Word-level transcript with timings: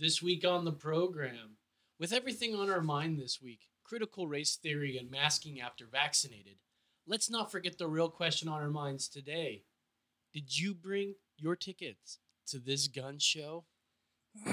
This 0.00 0.22
week 0.22 0.46
on 0.46 0.64
the 0.64 0.72
program, 0.72 1.58
with 1.98 2.10
everything 2.14 2.54
on 2.54 2.70
our 2.70 2.80
mind 2.80 3.18
this 3.18 3.42
week 3.42 3.60
critical 3.84 4.26
race 4.26 4.56
theory 4.56 4.96
and 4.96 5.10
masking 5.10 5.60
after 5.60 5.84
vaccinated, 5.84 6.54
let's 7.06 7.28
not 7.28 7.52
forget 7.52 7.76
the 7.76 7.86
real 7.86 8.08
question 8.08 8.48
on 8.48 8.62
our 8.62 8.70
minds 8.70 9.08
today. 9.08 9.64
Did 10.32 10.58
you 10.58 10.72
bring 10.72 11.16
your 11.36 11.54
tickets 11.54 12.18
to 12.46 12.58
this 12.58 12.88
gun 12.88 13.18
show? 13.18 13.66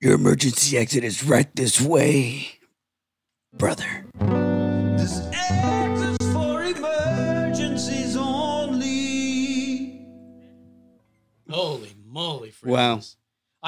Your 0.00 0.14
emergency 0.14 0.78
exit 0.78 1.02
is 1.02 1.24
right 1.24 1.52
this 1.56 1.80
way, 1.80 2.60
brother. 3.52 4.06
This 4.96 5.18
exit 5.32 6.22
is 6.22 6.32
for 6.32 6.62
emergencies 6.62 8.16
only. 8.16 10.06
Holy 11.50 11.87
moly, 12.18 12.50
friends. 12.50 12.72
Wow. 12.72 13.00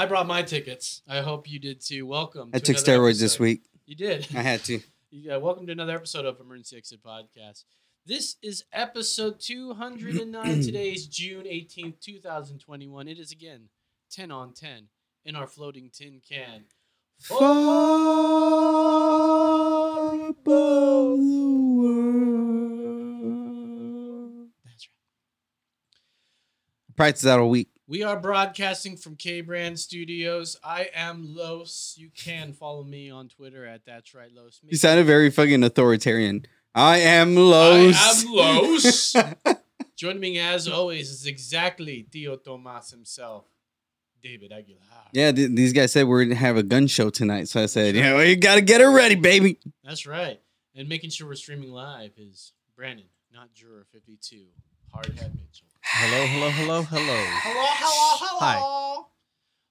I 0.03 0.07
brought 0.07 0.27
my 0.27 0.43
tickets. 0.43 1.03
I 1.09 1.21
hope 1.21 1.49
you 1.49 1.61
did 1.61 1.81
too. 1.81 2.05
Welcome. 2.07 2.51
I 2.53 2.59
to 2.59 2.65
took 2.65 2.77
steroids 2.83 3.21
this 3.21 3.39
week. 3.39 3.63
You 3.87 3.95
did. 3.95 4.27
I 4.35 4.43
had 4.43 4.65
to. 4.65 4.81
Yeah, 5.13 5.35
uh, 5.35 5.41
welcome 5.41 5.67
to 5.67 5.73
another 5.73 5.97
episode 5.97 6.25
of 6.25 6.39
Emergency 6.39 6.77
Exit 6.77 7.03
Podcast. 7.03 7.65
This 8.07 8.37
is 8.43 8.63
episode 8.73 9.41
209. 9.41 10.63
Today 10.63 10.93
is 10.93 11.09
June 11.09 11.47
18th, 11.47 11.99
2021. 11.99 13.09
It 13.09 13.19
is 13.19 13.33
again 13.33 13.71
10 14.13 14.31
on 14.31 14.53
10 14.53 14.87
in 15.25 15.35
our 15.35 15.49
floating 15.49 15.91
tin 15.93 16.21
can. 16.21 16.67
Far 17.19 17.41
above 20.29 21.19
the 21.19 21.73
world. 21.75 21.99
That's 24.65 24.87
right. 24.87 26.95
Practice 26.95 27.27
out 27.27 27.41
all 27.41 27.51
week. 27.51 27.67
We 27.91 28.05
are 28.05 28.17
broadcasting 28.17 28.97
from 28.97 29.17
K 29.17 29.41
Brand 29.41 29.77
Studios. 29.77 30.57
I 30.63 30.91
am 30.95 31.35
Los. 31.35 31.97
You 31.99 32.09
can 32.17 32.53
follow 32.53 32.85
me 32.85 33.11
on 33.11 33.29
Twitter 33.29 33.67
at 33.67 33.85
That's 33.85 34.15
Right 34.15 34.31
Los. 34.33 34.61
You 34.63 34.77
sounded 34.77 35.07
very 35.07 35.29
fucking 35.29 35.65
authoritarian. 35.65 36.47
I 36.73 36.99
am 36.99 37.35
Los. 37.35 37.97
I 37.97 38.21
am 38.21 38.33
Los. 38.33 39.17
Joining 39.97 40.21
me 40.21 40.39
as 40.39 40.69
always 40.69 41.11
is 41.11 41.27
exactly 41.27 42.07
Tio 42.13 42.37
Tomas 42.37 42.93
himself, 42.93 43.47
David 44.23 44.53
Aguilar. 44.53 44.79
yeah, 45.13 45.33
th- 45.33 45.51
these 45.51 45.73
guys 45.73 45.91
said 45.91 46.07
we're 46.07 46.23
gonna 46.23 46.37
have 46.37 46.57
a 46.57 46.63
gun 46.63 46.87
show 46.87 47.11
tonight, 47.11 47.49
so 47.49 47.61
I 47.61 47.67
said, 47.67 47.97
yeah, 47.97 48.15
well, 48.15 48.25
you 48.25 48.37
gotta 48.37 48.61
get 48.61 48.81
it 48.81 48.87
ready, 48.87 49.17
baby. 49.17 49.59
That's 49.83 50.07
right. 50.07 50.41
And 50.77 50.89
making 50.89 51.11
sure 51.11 51.27
we're 51.27 51.35
streaming 51.35 51.73
live 51.73 52.13
is 52.17 52.53
Brandon, 52.77 53.07
not 53.35 53.53
Juror 53.53 53.85
52, 53.91 54.45
Hardhead 54.95 55.35
Mitchell. 55.35 55.70
Hello, 55.93 56.25
hello, 56.27 56.51
hello, 56.51 56.83
hello. 56.83 57.25
Hello, 57.43 57.67
hello, 57.81 58.39
Hi. 58.41 59.05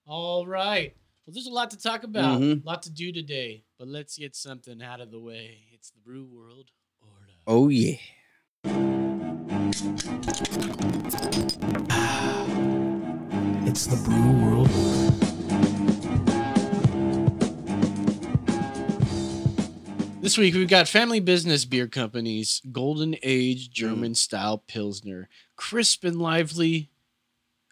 All 0.05 0.45
right. 0.45 0.93
Well, 1.25 1.33
there's 1.33 1.47
a 1.47 1.51
lot 1.51 1.71
to 1.71 1.77
talk 1.77 2.03
about, 2.03 2.41
Mhm. 2.41 2.61
a 2.61 2.65
lot 2.65 2.83
to 2.83 2.89
do 2.91 3.11
today, 3.11 3.63
but 3.77 3.87
let's 3.87 4.17
get 4.17 4.35
something 4.35 4.81
out 4.81 5.01
of 5.01 5.11
the 5.11 5.19
way. 5.19 5.69
It's 5.71 5.89
the 5.91 5.99
Brew 5.99 6.25
World 6.25 6.71
Order. 7.01 7.33
Oh 7.47 7.69
yeah. 7.69 7.97
It's 13.65 13.85
the 13.85 13.95
Brew 14.03 14.31
World. 14.43 15.28
This 20.29 20.37
week 20.37 20.53
we've 20.53 20.69
got 20.69 20.87
Family 20.87 21.19
Business 21.19 21.65
Beer 21.65 21.87
Company's 21.87 22.61
Golden 22.71 23.15
Age 23.23 23.71
German 23.71 24.13
Style 24.13 24.59
Pilsner, 24.59 25.27
crisp 25.55 26.03
and 26.03 26.19
lively, 26.21 26.91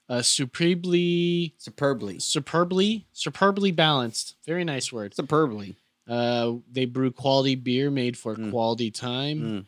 uh, 0.10 0.24
superbly, 0.24 1.54
Superbly. 1.60 2.18
superbly, 2.18 3.06
superbly 3.14 3.72
balanced. 3.72 4.38
Very 4.44 4.64
nice 4.64 4.92
word. 4.92 5.14
Superbly. 5.14 5.76
Uh, 6.08 6.54
they 6.72 6.86
brew 6.86 7.12
quality 7.12 7.54
beer 7.54 7.92
made 7.92 8.18
for 8.18 8.36
Mm. 8.36 8.50
quality 8.50 8.90
time. 8.90 9.40
Mm. 9.40 9.66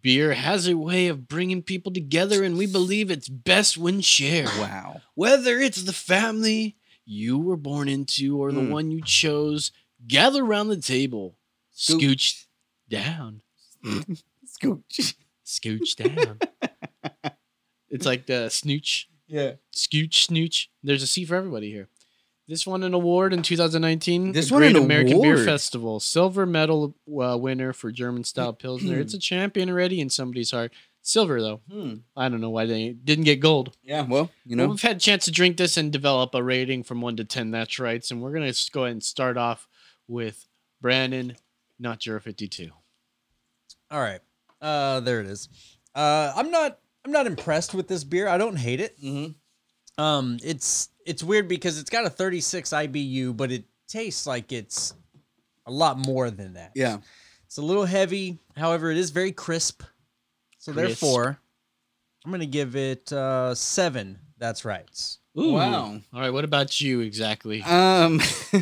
Beer 0.00 0.32
has 0.32 0.66
a 0.66 0.78
way 0.78 1.08
of 1.08 1.28
bringing 1.28 1.60
people 1.62 1.92
together, 1.92 2.42
and 2.42 2.56
we 2.56 2.64
believe 2.64 3.10
it's 3.10 3.28
best 3.28 3.76
when 3.76 4.00
shared. 4.00 4.46
Wow. 4.58 5.02
Whether 5.14 5.60
it's 5.60 5.82
the 5.82 5.92
family 5.92 6.76
you 7.04 7.36
were 7.38 7.58
born 7.58 7.86
into 7.90 8.38
or 8.42 8.50
the 8.50 8.62
Mm. 8.62 8.70
one 8.70 8.90
you 8.90 9.02
chose, 9.02 9.72
gather 10.08 10.42
around 10.42 10.68
the 10.68 10.78
table. 10.80 11.36
Scooch 11.80 12.44
down, 12.88 13.42
Scooch. 13.84 15.14
scooch 15.46 15.96
down. 15.96 16.38
it's 17.90 18.06
like 18.06 18.26
the 18.26 18.48
snooch, 18.50 19.08
Yeah. 19.26 19.52
scooch, 19.74 20.26
snooch. 20.26 20.70
There's 20.82 21.02
a 21.02 21.06
seat 21.06 21.26
for 21.26 21.36
everybody 21.36 21.70
here. 21.70 21.88
This 22.48 22.66
won 22.66 22.82
an 22.82 22.94
award 22.94 23.32
in 23.32 23.42
2019. 23.42 24.32
This 24.32 24.48
the 24.48 24.54
won 24.54 24.62
Great 24.62 24.76
an 24.76 24.82
American 24.82 25.22
Beer? 25.22 25.38
Festival, 25.44 26.00
silver 26.00 26.46
medal 26.46 26.96
uh, 27.08 27.38
winner 27.38 27.72
for 27.72 27.92
German 27.92 28.24
style 28.24 28.52
pilsner. 28.60 28.98
it's 28.98 29.14
a 29.14 29.18
champion 29.18 29.70
already 29.70 30.00
in 30.00 30.10
somebody's 30.10 30.50
heart. 30.50 30.72
Silver 31.02 31.40
though, 31.40 31.60
Hmm. 31.70 31.94
I 32.14 32.28
don't 32.28 32.40
know 32.42 32.50
why 32.50 32.66
they 32.66 32.90
didn't 32.90 33.24
get 33.24 33.40
gold. 33.40 33.74
Yeah. 33.82 34.02
Well, 34.02 34.30
you 34.44 34.56
Well, 34.56 34.66
know. 34.66 34.70
we've 34.72 34.82
had 34.82 34.96
a 34.96 35.00
chance 35.00 35.24
to 35.26 35.30
drink 35.30 35.56
this 35.56 35.76
and 35.78 35.90
develop 35.90 36.34
a 36.34 36.42
rating 36.42 36.82
from 36.82 37.00
one 37.00 37.16
to 37.16 37.24
ten. 37.24 37.50
That's 37.52 37.78
right. 37.78 38.04
And 38.10 38.20
we're 38.20 38.32
gonna 38.34 38.52
go 38.72 38.82
ahead 38.84 38.92
and 38.92 39.02
start 39.02 39.38
off 39.38 39.66
with 40.08 40.46
Brandon, 40.82 41.36
not 41.80 41.98
Juror 42.00 42.20
52. 42.20 42.70
All 43.90 44.00
right. 44.00 44.20
Uh 44.60 45.00
there 45.00 45.20
it 45.20 45.26
is. 45.26 45.48
Uh 45.94 46.32
I'm 46.36 46.50
not 46.50 46.78
I'm 47.04 47.12
not 47.12 47.26
impressed 47.26 47.74
with 47.74 47.88
this 47.88 48.04
beer. 48.04 48.28
I 48.28 48.38
don't 48.38 48.56
hate 48.56 48.80
it. 48.80 49.00
Mm-hmm. 49.02 50.02
Um 50.02 50.38
it's 50.44 50.90
it's 51.06 51.22
weird 51.24 51.48
because 51.48 51.78
it's 51.78 51.90
got 51.90 52.04
a 52.04 52.10
36 52.10 52.70
IBU, 52.70 53.36
but 53.36 53.50
it 53.50 53.64
tastes 53.88 54.26
like 54.26 54.52
it's 54.52 54.94
a 55.66 55.70
lot 55.72 55.98
more 55.98 56.30
than 56.30 56.54
that. 56.54 56.72
Yeah. 56.74 56.98
It's 57.46 57.56
a 57.56 57.62
little 57.62 57.84
heavy. 57.86 58.38
However, 58.56 58.90
it 58.90 58.96
is 58.96 59.10
very 59.10 59.32
crisp. 59.32 59.82
So 60.58 60.72
Crisp. 60.72 61.00
therefore, 61.00 61.40
I'm 62.24 62.30
going 62.30 62.40
to 62.40 62.46
give 62.46 62.76
it 62.76 63.12
uh 63.12 63.54
7. 63.54 64.18
That's 64.38 64.64
right. 64.64 64.88
Ooh. 65.38 65.52
Wow. 65.52 66.00
All 66.12 66.20
right. 66.20 66.30
What 66.30 66.44
about 66.44 66.80
you 66.80 67.00
exactly? 67.00 67.62
Um, 67.62 68.20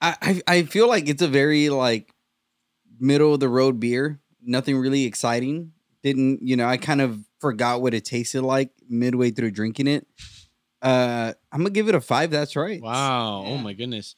I, 0.00 0.16
I 0.20 0.42
I 0.46 0.62
feel 0.64 0.88
like 0.88 1.08
it's 1.08 1.22
a 1.22 1.28
very 1.28 1.70
like 1.70 2.11
middle 3.02 3.34
of 3.34 3.40
the 3.40 3.48
road 3.48 3.78
beer. 3.80 4.20
Nothing 4.42 4.78
really 4.78 5.04
exciting. 5.04 5.72
Didn't 6.02 6.40
you 6.42 6.56
know? 6.56 6.66
I 6.66 6.76
kind 6.78 7.00
of 7.00 7.20
forgot 7.40 7.82
what 7.82 7.94
it 7.94 8.04
tasted 8.04 8.42
like 8.42 8.70
midway 8.88 9.30
through 9.30 9.50
drinking 9.50 9.86
it. 9.88 10.06
Uh, 10.80 11.32
I'm 11.52 11.60
gonna 11.60 11.70
give 11.70 11.88
it 11.88 11.94
a 11.94 12.00
five. 12.00 12.30
That's 12.30 12.56
right. 12.56 12.80
Wow. 12.82 13.44
Oh 13.46 13.58
my 13.58 13.72
goodness. 13.72 14.14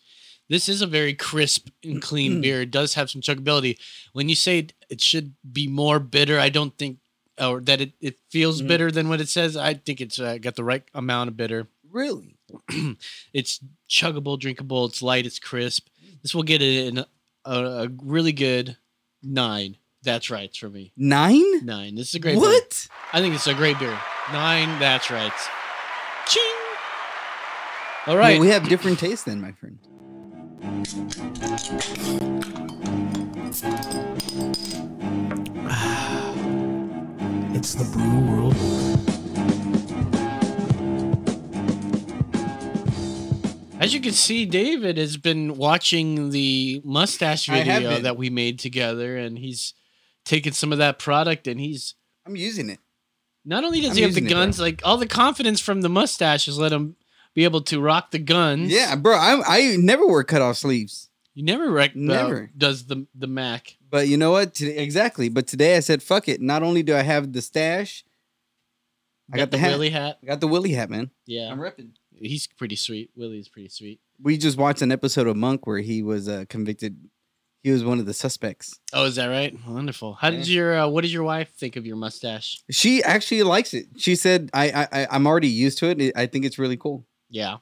This 0.49 0.69
is 0.69 0.83
a 0.83 0.87
very 0.87 1.15
crisp 1.15 1.69
and 1.83 2.01
clean 2.01 2.41
beer. 2.43 2.63
It 2.63 2.71
does 2.71 2.95
have 2.95 3.11
some 3.11 3.21
chuggability. 3.21 3.79
When 4.13 4.29
you 4.29 4.35
say 4.35 4.59
it- 4.61 4.73
it 4.91 5.01
should 5.01 5.35
be 5.51 5.67
more 5.67 5.99
bitter, 5.99 6.39
I 6.39 6.51
don't 6.51 6.77
think, 6.79 6.99
or 7.41 7.61
that 7.63 7.81
it, 7.81 7.93
it 8.01 8.19
feels 8.31 8.61
Mhm. 8.63 8.69
bitter 8.69 8.91
than 8.91 9.09
what 9.09 9.21
it 9.21 9.29
says. 9.29 9.57
I 9.57 9.75
think 9.75 10.01
it's 10.01 10.21
uh, 10.21 10.37
got 10.39 10.55
the 10.57 10.63
right 10.65 10.85
amount 10.95 11.29
of 11.29 11.37
bitter. 11.37 11.69
Really? 11.95 12.37
it's 13.33 13.61
chuggable, 13.89 14.39
drinkable. 14.39 14.87
It's 14.87 15.01
light. 15.03 15.27
It's 15.27 15.39
crisp. 15.39 15.87
This 16.23 16.35
will 16.35 16.43
get 16.43 16.61
it 16.63 16.87
in 16.89 17.05
a, 17.45 17.85
a 17.85 17.89
really 18.03 18.33
good 18.33 18.77
nine. 19.23 19.77
That's 20.03 20.31
right 20.31 20.55
for 20.55 20.69
me. 20.69 20.93
Nine? 20.97 21.65
Nine. 21.65 21.95
This 21.95 22.11
is 22.11 22.15
a 22.17 22.19
great. 22.19 22.35
beer. 22.35 22.41
What? 22.41 22.89
I 23.13 23.21
think 23.21 23.35
it's 23.35 23.47
a 23.47 23.55
great 23.55 23.79
beer. 23.79 23.99
Nine. 24.33 24.79
That's 24.79 25.11
right. 25.11 25.33
Ching. 26.27 26.43
All 28.07 28.17
right. 28.17 28.33
Well, 28.33 28.41
we 28.41 28.49
have 28.49 28.69
different 28.69 28.99
tastes 28.99 29.25
then, 29.25 29.41
my 29.41 29.53
friend. 29.53 29.79
It's 37.57 37.75
the 37.75 37.85
Brew 37.85 38.21
World. 38.29 39.14
As 43.85 43.93
you 43.93 44.01
can 44.01 44.13
see, 44.13 44.47
David 44.47 44.97
has 44.97 45.19
been 45.19 45.59
watching 45.59 46.31
the 46.31 46.81
mustache 46.87 47.47
video 47.49 48.01
that 48.01 48.17
we 48.17 48.31
made 48.31 48.59
together, 48.59 49.19
and 49.19 49.39
he's 49.39 49.75
taken 50.25 50.55
some 50.55 50.73
of 50.73 50.79
that 50.79 50.99
product, 50.99 51.47
and 51.47 51.61
he's 51.61 51.95
I'm 52.25 52.35
using 52.35 52.71
it. 52.71 52.79
not 53.45 53.63
only 53.63 53.83
does 53.83 53.91
I'm 53.91 53.97
he 53.97 54.03
have 54.03 54.15
the 54.15 54.21
using 54.23 54.31
it, 54.31 54.33
guns, 54.33 54.59
like 54.59 54.81
all 54.85 54.97
the 54.97 55.07
confidence 55.07 55.61
from 55.61 55.83
the 55.83 55.91
mustache 55.91 56.47
has 56.47 56.59
let 56.59 56.73
him 56.73 56.97
be 57.35 57.45
able 57.45 57.61
to 57.61 57.79
rock 57.79 58.11
the 58.11 58.19
guns. 58.19 58.73
Yeah, 58.73 58.97
bro. 58.97 59.17
I 59.17 59.43
I 59.47 59.77
never 59.77 60.07
wear 60.07 60.25
cut 60.25 60.41
off 60.41 60.57
sleeves, 60.57 61.11
you 61.35 61.45
never 61.45 61.71
rec- 61.71 61.91
uh, 61.91 61.99
Never. 61.99 62.51
does 62.57 62.87
the 62.87 63.07
the 63.15 63.27
Mac. 63.27 63.77
but 63.91 64.09
you 64.09 64.17
know 64.17 64.31
what? 64.31 64.55
Today, 64.55 64.79
exactly. 64.79 65.29
But 65.29 65.47
today 65.47 65.77
I 65.77 65.81
said, 65.81 66.03
"Fuck 66.03 66.27
it." 66.27 66.41
Not 66.41 66.63
only 66.63 66.83
do 66.83 66.97
I 66.97 67.03
have 67.03 67.35
the 67.35 67.43
stash, 67.43 68.03
I 69.31 69.37
got 69.37 69.51
the 69.51 69.59
hat. 69.59 69.73
Willie 69.73 69.91
hat. 69.91 70.21
I 70.23 70.27
got 70.27 70.41
the 70.41 70.49
Willie 70.49 70.73
hat, 70.73 70.89
man. 70.89 71.11
Yeah, 71.27 71.51
I'm 71.53 71.59
repping. 71.59 71.91
He's 72.19 72.47
pretty 72.47 72.77
sweet. 72.77 73.11
Willie's 73.17 73.49
pretty 73.49 73.69
sweet. 73.69 74.01
We 74.23 74.37
just 74.39 74.57
watched 74.59 74.83
an 74.83 74.93
episode 74.93 75.27
of 75.27 75.37
Monk 75.37 75.67
where 75.67 75.79
he 75.79 76.03
was 76.03 76.29
uh, 76.29 76.45
convicted. 76.49 76.97
He 77.63 77.71
was 77.71 77.83
one 77.83 77.99
of 77.99 78.05
the 78.07 78.13
suspects. 78.15 78.79
Oh, 78.93 79.05
is 79.07 79.17
that 79.17 79.27
right? 79.27 79.57
Wonderful. 79.67 80.15
How 80.15 80.31
did 80.31 80.47
your 80.47 80.79
uh, 80.79 80.87
what 80.89 81.01
did 81.03 81.11
your 81.13 81.23
wife 81.23 81.51
think 81.55 81.77
of 81.77 81.87
your 81.87 81.97
mustache? 81.97 82.63
She 82.71 83.03
actually 83.03 83.43
likes 83.43 83.73
it. 83.75 83.87
She 83.97 84.17
said, 84.17 84.51
"I 84.53 84.71
I 84.71 84.89
I- 85.03 85.07
I'm 85.11 85.27
already 85.27 85.49
used 85.49 85.79
to 85.79 85.87
it. 85.89 86.13
I 86.17 86.27
think 86.27 86.45
it's 86.45 86.59
really 86.59 86.77
cool." 86.77 87.07
Yeah. 87.31 87.57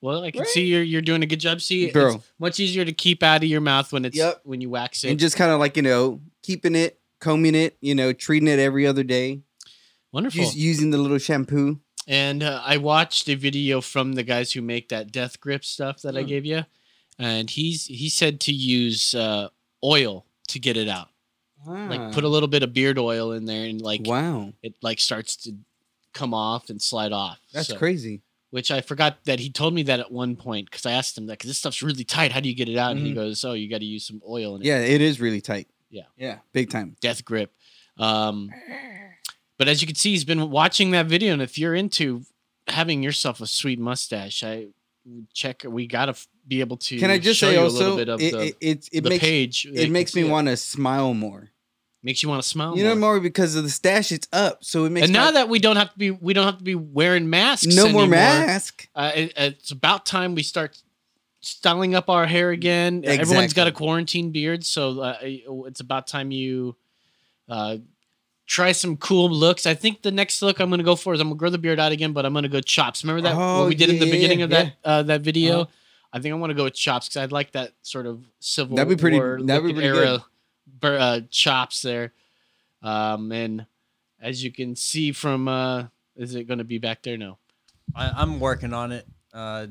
Well, 0.00 0.22
I 0.24 0.32
can 0.32 0.40
Right. 0.40 0.48
see 0.48 0.64
you're 0.66 0.82
you're 0.82 1.00
doing 1.02 1.22
a 1.22 1.26
good 1.26 1.40
job. 1.40 1.60
See, 1.62 1.90
Bro. 1.90 2.16
it's 2.16 2.24
much 2.38 2.60
easier 2.60 2.84
to 2.84 2.92
keep 2.92 3.22
out 3.22 3.42
of 3.42 3.48
your 3.48 3.60
mouth 3.62 3.90
when 3.92 4.04
it's 4.04 4.16
Yep. 4.16 4.40
when 4.44 4.60
you 4.60 4.68
wax 4.70 5.04
it. 5.04 5.10
and 5.10 5.18
just 5.20 5.36
kind 5.36 5.50
of 5.52 5.60
like 5.60 5.76
you 5.76 5.82
know 5.82 6.20
keeping 6.42 6.74
it, 6.74 7.00
combing 7.20 7.54
it, 7.54 7.76
you 7.80 7.94
know, 7.94 8.12
treating 8.12 8.48
it 8.48 8.58
every 8.58 8.86
other 8.86 9.02
day, 9.04 9.40
Wonderful. 10.12 10.42
Use, 10.42 10.54
using 10.56 10.90
the 10.90 10.98
little 10.98 11.16
shampoo. 11.18 11.80
And 12.06 12.42
uh, 12.42 12.60
I 12.64 12.76
watched 12.76 13.28
a 13.28 13.34
video 13.34 13.80
from 13.80 14.12
the 14.12 14.22
guys 14.22 14.52
who 14.52 14.60
make 14.62 14.88
that 14.90 15.10
death 15.12 15.40
grip 15.40 15.64
stuff 15.64 16.02
that 16.02 16.16
I 16.16 16.22
Hmm. 16.22 16.28
gave 16.28 16.44
you, 16.44 16.64
and 17.18 17.48
he's 17.48 17.86
he 17.86 18.08
said 18.08 18.40
to 18.40 18.52
use 18.52 19.14
uh, 19.14 19.48
oil 19.82 20.26
to 20.48 20.58
get 20.58 20.76
it 20.76 20.88
out. 20.88 21.08
Like 21.66 22.12
put 22.12 22.24
a 22.24 22.28
little 22.28 22.48
bit 22.48 22.62
of 22.62 22.74
beard 22.74 22.98
oil 22.98 23.32
in 23.32 23.46
there, 23.46 23.66
and 23.66 23.80
like 23.80 24.02
Ah. 24.06 24.10
wow, 24.10 24.52
it 24.62 24.74
like 24.82 25.00
starts 25.00 25.34
to 25.44 25.52
come 26.12 26.34
off 26.34 26.68
and 26.68 26.80
slide 26.80 27.12
off. 27.12 27.38
that's 27.52 27.68
So- 27.68 27.76
crazy. 27.76 28.20
Which 28.50 28.70
I 28.70 28.82
forgot 28.82 29.24
that 29.24 29.40
he 29.40 29.50
told 29.50 29.74
me 29.74 29.82
that 29.84 29.98
at 29.98 30.12
one 30.12 30.36
point 30.36 30.70
because 30.70 30.86
I 30.86 30.92
asked 30.92 31.18
him 31.18 31.26
that 31.26 31.38
because 31.38 31.48
this 31.48 31.58
stuff's 31.58 31.82
really 31.82 32.04
tight. 32.04 32.30
How 32.30 32.38
do 32.38 32.48
you 32.48 32.54
get 32.54 32.68
it 32.68 32.76
out? 32.78 32.92
And 32.92 33.04
he 33.04 33.10
Mhm. 33.10 33.16
goes, 33.16 33.44
"Oh, 33.44 33.52
you 33.54 33.68
got 33.68 33.78
to 33.78 33.84
use 33.84 34.06
some 34.06 34.22
oil 34.28 34.54
in 34.54 34.62
it." 34.62 34.66
Yeah, 34.66 34.78
it 34.78 35.00
is 35.00 35.18
really 35.20 35.40
tight. 35.40 35.66
Yeah. 35.90 36.02
yeah, 36.16 36.38
big 36.52 36.70
time. 36.70 36.94
death 37.00 37.24
grip. 37.24 37.52
Um, 37.98 38.50
but 39.58 39.68
as 39.68 39.80
you 39.80 39.86
can 39.86 39.96
see, 39.96 40.10
he's 40.10 40.24
been 40.24 40.50
watching 40.50 40.90
that 40.92 41.06
video, 41.06 41.32
and 41.32 41.42
if 41.42 41.58
you're 41.58 41.74
into 41.74 42.22
having 42.68 43.02
yourself 43.02 43.40
a 43.40 43.46
sweet 43.46 43.78
mustache, 43.78 44.42
I 44.42 44.68
check. 45.32 45.62
We 45.66 45.86
gotta 45.86 46.14
be 46.46 46.60
able 46.60 46.76
to. 46.78 46.98
Can 46.98 47.10
I 47.10 47.18
just 47.18 47.38
show 47.38 47.48
say 47.48 47.54
you 47.54 47.60
a 47.60 47.64
also, 47.64 47.78
little 47.78 47.96
bit 47.96 48.08
of 48.08 48.20
it, 48.20 48.32
the, 48.32 48.46
it, 48.46 48.56
it, 48.60 48.88
it 48.92 49.04
makes 49.04 49.22
page. 49.22 49.66
it 49.66 49.90
makes 49.90 50.14
me 50.14 50.24
want 50.24 50.48
to 50.48 50.56
smile 50.56 51.14
more. 51.14 51.50
makes 52.02 52.22
you 52.22 52.28
want 52.28 52.42
to 52.42 52.48
smile. 52.48 52.76
You 52.76 52.84
know 52.84 52.90
more. 52.90 53.14
more 53.14 53.20
because 53.20 53.54
of 53.54 53.64
the 53.64 53.70
stash. 53.70 54.12
It's 54.12 54.28
up, 54.32 54.64
so 54.64 54.84
it 54.84 54.90
makes. 54.90 55.04
And 55.04 55.12
now 55.12 55.30
that 55.30 55.48
we 55.48 55.58
don't 55.58 55.76
have 55.76 55.92
to 55.92 55.98
be, 55.98 56.10
we 56.10 56.32
don't 56.32 56.46
have 56.46 56.58
to 56.58 56.64
be 56.64 56.74
wearing 56.74 57.30
masks. 57.30 57.74
no 57.74 57.84
more 57.84 58.02
anymore. 58.02 58.08
mask. 58.08 58.88
Uh, 58.94 59.12
it, 59.14 59.32
it's 59.36 59.70
about 59.70 60.06
time 60.06 60.34
we 60.34 60.42
start 60.42 60.80
styling 61.40 61.94
up 61.94 62.08
our 62.08 62.26
hair 62.26 62.50
again. 62.50 63.02
Everyone's 63.04 63.52
got 63.52 63.66
a 63.66 63.72
quarantine 63.72 64.32
beard, 64.32 64.64
so 64.64 65.00
uh, 65.00 65.18
it's 65.22 65.80
about 65.80 66.06
time 66.06 66.30
you 66.30 66.76
uh, 67.48 67.76
try 68.46 68.72
some 68.72 68.96
cool 68.96 69.30
looks. 69.30 69.66
I 69.66 69.74
think 69.74 70.02
the 70.02 70.10
next 70.10 70.42
look 70.42 70.60
I'm 70.60 70.68
going 70.68 70.78
to 70.78 70.84
go 70.84 70.96
for 70.96 71.14
is 71.14 71.20
I'm 71.20 71.28
going 71.28 71.36
to 71.36 71.38
grow 71.38 71.50
the 71.50 71.58
beard 71.58 71.80
out 71.80 71.92
again, 71.92 72.12
but 72.12 72.26
I'm 72.26 72.32
going 72.32 72.42
to 72.44 72.48
go 72.48 72.60
chops. 72.60 73.02
Remember 73.04 73.22
that 73.22 73.34
Oh, 73.36 73.60
what 73.60 73.68
we 73.68 73.74
did 73.74 73.88
in 73.90 73.98
the 73.98 74.06
yeah, 74.06 74.12
beginning 74.12 74.42
of 74.42 74.50
yeah. 74.50 74.62
that 74.64 74.74
uh, 74.84 75.02
that 75.04 75.20
video? 75.22 75.60
Uh-huh. 75.62 75.70
I 76.12 76.20
think 76.20 76.32
I 76.32 76.36
want 76.36 76.50
to 76.50 76.54
go 76.54 76.64
with 76.64 76.74
chops 76.74 77.08
because 77.08 77.22
I'd 77.22 77.32
like 77.32 77.52
that 77.52 77.72
sort 77.82 78.06
of 78.06 78.24
civil 78.40 78.76
That'd 78.76 78.96
be 78.96 79.00
pretty- 79.00 79.18
War 79.18 79.40
that'd 79.42 79.64
be 79.66 79.72
pretty 79.72 79.88
good. 79.88 79.96
era 80.08 80.24
bur- 80.80 80.98
uh, 80.98 81.20
chops 81.30 81.82
there. 81.82 82.12
Um, 82.82 83.32
and 83.32 83.66
as 84.20 84.44
you 84.44 84.52
can 84.52 84.76
see 84.76 85.12
from, 85.12 85.48
uh, 85.48 85.84
is 86.16 86.34
it 86.34 86.44
going 86.44 86.58
to 86.58 86.64
be 86.64 86.78
back 86.78 87.02
there? 87.02 87.16
No. 87.16 87.38
I, 87.96 88.10
I'm 88.16 88.40
working 88.40 88.72
on 88.72 88.92
it. 88.92 89.06
Uh, 89.32 89.66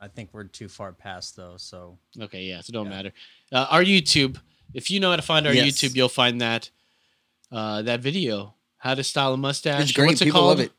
I 0.00 0.08
think 0.08 0.30
we're 0.32 0.44
too 0.44 0.68
far 0.68 0.92
past 0.92 1.36
though. 1.36 1.54
So 1.58 1.98
Okay, 2.20 2.42
yeah, 2.44 2.60
so 2.60 2.72
don't 2.72 2.86
Yeah. 2.86 2.90
matter. 2.90 3.12
Uh, 3.52 3.66
our 3.70 3.84
YouTube, 3.84 4.38
if 4.74 4.90
you 4.90 4.98
know 5.00 5.10
how 5.10 5.16
to 5.16 5.22
find 5.22 5.46
our 5.46 5.52
Yes. 5.54 5.66
YouTube, 5.80 5.94
you'll 5.94 6.08
find 6.08 6.40
that 6.40 6.70
uh, 7.52 7.82
that 7.82 8.00
video, 8.00 8.54
how 8.78 8.94
to 8.94 9.04
style 9.04 9.34
a 9.34 9.36
mustache. 9.36 9.82
It's 9.82 9.92
great. 9.92 10.08
What's 10.08 10.22
it 10.22 10.26
People 10.26 10.40
called? 10.40 10.58
love 10.58 10.66
it. 10.66 10.72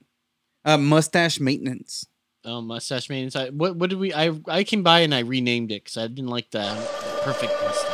Uh, 0.65 0.77
mustache 0.77 1.39
maintenance. 1.39 2.07
Oh, 2.45 2.61
mustache 2.61 3.09
maintenance. 3.09 3.35
I, 3.35 3.49
what 3.49 3.75
what 3.75 3.89
did 3.89 3.99
we? 3.99 4.13
I 4.13 4.31
I 4.47 4.63
came 4.63 4.83
by 4.83 4.99
and 4.99 5.13
I 5.15 5.19
renamed 5.19 5.71
it 5.71 5.83
because 5.83 5.97
I 5.97 6.07
didn't 6.07 6.27
like 6.27 6.51
the, 6.51 6.59
the 6.59 7.19
perfect 7.23 7.53
mustache. 7.61 7.89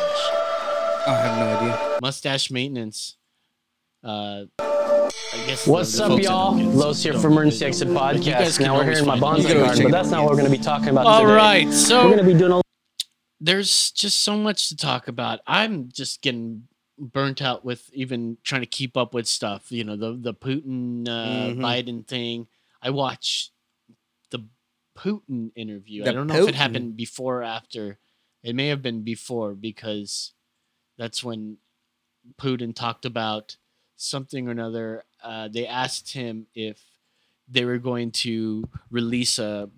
I 1.07 1.21
have 1.23 1.37
no 1.37 1.57
idea. 1.57 1.99
Mustache 2.01 2.49
maintenance. 2.49 3.17
Uh, 4.03 4.45
I 4.59 5.43
guess. 5.45 5.67
What's 5.67 5.99
up, 5.99 6.19
y'all? 6.21 6.51
don't 6.51 6.59
get 6.59 6.67
it 6.67 6.75
Los 6.75 7.03
here 7.03 7.13
don't 7.13 7.21
from 7.21 7.33
Emergency. 7.33 7.65
Exit 7.65 7.89
Podcast. 7.89 8.57
can 8.57 8.67
Now 8.67 8.77
we're 8.77 8.85
here 8.85 8.99
in 8.99 9.05
my 9.05 9.19
find 9.19 9.39
it. 9.39 9.41
You 9.43 9.47
can 9.49 9.57
bonsai 9.57 9.65
garden, 9.65 9.83
but 9.83 9.91
that's 9.91 10.09
not 10.09 10.23
what 10.23 10.31
we're 10.31 10.37
going 10.41 10.51
to 10.51 10.57
be 10.57 10.63
talking 10.63 10.89
about 10.89 11.05
All 11.05 11.21
today. 11.21 11.33
right, 11.35 11.71
so 11.73 12.05
We're 12.05 12.15
going 12.15 12.25
to 12.25 12.33
be 12.33 12.39
doing 12.39 12.51
a 12.53 12.61
there's 13.41 13.91
just 13.91 14.19
so 14.19 14.35
much 14.37 14.69
to 14.69 14.75
talk 14.75 15.07
about. 15.07 15.39
I'm 15.47 15.89
just 15.89 16.21
getting 16.21 16.67
burnt 16.99 17.41
out 17.41 17.63
with 17.65 17.89
even 17.93 18.37
trying 18.43 18.61
to 18.61 18.67
keep 18.67 18.97
up 18.97 19.13
with 19.13 19.27
stuff. 19.27 19.71
You 19.71 19.83
know, 19.83 19.95
the 19.95 20.13
the 20.13 20.33
Putin 20.33 21.07
uh, 21.07 21.53
Mhm. 21.53 21.57
Biden 21.57 22.07
thing. 22.07 22.47
I 22.81 22.89
watched 22.91 23.51
the 24.29 24.45
Putin 24.97 25.51
interview. 25.55 26.03
I 26.05 26.11
don't 26.11 26.27
know 26.27 26.43
if 26.43 26.49
it 26.49 26.55
happened 26.55 26.95
before 26.97 27.39
or 27.39 27.43
after. 27.43 27.99
It 28.43 28.55
may 28.55 28.67
have 28.67 28.81
been 28.81 29.01
before 29.03 29.53
because 29.55 30.33
that's 30.97 31.23
when 31.23 31.57
Putin 32.37 32.73
talked 32.75 33.05
about 33.05 33.57
something 33.95 34.47
or 34.47 34.51
another. 34.51 35.03
Uh, 35.23 35.47
they 35.49 35.65
asked 35.67 36.13
him 36.13 36.47
if 36.53 36.81
they 37.49 37.65
were 37.65 37.79
going 37.79 38.11
to 38.11 38.63
release 38.91 39.39
a 39.39 39.69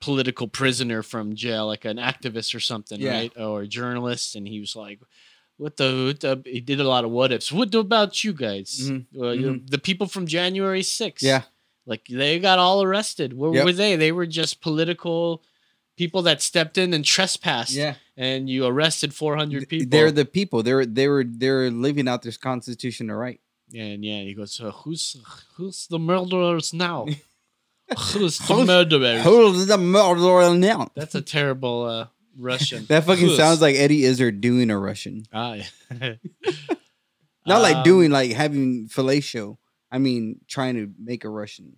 political 0.00 0.48
prisoner 0.48 1.02
from 1.02 1.34
jail, 1.34 1.66
like 1.66 1.84
an 1.84 1.96
activist 1.98 2.54
or 2.54 2.60
something, 2.60 3.00
Yeah. 3.00 3.12
right? 3.12 3.32
Or 3.38 3.62
a 3.62 3.66
journalist, 3.68 4.34
and 4.34 4.46
he 4.48 4.60
was 4.60 4.74
like, 4.74 4.98
"What 5.62 5.76
the?" 5.76 6.42
He 6.46 6.60
did 6.60 6.80
a 6.80 6.88
lot 6.94 7.04
of 7.04 7.10
what 7.10 7.32
ifs. 7.32 7.52
What 7.52 7.74
about 7.74 8.24
you 8.24 8.32
guys? 8.32 8.70
Mhm. 8.90 9.06
Well, 9.12 9.34
you- 9.34 9.62
the 9.74 9.78
people 9.88 10.06
from 10.14 10.26
January 10.26 10.82
6th. 10.82 11.22
Yeah. 11.22 11.42
like 11.86 12.04
they 12.08 12.38
got 12.38 12.58
all 12.58 12.82
arrested. 12.82 13.32
Where 13.32 13.52
Yep. 13.54 13.64
were 13.64 13.72
they? 13.82 13.96
They 13.96 14.12
were 14.12 14.26
just 14.26 14.60
political 14.60 15.42
people 15.96 16.22
that 16.22 16.40
stepped 16.40 16.76
in 16.78 16.94
and 16.94 17.04
trespassed. 17.04 17.72
Yeah, 17.74 17.94
and 18.16 18.48
you 18.48 18.64
arrested 18.66 19.12
400 19.12 19.68
people. 19.68 19.88
they're 19.90 20.12
the 20.12 20.24
people. 20.38 20.62
They're 20.62 20.86
they 20.86 21.08
were 21.08 21.24
they're 21.26 21.70
living 21.70 22.06
out 22.06 22.22
this 22.22 22.36
constitutional 22.36 23.16
right. 23.16 23.40
and 23.74 24.04
yeah, 24.04 24.20
he 24.28 24.34
goes, 24.34 24.52
so 24.52 24.70
"Who's 24.82 25.16
who's 25.56 25.86
the 25.88 25.98
murderers 25.98 26.72
now? 26.72 27.06
who's 28.12 28.38
the 28.38 28.64
murderers?" 28.64 29.22
Who's 29.24 29.66
the 29.66 29.78
murderer 29.78 30.54
now? 30.54 30.90
That's 30.94 31.14
a 31.14 31.22
terrible 31.22 31.78
uh, 31.84 32.06
Russian. 32.38 32.84
That 32.88 33.04
fucking 33.04 33.24
Who's- 33.26 33.36
sounds 33.36 33.60
like 33.60 33.76
Eddie 33.76 34.04
Izzard 34.04 34.40
doing 34.40 34.70
a 34.70 34.78
Russian. 34.78 35.24
Ah, 35.32 35.54
yeah. 35.54 36.14
Not 37.46 37.62
like 37.62 37.76
Um, 37.76 37.82
doing 37.84 38.10
like 38.10 38.32
having 38.32 38.88
fellatio. 38.88 39.56
I 39.90 39.98
mean, 39.98 40.40
trying 40.46 40.74
to 40.76 40.92
make 40.98 41.24
a 41.24 41.28
Russian. 41.28 41.76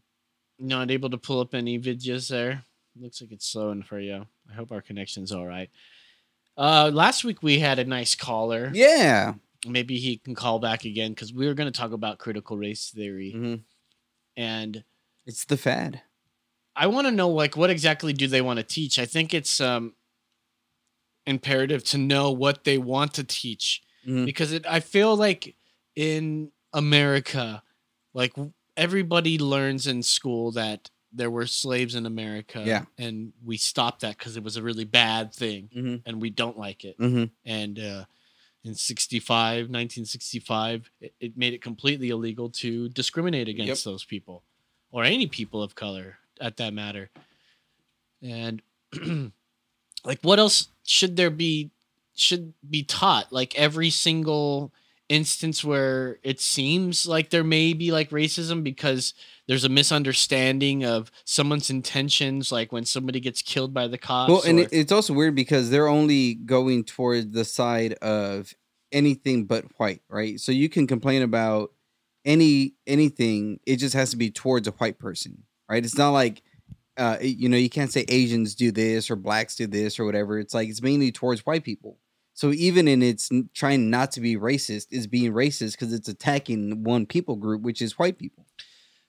Not 0.58 0.90
able 0.90 1.10
to 1.10 1.18
pull 1.18 1.40
up 1.40 1.54
any 1.54 1.78
videos 1.78 2.28
there. 2.28 2.64
Looks 3.00 3.20
like 3.22 3.32
it's 3.32 3.46
slowing 3.46 3.82
for 3.82 3.98
you. 3.98 4.26
I 4.50 4.54
hope 4.54 4.70
our 4.70 4.82
connection's 4.82 5.32
all 5.32 5.46
right. 5.46 5.70
Uh, 6.58 6.90
last 6.92 7.24
week 7.24 7.42
we 7.42 7.58
had 7.60 7.78
a 7.78 7.84
nice 7.84 8.14
caller. 8.14 8.70
Yeah. 8.74 9.34
Maybe 9.66 9.96
he 9.98 10.18
can 10.18 10.34
call 10.34 10.58
back 10.58 10.84
again 10.84 11.12
because 11.12 11.32
we 11.32 11.46
were 11.46 11.54
going 11.54 11.72
to 11.72 11.76
talk 11.78 11.92
about 11.92 12.18
critical 12.18 12.56
race 12.58 12.90
theory, 12.90 13.32
Mhm. 13.34 13.60
and 14.36 14.84
It's 15.24 15.44
the 15.44 15.56
fad. 15.56 16.02
I 16.74 16.88
want 16.88 17.06
to 17.06 17.12
know 17.12 17.28
like 17.28 17.56
what 17.56 17.70
exactly 17.70 18.12
do 18.12 18.26
they 18.26 18.42
want 18.42 18.58
to 18.58 18.64
teach? 18.64 18.98
I 18.98 19.06
think 19.06 19.32
it's 19.32 19.60
um 19.60 19.94
imperative 21.26 21.84
to 21.84 21.98
know 21.98 22.30
what 22.30 22.64
they 22.64 22.78
want 22.78 23.14
to 23.14 23.24
teach 23.24 23.82
Mhm. 24.06 24.24
because 24.26 24.52
it 24.52 24.64
I 24.66 24.80
feel 24.80 25.16
like 25.16 25.54
in 25.94 26.50
America 26.72 27.62
like 28.14 28.32
everybody 28.76 29.38
learns 29.38 29.86
in 29.86 30.02
school 30.02 30.50
that 30.52 30.90
there 31.12 31.30
were 31.30 31.46
slaves 31.46 31.94
in 31.94 32.06
America 32.06 32.62
Yeah. 32.66 32.84
and 32.98 33.32
we 33.44 33.56
stopped 33.58 34.00
that 34.00 34.18
cuz 34.18 34.36
it 34.36 34.42
was 34.42 34.56
a 34.56 34.62
really 34.62 34.84
bad 34.84 35.32
thing 35.34 35.68
Mhm. 35.74 36.02
and 36.06 36.20
we 36.22 36.30
don't 36.30 36.58
like 36.58 36.84
it 36.84 36.98
Mm-hmm. 36.98 37.24
and 37.44 37.78
uh 37.78 38.04
in 38.64 38.74
65 38.74 39.68
1965 39.70 40.90
it, 41.00 41.14
it 41.20 41.36
made 41.36 41.52
it 41.52 41.60
completely 41.62 42.08
illegal 42.10 42.48
to 42.50 42.88
discriminate 42.88 43.48
against 43.48 43.84
those 43.84 44.04
people 44.04 44.42
or 44.90 45.04
any 45.04 45.26
people 45.26 45.62
of 45.62 45.74
color 45.74 46.18
at 46.40 46.56
that 46.56 46.72
matter 46.72 47.10
and 48.22 48.62
like 50.04 50.20
what 50.22 50.38
else 50.38 50.68
should 50.84 51.16
there 51.16 51.30
be 51.30 51.70
should 52.14 52.52
be 52.68 52.82
taught 52.82 53.32
like 53.32 53.58
every 53.58 53.90
single 53.90 54.72
instance 55.08 55.62
where 55.62 56.18
it 56.22 56.40
seems 56.40 57.06
like 57.06 57.30
there 57.30 57.44
may 57.44 57.72
be 57.72 57.90
like 57.92 58.10
racism 58.10 58.62
because 58.62 59.14
there's 59.46 59.64
a 59.64 59.68
misunderstanding 59.68 60.84
of 60.84 61.10
someone's 61.24 61.68
intentions 61.70 62.50
like 62.50 62.72
when 62.72 62.84
somebody 62.84 63.20
gets 63.20 63.42
killed 63.42 63.74
by 63.74 63.86
the 63.86 63.98
cops 63.98 64.30
Well, 64.30 64.42
and 64.46 64.60
or- 64.60 64.68
it's 64.72 64.92
also 64.92 65.12
weird 65.12 65.34
because 65.34 65.70
they're 65.70 65.88
only 65.88 66.34
going 66.34 66.84
towards 66.84 67.30
the 67.32 67.44
side 67.44 67.94
of 67.94 68.54
anything 68.90 69.44
but 69.44 69.64
white, 69.78 70.02
right? 70.08 70.38
So 70.40 70.52
you 70.52 70.68
can 70.68 70.86
complain 70.86 71.22
about 71.22 71.72
any 72.24 72.74
anything. 72.86 73.58
It 73.66 73.76
just 73.76 73.94
has 73.94 74.10
to 74.10 74.16
be 74.16 74.30
towards 74.30 74.68
a 74.68 74.72
white 74.72 74.98
person, 74.98 75.42
right? 75.68 75.84
It's 75.84 75.98
not 75.98 76.10
like 76.10 76.42
uh, 76.96 77.18
you 77.20 77.48
know 77.48 77.56
you 77.56 77.70
can't 77.70 77.92
say 77.92 78.04
Asians 78.08 78.54
do 78.54 78.70
this 78.70 79.10
or 79.10 79.16
blacks 79.16 79.56
do 79.56 79.66
this 79.66 79.98
or 79.98 80.04
whatever. 80.04 80.38
It's 80.38 80.54
like 80.54 80.68
it's 80.68 80.82
mainly 80.82 81.12
towards 81.12 81.46
white 81.46 81.64
people. 81.64 81.98
So 82.34 82.50
even 82.52 82.88
in 82.88 83.02
its 83.02 83.30
trying 83.54 83.90
not 83.90 84.12
to 84.12 84.20
be 84.20 84.36
racist, 84.36 84.86
is 84.90 85.06
being 85.06 85.32
racist 85.32 85.72
because 85.72 85.92
it's 85.92 86.08
attacking 86.08 86.82
one 86.82 87.06
people 87.06 87.36
group, 87.36 87.62
which 87.62 87.82
is 87.82 87.98
white 87.98 88.18
people. 88.18 88.46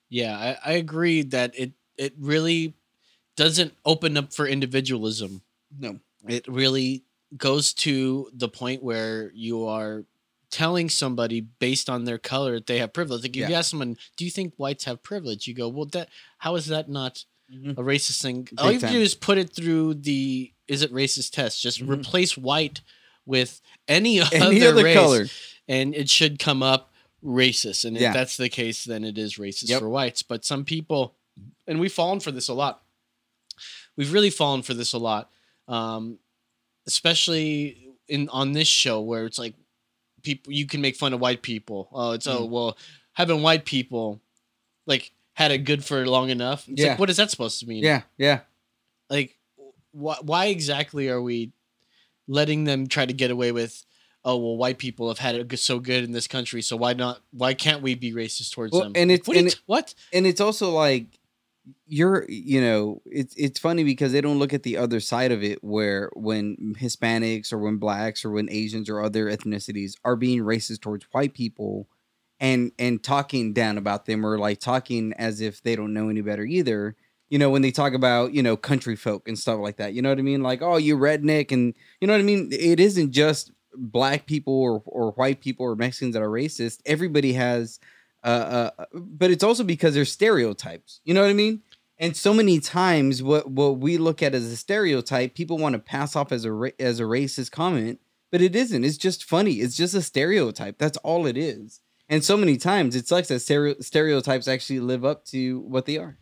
Yeah, 0.09 0.37
I, 0.37 0.71
I 0.71 0.73
agree 0.73 1.23
that 1.23 1.57
it 1.57 1.73
it 1.97 2.13
really 2.19 2.75
doesn't 3.35 3.73
open 3.85 4.17
up 4.17 4.33
for 4.33 4.45
individualism. 4.47 5.41
No, 5.77 5.99
It 6.27 6.47
really 6.47 7.03
goes 7.35 7.73
to 7.73 8.29
the 8.33 8.47
point 8.47 8.83
where 8.83 9.31
you 9.33 9.65
are 9.65 10.05
telling 10.51 10.87
somebody 10.87 11.41
based 11.41 11.89
on 11.89 12.03
their 12.03 12.19
color 12.19 12.53
that 12.55 12.67
they 12.67 12.77
have 12.77 12.93
privilege. 12.93 13.23
Like 13.23 13.35
if 13.35 13.49
you 13.49 13.55
ask 13.55 13.71
someone, 13.71 13.97
"Do 14.17 14.25
you 14.25 14.29
think 14.29 14.53
whites 14.57 14.83
have 14.83 15.01
privilege?" 15.01 15.47
You 15.47 15.55
go, 15.55 15.67
"Well, 15.67 15.85
that 15.93 16.09
how 16.37 16.55
is 16.55 16.67
that 16.67 16.89
not 16.89 17.25
Mhm. 17.53 17.72
a 17.77 17.81
racist 17.81 18.22
thing. 18.22 18.43
Big 18.43 18.60
All 18.60 18.72
you 18.72 18.79
have 18.79 18.89
to 18.89 18.95
do 18.98 19.01
is 19.01 19.13
put 19.15 19.38
it 19.38 19.53
through 19.55 19.95
the 19.95 20.51
is 20.67 20.81
it 20.81 20.91
racist 20.93 21.31
test. 21.31 21.62
Just 21.62 21.81
Mhm. 21.81 21.89
replace 22.00 22.38
white 22.38 22.81
with 23.25 23.62
any, 23.88 24.19
Any 24.33 24.62
other, 24.62 24.69
other 24.69 24.83
race, 24.83 24.95
color. 24.95 25.25
and 25.67 25.93
it 25.95 26.10
should 26.10 26.39
come 26.39 26.63
up 26.63 26.93
racist. 27.24 27.86
And 27.86 27.95
Yeah. 27.98 28.10
if 28.10 28.13
that's 28.13 28.38
the 28.38 28.50
case, 28.50 28.83
then 28.86 29.03
it 29.03 29.17
is 29.17 29.36
racist 29.36 29.69
Yep. 29.69 29.79
for 29.81 29.89
whites. 29.89 30.24
But 30.24 30.43
some 30.45 30.65
people, 30.65 31.15
and 31.67 31.79
we've 31.79 31.91
fallen 31.93 32.19
for 32.19 32.31
this 32.31 32.48
a 32.48 32.53
lot. 32.53 32.83
We've 33.95 34.12
really 34.12 34.29
fallen 34.29 34.62
for 34.63 34.74
this 34.74 34.93
a 34.93 34.98
lot, 34.98 35.31
um, 35.67 36.19
especially 36.88 37.89
in 38.07 38.27
on 38.29 38.51
this 38.51 38.67
show 38.67 39.00
where 39.01 39.25
it's 39.25 39.39
like 39.39 39.53
people 40.22 40.51
you 40.53 40.65
can 40.65 40.81
make 40.81 40.95
fun 40.95 41.13
of 41.13 41.19
white 41.19 41.41
people. 41.41 41.89
Oh, 41.91 42.12
it's 42.12 42.27
oh 42.27 42.48
Mm. 42.48 42.50
well, 42.50 42.77
having 43.13 43.41
white 43.41 43.65
people 43.65 44.22
like 44.86 45.12
had 45.33 45.51
it 45.51 45.59
good 45.59 45.83
for 45.83 46.05
long 46.05 46.29
enough. 46.29 46.67
It's 46.69 46.81
Yeah. 46.81 46.89
like, 46.89 46.99
what 46.99 47.09
is 47.09 47.17
that 47.17 47.31
supposed 47.31 47.59
to 47.59 47.65
mean? 47.67 47.83
Yeah, 47.83 48.03
yeah. 48.17 48.41
like 49.09 49.37
wh- 49.91 50.21
why 50.23 50.45
exactly 50.47 51.09
are 51.09 51.21
we 51.21 51.51
letting 52.27 52.63
them 52.63 52.87
try 52.87 53.05
to 53.05 53.13
get 53.13 53.29
away 53.31 53.51
with 53.51 53.83
oh 54.25 54.37
well 54.37 54.55
white 54.55 54.77
people 54.77 55.09
have 55.09 55.17
had 55.19 55.35
it 55.35 55.59
so 55.59 55.77
good 55.79 56.03
in 56.05 56.13
this 56.13 56.25
country 56.27 56.61
so 56.61 56.77
why 56.77 56.93
not 56.93 57.21
why 57.31 57.53
can't 57.53 57.81
we 57.81 57.93
be 57.93 58.13
racist 58.13 58.53
towards 58.53 58.71
Well, 58.71 58.83
them 58.83 58.93
and 58.95 59.11
it's- 59.11 59.27
what, 59.27 59.37
and 59.37 59.47
it- 59.47 59.59
what 59.65 59.93
and 60.13 60.25
it's 60.25 60.39
also 60.39 60.71
like 60.71 61.19
you're 61.85 62.25
you 62.29 62.61
know 62.61 63.01
it's 63.05 63.35
it's 63.35 63.59
funny 63.59 63.83
because 63.83 64.13
they 64.13 64.21
don't 64.21 64.39
look 64.39 64.53
at 64.53 64.63
the 64.63 64.77
other 64.77 64.99
side 65.01 65.31
of 65.33 65.43
it 65.43 65.61
where 65.63 66.09
when 66.15 66.75
hispanics 66.79 67.51
or 67.51 67.57
when 67.59 67.77
blacks 67.77 68.23
or 68.23 68.31
when 68.31 68.49
asians 68.49 68.89
or 68.89 69.01
other 69.01 69.25
ethnicities 69.29 69.95
are 70.05 70.15
being 70.15 70.39
racist 70.39 70.79
towards 70.81 71.05
white 71.11 71.33
people 71.33 71.87
and 72.43 72.71
and 72.77 73.03
talking 73.03 73.53
down 73.53 73.77
about 73.79 74.05
them 74.05 74.23
or 74.23 74.38
like 74.38 74.59
talking 74.59 75.13
as 75.13 75.41
if 75.41 75.63
they 75.63 75.75
don't 75.75 75.93
know 75.93 76.09
any 76.09 76.21
better 76.21 76.43
either 76.43 76.95
you 77.29 77.39
know 77.39 77.50
when 77.50 77.63
they 77.63 77.71
talk 77.71 77.93
about 77.93 78.33
you 78.33 78.43
know 78.43 78.55
country 78.55 78.95
folk 78.95 79.27
and 79.27 79.39
stuff 79.39 79.57
like 79.59 79.77
that 79.77 79.93
you 79.93 80.01
know 80.01 80.09
what 80.09 80.19
i 80.19 80.21
mean 80.21 80.43
like 80.43 80.62
oh 80.62 80.77
you 80.77 80.95
redneck 80.95 81.51
and 81.51 81.73
you 82.00 82.07
know 82.07 82.13
what 82.13 82.19
i 82.19 82.23
mean 82.23 82.50
it 82.51 82.79
isn't 82.79 83.12
just 83.12 83.51
black 83.75 84.27
people 84.27 84.53
or, 84.53 84.83
or 84.85 85.12
white 85.13 85.41
people 85.41 85.65
or 85.65 85.75
mexicans 85.75 86.13
that 86.13 86.21
are 86.21 86.29
racist 86.29 86.79
everybody 86.85 87.33
has 87.33 87.79
uh, 88.23 88.71
uh, 88.77 88.85
but 88.93 89.31
it's 89.31 89.43
also 89.43 89.63
because 89.63 89.93
there's 89.93 90.12
stereotypes. 90.12 91.01
You 91.03 91.13
know 91.13 91.21
what 91.21 91.29
I 91.29 91.33
mean? 91.33 91.62
And 91.97 92.15
so 92.15 92.33
many 92.33 92.59
times, 92.59 93.21
what 93.21 93.51
what 93.51 93.77
we 93.77 93.97
look 93.97 94.23
at 94.23 94.33
as 94.33 94.45
a 94.45 94.57
stereotype, 94.57 95.35
people 95.35 95.57
want 95.57 95.73
to 95.73 95.79
pass 95.79 96.15
off 96.15 96.31
as 96.31 96.45
a 96.45 96.51
ra- 96.51 96.69
as 96.79 97.00
a 97.00 97.03
racist 97.03 97.51
comment, 97.51 98.00
but 98.31 98.41
it 98.41 98.55
isn't. 98.55 98.83
It's 98.83 98.97
just 98.97 99.23
funny. 99.23 99.55
It's 99.55 99.75
just 99.75 99.93
a 99.93 100.01
stereotype. 100.01 100.77
That's 100.77 100.97
all 100.97 101.25
it 101.25 101.38
is. 101.38 101.81
And 102.10 102.24
so 102.24 102.36
many 102.38 102.57
times, 102.57 102.95
it 102.95 103.07
sucks 103.07 103.29
that 103.29 103.39
stereo- 103.39 103.79
stereotypes 103.79 104.48
actually 104.48 104.81
live 104.81 105.03
up 105.05 105.25
to 105.27 105.60
what 105.62 105.86
they 105.86 105.98
are. 105.98 106.17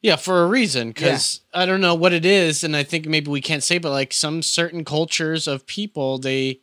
yeah 0.00 0.14
for 0.16 0.44
a 0.44 0.46
reason 0.46 0.88
because 0.90 1.40
i 1.52 1.66
don't 1.66 1.80
know 1.80 1.94
what 1.96 2.12
it 2.12 2.24
is 2.24 2.62
and 2.62 2.76
i 2.76 2.84
think 2.84 3.04
maybe 3.06 3.28
we 3.32 3.40
can't 3.40 3.64
say 3.64 3.78
but 3.78 3.90
like 3.90 4.12
some 4.12 4.42
certain 4.42 4.84
cultures 4.84 5.48
of 5.48 5.66
people 5.66 6.18
they 6.18 6.60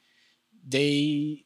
they 0.65 1.43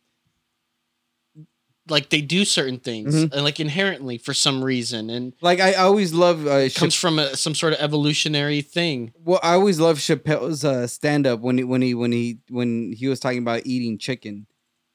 like 1.87 2.09
they 2.09 2.21
do 2.21 2.45
certain 2.45 2.77
things 2.79 3.15
Mhm. 3.15 3.33
and 3.33 3.43
like 3.43 3.59
inherently 3.59 4.19
for 4.19 4.33
some 4.35 4.63
reason 4.63 5.09
and 5.09 5.33
Like 5.41 5.59
I, 5.59 5.73
always 5.73 6.13
love 6.13 6.45
uh, 6.45 6.51
it 6.67 6.75
comes 6.75 6.93
from 6.93 7.17
a, 7.17 7.35
some 7.35 7.55
sort 7.55 7.73
of 7.73 7.79
evolutionary 7.79 8.61
thing 8.61 9.11
well, 9.25 9.39
I 9.41 9.53
always 9.53 9.79
love 9.79 9.97
Chappelle's 9.97 10.63
uh, 10.63 10.85
stand 10.85 11.25
up 11.25 11.39
when 11.39 11.57
he 11.57 11.63
when 11.63 11.81
he 11.81 11.95
when 11.95 12.11
he 12.11 12.37
when 12.49 12.93
he 12.93 13.07
was 13.07 13.19
talking 13.19 13.39
about 13.39 13.65
eating 13.65 13.97
chicken. 13.97 14.45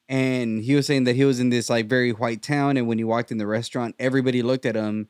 And 0.07 0.61
he 0.63 0.75
was 0.75 0.85
saying 0.85 1.05
that 1.05 1.15
he 1.15 1.25
was 1.25 1.39
in 1.39 1.49
this 1.49 1.69
like 1.69 1.87
very 1.87 2.11
white 2.11 2.41
town, 2.41 2.77
and 2.77 2.87
when 2.87 2.97
he 2.97 3.03
walked 3.03 3.31
in 3.31 3.37
the 3.37 3.47
restaurant, 3.47 3.95
everybody 3.97 4.41
looked 4.41 4.65
at 4.65 4.75
him, 4.75 5.07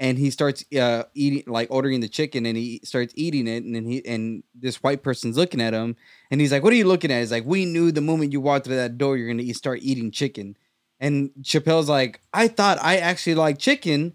and 0.00 0.18
he 0.18 0.30
starts 0.30 0.64
uh, 0.74 1.04
eating 1.14 1.42
like 1.46 1.68
ordering 1.70 2.00
the 2.00 2.08
chicken, 2.08 2.46
and 2.46 2.56
he 2.56 2.80
starts 2.84 3.12
eating 3.16 3.46
it, 3.46 3.64
and 3.64 3.74
then 3.74 3.84
he 3.84 4.04
and 4.06 4.42
this 4.54 4.82
white 4.82 5.02
person's 5.02 5.36
looking 5.36 5.60
at 5.60 5.74
him, 5.74 5.96
and 6.30 6.40
he's 6.40 6.52
like, 6.52 6.62
"What 6.62 6.72
are 6.72 6.76
you 6.76 6.86
looking 6.86 7.10
at?" 7.10 7.20
He's 7.20 7.32
like, 7.32 7.44
"We 7.44 7.64
knew 7.66 7.92
the 7.92 8.00
moment 8.00 8.32
you 8.32 8.40
walked 8.40 8.66
through 8.66 8.76
that 8.76 8.96
door, 8.96 9.16
you're 9.16 9.28
gonna 9.28 9.52
start 9.54 9.80
eating 9.82 10.10
chicken." 10.10 10.56
And 11.00 11.30
Chappelle's 11.42 11.88
like, 11.88 12.20
"I 12.32 12.48
thought 12.48 12.78
I 12.80 12.96
actually 12.96 13.34
like 13.34 13.58
chicken, 13.58 14.14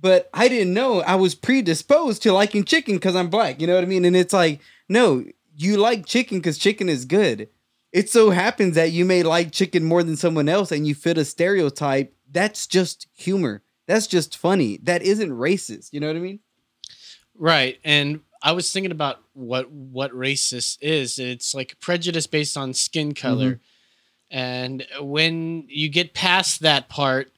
but 0.00 0.30
I 0.32 0.48
didn't 0.48 0.72
know 0.74 1.02
I 1.02 1.16
was 1.16 1.34
predisposed 1.34 2.22
to 2.22 2.32
liking 2.32 2.64
chicken 2.64 2.94
because 2.94 3.16
I'm 3.16 3.28
black. 3.28 3.60
You 3.60 3.66
know 3.66 3.74
what 3.74 3.84
I 3.84 3.88
mean?" 3.88 4.04
And 4.04 4.16
it's 4.16 4.32
like, 4.32 4.60
no, 4.88 5.24
you 5.56 5.76
like 5.76 6.06
chicken 6.06 6.38
because 6.38 6.58
chicken 6.58 6.88
is 6.88 7.04
good. 7.04 7.48
It 7.94 8.10
so 8.10 8.30
happens 8.30 8.74
that 8.74 8.90
you 8.90 9.04
may 9.04 9.22
like 9.22 9.52
chicken 9.52 9.84
more 9.84 10.02
than 10.02 10.16
someone 10.16 10.48
else 10.48 10.72
and 10.72 10.84
you 10.84 10.96
fit 10.96 11.16
a 11.16 11.24
stereotype. 11.24 12.12
That's 12.28 12.66
just 12.66 13.06
humor. 13.14 13.62
That's 13.86 14.08
just 14.08 14.36
funny. 14.36 14.80
That 14.82 15.02
isn't 15.02 15.30
racist. 15.30 15.92
You 15.92 16.00
know 16.00 16.08
what 16.08 16.16
I 16.16 16.18
mean? 16.18 16.40
Right. 17.36 17.78
And 17.84 18.22
I 18.42 18.50
was 18.50 18.72
thinking 18.72 18.90
about 18.90 19.20
what 19.32 19.70
what 19.70 20.10
racist 20.10 20.78
is. 20.80 21.20
It's 21.20 21.54
like 21.54 21.78
prejudice 21.78 22.26
based 22.26 22.56
on 22.56 22.74
skin 22.74 23.10
mm-hmm. 23.10 23.28
color. 23.28 23.60
And 24.28 24.84
when 25.00 25.66
you 25.68 25.88
get 25.88 26.14
past 26.14 26.62
that 26.62 26.88
part, 26.88 27.30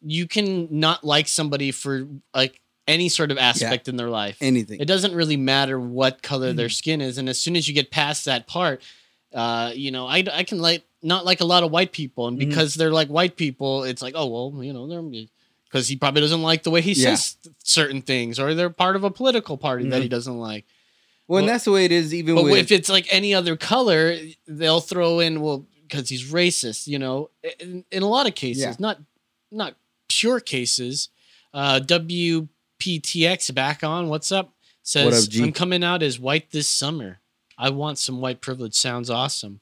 you 0.00 0.28
can 0.28 0.68
not 0.70 1.02
like 1.02 1.26
somebody 1.26 1.72
for 1.72 2.06
like 2.32 2.60
any 2.86 3.08
sort 3.08 3.32
of 3.32 3.38
aspect 3.38 3.88
in 3.88 3.96
their 3.96 4.10
life. 4.10 4.36
Anything. 4.40 4.78
It 4.78 4.86
doesn't 4.86 5.16
really 5.16 5.36
matter 5.36 5.80
what 5.80 6.22
color 6.22 6.52
their 6.52 6.66
mm-hmm. 6.66 6.72
skin 6.72 7.00
is. 7.00 7.18
And 7.18 7.28
as 7.28 7.40
soon 7.40 7.56
as 7.56 7.66
you 7.66 7.74
get 7.74 7.90
past 7.90 8.24
that 8.26 8.46
part, 8.46 8.80
uh, 9.34 9.72
you 9.74 9.90
know, 9.90 10.06
I, 10.06 10.24
I 10.32 10.44
can 10.44 10.58
like 10.60 10.84
not 11.02 11.24
like 11.26 11.40
a 11.40 11.44
lot 11.44 11.62
of 11.64 11.70
white 11.70 11.92
people. 11.92 12.28
And 12.28 12.38
Mhm. 12.38 12.48
because 12.48 12.74
they're 12.74 12.90
like 12.92 13.08
white 13.08 13.36
people, 13.36 13.82
it's 13.84 14.00
like, 14.02 14.14
oh, 14.16 14.26
well, 14.26 14.64
you 14.64 14.72
know, 14.72 14.86
they're 14.88 15.02
because 15.64 15.88
he 15.88 15.96
probably 15.96 16.20
doesn't 16.20 16.42
like 16.42 16.62
the 16.62 16.70
way 16.70 16.80
he 16.80 16.92
Yeah. 16.92 17.16
says 17.16 17.36
certain 17.62 18.00
things 18.00 18.38
or 18.38 18.54
they're 18.54 18.70
part 18.70 18.96
of 18.96 19.04
a 19.04 19.10
political 19.10 19.56
party 19.58 19.88
that 19.90 20.00
he 20.02 20.06
Mhm. 20.08 20.10
doesn't 20.12 20.38
like. 20.38 20.64
well, 21.26 21.38
and 21.40 21.48
that's 21.48 21.64
the 21.64 21.72
way 21.72 21.84
it 21.86 21.90
is 21.92 22.12
even 22.14 22.34
But 22.34 22.44
with. 22.44 22.58
if 22.58 22.70
it's 22.70 22.88
like 22.90 23.06
any 23.10 23.32
other 23.34 23.56
color, 23.56 24.16
they'll 24.46 24.80
throw 24.82 25.20
in, 25.20 25.40
well, 25.40 25.66
because 25.82 26.08
he's 26.10 26.30
racist, 26.30 26.86
you 26.86 26.98
know, 26.98 27.30
in, 27.58 27.82
in 27.90 28.02
a 28.02 28.08
lot 28.08 28.26
of 28.26 28.34
cases, 28.34 28.62
Yeah. 28.62 28.74
not 28.78 29.00
not 29.50 29.74
pure 30.08 30.38
cases. 30.40 31.08
Uh, 31.54 31.80
WPTX 31.80 33.54
back 33.54 33.82
on. 33.84 34.08
What's 34.08 34.30
up? 34.32 34.52
Says 34.82 35.04
What 35.04 35.14
up? 35.38 35.44
I'm 35.44 35.52
coming 35.52 35.82
out 35.84 36.02
as 36.02 36.18
white 36.18 36.50
this 36.50 36.68
summer. 36.68 37.20
I 37.58 37.70
want 37.70 37.98
some 37.98 38.20
white 38.20 38.40
privilege. 38.40 38.74
Sounds 38.74 39.10
awesome. 39.10 39.60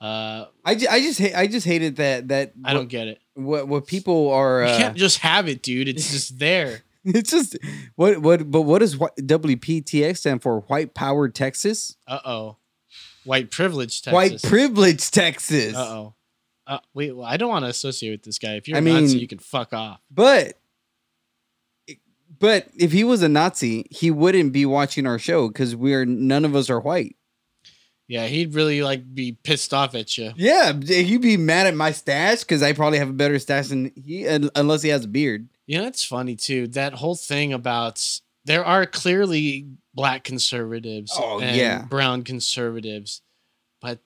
Uh, 0.00 0.46
I, 0.64 0.74
ju- 0.74 0.88
I 0.90 1.00
just 1.00 1.18
hate 1.20 1.34
I 1.34 1.46
just 1.46 1.64
hated 1.66 1.96
that 1.96 2.28
that 2.28 2.52
I 2.64 2.72
don't 2.74 2.88
get 2.88 3.06
it. 3.06 3.20
what 3.34 3.68
what 3.68 3.86
people 3.86 4.32
are. 4.32 4.62
You 4.62 4.68
Uh, 4.70 4.76
can't 4.78 4.96
just 4.96 5.18
have 5.18 5.48
it, 5.48 5.62
dude. 5.62 5.86
It's 5.88 6.10
just 6.10 6.38
there. 6.40 6.82
it's 7.04 7.30
just 7.30 7.56
what 7.94 8.18
what 8.18 8.50
but 8.50 8.62
what 8.62 8.80
does 8.80 8.96
WPTX 8.96 10.16
stand 10.18 10.42
for? 10.42 10.60
White 10.62 10.94
Power 10.94 11.28
Texas. 11.28 11.96
Uh 12.06 12.18
oh. 12.24 12.56
White 13.24 13.52
privilege, 13.52 14.02
Texas. 14.02 14.12
White 14.12 14.42
Privilege 14.42 15.10
Texas. 15.12 15.76
Uh 15.76 15.86
oh. 15.88 16.14
Uh, 16.66 16.78
wait, 16.94 17.14
well, 17.16 17.26
I 17.26 17.36
don't 17.36 17.48
want 17.50 17.64
to 17.64 17.68
associate 17.68 18.10
with 18.10 18.22
this 18.22 18.38
guy. 18.38 18.54
If 18.54 18.66
you're 18.68 18.76
I 18.76 18.80
a 18.80 18.82
Nazi, 18.82 19.14
mean- 19.14 19.18
you 19.20 19.28
can 19.28 19.38
fuck 19.38 19.72
off. 19.72 20.00
But 20.10 20.58
but 22.42 22.68
if 22.76 22.92
he 22.92 23.04
was 23.04 23.22
a 23.22 23.28
Nazi, 23.28 23.86
he 23.90 24.10
wouldn't 24.10 24.52
be 24.52 24.66
watching 24.66 25.06
our 25.06 25.18
show 25.18 25.48
because 25.48 25.74
we're 25.74 26.04
none 26.04 26.44
of 26.44 26.54
us 26.54 26.68
are 26.68 26.80
white. 26.80 27.16
Yeah, 28.08 28.26
he'd 28.26 28.54
really 28.54 28.82
like 28.82 29.14
be 29.14 29.38
pissed 29.42 29.72
off 29.72 29.94
at 29.94 30.18
you. 30.18 30.32
Yeah, 30.36 30.72
he'd 30.74 31.22
be 31.22 31.36
mad 31.38 31.66
at 31.68 31.74
my 31.74 31.92
stash 31.92 32.40
because 32.40 32.62
I 32.62 32.72
probably 32.74 32.98
have 32.98 33.08
a 33.08 33.12
better 33.14 33.38
stash 33.38 33.68
than 33.68 33.92
he, 33.96 34.26
unless 34.26 34.82
he 34.82 34.90
has 34.90 35.04
a 35.04 35.08
beard. 35.08 35.48
You 35.66 35.78
know, 35.78 35.86
it's 35.86 36.04
funny 36.04 36.36
too. 36.36 36.66
That 36.66 36.92
whole 36.94 37.14
thing 37.14 37.52
about 37.54 38.04
there 38.44 38.64
are 38.64 38.84
clearly 38.84 39.68
black 39.94 40.24
conservatives 40.24 41.12
Oh, 41.16 41.40
and 41.40 41.56
yeah. 41.56 41.84
brown 41.88 42.24
conservatives, 42.24 43.22
but 43.80 44.00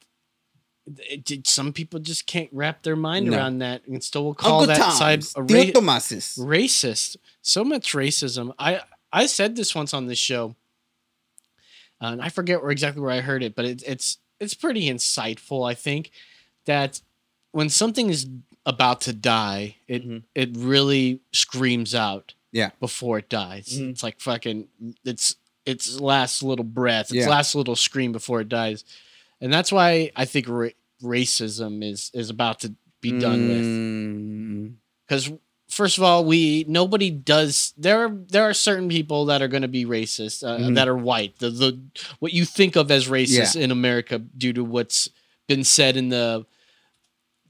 it, 1.10 1.24
did 1.24 1.46
some 1.46 1.72
people 1.72 1.98
just 2.00 2.26
can't 2.26 2.48
wrap 2.52 2.82
their 2.82 2.96
mind 2.96 3.26
No. 3.26 3.36
around 3.36 3.58
that 3.58 3.86
and 3.86 4.02
still 4.02 4.24
will 4.24 4.34
call 4.34 4.60
Uncle 4.60 4.66
that 4.74 4.78
Tom's, 4.78 4.98
side 4.98 5.24
a 5.36 5.42
ra- 5.42 5.70
Tomases. 5.72 6.38
racist. 6.38 7.16
So 7.42 7.64
much 7.64 7.92
racism. 7.92 8.54
I 8.58 8.80
I 9.12 9.26
said 9.26 9.56
this 9.56 9.74
once 9.74 9.92
on 9.94 10.06
this 10.06 10.18
show, 10.18 10.54
uh, 12.00 12.06
and 12.06 12.22
I 12.22 12.28
forget 12.28 12.60
where 12.62 12.70
exactly 12.70 13.00
where 13.02 13.10
I 13.10 13.20
heard 13.20 13.42
it, 13.42 13.54
but 13.54 13.64
it, 13.64 13.82
it's 13.86 14.18
it's 14.38 14.54
pretty 14.54 14.88
insightful. 14.90 15.68
I 15.68 15.74
think 15.74 16.10
that 16.66 17.00
when 17.52 17.68
something 17.70 18.10
is 18.10 18.26
about 18.66 19.00
to 19.02 19.12
die, 19.12 19.76
it 19.88 20.06
Mhm. 20.06 20.22
it 20.34 20.50
really 20.56 21.20
screams 21.32 21.94
out. 21.94 22.34
Yeah. 22.52 22.70
Before 22.80 23.18
it 23.18 23.28
dies, 23.28 23.78
Mhm. 23.78 23.90
it's 23.90 24.02
like 24.02 24.20
fucking. 24.20 24.68
It's 25.04 25.36
its 25.64 26.00
last 26.00 26.42
little 26.42 26.64
breath. 26.64 27.06
Its 27.06 27.24
Yeah. 27.26 27.28
last 27.28 27.54
little 27.54 27.76
scream 27.76 28.12
before 28.12 28.40
it 28.40 28.48
dies, 28.48 28.84
and 29.40 29.52
that's 29.52 29.70
why 29.72 30.10
I 30.16 30.24
think 30.24 30.48
ra- 30.48 30.68
racism 31.02 31.84
is 31.84 32.10
is 32.14 32.30
about 32.30 32.60
to 32.60 32.74
be 33.00 33.18
done 33.18 33.48
with. 33.48 33.64
Mm, 33.64 34.72
because 35.06 35.30
first 35.68 35.98
of 35.98 36.04
all 36.04 36.24
we 36.24 36.64
nobody 36.68 37.10
does 37.10 37.74
there 37.76 38.04
are 38.06 38.08
there 38.08 38.44
are 38.44 38.54
certain 38.54 38.88
people 38.88 39.26
that 39.26 39.42
are 39.42 39.48
going 39.48 39.62
to 39.62 39.68
be 39.68 39.84
racist 39.84 40.42
uh, 40.46 40.58
Mhm. 40.58 40.74
that 40.76 40.88
are 40.88 40.96
white. 40.96 41.38
The 41.38 41.50
the 41.50 41.80
what 42.20 42.32
you 42.32 42.44
think 42.44 42.76
of 42.76 42.90
as 42.90 43.08
racist 43.08 43.56
in 43.60 43.70
america 43.70 44.18
due 44.18 44.52
to 44.54 44.64
what's 44.64 45.08
been 45.48 45.64
said 45.64 45.96
in 45.96 46.08
the 46.08 46.46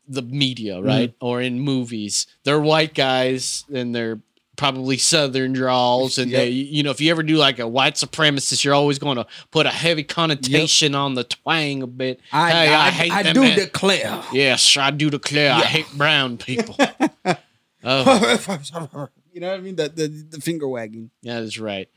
the 0.09 0.23
media 0.23 0.75
Mm-hmm. 0.77 0.87
right 0.87 1.15
or 1.21 1.41
in 1.43 1.61
movies. 1.61 2.27
They're 2.45 2.61
white 2.61 2.95
guys 2.95 3.65
and 3.73 3.95
they're 3.95 4.21
probably 4.57 4.97
southern 4.97 5.53
draws 5.53 6.19
and 6.19 6.31
Yep. 6.31 6.41
they, 6.41 6.49
you 6.49 6.83
know 6.83 6.91
if 6.91 7.01
you 7.01 7.11
ever 7.11 7.23
do 7.23 7.37
like 7.37 7.59
a 7.59 7.69
white 7.69 7.95
supremacist 7.95 8.65
you're 8.65 8.75
always 8.75 8.99
going 8.99 9.17
to 9.17 9.27
put 9.51 9.67
a 9.67 9.71
heavy 9.71 10.03
connotation 10.03 10.95
on 10.95 11.15
the 11.15 11.25
twang 11.25 11.83
a 11.83 11.87
bit 11.87 12.21
I, 12.33 12.51
Hey, 12.51 12.75
I, 12.75 12.91
hate 12.91 13.13
I 13.13 13.33
do 13.33 13.43
man. 13.43 13.59
declare. 13.59 14.23
yes 14.33 14.77
i 14.77 14.91
do 14.91 15.11
declare 15.11 15.53
i 15.53 15.61
hate 15.61 15.87
brown 15.97 16.39
people 16.39 16.77
oh 17.85 19.09
you 19.33 19.41
know 19.41 19.51
what 19.51 19.59
I 19.59 19.61
mean? 19.61 19.77
The, 19.77 19.89
the 19.91 20.09
the 20.31 20.41
finger 20.41 20.67
wagging. 20.67 21.11
Yeah 21.23 21.35
that 21.35 21.43
is 21.45 21.59
right 21.61 21.89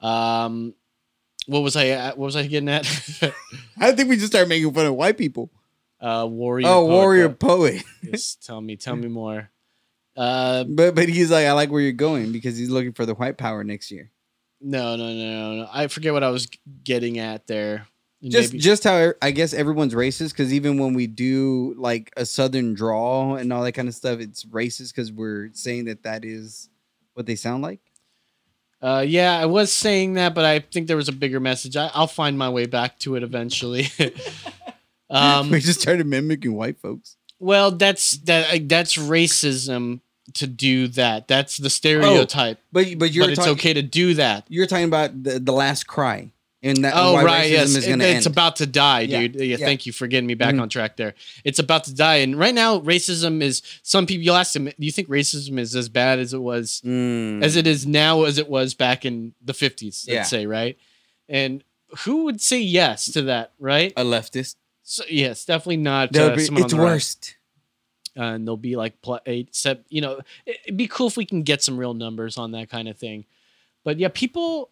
um 0.00 0.74
what 1.46 1.60
was 1.62 1.76
i 1.76 1.88
at- 1.88 2.18
what 2.18 2.26
was 2.26 2.36
i 2.36 2.46
getting 2.46 2.68
at 2.68 2.84
I 3.78 3.92
think 3.92 4.08
we 4.08 4.16
just 4.16 4.28
started 4.28 4.48
making 4.48 4.72
fun 4.74 4.86
of 4.86 4.94
white 4.94 5.16
people. 5.18 5.50
uh 6.00 6.26
warrior 6.28 6.66
oh, 6.66 6.82
poet, 6.86 6.90
warrior 6.92 7.28
though. 7.28 7.34
poet. 7.34 7.82
yes, 8.02 8.36
tell 8.36 8.60
me 8.60 8.76
tell 8.76 8.96
me 8.96 9.08
more 9.08 9.50
uh 10.16 10.64
But 10.64 10.94
but 10.94 11.08
he's 11.08 11.30
like, 11.30 11.46
I 11.46 11.52
like 11.52 11.70
where 11.70 11.80
you're 11.82 11.92
going 11.92 12.32
because 12.32 12.56
he's 12.56 12.70
looking 12.70 12.92
for 12.92 13.06
the 13.06 13.14
white 13.14 13.36
power 13.38 13.64
next 13.64 13.90
year. 13.90 14.10
no 14.60 14.96
no 14.96 15.08
no 15.12 15.14
no, 15.14 15.56
no. 15.62 15.68
i 15.72 15.88
forget 15.88 16.12
what 16.14 16.22
i 16.24 16.30
was 16.30 16.48
getting 16.84 17.18
at 17.18 17.46
there 17.46 17.86
Just 18.22 18.52
Maybe- 18.52 18.62
just 18.62 18.84
how 18.84 19.12
I 19.20 19.30
guess 19.32 19.52
everyone's 19.52 19.92
racist 19.94 20.30
because 20.30 20.52
even 20.54 20.78
when 20.78 20.94
we 20.94 21.06
do 21.06 21.74
like 21.76 22.10
a 22.16 22.24
southern 22.24 22.72
draw 22.74 23.34
and 23.36 23.52
all 23.52 23.62
that 23.64 23.72
kind 23.72 23.86
of 23.88 23.94
stuff, 23.94 24.18
it's 24.20 24.44
racist 24.46 24.94
because 24.94 25.12
we're 25.12 25.50
saying 25.52 25.84
that 25.86 26.04
that 26.04 26.24
is 26.24 26.70
what 27.12 27.26
they 27.26 27.36
sound 27.36 27.62
like. 27.62 27.80
Uh, 28.80 29.04
yeah, 29.06 29.36
I 29.38 29.44
was 29.44 29.70
saying 29.72 30.14
that, 30.14 30.34
but 30.34 30.44
I 30.46 30.60
think 30.60 30.86
there 30.88 30.96
was 30.96 31.08
a 31.10 31.12
bigger 31.12 31.38
message. 31.40 31.76
I, 31.76 31.90
I'll 31.92 32.06
find 32.06 32.38
my 32.38 32.48
way 32.48 32.64
back 32.66 32.98
to 33.00 33.16
it 33.16 33.22
eventually. 33.22 33.88
um, 35.10 35.50
we 35.50 35.60
just 35.60 35.80
started 35.82 36.06
mimicking 36.06 36.54
white 36.54 36.78
folks. 36.80 37.16
Well, 37.38 37.70
that's 37.70 38.16
that. 38.18 38.68
That's 38.68 38.96
racism 38.96 40.00
to 40.34 40.46
do 40.46 40.88
that. 40.88 41.28
That's 41.28 41.56
the 41.58 41.70
stereotype. 41.70 42.58
But 42.72 42.98
but 42.98 43.12
you're 43.12 43.24
but 43.26 43.30
it's 43.30 43.38
talking 43.38 43.52
okay 43.52 43.72
to 43.74 43.82
do 43.82 44.14
that. 44.14 44.46
you're 44.48 44.66
talking 44.66 44.86
about 44.86 45.22
the, 45.22 45.38
the 45.38 45.52
last 45.52 45.86
cry 45.86 46.30
and 46.62 46.78
that 46.82 46.94
Oh 46.96 47.22
right, 47.22 47.44
racism 47.46 47.50
yes, 47.52 47.68
is 47.76 47.86
It- 47.86 48.00
it's 48.00 48.26
end. 48.26 48.34
about 48.34 48.56
to 48.56 48.66
die, 48.66 49.00
Yeah, 49.02 49.20
dude. 49.20 49.34
Yeah, 49.34 49.42
yeah. 49.42 49.56
thank 49.58 49.84
you 49.84 49.92
for 49.92 50.06
getting 50.06 50.26
me 50.26 50.32
back 50.32 50.54
Mhm. 50.54 50.62
on 50.62 50.68
track 50.70 50.96
there. 50.96 51.14
It's 51.44 51.58
about 51.58 51.84
to 51.84 51.94
die, 51.94 52.16
and 52.16 52.38
right 52.38 52.54
now, 52.54 52.80
racism 52.80 53.42
is. 53.42 53.60
Some 53.82 54.06
people, 54.06 54.24
you'll 54.24 54.34
ask 54.36 54.54
them, 54.54 54.64
do 54.64 54.72
you 54.78 54.90
think 54.92 55.08
racism 55.08 55.58
is 55.58 55.76
as 55.76 55.90
bad 55.90 56.18
as 56.18 56.32
it 56.32 56.40
was 56.40 56.80
Mm. 56.86 57.44
as 57.44 57.56
it 57.56 57.66
is 57.66 57.86
now 57.86 58.24
as 58.24 58.38
it 58.38 58.48
was 58.48 58.72
back 58.72 59.04
in 59.04 59.34
the 59.44 59.52
50s 59.52 60.06
let's 60.08 60.08
Yeah. 60.08 60.22
say 60.22 60.46
right 60.46 60.78
and 61.28 61.62
who 62.04 62.24
would 62.24 62.40
say 62.40 62.60
yes 62.60 63.06
to 63.12 63.22
that 63.22 63.52
right 63.58 63.92
a 63.96 64.02
leftist. 64.04 64.56
So, 64.84 65.02
yes 65.08 65.44
definitely 65.44 65.78
not 65.78 66.16
uh, 66.16 66.36
be- 66.36 66.42
it's 66.62 66.74
worst. 66.74 67.36
uh, 68.16 68.22
and 68.22 68.46
they'll 68.46 68.56
be 68.56 68.76
like 68.76 68.94
sep- 69.50 69.84
you 69.88 70.00
know 70.00 70.20
it- 70.46 70.58
it'd 70.66 70.76
be 70.76 70.86
cool 70.86 71.06
if 71.08 71.16
we 71.16 71.24
can 71.24 71.42
get 71.42 71.62
some 71.62 71.76
real 71.76 71.94
numbers 71.94 72.38
on 72.38 72.52
that 72.52 72.68
kind 72.70 72.86
of 72.88 72.96
thing. 72.96 73.24
But 73.84 73.98
yeah 73.98 74.08
people 74.08 74.70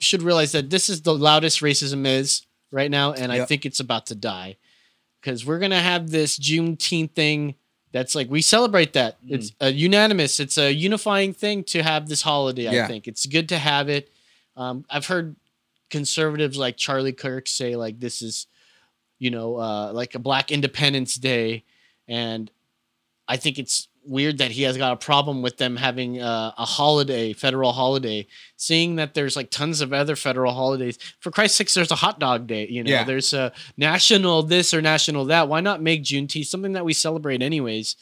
should 0.00 0.22
realize 0.22 0.52
that 0.52 0.70
this 0.70 0.88
is 0.88 1.02
the 1.02 1.14
loudest 1.14 1.60
racism 1.60 2.06
is 2.06 2.42
right 2.70 2.90
now 2.90 3.12
and 3.12 3.32
i 3.32 3.36
think 3.46 3.64
it's 3.66 3.80
about 3.80 4.06
to 4.06 4.14
die. 4.14 4.56
Because 5.20 5.44
we're 5.44 5.58
gonna 5.58 5.80
have 5.80 6.10
this 6.10 6.38
juneteenth 6.38 7.12
thing 7.12 7.54
that's 7.92 8.14
like 8.14 8.28
we 8.30 8.42
celebrate 8.42 8.92
that. 8.92 9.20
Mm. 9.24 9.30
it's 9.34 9.52
a 9.60 9.70
unanimous 9.72 10.38
it's 10.40 10.58
a 10.58 10.70
unifying 10.72 11.32
thing 11.32 11.64
to 11.64 11.82
have 11.82 12.08
this 12.08 12.22
holiday 12.22 12.68
i 12.68 12.72
think. 12.86 13.08
It's 13.08 13.26
good 13.26 13.48
to 13.50 13.58
have 13.58 13.88
it. 13.88 14.12
Um, 14.56 14.84
i've 14.90 15.06
heard 15.06 15.36
conservatives 15.90 16.56
like 16.58 16.76
charlie 16.76 17.12
kirk 17.12 17.46
say 17.46 17.76
like 17.76 18.00
this 18.00 18.20
is 18.22 18.46
you 19.18 19.30
know 19.30 19.56
uh, 19.56 19.92
like 19.92 20.14
a 20.14 20.18
black 20.18 20.50
independence 20.50 21.14
day. 21.16 21.64
And 22.08 22.50
i 23.28 23.36
think 23.36 23.58
it's 23.58 23.88
weird 24.04 24.38
that 24.38 24.52
he 24.52 24.62
has 24.62 24.76
got 24.76 24.92
a 24.92 24.96
problem 24.96 25.42
with 25.42 25.56
them 25.56 25.76
having 25.76 26.20
uh, 26.20 26.52
a 26.56 26.64
holiday 26.64 27.32
federal 27.32 27.72
holiday 27.72 28.26
seeing 28.56 28.96
that 28.96 29.14
there's 29.14 29.34
like 29.36 29.50
tons 29.50 29.80
of 29.80 29.92
other 29.92 30.16
federal 30.16 30.52
holidays. 30.52 30.98
For 31.20 31.30
christ's 31.30 31.58
sakes 31.58 31.74
there's 31.74 31.90
a 31.90 31.96
hot 31.96 32.20
dog 32.20 32.46
day 32.46 32.68
you 32.68 32.84
know? 32.84 32.90
Yeah. 32.90 33.04
there's 33.04 33.32
a 33.34 33.52
national 33.76 34.44
this 34.44 34.72
or 34.72 34.80
national 34.80 35.26
that. 35.26 35.48
Why 35.48 35.60
not 35.60 35.82
make 35.82 36.04
juneteenth 36.04 36.46
something 36.46 36.72
that 36.72 36.84
we 36.84 36.92
celebrate 36.92 37.42
anyways 37.42 37.96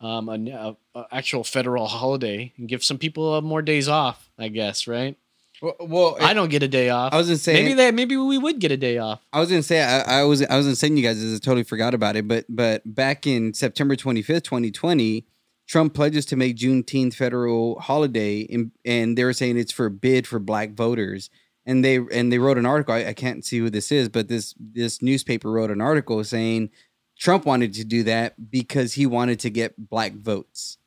um, 0.00 0.28
an 0.28 0.48
a 0.48 0.76
actual 1.10 1.44
federal 1.44 1.86
holiday 1.86 2.52
and 2.56 2.68
give 2.68 2.84
some 2.84 2.98
people 2.98 3.34
uh, 3.34 3.40
more 3.40 3.62
days 3.62 3.88
off 3.88 4.30
i 4.38 4.48
guess 4.48 4.86
right 4.86 5.16
Well, 5.60 5.76
well 5.80 6.16
i 6.20 6.34
don't 6.34 6.50
get 6.50 6.62
a 6.62 6.68
day 6.68 6.88
off 6.88 7.12
I 7.12 7.16
was 7.16 7.26
gonna 7.26 7.38
say 7.38 7.54
maybe 7.54 7.74
that 7.74 7.94
maybe 7.94 8.16
we 8.16 8.38
would 8.38 8.58
get 8.60 8.70
a 8.70 8.76
day 8.76 8.98
off 8.98 9.20
I 9.32 9.40
was 9.40 9.48
gonna 9.48 9.62
say 9.62 9.82
I, 9.82 10.20
I 10.20 10.24
was 10.24 10.42
I 10.42 10.56
was 10.56 10.66
gonna 10.66 10.76
send 10.76 10.98
you 10.98 11.04
guys 11.04 11.20
this. 11.20 11.36
I 11.36 11.38
totally 11.42 11.64
forgot 11.64 11.94
about 11.94 12.16
it. 12.16 12.28
But 12.28 12.46
but 12.48 12.82
back 12.84 13.26
in 13.26 13.54
September 13.54 13.96
twenty 13.96 14.22
fifth, 14.22 14.44
twenty 14.44 14.70
twenty, 14.70 15.26
Trump 15.66 15.94
pledges 15.94 16.24
to 16.26 16.36
make 16.36 16.56
Juneteenth 16.56 17.14
federal 17.14 17.78
holiday, 17.80 18.46
and, 18.50 18.72
and 18.84 19.18
they 19.18 19.24
were 19.24 19.34
saying 19.34 19.58
it's 19.58 19.72
for 19.72 19.88
bid 19.90 20.26
for 20.26 20.38
Black 20.38 20.72
voters. 20.72 21.28
And 21.66 21.84
they 21.84 21.96
and 21.96 22.32
they 22.32 22.38
wrote 22.38 22.56
an 22.56 22.64
article. 22.64 22.94
I, 22.94 23.08
I 23.08 23.12
can't 23.12 23.44
see 23.44 23.58
who 23.58 23.68
this 23.68 23.92
is, 23.92 24.08
but 24.08 24.28
this 24.28 24.54
this 24.58 25.02
newspaper 25.02 25.50
wrote 25.50 25.70
an 25.70 25.82
article 25.82 26.24
saying 26.24 26.70
Trump 27.18 27.44
wanted 27.44 27.74
to 27.74 27.84
do 27.84 28.02
that 28.04 28.50
because 28.50 28.94
he 28.94 29.04
wanted 29.04 29.38
to 29.40 29.50
get 29.50 29.90
Black 29.90 30.14
votes. 30.14 30.78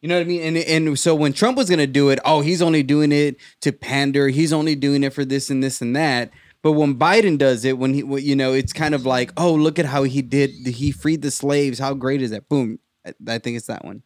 You 0.00 0.08
know 0.08 0.16
what 0.16 0.22
I 0.22 0.24
mean? 0.24 0.42
And 0.42 0.56
and 0.56 0.98
so 0.98 1.14
when 1.14 1.32
Trump 1.32 1.56
was 1.58 1.68
gonna 1.68 1.86
do 1.86 2.08
it, 2.08 2.18
oh, 2.24 2.40
he's 2.40 2.62
only 2.62 2.82
doing 2.82 3.12
it 3.12 3.36
to 3.60 3.72
pander. 3.72 4.28
He's 4.28 4.52
only 4.52 4.74
doing 4.74 5.02
it 5.04 5.12
for 5.12 5.24
this 5.24 5.50
and 5.50 5.62
this 5.62 5.80
and 5.82 5.94
that. 5.94 6.30
But 6.62 6.72
when 6.72 6.96
Biden 6.96 7.38
does 7.38 7.64
it, 7.64 7.78
when 7.78 7.94
he, 7.94 8.00
you 8.20 8.36
know, 8.36 8.52
it's 8.52 8.72
kind 8.72 8.94
of 8.94 9.06
like, 9.06 9.32
oh, 9.36 9.52
look 9.52 9.78
at 9.78 9.86
how 9.86 10.02
he 10.02 10.20
did. 10.20 10.50
He 10.66 10.92
freed 10.92 11.22
the 11.22 11.30
slaves. 11.30 11.78
How 11.78 11.94
great 11.94 12.20
is 12.20 12.30
that? 12.30 12.48
Boom. 12.48 12.78
I, 13.06 13.14
I 13.26 13.38
think 13.38 13.56
it's 13.56 13.66
that 13.66 13.84
one. 13.84 14.02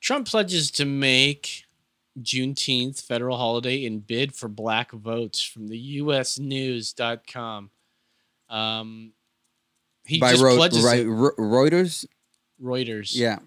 Trump 0.00 0.26
pledges 0.28 0.70
to 0.72 0.84
make 0.84 1.64
Juneteenth 2.20 3.02
federal 3.02 3.36
holiday 3.36 3.86
and 3.86 4.06
bid 4.06 4.34
for 4.34 4.48
black 4.48 4.92
votes 4.92 5.42
from 5.42 5.68
the 5.68 6.00
usnews.com. 6.00 7.70
Um, 8.48 9.12
he 10.04 10.18
by 10.18 10.32
just 10.32 10.42
Ro- 10.42 10.56
pledges. 10.56 10.84
Ro- 10.84 11.32
Reuters. 11.38 12.06
Reuters. 12.62 13.12
Yeah, 13.14 13.38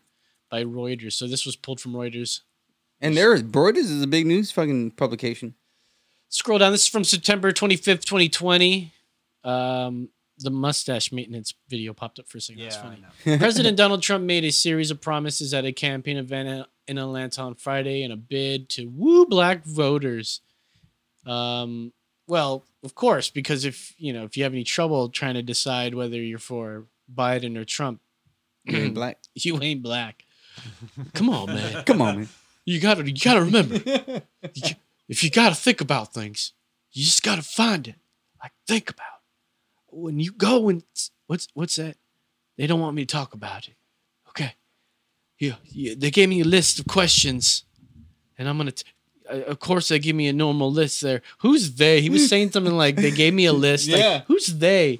By 0.51 0.63
Reuters. 0.65 1.13
So 1.13 1.27
this 1.27 1.45
was 1.45 1.55
pulled 1.55 1.79
from 1.79 1.93
Reuters. 1.93 2.41
and 2.99 3.15
there, 3.17 3.35
Reuters 3.37 3.77
is 3.77 4.01
a 4.03 4.07
big 4.07 4.25
news 4.27 4.51
fucking 4.51 4.91
publication. 4.91 5.55
Scroll 6.29 6.59
down. 6.59 6.71
This 6.71 6.83
is 6.83 6.87
from 6.89 7.03
September 7.03 7.51
25th, 7.51 8.03
2020. 8.05 8.91
Um, 9.43 10.09
the 10.37 10.49
mustache 10.49 11.11
maintenance 11.11 11.53
video 11.69 11.93
popped 11.93 12.19
up 12.19 12.27
for 12.27 12.37
a 12.37 12.41
second. 12.41 12.63
That's 12.63 12.75
funny. 12.75 13.03
President 13.37 13.77
Donald 13.77 14.01
Trump 14.01 14.23
made 14.25 14.43
a 14.43 14.51
series 14.51 14.91
of 14.91 14.99
promises 15.01 15.53
at 15.53 15.65
a 15.65 15.71
campaign 15.71 16.17
event 16.17 16.67
in 16.87 16.97
Atlanta 16.97 17.41
on 17.41 17.55
Friday 17.55 18.03
in 18.03 18.11
a 18.11 18.15
bid 18.17 18.67
to 18.69 18.85
woo 18.87 19.25
black 19.25 19.63
voters. 19.65 20.41
Um, 21.25 21.93
well, 22.27 22.65
of 22.83 22.95
course, 22.95 23.29
because 23.29 23.65
if 23.65 23.93
you 23.97 24.13
know 24.13 24.23
if 24.23 24.35
you 24.37 24.43
have 24.43 24.53
any 24.53 24.63
trouble 24.63 25.09
trying 25.09 25.35
to 25.35 25.43
decide 25.43 25.93
whether 25.93 26.17
you're 26.21 26.39
for 26.39 26.85
Biden 27.13 27.57
or 27.57 27.65
Trump, 27.65 28.01
You 28.65 28.77
ain't 28.77 28.93
black. 28.95 29.19
you 29.35 29.61
ain't 29.61 29.83
black. 29.83 30.23
Come 31.13 31.29
on, 31.29 31.47
man. 31.47 31.83
Come 31.85 32.01
on, 32.01 32.15
man. 32.17 32.29
You 32.65 32.79
gotta 32.79 33.05
you 33.07 33.13
gotta 33.19 33.41
remember. 33.43 33.75
you- 34.53 34.75
if 35.09 35.23
you 35.25 35.29
gotta 35.29 35.55
think 35.55 35.81
about 35.81 36.13
things, 36.13 36.53
you 36.93 37.03
just 37.03 37.21
gotta 37.23 37.41
find 37.41 37.87
it. 37.87 37.95
Like 38.41 38.51
think 38.67 38.89
about 38.89 39.19
when 39.89 40.19
you 40.19 40.31
go 40.31 40.69
and 40.69 40.83
what's 41.27 41.47
what's 41.53 41.75
that? 41.75 41.97
They 42.57 42.67
don't 42.67 42.79
want 42.79 42.95
me 42.95 43.05
to 43.05 43.11
talk 43.11 43.33
about 43.33 43.67
it. 43.67 43.75
Okay. 44.29 44.55
Yeah, 45.39 45.55
yeah 45.65 45.95
they 45.97 46.11
gave 46.11 46.29
me 46.29 46.41
a 46.41 46.45
list 46.45 46.79
of 46.79 46.85
questions, 46.87 47.65
and 48.37 48.47
I'm 48.47 48.57
gonna. 48.57 48.71
T- 48.71 48.85
uh, 49.29 49.41
of 49.51 49.59
course, 49.59 49.87
they 49.89 49.99
give 49.99 50.15
me 50.15 50.27
a 50.27 50.33
normal 50.33 50.71
list 50.71 51.01
there. 51.01 51.21
Who's 51.39 51.73
they? 51.75 52.01
He 52.01 52.09
was 52.09 52.29
saying 52.29 52.51
something 52.51 52.73
like 52.75 52.95
they 52.95 53.11
gave 53.11 53.33
me 53.33 53.45
a 53.45 53.53
list. 53.53 53.87
Yeah. 53.87 53.97
Like, 53.97 54.25
who's 54.25 54.47
they? 54.47 54.99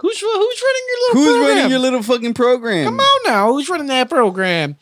Who's 0.00 0.20
who's 0.20 0.62
running 0.62 0.82
your 0.88 0.98
little 1.00 1.14
Who's 1.14 1.26
program? 1.36 1.56
running 1.56 1.70
your 1.70 1.80
little 1.80 2.02
fucking 2.02 2.34
program? 2.34 2.84
Come 2.84 3.00
on 3.00 3.20
now, 3.26 3.52
who's 3.52 3.68
running 3.68 3.88
that 3.88 4.08
program? 4.08 4.76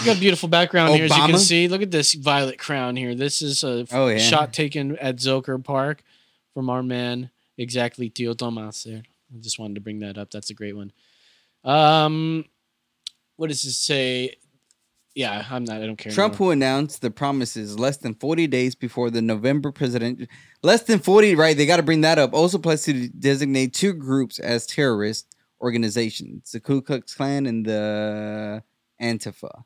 We 0.00 0.06
got 0.06 0.16
a 0.16 0.20
beautiful 0.20 0.48
background 0.48 0.94
here, 0.94 1.04
as 1.04 1.14
you 1.16 1.26
can 1.26 1.38
see. 1.38 1.68
Look 1.68 1.82
at 1.82 1.90
this 1.90 2.14
violet 2.14 2.58
crown 2.58 2.96
here. 2.96 3.14
This 3.14 3.42
is 3.42 3.62
a 3.62 3.86
Oh, 3.92 4.08
yeah. 4.08 4.16
shot 4.18 4.54
taken 4.54 4.96
at 4.96 5.16
Zilker 5.16 5.62
Park 5.62 6.02
from 6.54 6.70
our 6.70 6.82
man, 6.82 7.30
exactly 7.58 8.08
Tio 8.08 8.32
Tomas 8.32 8.84
there. 8.84 9.02
I 9.34 9.38
just 9.40 9.58
wanted 9.58 9.74
to 9.74 9.80
bring 9.82 9.98
that 9.98 10.16
up. 10.16 10.30
That's 10.30 10.48
a 10.48 10.54
great 10.54 10.74
one. 10.76 10.92
Um, 11.64 12.46
what 13.36 13.48
does 13.48 13.64
it 13.64 13.72
say? 13.72 14.36
Yeah, 15.14 15.44
I'm 15.50 15.64
not. 15.64 15.82
I 15.82 15.86
don't 15.86 15.96
care. 15.96 16.12
Trump, 16.12 16.34
anymore. 16.34 16.48
who 16.48 16.52
announced 16.52 17.02
the 17.02 17.10
promises 17.10 17.78
less 17.78 17.98
than 17.98 18.14
40 18.14 18.46
days 18.46 18.74
before 18.74 19.10
the 19.10 19.20
November 19.20 19.70
president, 19.70 20.26
less 20.62 20.84
than 20.84 21.00
40, 21.00 21.34
right? 21.34 21.56
They 21.56 21.66
got 21.66 21.76
to 21.76 21.82
bring 21.82 22.00
that 22.00 22.18
up. 22.18 22.32
Also, 22.32 22.58
pledged 22.58 22.84
to 22.84 23.08
designate 23.08 23.74
two 23.74 23.92
groups 23.92 24.38
as 24.38 24.66
terrorist 24.66 25.34
organizations 25.60 26.50
the 26.50 26.60
Ku 26.60 26.82
Klux 26.82 27.14
Klan 27.14 27.46
and 27.46 27.64
the 27.64 28.62
Antifa. 29.00 29.62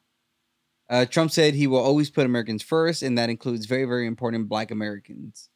Uh, 0.89 1.05
Trump 1.05 1.31
said 1.31 1.55
he 1.55 1.67
will 1.67 1.81
always 1.81 2.11
put 2.11 2.27
Americans 2.27 2.63
first, 2.63 3.03
and 3.03 3.17
that 3.19 3.31
includes 3.31 3.67
very, 3.67 3.85
very 3.85 4.07
important 4.07 4.49
Black 4.49 4.71
Americans. 4.71 5.49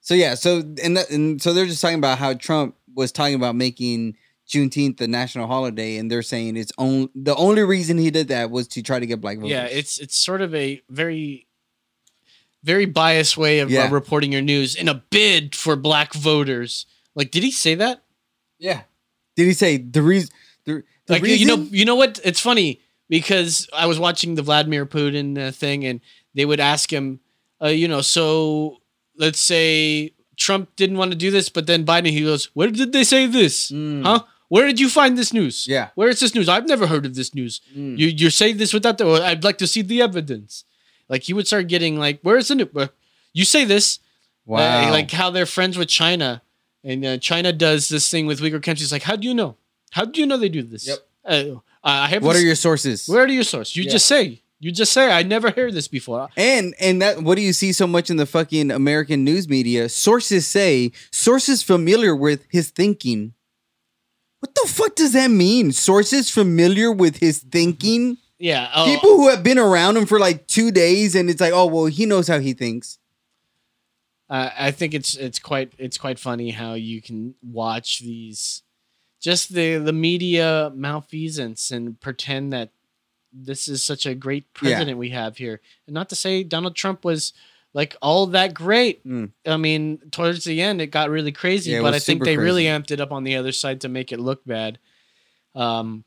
So 0.00 0.14
yeah, 0.14 0.34
so 0.34 0.58
and 0.82 0.96
that, 0.96 1.10
and 1.10 1.42
so 1.42 1.52
they're 1.52 1.66
just 1.66 1.82
talking 1.82 1.98
about 1.98 2.18
how 2.18 2.34
Trump 2.34 2.76
was 2.94 3.10
talking 3.10 3.34
about 3.34 3.56
making 3.56 4.16
Juneteenth 4.48 4.98
the 4.98 5.08
national 5.08 5.46
holiday, 5.48 5.96
and 5.96 6.10
they're 6.10 6.22
saying 6.22 6.56
it's 6.56 6.72
only 6.78 7.08
the 7.14 7.34
only 7.34 7.62
reason 7.62 7.98
he 7.98 8.10
did 8.10 8.28
that 8.28 8.50
was 8.50 8.68
to 8.68 8.82
try 8.82 8.98
to 9.00 9.06
get 9.06 9.20
black 9.20 9.36
voters. 9.38 9.50
Yeah, 9.50 9.64
it's 9.64 9.98
it's 9.98 10.16
sort 10.16 10.40
of 10.40 10.54
a 10.54 10.80
very 10.88 11.46
very 12.62 12.84
biased 12.86 13.36
way 13.36 13.60
of 13.60 13.68
uh, 13.68 13.72
Yeah. 13.72 13.90
reporting 13.90 14.32
your 14.32 14.42
news 14.42 14.74
in 14.74 14.88
a 14.88 14.94
bid 14.94 15.54
for 15.54 15.76
black 15.76 16.12
voters. 16.14 16.86
Like, 17.14 17.30
did 17.30 17.42
he 17.42 17.50
say 17.50 17.74
that? 17.76 18.02
yeah. 18.58 18.82
Did 19.36 19.46
he 19.48 19.52
say 19.52 19.76
the 19.76 20.00
reason? 20.02 20.30
The, 20.64 20.82
the 21.06 21.12
like, 21.12 21.22
reason? 21.22 21.38
you 21.40 21.46
know, 21.56 21.62
you 21.70 21.84
know 21.84 21.94
what? 21.94 22.18
It's 22.24 22.40
funny 22.40 22.80
because 23.10 23.68
I 23.72 23.84
was 23.86 23.98
watching 23.98 24.34
the 24.34 24.40
Vladimir 24.42 24.86
Putin 24.86 25.36
uh, 25.38 25.50
thing, 25.52 25.84
and 25.84 26.00
they 26.34 26.46
would 26.46 26.58
ask 26.58 26.90
him, 26.90 27.20
uh, 27.62 27.66
you 27.68 27.86
know, 27.86 28.00
so 28.00 28.80
let's 29.18 29.38
say 29.38 30.14
Trump 30.36 30.74
didn't 30.76 30.96
want 30.96 31.10
to 31.12 31.18
do 31.18 31.30
this, 31.30 31.50
but 31.50 31.66
then 31.66 31.84
Biden, 31.84 32.10
he 32.10 32.22
goes, 32.22 32.46
"Where 32.54 32.70
did 32.70 32.92
they 32.92 33.04
say 33.04 33.26
this? 33.26 33.70
Mm. 33.70 34.04
Huh? 34.04 34.22
Where 34.48 34.66
did 34.66 34.78
you 34.78 34.88
find 34.88 35.18
this 35.18 35.32
news? 35.32 35.66
Yeah. 35.66 35.88
where 35.94 36.08
is 36.08 36.20
this 36.20 36.34
news? 36.34 36.48
I've 36.48 36.66
never 36.68 36.86
heard 36.86 37.04
of 37.04 37.14
this 37.14 37.34
news. 37.34 37.60
Mm. 37.76 37.98
You 37.98 38.06
you're 38.08 38.30
saying 38.30 38.58
this 38.58 38.72
without 38.72 38.98
the. 38.98 39.06
I'd 39.06 39.44
like 39.44 39.58
to 39.58 39.66
see 39.66 39.82
the 39.82 40.00
evidence. 40.02 40.64
Like 41.08 41.22
he 41.24 41.32
would 41.32 41.46
start 41.46 41.68
getting 41.68 41.98
like, 41.98 42.20
where 42.22 42.36
is 42.36 42.48
the 42.48 42.54
new? 42.54 42.68
You 43.32 43.44
say 43.44 43.64
this, 43.64 43.98
wow. 44.44 44.88
uh, 44.88 44.90
like 44.90 45.10
how 45.10 45.30
they're 45.30 45.46
friends 45.46 45.76
with 45.76 45.88
China, 45.88 46.42
and 46.82 47.04
uh, 47.04 47.18
China 47.18 47.52
does 47.52 47.88
this 47.88 48.10
thing 48.10 48.26
with 48.26 48.40
Uyghur 48.40 48.62
countries. 48.62 48.90
Like, 48.92 49.02
how 49.02 49.16
do 49.16 49.26
you 49.28 49.34
know? 49.34 49.56
How 49.90 50.04
do 50.04 50.20
you 50.20 50.26
know 50.26 50.36
they 50.36 50.48
do 50.48 50.62
this? 50.62 50.86
Yep. 50.88 50.98
Uh, 51.24 51.60
I 51.84 52.08
have. 52.08 52.22
what 52.24 52.36
are 52.36 52.40
your 52.40 52.54
sources? 52.56 53.08
Where 53.08 53.22
are 53.24 53.28
your 53.28 53.44
source? 53.44 53.76
You 53.76 53.84
Yeah. 53.84 53.90
just 53.92 54.06
say. 54.06 54.42
You 54.58 54.72
just 54.72 54.92
say. 54.92 55.12
I 55.12 55.22
never 55.22 55.50
heard 55.50 55.74
this 55.74 55.86
before. 55.86 56.28
And 56.36 56.74
and 56.80 57.02
that 57.02 57.22
what 57.22 57.36
do 57.36 57.42
you 57.42 57.52
see 57.52 57.72
so 57.72 57.86
much 57.86 58.10
in 58.10 58.16
the 58.16 58.26
fucking 58.26 58.70
American 58.70 59.22
news 59.22 59.48
media? 59.48 59.88
Sources 59.88 60.46
say 60.46 60.92
sources 61.10 61.62
familiar 61.62 62.16
with 62.16 62.46
his 62.50 62.70
thinking. 62.70 63.34
What 64.40 64.54
the 64.54 64.68
fuck 64.68 64.94
does 64.94 65.12
that 65.12 65.30
mean? 65.30 65.72
Sources 65.72 66.30
familiar 66.30 66.92
with 66.92 67.16
his 67.18 67.38
thinking? 67.38 68.18
Yeah. 68.38 68.70
Oh, 68.74 68.84
People 68.84 69.16
who 69.16 69.28
have 69.30 69.42
been 69.42 69.58
around 69.58 69.96
him 69.96 70.06
for 70.06 70.18
like 70.18 70.46
two 70.46 70.70
days, 70.70 71.14
and 71.14 71.30
it's 71.30 71.40
like, 71.40 71.52
oh 71.54 71.66
well, 71.66 71.86
he 71.86 72.04
knows 72.06 72.28
how 72.28 72.38
he 72.38 72.52
thinks. 72.52 72.98
uh, 74.28 74.50
I 74.58 74.70
think 74.72 74.92
it's 74.94 75.14
it's 75.16 75.38
quite 75.38 75.72
it's 75.78 75.98
quite 75.98 76.18
funny 76.18 76.50
how 76.50 76.74
you 76.74 77.00
can 77.00 77.34
watch 77.42 78.00
these, 78.00 78.62
just 79.20 79.54
the 79.54 79.78
the 79.78 79.92
media 79.92 80.70
malfeasance 80.74 81.70
and 81.70 81.98
pretend 82.00 82.52
that 82.52 82.70
this 83.32 83.68
is 83.68 83.82
such 83.82 84.04
a 84.06 84.14
great 84.14 84.44
Yeah. 84.44 84.58
president 84.76 84.98
we 84.98 85.10
have 85.10 85.36
here. 85.38 85.60
And 85.86 85.94
not 85.94 86.08
to 86.10 86.14
say 86.16 86.42
Donald 86.42 86.74
Trump 86.76 87.04
was 87.04 87.32
like 87.76 87.94
all 88.00 88.24
that 88.28 88.54
great. 88.54 89.06
Mm. 89.06 89.32
I 89.44 89.58
mean, 89.58 89.98
towards 90.10 90.44
the 90.44 90.62
end 90.62 90.80
it 90.80 90.86
got 90.88 91.10
really 91.10 91.30
crazy, 91.32 91.72
Yeah, 91.72 91.82
but 91.82 91.92
I 91.92 91.98
think 92.00 92.24
they 92.24 92.38
really 92.38 92.64
amped 92.64 92.90
it 92.90 93.00
up 93.02 93.12
on 93.12 93.22
the 93.22 93.36
other 93.36 93.52
side 93.52 93.82
to 93.82 93.88
make 93.90 94.12
it 94.12 94.18
look 94.18 94.40
bad. 94.46 94.78
Um, 95.54 96.04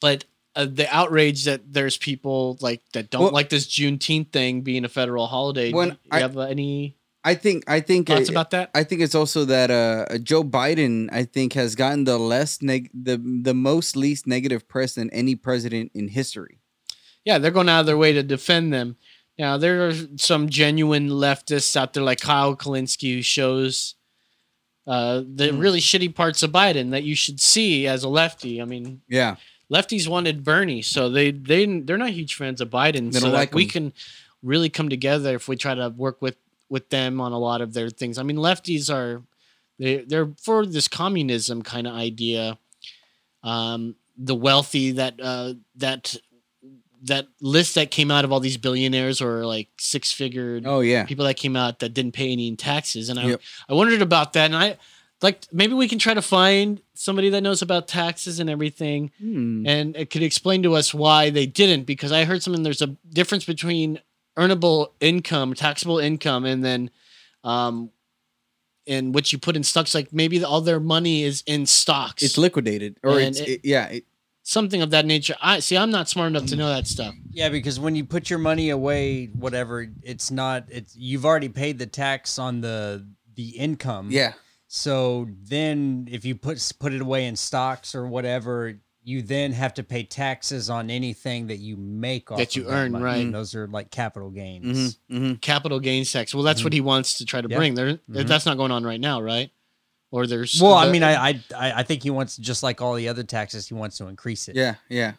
but 0.00 0.24
uh, 0.56 0.66
the 0.66 0.88
outrage 0.94 1.44
that 1.44 1.72
there's 1.72 1.96
people 1.96 2.58
like 2.60 2.82
that 2.94 3.10
don't 3.10 3.22
Well- 3.22 3.32
like 3.32 3.48
this 3.48 3.66
Juneteenth 3.66 4.32
thing 4.32 4.62
being 4.62 4.84
a 4.84 4.88
federal 4.88 5.26
holiday. 5.28 5.72
When 5.72 5.90
Do 5.90 5.94
you 6.04 6.10
I- 6.10 6.20
have 6.20 6.36
uh, 6.36 6.40
any 6.42 6.96
I 7.24 7.34
think 7.34 7.64
I 7.68 7.80
think 7.80 8.06
thoughts 8.08 8.28
about 8.28 8.50
that? 8.50 8.70
I 8.74 8.84
think 8.84 9.00
it's 9.02 9.14
also 9.14 9.44
that 9.46 9.68
uh, 9.70 10.18
Joe 10.18 10.44
Biden, 10.44 11.08
I 11.12 11.24
think, 11.24 11.54
has 11.54 11.74
gotten 11.74 12.04
the 12.04 12.18
less 12.18 12.62
neg- 12.62 12.90
the 12.94 13.16
the 13.18 13.54
most 13.54 13.96
least 13.96 14.26
negative 14.28 14.68
press 14.68 14.94
than 14.94 15.10
any 15.10 15.34
president 15.34 15.90
in 15.94 16.06
history. 16.08 16.58
yeah, 17.24 17.38
they're 17.38 17.50
going 17.50 17.68
out 17.68 17.80
of 17.80 17.86
their 17.86 17.96
way 17.98 18.12
to 18.12 18.22
defend 18.22 18.72
them. 18.72 18.96
Now 19.38 19.56
there 19.58 19.86
are 19.88 19.92
some 20.16 20.48
genuine 20.48 21.08
leftists 21.08 21.76
out 21.76 21.92
there 21.92 22.02
like 22.02 22.20
Kyle 22.20 22.56
Kulinski 22.56 23.14
who 23.16 23.22
shows 23.22 23.94
uh, 24.86 25.22
the 25.26 25.48
Hmm. 25.50 25.58
really 25.58 25.80
shitty 25.80 26.14
parts 26.14 26.42
of 26.42 26.52
Biden 26.52 26.90
that 26.92 27.02
you 27.04 27.14
should 27.16 27.40
see 27.40 27.86
as 27.86 28.04
a 28.04 28.08
lefty. 28.08 28.62
I 28.62 28.64
mean, 28.64 29.02
Yeah, 29.08 29.36
lefties 29.70 30.06
wanted 30.08 30.44
Bernie, 30.44 30.80
so 30.82 31.08
they 31.10 31.32
they 31.32 31.66
they're 31.80 31.98
not 31.98 32.10
huge 32.10 32.34
fans 32.36 32.60
of 32.60 32.70
Biden. 32.70 33.12
So 33.12 33.28
like 33.30 33.54
we 33.54 33.66
can 33.66 33.92
really 34.42 34.68
come 34.70 34.88
together 34.88 35.34
if 35.34 35.48
we 35.48 35.56
try 35.56 35.74
to 35.74 35.88
work 35.90 36.22
with 36.22 36.36
with 36.68 36.88
them 36.90 37.20
on 37.20 37.32
a 37.32 37.38
lot 37.38 37.60
of 37.60 37.74
their 37.74 37.90
things. 37.90 38.16
I 38.16 38.22
mean, 38.22 38.36
lefties 38.36 38.92
are 38.92 39.22
they 39.78 39.98
they're 39.98 40.32
for 40.40 40.64
this 40.64 40.88
communism 40.88 41.62
kind 41.62 41.86
of 41.86 41.94
idea. 41.94 42.58
Um, 43.42 43.96
the 44.16 44.34
wealthy 44.34 44.92
that 44.92 45.20
uh, 45.20 45.54
that 45.74 46.16
that 47.06 47.26
list 47.40 47.74
that 47.74 47.90
came 47.90 48.10
out 48.10 48.24
of 48.24 48.32
all 48.32 48.40
these 48.40 48.56
billionaires 48.56 49.20
or 49.20 49.44
like 49.46 49.68
six 49.78 50.12
figured 50.12 50.64
oh 50.66 50.80
yeah, 50.80 51.04
people 51.04 51.24
that 51.24 51.34
came 51.34 51.56
out 51.56 51.78
that 51.80 51.90
didn't 51.94 52.12
pay 52.12 52.30
any 52.32 52.48
in 52.48 52.56
taxes 52.56 53.08
and 53.08 53.18
I, 53.18 53.26
Yep. 53.26 53.40
I 53.68 53.74
wondered 53.74 54.02
about 54.02 54.32
that 54.34 54.46
and 54.46 54.56
i 54.56 54.76
like 55.22 55.40
maybe 55.52 55.72
we 55.74 55.88
can 55.88 55.98
try 55.98 56.14
to 56.14 56.22
find 56.22 56.80
somebody 56.94 57.30
that 57.30 57.40
knows 57.42 57.62
about 57.62 57.88
taxes 57.88 58.38
and 58.40 58.50
everything 58.50 59.10
Hmm. 59.18 59.64
and 59.66 59.96
it 59.96 60.10
could 60.10 60.22
explain 60.22 60.62
to 60.64 60.74
us 60.74 60.92
why 60.92 61.30
they 61.30 61.46
didn't 61.46 61.84
because 61.84 62.12
i 62.12 62.24
heard 62.24 62.42
something 62.42 62.62
there's 62.62 62.82
a 62.82 62.94
difference 63.08 63.44
between 63.44 64.00
earnable 64.36 64.90
income 65.00 65.54
taxable 65.54 65.98
income 65.98 66.44
and 66.44 66.64
then 66.64 66.90
um 67.44 67.90
and 68.86 69.14
what 69.14 69.32
you 69.32 69.38
put 69.38 69.56
in 69.56 69.62
stocks 69.64 69.94
like 69.94 70.12
maybe 70.12 70.42
all 70.44 70.60
their 70.60 70.78
money 70.80 71.22
is 71.22 71.42
in 71.46 71.66
stocks 71.66 72.22
it's 72.22 72.38
liquidated 72.38 72.98
or 73.02 73.12
And 73.18 73.28
it's 73.28 73.40
it- 73.40 73.48
it- 73.48 73.60
yeah. 73.64 73.86
It, 73.88 74.04
something 74.48 74.80
of 74.80 74.90
that 74.90 75.04
nature 75.04 75.34
i 75.42 75.58
see 75.58 75.76
i'm 75.76 75.90
not 75.90 76.08
smart 76.08 76.28
enough 76.30 76.46
to 76.46 76.54
know 76.56 76.68
that 76.68 76.86
stuff 76.86 77.14
Yeah, 77.32 77.48
because 77.50 77.78
when 77.80 77.94
you 77.96 78.04
put 78.04 78.30
your 78.30 78.38
money 78.38 78.70
away, 78.70 79.26
whatever, 79.26 79.86
it's 80.02 80.30
not. 80.30 80.64
It's 80.70 80.96
you've 80.96 81.26
already 81.26 81.50
paid 81.50 81.78
the 81.78 81.86
tax 81.86 82.38
on 82.38 82.60
the 82.62 83.06
the 83.34 83.48
income. 83.58 84.08
yeah, 84.10 84.32
So 84.68 85.28
then, 85.42 86.08
if 86.10 86.24
you 86.24 86.34
put 86.34 86.56
put 86.78 86.92
it 86.94 87.02
away 87.02 87.26
in 87.26 87.36
stocks 87.36 87.94
or 87.94 88.06
whatever, 88.06 88.78
you 89.04 89.20
then 89.20 89.52
have 89.52 89.74
to 89.74 89.82
pay 89.82 90.02
taxes 90.04 90.70
on 90.70 90.88
anything 90.90 91.48
that 91.48 91.58
you 91.58 91.76
make 91.76 92.30
off 92.32 92.38
That 92.38 92.56
you 92.56 92.62
of 92.64 92.70
earn, 92.72 92.92
money. 92.92 93.04
right. 93.04 93.24
And 93.26 93.34
those 93.34 93.54
are 93.54 93.66
like 93.68 93.90
capital 93.90 94.30
gains. 94.30 94.96
hmm 95.10 95.16
hmm 95.18 95.34
capital 95.34 95.78
gains 95.80 96.10
tax 96.10 96.34
well 96.34 96.42
that's 96.44 96.64
what 96.64 96.72
he 96.72 96.80
wants 96.80 97.18
to 97.18 97.24
try 97.26 97.40
to 97.42 97.48
Yeah. 97.48 97.58
bring 97.58 97.74
there 97.74 97.94
Mhm. 98.10 98.26
that's 98.26 98.46
not 98.46 98.56
going 98.56 98.72
on 98.72 98.82
right 98.84 99.00
now 99.00 99.20
right 99.20 99.50
or 100.10 100.26
there's 100.26 100.60
Well, 100.60 100.74
I 100.74 100.90
mean, 100.90 101.02
I, 101.02 101.14
I 101.14 101.28
I 101.56 101.72
I 101.78 101.82
think 101.82 102.02
he 102.02 102.10
wants 102.10 102.36
just 102.36 102.62
like 102.62 102.80
all 102.80 102.94
the 102.94 103.08
other 103.08 103.22
taxes, 103.24 103.68
he 103.68 103.74
wants 103.74 103.98
to 103.98 104.06
increase 104.06 104.48
it. 104.48 104.56
yeah, 104.56 104.76
yeah. 104.88 105.12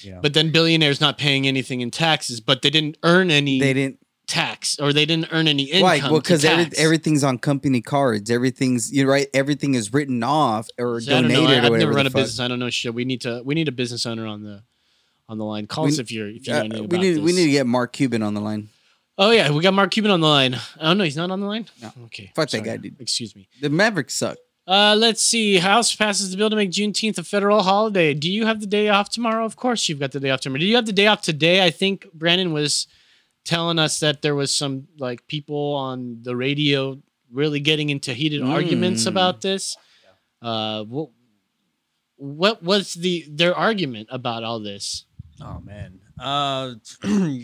You 0.00 0.12
know? 0.14 0.20
But 0.20 0.34
then 0.34 0.50
billionaires 0.50 1.00
not 1.00 1.16
paying 1.16 1.46
anything 1.46 1.80
in 1.80 1.90
taxes, 1.90 2.40
but 2.40 2.60
they 2.62 2.70
didn't 2.70 2.96
earn 3.02 3.30
any 3.30 3.60
They 3.60 3.72
didn't 3.72 3.98
tax 4.26 4.78
or 4.80 4.92
they 4.92 5.06
didn't 5.06 5.28
earn 5.30 5.46
any 5.46 5.62
income. 5.64 5.82
Why? 5.82 5.98
Well, 6.00 6.20
because 6.20 6.42
because 6.42 6.44
every, 6.44 6.76
everything's 6.78 7.22
on 7.22 7.38
company 7.38 7.80
cards. 7.80 8.28
Everything's 8.30 8.92
you're 8.92 9.08
right. 9.08 9.28
Everything 9.32 9.74
is 9.74 9.92
written 9.92 10.22
off 10.24 10.68
or 10.78 10.96
I 10.96 11.04
don't 11.04 11.22
donated 11.22 11.28
know. 11.44 11.46
I, 11.46 11.56
I've 11.58 11.62
whatever. 11.70 11.78
never 11.78 11.92
run 11.92 12.06
a 12.06 12.10
fuck. 12.10 12.22
business. 12.22 12.40
I 12.40 12.48
don't 12.48 12.58
know 12.58 12.68
shit. 12.68 12.92
We 12.94 13.04
need 13.04 13.20
to. 13.22 13.42
We 13.44 13.54
need 13.54 13.68
a 13.68 13.72
business 13.72 14.04
owner 14.04 14.26
on 14.26 14.42
the 14.42 14.64
on 15.28 15.38
the 15.38 15.44
line. 15.44 15.66
Call 15.68 15.84
We- 15.84 15.90
us 15.90 15.98
if 16.00 16.10
you're 16.10 16.28
if 16.28 16.46
you 16.46 16.52
Uh, 16.52 16.56
know 16.56 16.62
anything 16.64 16.80
we 16.82 16.84
about 16.86 17.00
need 17.00 17.12
this. 17.14 17.22
we 17.22 17.32
need 17.32 17.44
to 17.44 17.50
get 17.52 17.66
Mark 17.66 17.92
Cuban 17.92 18.22
on 18.22 18.34
the 18.34 18.40
line. 18.40 18.68
Oh 19.18 19.30
yeah, 19.30 19.50
we 19.50 19.62
got 19.62 19.72
Mark 19.74 19.90
Cuban 19.92 20.10
on 20.10 20.20
the 20.20 20.26
line. 20.26 20.56
Oh 20.80 20.92
no, 20.92 21.04
he's 21.04 21.16
not 21.16 21.30
on 21.30 21.40
the 21.40 21.46
line. 21.46 21.66
No. 21.80 21.90
Okay. 22.06 22.32
Fuck 22.34 22.50
that 22.50 22.58
sorry. 22.58 22.62
guy, 22.64 22.76
dude. 22.76 23.00
Excuse 23.00 23.34
me. 23.34 23.48
The 23.60 23.70
Mavericks 23.70 24.14
suck. 24.14 24.36
Uh, 24.66 24.96
let's 24.98 25.22
see. 25.22 25.56
House 25.58 25.94
passes 25.94 26.30
the 26.32 26.36
bill 26.36 26.50
to 26.50 26.56
make 26.56 26.70
Juneteenth 26.70 27.16
a 27.18 27.22
federal 27.22 27.62
holiday. 27.62 28.12
Do 28.14 28.30
you 28.30 28.46
have 28.46 28.60
the 28.60 28.66
day 28.66 28.88
off 28.88 29.08
tomorrow? 29.10 29.44
Of 29.44 29.54
course, 29.56 29.88
you've 29.88 30.00
got 30.00 30.10
the 30.12 30.18
day 30.20 30.30
off 30.30 30.40
tomorrow. 30.40 30.58
Do 30.58 30.66
you 30.66 30.74
have 30.74 30.86
the 30.86 30.92
day 30.92 31.06
off 31.06 31.22
today? 31.22 31.64
I 31.64 31.70
think 31.70 32.06
Brandon 32.12 32.52
was 32.52 32.88
telling 33.44 33.78
us 33.78 34.00
that 34.00 34.22
there 34.22 34.34
was 34.34 34.52
some 34.52 34.88
like 34.98 35.26
people 35.28 35.74
on 35.74 36.18
the 36.22 36.34
radio 36.34 36.98
really 37.32 37.60
getting 37.60 37.90
into 37.90 38.12
heated 38.12 38.42
arguments 38.42 39.04
Mm. 39.04 39.08
about 39.08 39.40
this. 39.40 39.76
Uh, 40.42 40.82
what 40.84 41.10
what 42.16 42.62
was 42.62 42.94
the 42.94 43.24
their 43.30 43.54
argument 43.54 44.08
about 44.10 44.42
all 44.42 44.58
this? 44.60 45.04
Oh 45.40 45.60
man. 45.60 46.00
Uh, 46.18 46.74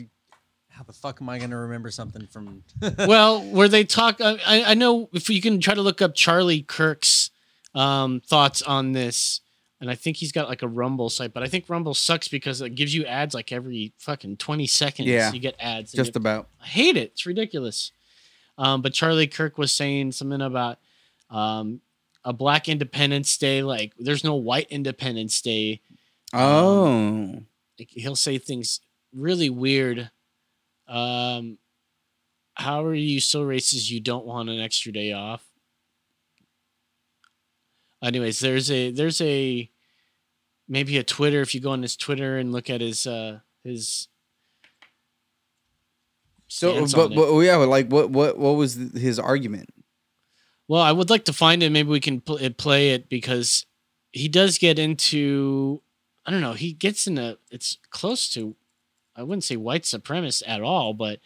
how 0.82 0.86
the 0.86 0.92
fuck 0.92 1.22
am 1.22 1.28
I 1.28 1.38
gonna 1.38 1.56
remember 1.56 1.90
something 1.90 2.26
from? 2.26 2.64
well, 3.06 3.40
where 3.40 3.68
they 3.68 3.84
talk, 3.84 4.20
I, 4.20 4.38
I 4.44 4.64
I 4.72 4.74
know 4.74 5.08
if 5.12 5.30
you 5.30 5.40
can 5.40 5.60
try 5.60 5.74
to 5.74 5.82
look 5.82 6.02
up 6.02 6.14
Charlie 6.14 6.62
Kirk's 6.62 7.30
um, 7.72 8.20
thoughts 8.20 8.62
on 8.62 8.90
this, 8.90 9.40
and 9.80 9.88
I 9.88 9.94
think 9.94 10.16
he's 10.16 10.32
got 10.32 10.48
like 10.48 10.62
a 10.62 10.68
Rumble 10.68 11.08
site, 11.08 11.32
but 11.32 11.44
I 11.44 11.46
think 11.46 11.68
Rumble 11.68 11.94
sucks 11.94 12.26
because 12.26 12.60
it 12.60 12.74
gives 12.74 12.92
you 12.92 13.04
ads 13.04 13.32
like 13.32 13.52
every 13.52 13.92
fucking 13.98 14.38
twenty 14.38 14.66
seconds. 14.66 15.08
Yeah. 15.08 15.32
you 15.32 15.38
get 15.38 15.54
ads. 15.60 15.92
Just 15.92 16.10
it- 16.10 16.16
about. 16.16 16.48
I 16.60 16.66
hate 16.66 16.96
it. 16.96 17.12
It's 17.12 17.26
ridiculous. 17.26 17.92
Um, 18.58 18.82
but 18.82 18.92
Charlie 18.92 19.28
Kirk 19.28 19.58
was 19.58 19.70
saying 19.70 20.12
something 20.12 20.42
about 20.42 20.78
um, 21.30 21.80
a 22.24 22.32
Black 22.32 22.68
Independence 22.68 23.36
Day. 23.38 23.62
Like, 23.62 23.92
there's 23.98 24.24
no 24.24 24.34
White 24.34 24.66
Independence 24.68 25.40
Day. 25.40 25.80
Oh. 26.34 27.42
Like, 27.78 27.88
he'll 27.90 28.14
say 28.14 28.36
things 28.38 28.80
really 29.14 29.48
weird. 29.48 30.10
Um, 30.88 31.58
how 32.54 32.84
are 32.84 32.94
you 32.94 33.20
so 33.20 33.42
racist 33.42 33.90
you 33.90 34.00
don't 34.00 34.26
want 34.26 34.50
an 34.50 34.60
extra 34.60 34.92
day 34.92 35.12
off? 35.12 35.44
Anyways, 38.02 38.40
there's 38.40 38.70
a 38.70 38.90
there's 38.90 39.20
a 39.20 39.70
maybe 40.68 40.98
a 40.98 41.04
Twitter 41.04 41.40
if 41.40 41.54
you 41.54 41.60
go 41.60 41.70
on 41.70 41.82
his 41.82 41.96
Twitter 41.96 42.36
and 42.36 42.52
look 42.52 42.68
at 42.68 42.80
his 42.80 43.06
uh 43.06 43.40
his 43.64 44.08
So, 46.48 46.74
but, 46.96 47.08
but 47.14 47.38
yeah, 47.40 47.56
but 47.56 47.68
like, 47.68 47.88
what 47.88 48.10
what 48.10 48.38
what 48.38 48.52
was 48.56 48.74
his 48.74 49.18
argument? 49.18 49.70
Well, 50.68 50.82
I 50.82 50.92
would 50.92 51.10
like 51.10 51.24
to 51.26 51.32
find 51.32 51.62
it. 51.62 51.70
Maybe 51.70 51.88
we 51.88 52.00
can 52.00 52.20
pl- 52.20 52.36
it- 52.38 52.56
play 52.58 52.90
it 52.90 53.08
because 53.08 53.66
he 54.12 54.28
does 54.28 54.58
get 54.58 54.78
into 54.78 55.80
I 56.26 56.30
don't 56.30 56.40
know, 56.40 56.52
he 56.52 56.72
gets 56.72 57.06
in 57.06 57.18
a 57.18 57.38
it's 57.50 57.78
close 57.90 58.28
to 58.34 58.54
I 59.16 59.22
wouldn't 59.22 59.44
say 59.44 59.56
white 59.56 59.82
supremacist 59.82 60.42
at 60.46 60.62
all, 60.62 60.94
but 60.94 61.20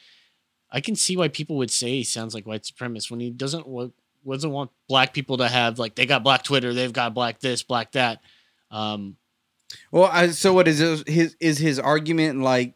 I 0.70 0.80
can 0.80 0.96
see 0.96 1.16
why 1.16 1.28
people 1.28 1.56
would 1.56 1.70
say 1.70 1.90
he 1.90 2.04
sounds 2.04 2.34
like 2.34 2.46
white 2.46 2.64
supremacist 2.64 3.10
when 3.10 3.20
he 3.20 3.30
doesn't 3.30 3.66
wa- 3.66 3.90
doesn't 4.28 4.50
want 4.50 4.70
black 4.88 5.14
people 5.14 5.36
to 5.38 5.48
have 5.48 5.78
like 5.78 5.94
they 5.94 6.06
got 6.06 6.24
black 6.24 6.42
Twitter, 6.42 6.74
they've 6.74 6.92
got 6.92 7.14
black 7.14 7.40
this, 7.40 7.62
black 7.62 7.92
that. 7.92 8.20
Um 8.70 9.16
Well, 9.92 10.10
I, 10.12 10.28
so 10.30 10.52
what 10.52 10.68
is 10.68 11.04
his 11.06 11.36
is 11.40 11.58
his 11.58 11.78
argument 11.78 12.40
like? 12.40 12.74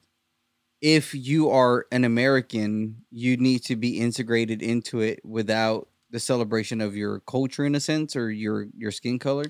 If 0.80 1.14
you 1.14 1.50
are 1.50 1.86
an 1.92 2.04
American, 2.04 3.04
you 3.10 3.36
need 3.36 3.64
to 3.64 3.76
be 3.76 4.00
integrated 4.00 4.62
into 4.62 5.00
it 5.00 5.22
without 5.22 5.88
the 6.10 6.18
celebration 6.18 6.80
of 6.80 6.96
your 6.96 7.20
culture, 7.20 7.66
in 7.66 7.74
a 7.74 7.80
sense, 7.80 8.16
or 8.16 8.30
your 8.30 8.68
your 8.74 8.90
skin 8.90 9.18
color. 9.18 9.44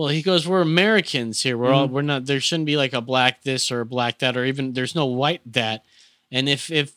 Well, 0.00 0.08
he 0.08 0.22
goes, 0.22 0.48
"We're 0.48 0.62
Americans 0.62 1.42
here. 1.42 1.58
We're 1.58 1.74
all 1.74 1.86
we're 1.86 2.00
not. 2.00 2.24
There 2.24 2.40
shouldn't 2.40 2.64
be 2.64 2.78
like 2.78 2.94
a 2.94 3.02
black 3.02 3.42
this 3.42 3.70
or 3.70 3.82
a 3.82 3.84
black 3.84 4.20
that, 4.20 4.34
or 4.34 4.46
even 4.46 4.72
there's 4.72 4.94
no 4.94 5.04
white 5.04 5.42
that. 5.52 5.84
And 6.32 6.48
if 6.48 6.70
if 6.70 6.94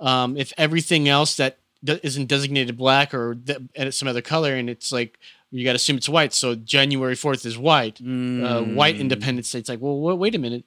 um 0.00 0.36
if 0.36 0.52
everything 0.58 1.08
else 1.08 1.36
that 1.36 1.58
isn't 1.86 2.26
designated 2.26 2.76
black 2.76 3.14
or 3.14 3.36
and 3.76 3.94
some 3.94 4.08
other 4.08 4.22
color, 4.22 4.56
and 4.56 4.68
it's 4.68 4.90
like 4.90 5.20
you 5.52 5.64
got 5.64 5.74
to 5.74 5.76
assume 5.76 5.98
it's 5.98 6.08
white. 6.08 6.32
So 6.32 6.56
January 6.56 7.14
fourth 7.14 7.46
is 7.46 7.56
white. 7.56 8.00
Uh, 8.00 8.62
white 8.62 8.96
Mm. 8.96 9.00
Independence 9.02 9.52
Day. 9.52 9.60
It's 9.60 9.68
like, 9.68 9.80
well, 9.80 10.00
wa- 10.00 10.14
wait 10.14 10.34
a 10.34 10.38
minute. 10.38 10.64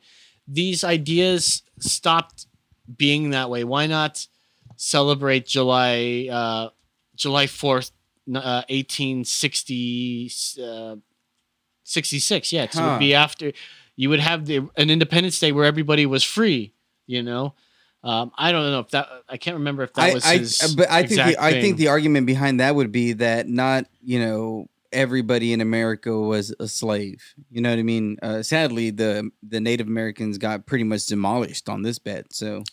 These 0.48 0.86
ideas 0.86 1.62
stopped 1.80 2.46
being 2.96 3.32
that 3.32 3.50
way. 3.50 3.66
Why 3.66 3.86
not 3.88 4.26
celebrate 4.78 5.46
July 5.46 6.30
uh, 6.32 6.70
July 7.18 7.48
fourth, 7.48 7.92
uh, 8.34 8.62
eighteen 8.70 9.26
sixty? 9.26 10.32
Uh, 11.86 11.88
66 11.88 12.52
yeah 12.52 12.70
so 12.70 12.84
it 12.84 12.92
would 12.92 13.00
be 13.00 13.14
after 13.14 13.52
you 13.96 14.10
would 14.10 14.20
have 14.20 14.46
the, 14.46 14.68
an 14.76 14.90
independence 14.90 15.40
day 15.40 15.52
where 15.52 15.66
everybody 15.66 16.06
was 16.06 16.24
free 16.24 16.74
you 17.08 17.22
know 17.22 17.54
um, 18.04 18.32
i 18.38 18.52
don't 18.52 18.72
know 18.72 18.80
if 18.80 18.90
that 18.90 19.08
i 19.30 19.38
can't 19.38 19.58
remember 19.58 19.84
if 19.84 19.94
that 19.94 20.10
I, 20.10 20.14
was 20.14 20.62
I, 20.62 20.76
but 20.76 20.90
I 20.90 21.06
think 21.06 21.22
the, 21.22 21.44
I 21.44 21.62
think 21.62 21.78
the 21.78 21.88
argument 21.90 22.28
behind 22.28 22.60
that 22.60 22.76
would 22.76 22.92
be 22.92 23.14
that 23.14 23.48
not 23.48 23.86
you 24.04 24.20
know 24.20 24.68
everybody 24.96 25.52
in 25.54 25.62
America 25.62 26.18
was 26.18 26.56
a 26.60 26.68
slave. 26.68 27.36
You 27.52 27.62
know 27.62 27.70
what 27.70 27.80
I 27.80 27.84
mean? 27.84 28.18
Uh, 28.24 28.42
sadly, 28.42 28.90
the 28.90 29.30
the 29.44 29.60
Native 29.60 29.88
Americans 29.88 30.38
got 30.38 30.66
pretty 30.66 30.86
much 30.86 31.06
demolished 31.06 31.70
on 31.70 31.84
this 31.84 32.00
bet. 32.00 32.34
So 32.34 32.64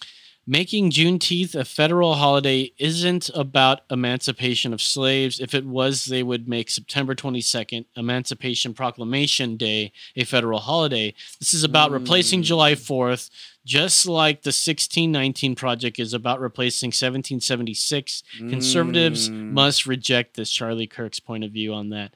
Making 0.46 0.90
Juneteenth 0.90 1.54
a 1.54 1.64
federal 1.64 2.14
holiday 2.16 2.72
isn't 2.76 3.30
about 3.32 3.82
emancipation 3.88 4.72
of 4.72 4.82
slaves. 4.82 5.38
If 5.38 5.54
it 5.54 5.64
was, 5.64 6.06
they 6.06 6.24
would 6.24 6.48
make 6.48 6.68
September 6.68 7.14
22nd, 7.14 7.84
Emancipation 7.96 8.74
Proclamation 8.74 9.56
Day, 9.56 9.92
a 10.16 10.24
federal 10.24 10.58
holiday. 10.58 11.14
This 11.38 11.54
is 11.54 11.62
about 11.62 11.92
replacing 11.92 12.40
Mm. 12.40 12.46
July 12.46 12.74
4th, 12.74 13.30
just 13.64 14.04
like 14.04 14.42
the 14.42 14.50
1619 14.50 15.54
Project 15.54 16.00
is 16.00 16.12
about 16.12 16.40
replacing 16.40 16.90
1776. 16.90 18.24
Conservatives 18.36 19.30
Mm. 19.30 19.52
must 19.52 19.86
reject 19.86 20.34
this. 20.34 20.50
Charlie 20.50 20.88
Kirk's 20.88 21.20
point 21.20 21.44
of 21.44 21.52
view 21.52 21.72
on 21.72 21.90
that. 21.90 22.14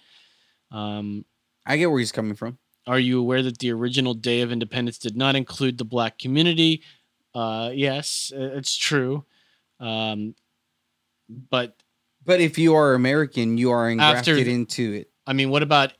Um, 0.72 1.26
I 1.64 1.76
get 1.76 1.90
where 1.90 2.00
he's 2.00 2.10
coming 2.12 2.34
from. 2.34 2.58
are 2.88 3.00
you 3.00 3.18
aware 3.18 3.42
that 3.42 3.58
the 3.58 3.70
original 3.72 4.14
Day 4.14 4.40
of 4.42 4.52
Independence 4.52 4.98
did 4.98 5.16
not 5.16 5.34
include 5.36 5.76
the 5.78 5.84
black 5.84 6.18
community? 6.20 6.82
Uh, 7.36 7.70
yes, 7.74 8.32
it's 8.34 8.74
true. 8.76 9.24
Um, 9.78 10.34
but 11.50 11.76
But 12.24 12.40
if 12.40 12.56
you 12.58 12.74
are 12.74 12.94
American, 12.94 13.58
you 13.58 13.70
are 13.70 13.84
After 13.86 13.92
engrafted 13.92 14.46
the- 14.46 14.52
into 14.54 14.92
it. 14.94 15.10
I 15.26 15.32
mean, 15.34 15.50
what 15.50 15.62
about 15.62 15.92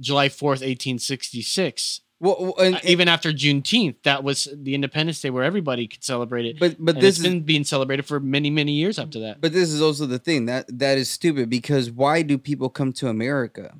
July 0.00 0.28
4th, 0.28 0.62
1866? 0.62 2.00
Well, 2.18 2.36
well, 2.40 2.54
and, 2.58 2.76
Uh, 2.76 2.80
Even 2.84 3.08
after 3.08 3.32
Juneteenth, 3.32 3.96
that 4.04 4.22
was 4.24 4.48
the 4.52 4.74
Independence 4.74 5.20
Day 5.20 5.30
where 5.30 5.44
everybody 5.44 5.86
could 5.88 6.02
celebrate 6.04 6.46
it. 6.46 6.58
but 6.58 6.76
but 6.78 6.94
and 6.96 7.02
this 7.02 7.16
has 7.18 7.24
been 7.26 7.42
being 7.42 7.64
celebrated 7.64 8.04
for 8.06 8.18
many, 8.20 8.48
many 8.50 8.72
years 8.72 8.98
after 8.98 9.18
that. 9.20 9.40
But 9.40 9.52
this 9.52 9.70
is 9.72 9.80
also 9.82 10.06
the 10.06 10.18
thing 10.20 10.46
that 10.46 10.66
that 10.78 10.98
is 10.98 11.08
stupid 11.10 11.48
because 11.50 11.90
why 11.90 12.22
do 12.22 12.38
people 12.38 12.70
come 12.70 12.92
to 12.94 13.08
America? 13.08 13.76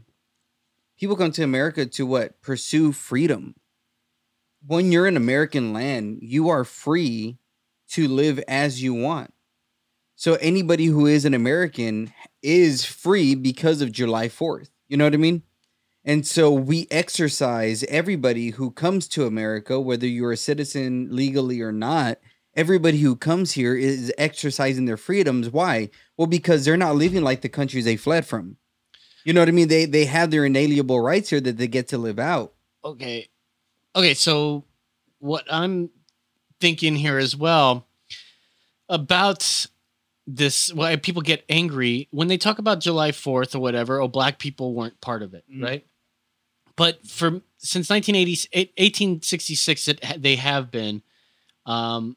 People 0.98 1.16
come 1.16 1.32
to 1.32 1.42
America 1.42 1.86
to 1.86 2.06
what? 2.06 2.40
Pursue 2.42 2.92
freedom. 2.92 3.54
When 4.66 4.92
you're 4.92 5.06
in 5.06 5.16
American 5.16 5.72
land, 5.72 6.18
you 6.22 6.48
are 6.48 6.64
free 6.64 7.38
to 7.90 8.08
live 8.08 8.38
as 8.48 8.82
you 8.82 8.94
want. 8.94 9.32
So 10.14 10.34
anybody 10.34 10.86
who 10.86 11.06
is 11.06 11.24
an 11.24 11.34
American 11.34 12.12
is 12.42 12.84
free 12.84 13.34
because 13.34 13.82
of 13.82 13.92
July 13.92 14.28
4th. 14.28 14.70
You 14.88 14.96
know 14.96 15.04
what 15.04 15.14
I 15.14 15.18
mean? 15.18 15.42
And 16.04 16.26
so 16.26 16.52
we 16.52 16.86
exercise 16.90 17.84
everybody 17.84 18.50
who 18.50 18.70
comes 18.70 19.08
to 19.08 19.26
America, 19.26 19.80
whether 19.80 20.06
you're 20.06 20.32
a 20.32 20.36
citizen 20.36 21.08
legally 21.10 21.60
or 21.60 21.72
not, 21.72 22.18
everybody 22.54 22.98
who 22.98 23.16
comes 23.16 23.52
here 23.52 23.76
is 23.76 24.12
exercising 24.18 24.84
their 24.84 24.96
freedoms. 24.96 25.50
Why? 25.50 25.90
Well, 26.16 26.26
because 26.26 26.64
they're 26.64 26.76
not 26.76 26.96
living 26.96 27.22
like 27.22 27.40
the 27.40 27.48
countries 27.48 27.84
they 27.84 27.96
fled 27.96 28.26
from. 28.26 28.56
You 29.24 29.32
know 29.32 29.40
what 29.40 29.48
I 29.48 29.52
mean? 29.52 29.68
They 29.68 29.84
they 29.84 30.04
have 30.06 30.30
their 30.32 30.44
inalienable 30.44 31.00
rights 31.00 31.30
here 31.30 31.40
that 31.40 31.56
they 31.56 31.68
get 31.68 31.88
to 31.88 31.98
live 31.98 32.18
out. 32.18 32.54
Okay. 32.84 33.28
Okay, 33.94 34.14
so 34.14 34.64
what 35.18 35.44
I'm 35.50 35.90
thinking 36.60 36.96
here 36.96 37.18
as 37.18 37.36
well 37.36 37.86
about 38.88 39.66
this 40.26 40.72
why 40.72 40.94
people 40.96 41.22
get 41.22 41.44
angry 41.48 42.08
when 42.12 42.28
they 42.28 42.38
talk 42.38 42.58
about 42.58 42.80
July 42.80 43.10
4th 43.10 43.54
or 43.54 43.58
whatever, 43.58 44.00
oh 44.00 44.08
black 44.08 44.38
people 44.38 44.72
weren't 44.74 45.00
part 45.00 45.22
of 45.22 45.34
it, 45.34 45.44
Mhm. 45.52 45.62
right? 45.62 45.86
But 46.76 47.04
for 47.06 47.42
since 47.58 47.90
1980 47.90 48.48
1866 48.78 49.88
it, 49.88 50.00
they 50.18 50.36
have 50.36 50.70
been 50.70 51.02
um 51.66 52.16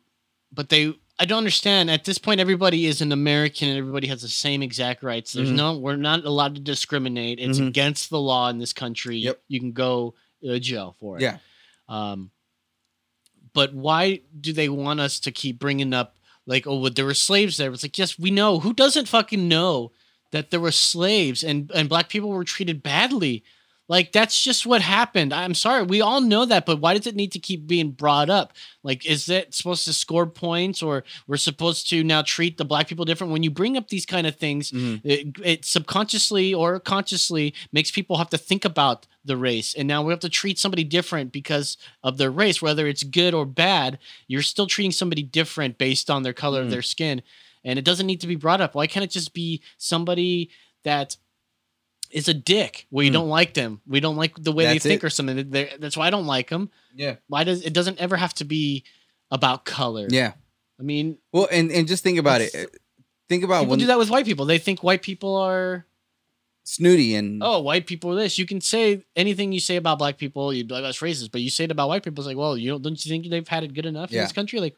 but 0.52 0.70
they 0.70 0.94
I 1.18 1.24
don't 1.24 1.38
understand. 1.38 1.90
At 1.90 2.04
this 2.04 2.18
point, 2.18 2.42
everybody 2.42 2.88
is 2.88 3.00
an 3.00 3.14
American 3.14 3.70
and 3.70 3.78
everybody 3.78 4.08
has 4.08 4.22
the 4.22 4.28
same 4.28 4.62
exact 4.62 5.02
rights. 5.02 5.32
There's 5.32 5.50
Mhm. 5.50 5.56
no, 5.56 5.78
we're 5.78 5.96
not 5.96 6.26
allowed 6.26 6.56
to 6.56 6.62
discriminate. 6.62 7.40
It's 7.40 7.58
Mhm. 7.58 7.68
against 7.70 8.10
the 8.10 8.20
law 8.20 8.50
in 8.50 8.58
this 8.58 8.74
country. 8.74 9.16
Yep. 9.20 9.42
You 9.48 9.62
can 9.62 9.72
go 9.72 10.14
to 10.44 10.60
jail 10.60 10.94
for 11.00 11.16
it. 11.18 11.22
Yeah. 11.22 11.38
Um, 11.88 12.32
but 13.54 13.74
why 13.74 14.22
do 14.40 14.54
they 14.54 14.70
want 14.70 15.00
us 15.00 15.20
to 15.22 15.32
keep 15.32 15.60
bringing 15.60 15.94
up 15.94 16.18
like, 16.46 16.68
oh, 16.68 16.80
well, 16.80 16.92
there 16.92 17.06
were 17.06 17.14
slaves 17.14 17.58
there? 17.58 17.72
It's 17.72 17.84
like, 17.84 17.98
yes, 17.98 18.20
we 18.20 18.32
know. 18.32 18.60
Who 18.60 18.74
doesn't 18.74 19.08
fucking 19.08 19.48
know 19.48 19.92
that 20.32 20.52
there 20.52 20.60
were 20.60 20.72
slaves 20.72 21.44
and 21.44 21.72
and 21.74 21.90
black 21.90 22.10
people 22.10 22.30
were 22.30 22.44
treated 22.44 22.84
badly? 22.84 23.44
Like 23.88 24.12
that's 24.12 24.42
just 24.44 24.66
what 24.66 24.82
happened. 24.82 25.32
I'm 25.32 25.54
sorry, 25.54 25.84
we 25.84 26.02
all 26.02 26.20
know 26.20 26.46
that, 26.46 26.66
but 26.66 26.80
why 26.82 26.96
does 26.96 27.06
it 27.06 27.16
need 27.16 27.32
to 27.34 27.40
keep 27.40 27.68
being 27.68 27.92
brought 27.92 28.32
up? 28.32 28.54
Like, 28.82 29.06
is 29.06 29.30
it 29.30 29.54
supposed 29.54 29.86
to 29.86 29.94
score 29.94 30.26
points, 30.26 30.82
or 30.82 31.04
we're 31.28 31.38
supposed 31.38 31.88
to 31.92 32.04
now 32.04 32.24
treat 32.24 32.58
the 32.58 32.66
black 32.66 32.88
people 32.88 33.06
different? 33.06 33.32
When 33.32 33.44
you 33.44 33.52
bring 33.52 33.78
up 33.78 33.90
these 33.90 34.06
kind 34.06 34.26
of 34.26 34.36
things, 34.38 34.72
Mhm. 34.72 35.02
it, 35.04 35.28
it 35.44 35.66
subconsciously 35.66 36.54
or 36.54 36.80
consciously 36.80 37.54
makes 37.72 37.92
people 37.92 38.18
have 38.18 38.30
to 38.32 38.38
think 38.40 38.66
about 38.66 39.06
the 39.24 39.38
race 39.38 39.74
and 39.74 39.88
now 39.88 40.04
we 40.04 40.12
have 40.14 40.20
to 40.20 40.30
treat 40.30 40.60
somebody 40.60 40.84
different 40.84 41.32
because 41.32 41.78
of 42.04 42.18
their 42.20 42.30
race 42.30 42.62
whether 42.62 42.86
it's 42.86 43.02
good 43.02 43.34
or 43.34 43.44
bad 43.44 43.98
you're 44.28 44.44
still 44.44 44.68
treating 44.68 44.92
somebody 44.92 45.24
different 45.24 45.80
based 45.80 46.12
on 46.12 46.22
their 46.22 46.32
color 46.32 46.62
of 46.62 46.68
Mm. 46.68 46.70
their 46.70 46.82
skin 46.84 47.24
and 47.64 47.80
it 47.80 47.86
doesn't 47.86 48.06
need 48.06 48.22
to 48.22 48.28
be 48.28 48.36
brought 48.36 48.62
up 48.62 48.76
why 48.76 48.86
can't 48.86 49.04
it 49.04 49.10
just 49.10 49.34
be 49.34 49.62
somebody 49.80 50.52
that 50.84 51.18
is 52.16 52.28
a 52.28 52.34
dick 52.34 52.88
We 52.90 53.10
Mm. 53.10 53.14
don't 53.14 53.30
like 53.30 53.54
them 53.54 53.82
we 53.86 54.00
don't 54.00 54.16
like 54.16 54.34
the 54.42 54.52
way 54.52 54.64
That's 54.66 54.84
they 54.84 54.90
think 54.90 55.04
it. 55.04 55.08
or 55.08 55.10
something 55.10 55.50
They're- 55.52 55.74
that's 55.80 55.96
why 55.98 56.08
i 56.08 56.10
don't 56.10 56.26
like 56.26 56.50
them 56.50 56.70
Yeah. 56.96 57.16
why 57.28 57.44
does 57.44 57.62
it 57.62 57.74
doesn't 57.74 58.00
ever 58.00 58.16
have 58.18 58.34
to 58.36 58.46
be 58.46 58.84
about 59.32 59.66
color 59.66 60.08
Yeah. 60.10 60.34
i 60.80 60.84
mean 60.84 61.18
Well, 61.34 61.48
and 61.52 61.72
and 61.72 61.88
just 61.88 62.02
think 62.04 62.18
about 62.18 62.42
it. 62.42 62.52
Think 63.28 63.44
about 63.44 63.62
people 63.62 63.72
when 63.72 63.80
do 63.80 63.88
that 63.88 63.98
with 63.98 64.10
white 64.10 64.26
people 64.26 64.46
they 64.46 64.60
think 64.60 64.82
white 64.84 65.02
people 65.02 65.36
are 65.36 65.86
snooty 66.64 67.16
and 67.16 67.44
oh, 67.44 67.60
white 67.62 67.86
people 67.86 68.12
are 68.12 68.16
this. 68.16 68.40
You 68.40 68.46
can 68.48 68.60
say 68.60 69.04
anything 69.16 69.52
you 69.52 69.60
say 69.60 69.76
about 69.76 70.00
black 70.00 70.18
people, 70.18 70.52
you'd 70.52 70.68
be 70.68 70.74
like, 70.74 70.84
that's 70.84 71.00
racist. 71.00 71.32
But 71.32 71.42
you 71.42 71.52
say 71.52 71.66
it 71.66 71.72
about 71.72 71.90
white 71.90 72.02
people, 72.04 72.22
it's 72.24 72.28
like, 72.28 72.38
well, 72.38 72.58
you 72.58 72.72
don't, 72.72 72.82
don't 72.82 73.06
you 73.06 73.10
think 73.10 73.30
they've 73.30 73.48
had 73.48 73.64
it 73.64 73.74
good 73.76 73.86
enough 73.86 74.12
in 74.12 74.18
this 74.18 74.32
country? 74.32 74.60
Like, 74.60 74.76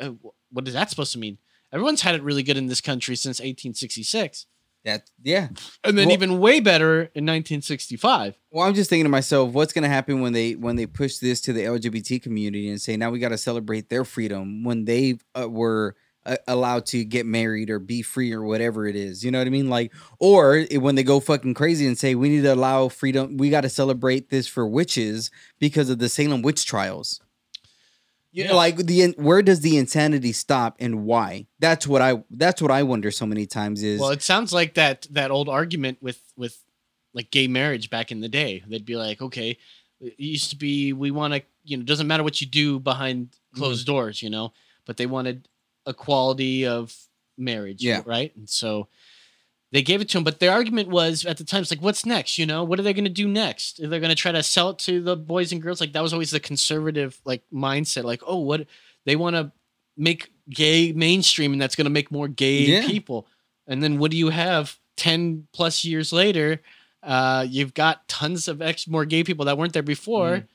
uh, 0.00 0.10
what 0.50 0.66
is 0.66 0.74
that 0.74 0.90
supposed 0.90 1.12
to 1.12 1.18
mean? 1.20 1.38
Everyone's 1.72 2.00
had 2.00 2.16
it 2.16 2.22
really 2.24 2.42
good 2.42 2.56
in 2.56 2.66
this 2.66 2.80
country 2.80 3.14
since 3.14 3.38
1866, 3.38 4.46
that 4.84 5.10
yeah. 5.22 5.48
and 5.84 5.98
then 5.98 6.06
Well- 6.08 6.14
even 6.14 6.38
way 6.38 6.60
better 6.60 7.02
in 7.14 7.26
1965. 7.26 8.36
Well, 8.50 8.66
I'm 8.66 8.74
just 8.74 8.90
thinking 8.90 9.04
to 9.04 9.10
myself, 9.10 9.52
what's 9.52 9.72
going 9.72 9.82
to 9.84 9.88
happen 9.88 10.20
when 10.20 10.32
they 10.32 10.54
when 10.54 10.76
they 10.76 10.86
push 10.86 11.18
this 11.18 11.40
to 11.42 11.52
the 11.52 11.64
LGBT 11.64 12.22
community 12.22 12.68
and 12.68 12.80
say 12.80 12.96
now 12.96 13.10
we 13.10 13.18
got 13.18 13.28
to 13.30 13.38
celebrate 13.38 13.88
their 13.88 14.04
freedom 14.04 14.64
when 14.64 14.84
they 14.84 15.18
uh, 15.38 15.48
were 15.48 15.96
uh, 16.26 16.36
allowed 16.48 16.84
to 16.86 17.04
get 17.04 17.24
married 17.26 17.70
or 17.70 17.78
be 17.78 18.02
free 18.02 18.32
or 18.32 18.42
whatever 18.42 18.86
it 18.86 18.96
is. 18.96 19.24
You 19.24 19.30
know 19.30 19.38
what 19.38 19.46
I 19.46 19.50
mean? 19.50 19.70
Like, 19.70 19.92
or 20.18 20.66
when 20.72 20.94
they 20.94 21.02
go 21.02 21.20
fucking 21.20 21.54
crazy 21.54 21.86
and 21.86 21.96
say 21.96 22.14
we 22.14 22.28
need 22.28 22.42
to 22.42 22.52
allow 22.54 22.88
freedom, 22.88 23.36
we 23.36 23.50
got 23.50 23.62
to 23.62 23.68
celebrate 23.70 24.28
this 24.30 24.46
for 24.46 24.66
witches 24.66 25.30
because 25.58 25.88
of 25.88 25.98
the 25.98 26.08
Salem 26.08 26.42
witch 26.42 26.66
trials. 26.66 27.20
You 28.32 28.44
know, 28.44 28.50
Yeah. 28.50 28.56
like 28.56 28.76
the 28.76 29.14
where 29.16 29.42
does 29.42 29.60
the 29.60 29.76
insanity 29.76 30.32
stop 30.32 30.76
and 30.78 31.04
why? 31.04 31.46
That's 31.58 31.86
what 31.86 32.00
I 32.00 32.22
that's 32.30 32.62
what 32.62 32.70
I 32.70 32.82
wonder 32.84 33.10
so 33.10 33.26
many 33.26 33.46
times 33.46 33.82
is 33.82 34.00
Well, 34.00 34.10
it 34.10 34.22
sounds 34.22 34.52
like 34.52 34.74
that 34.74 35.06
that 35.10 35.30
old 35.30 35.48
argument 35.48 35.98
with 36.00 36.20
with 36.36 36.62
like 37.12 37.30
gay 37.30 37.48
marriage 37.48 37.90
back 37.90 38.12
in 38.12 38.20
the 38.20 38.28
day. 38.28 38.62
They'd 38.66 38.84
be 38.84 38.96
like, 38.96 39.20
okay, 39.20 39.58
it 40.00 40.14
used 40.18 40.50
to 40.50 40.56
be 40.56 40.92
we 40.92 41.10
want 41.10 41.34
to, 41.34 41.42
you 41.64 41.76
know, 41.76 41.82
doesn't 41.82 42.06
matter 42.06 42.22
what 42.22 42.40
you 42.40 42.46
do 42.46 42.78
behind 42.78 43.30
mm-hmm. 43.30 43.58
closed 43.58 43.84
doors, 43.86 44.22
you 44.22 44.30
know, 44.30 44.52
but 44.86 44.96
they 44.96 45.06
wanted 45.06 45.48
equality 45.86 46.66
of 46.66 46.94
marriage, 47.36 47.82
Yeah. 47.82 48.02
right? 48.06 48.34
And 48.36 48.48
so 48.48 48.86
they 49.72 49.82
gave 49.82 50.00
it 50.00 50.08
to 50.10 50.18
him, 50.18 50.24
but 50.24 50.40
their 50.40 50.50
argument 50.52 50.88
was 50.88 51.24
at 51.24 51.36
the 51.36 51.44
time, 51.44 51.62
it's 51.62 51.70
like, 51.70 51.82
what's 51.82 52.04
next? 52.04 52.38
You 52.38 52.46
know, 52.46 52.64
what 52.64 52.80
are 52.80 52.82
they 52.82 52.92
going 52.92 53.04
to 53.04 53.10
do 53.10 53.28
next? 53.28 53.78
They're 53.78 53.88
they 53.88 54.00
going 54.00 54.10
to 54.10 54.16
try 54.16 54.32
to 54.32 54.42
sell 54.42 54.70
it 54.70 54.78
to 54.80 55.00
the 55.00 55.16
boys 55.16 55.52
and 55.52 55.62
girls? 55.62 55.80
Like 55.80 55.92
that 55.92 56.02
was 56.02 56.12
always 56.12 56.30
the 56.32 56.40
conservative 56.40 57.20
like 57.24 57.42
mindset. 57.52 58.04
Like, 58.04 58.22
oh, 58.26 58.38
what 58.38 58.66
they 59.06 59.16
want 59.16 59.36
to 59.36 59.52
make 59.96 60.32
gay 60.48 60.92
mainstream, 60.92 61.52
and 61.52 61.60
that's 61.60 61.76
going 61.76 61.84
to 61.84 61.90
make 61.90 62.10
more 62.10 62.26
gay 62.28 62.62
Yeah. 62.62 62.86
people. 62.86 63.26
And 63.66 63.82
then 63.82 63.98
what 63.98 64.10
do 64.10 64.16
you 64.16 64.30
have 64.30 64.76
ten 64.96 65.46
plus 65.52 65.84
years 65.84 66.12
later? 66.12 66.60
Uh, 67.02 67.46
you've 67.48 67.72
got 67.72 68.06
tons 68.08 68.48
of 68.48 68.60
ex 68.60 68.86
more 68.88 69.04
gay 69.04 69.22
people 69.24 69.44
that 69.46 69.56
weren't 69.56 69.72
there 69.72 69.82
before. 69.82 70.46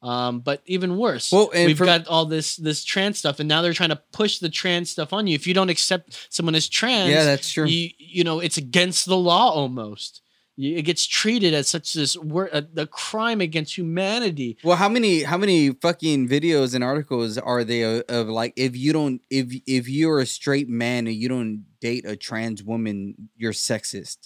Um, 0.00 0.40
but 0.40 0.62
even 0.66 0.96
worse. 0.96 1.32
Well, 1.32 1.50
and 1.52 1.66
we've 1.66 1.76
for- 1.78 1.84
got 1.84 2.06
all 2.06 2.24
this 2.24 2.54
this 2.56 2.84
trans 2.84 3.18
stuff, 3.18 3.40
and 3.40 3.48
now 3.48 3.62
they're 3.62 3.72
trying 3.72 3.88
to 3.88 4.00
push 4.12 4.38
the 4.38 4.48
trans 4.48 4.90
stuff 4.90 5.12
on 5.12 5.26
you. 5.26 5.34
If 5.34 5.46
you 5.46 5.54
don't 5.54 5.70
accept 5.70 6.28
someone 6.30 6.54
as 6.54 6.68
trans, 6.68 7.10
Yeah, 7.10 7.24
that's 7.24 7.50
true. 7.50 7.66
you 7.66 7.90
you 7.98 8.22
know 8.24 8.38
it's 8.38 8.56
against 8.58 9.06
the 9.06 9.16
law 9.16 9.50
almost. 9.50 10.22
It 10.60 10.82
gets 10.82 11.06
treated 11.06 11.54
as 11.54 11.68
such 11.68 11.92
this 11.92 12.16
wor- 12.16 12.50
a, 12.52 12.64
a 12.76 12.86
crime 12.86 13.40
against 13.40 13.76
humanity. 13.78 14.58
Well, 14.64 14.76
how 14.76 14.88
many 14.88 15.22
how 15.22 15.36
many 15.36 15.70
fucking 15.70 16.28
videos 16.28 16.74
and 16.74 16.82
articles 16.82 17.38
are 17.38 17.62
there 17.64 18.02
of 18.08 18.28
like 18.28 18.54
if 18.56 18.76
you 18.76 18.92
don't 18.92 19.20
if 19.30 19.52
if 19.66 19.88
you're 19.88 20.18
a 20.20 20.26
straight 20.26 20.68
man 20.68 21.06
and 21.08 21.14
you 21.16 21.28
don't 21.28 21.64
date 21.80 22.04
a 22.06 22.14
trans 22.16 22.62
woman, 22.62 23.30
you're 23.36 23.52
sexist. 23.52 24.18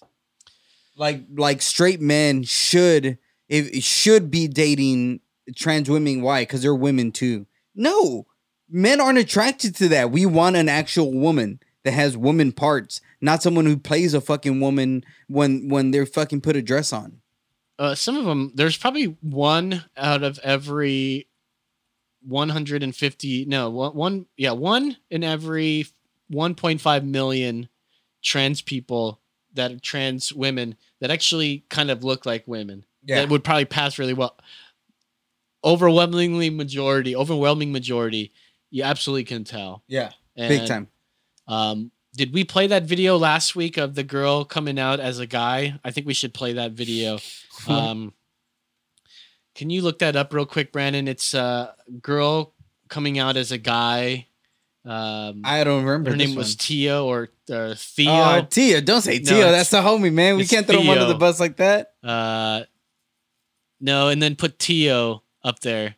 Like 0.97 1.23
like 1.35 1.63
straight 1.63 2.01
men 2.01 2.43
should 2.43 3.19
if 3.49 3.83
should 3.83 4.31
be 4.31 4.49
dating 4.49 5.21
trans 5.55 5.89
women. 5.89 6.23
Why? 6.23 6.43
Because 6.43 6.63
they're 6.63 6.75
women 6.75 7.13
too. 7.13 7.47
No, 7.75 8.27
men 8.69 9.01
aren't 9.01 9.19
attracted 9.19 9.75
to 9.77 9.89
that. 9.89 10.11
We 10.11 10.27
want 10.27 10.57
an 10.57 10.69
actual 10.69 11.13
woman 11.13 11.61
that 11.85 11.93
has 11.93 12.17
woman 12.17 12.53
parts, 12.53 13.01
not 13.21 13.43
someone 13.43 13.67
who 13.67 13.77
plays 13.77 14.15
a 14.15 14.21
fucking 14.21 14.61
woman 14.61 15.05
when 15.29 15.69
when 15.69 15.91
they're 15.91 16.07
fucking 16.07 16.41
put 16.41 16.57
a 16.57 16.63
dress 16.63 16.93
on. 16.93 17.21
Uh, 17.79 17.95
some 17.95 18.17
of 18.17 18.25
them, 18.25 18.53
there's 18.55 18.77
probably 18.77 19.17
one 19.21 19.85
out 19.97 20.23
of 20.23 20.39
every 20.41 21.27
150. 22.27 23.45
No, 23.47 23.71
one, 23.71 23.95
one 23.95 24.27
yeah, 24.37 24.53
one 24.53 24.97
in 25.11 25.25
every 25.25 25.87
1.5 26.33 27.05
million 27.05 27.69
trans 28.23 28.63
people 28.63 29.21
that 29.55 29.73
are 29.73 29.79
trans 29.79 30.33
women 30.33 30.77
that 31.01 31.11
actually 31.11 31.65
kind 31.69 31.91
of 31.91 32.05
look 32.05 32.25
like 32.25 32.47
women. 32.47 32.85
That 33.05 33.29
would 33.31 33.43
probably 33.43 33.65
pass 33.65 33.99
really 33.99 34.15
well. 34.15 34.37
Overwhelmingly 35.65 36.51
majority, 36.51 37.15
overwhelming 37.15 37.73
majority, 37.73 38.33
you 38.71 38.83
absolutely 38.83 39.25
can 39.25 39.45
tell. 39.45 39.83
yeah, 39.87 40.11
And, 40.37 40.49
big 40.49 40.67
time. 40.67 40.89
Um, 41.47 41.91
did 42.15 42.33
we 42.33 42.45
play 42.45 42.67
that 42.67 42.83
video 42.85 43.17
last 43.17 43.57
week 43.57 43.77
of 43.77 43.95
the 43.95 44.03
girl 44.03 44.45
coming 44.45 44.79
out 44.79 45.01
as 45.01 45.19
a 45.19 45.27
guy? 45.27 45.79
I 45.85 45.91
think 45.91 46.07
we 46.07 46.15
should 46.15 46.35
play 46.35 46.55
that 46.55 46.73
video. 46.73 47.19
Um, 47.69 48.13
can 49.55 49.71
you 49.71 49.83
look 49.83 50.01
that 50.01 50.17
up 50.17 50.33
real 50.33 50.47
quick, 50.47 50.73
Brandon? 50.73 51.07
It's 51.07 51.33
a 51.33 51.77
girl 52.01 52.55
coming 52.89 53.21
out 53.21 53.37
as 53.37 53.53
a 53.53 53.59
guy. 53.59 54.27
Um, 54.85 55.43
I 55.45 55.63
don't 55.63 55.85
remember. 55.85 56.11
her 56.11 56.17
name 56.17 56.35
was. 56.35 56.57
Tio 56.57 57.07
or 57.07 57.29
uh, 57.53 57.75
Theo. 57.77 58.11
Oh, 58.11 58.47
Tia. 58.51 58.81
Don't 58.81 59.03
say 59.03 59.19
No, 59.19 59.31
Tio. 59.31 59.53
That's 59.53 59.71
the 59.71 59.81
homie, 59.81 60.13
man. 60.13 60.37
We 60.37 60.47
can't 60.47 60.67
throw 60.67 60.81
him 60.81 60.89
under 60.89 61.05
the 61.05 61.15
bus 61.15 61.39
like 61.39 61.59
that. 61.59 61.93
Uh, 62.03 62.63
no, 63.81 64.09
and 64.09 64.21
then 64.21 64.35
put 64.35 64.59
Tio 64.59 65.23
up 65.45 65.61
there. 65.61 65.97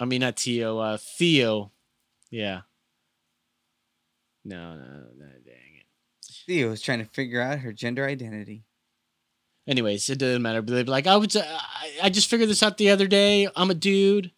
I 0.00 0.04
mean, 0.04 0.20
not 0.20 0.36
Tio. 0.36 0.78
Uh, 0.78 0.96
Theo. 0.96 1.72
Yeah. 2.30 2.62
No, 4.44 4.74
no, 4.74 4.84
no, 5.16 5.26
dang 5.44 5.76
it. 5.78 5.86
Theo 6.46 6.70
was 6.70 6.82
trying 6.82 6.98
to 6.98 7.06
figure 7.06 7.40
out 7.40 7.60
her 7.60 7.72
gender 7.72 8.04
identity. 8.04 8.64
Anyways, 9.66 10.10
it 10.10 10.18
doesn't 10.18 10.42
matter. 10.42 10.60
But 10.60 10.74
they'd 10.74 10.86
be 10.86 10.90
like, 10.90 11.06
I 11.06 11.16
would, 11.16 11.34
I, 11.36 11.60
I 12.02 12.10
just 12.10 12.28
figured 12.28 12.50
this 12.50 12.62
out 12.62 12.76
the 12.76 12.90
other 12.90 13.06
day. 13.06 13.48
I'm 13.56 13.70
a 13.70 13.74
dude, 13.74 14.30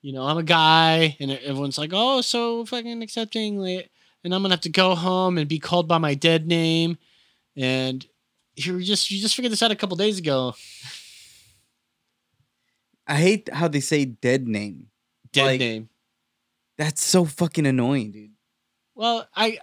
you 0.00 0.12
know, 0.12 0.22
I'm 0.22 0.38
a 0.38 0.42
guy, 0.42 1.16
and 1.20 1.30
everyone's 1.30 1.78
like, 1.78 1.90
oh, 1.92 2.20
so 2.22 2.64
fucking 2.64 3.02
accepting, 3.02 3.58
like, 3.58 3.90
and 4.22 4.34
I'm 4.34 4.42
gonna 4.42 4.54
have 4.54 4.60
to 4.62 4.70
go 4.70 4.94
home 4.94 5.36
and 5.36 5.48
be 5.48 5.58
called 5.58 5.86
by 5.86 5.98
my 5.98 6.14
dead 6.14 6.46
name, 6.46 6.96
and 7.56 8.06
you 8.54 8.82
just 8.82 9.10
you 9.10 9.20
just 9.20 9.34
figured 9.34 9.52
this 9.52 9.62
out 9.62 9.70
a 9.70 9.76
couple 9.76 9.96
days 9.96 10.18
ago. 10.18 10.54
I 13.06 13.16
hate 13.16 13.48
how 13.52 13.68
they 13.68 13.80
say 13.80 14.04
dead 14.04 14.46
name. 14.48 14.88
Dead 15.32 15.44
Like- 15.44 15.60
name. 15.60 15.88
That's 16.76 17.04
so 17.04 17.24
fucking 17.24 17.66
annoying, 17.66 18.10
dude. 18.10 18.30
Well, 18.96 19.28
I 19.36 19.58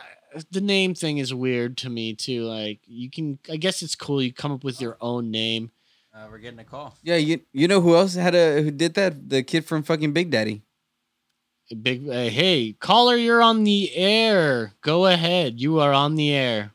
the 0.50 0.62
name 0.62 0.94
thing 0.96 1.18
is 1.18 1.34
weird 1.34 1.76
to 1.80 1.90
me 1.90 2.14
too. 2.14 2.44
Like 2.44 2.80
you 2.86 3.10
can, 3.10 3.38
I 3.50 3.58
guess 3.58 3.82
it's 3.82 3.96
cool. 3.96 4.22
You 4.22 4.32
come 4.32 4.54
up 4.54 4.64
with 4.64 4.80
your 4.80 4.98
own 5.02 5.30
name. 5.30 5.72
Uh, 6.14 6.28
we're 6.30 6.38
getting 6.40 6.60
a 6.60 6.64
call. 6.64 6.98
Yeah, 7.04 7.18
you 7.18 7.42
you 7.52 7.68
know 7.68 7.82
who 7.82 7.96
else 7.96 8.14
had 8.16 8.34
a 8.36 8.62
who 8.62 8.72
did 8.72 8.94
that? 8.94 9.30
The 9.30 9.44
kid 9.44 9.66
from 9.66 9.84
fucking 9.84 10.14
Big 10.14 10.30
Daddy. 10.32 10.62
Big, 11.82 12.08
uh, 12.08 12.30
hey 12.30 12.74
caller, 12.80 13.16
you're 13.16 13.42
on 13.42 13.64
the 13.66 13.94
air. 13.96 14.74
Go 14.82 15.06
ahead, 15.06 15.60
you 15.60 15.80
are 15.80 15.94
on 15.94 16.16
the 16.16 16.32
air. 16.34 16.74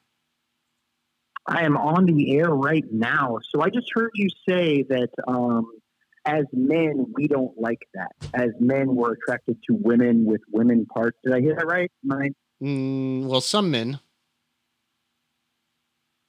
I 1.46 1.64
am 1.64 1.76
on 1.76 2.06
the 2.06 2.36
air 2.36 2.48
right 2.50 2.84
now. 2.92 3.38
So 3.50 3.60
I 3.62 3.70
just 3.70 3.88
heard 3.94 4.10
you 4.14 4.28
say 4.48 4.82
that 4.84 5.10
um, 5.28 5.70
as 6.26 6.44
men, 6.52 7.06
we 7.14 7.28
don't 7.28 7.58
like 7.58 7.80
that. 7.94 8.10
As 8.34 8.50
men, 8.60 8.94
we're 8.94 9.12
attracted 9.12 9.58
to 9.68 9.74
women 9.74 10.24
with 10.24 10.40
women 10.50 10.84
parts. 10.86 11.16
Did 11.24 11.32
I 11.34 11.40
hear 11.40 11.54
that 11.56 11.66
right? 11.66 11.90
I- 12.10 12.30
Mm, 12.62 13.26
well, 13.26 13.42
some 13.42 13.70
men. 13.70 14.00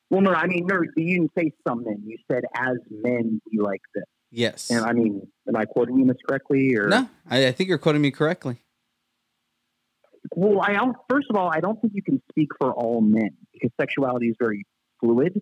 well, 0.10 0.20
no, 0.20 0.34
I 0.34 0.46
mean, 0.48 0.66
no, 0.68 0.82
you 0.98 1.20
didn't 1.20 1.32
say 1.38 1.52
some 1.66 1.84
men. 1.86 2.04
You 2.06 2.18
said 2.30 2.44
as 2.54 2.76
men, 2.92 3.40
we 3.50 3.60
like 3.60 3.80
this. 3.96 4.04
Yes. 4.30 4.70
And 4.70 4.84
I 4.84 4.92
mean, 4.92 5.22
am 5.48 5.56
I 5.56 5.64
quoting 5.64 5.98
you 5.98 6.06
this 6.06 6.18
correctly? 6.28 6.76
Or 6.76 6.90
No, 6.90 7.08
I, 7.30 7.48
I 7.48 7.52
think 7.54 7.70
you're 7.70 7.78
quoting 7.78 8.02
me 8.02 8.12
correctly. 8.12 8.58
Well, 10.36 10.60
I 10.62 10.74
don't. 10.74 10.98
First 11.10 11.28
of 11.30 11.38
all, 11.38 11.50
I 11.50 11.62
don't 11.62 11.80
think 11.80 11.94
you 11.96 12.04
can 12.04 12.22
speak 12.32 12.50
for 12.60 12.74
all 12.74 13.00
men 13.00 13.30
because 13.54 13.72
sexuality 13.80 14.28
is 14.28 14.36
very 14.38 14.66
fluid. 15.00 15.42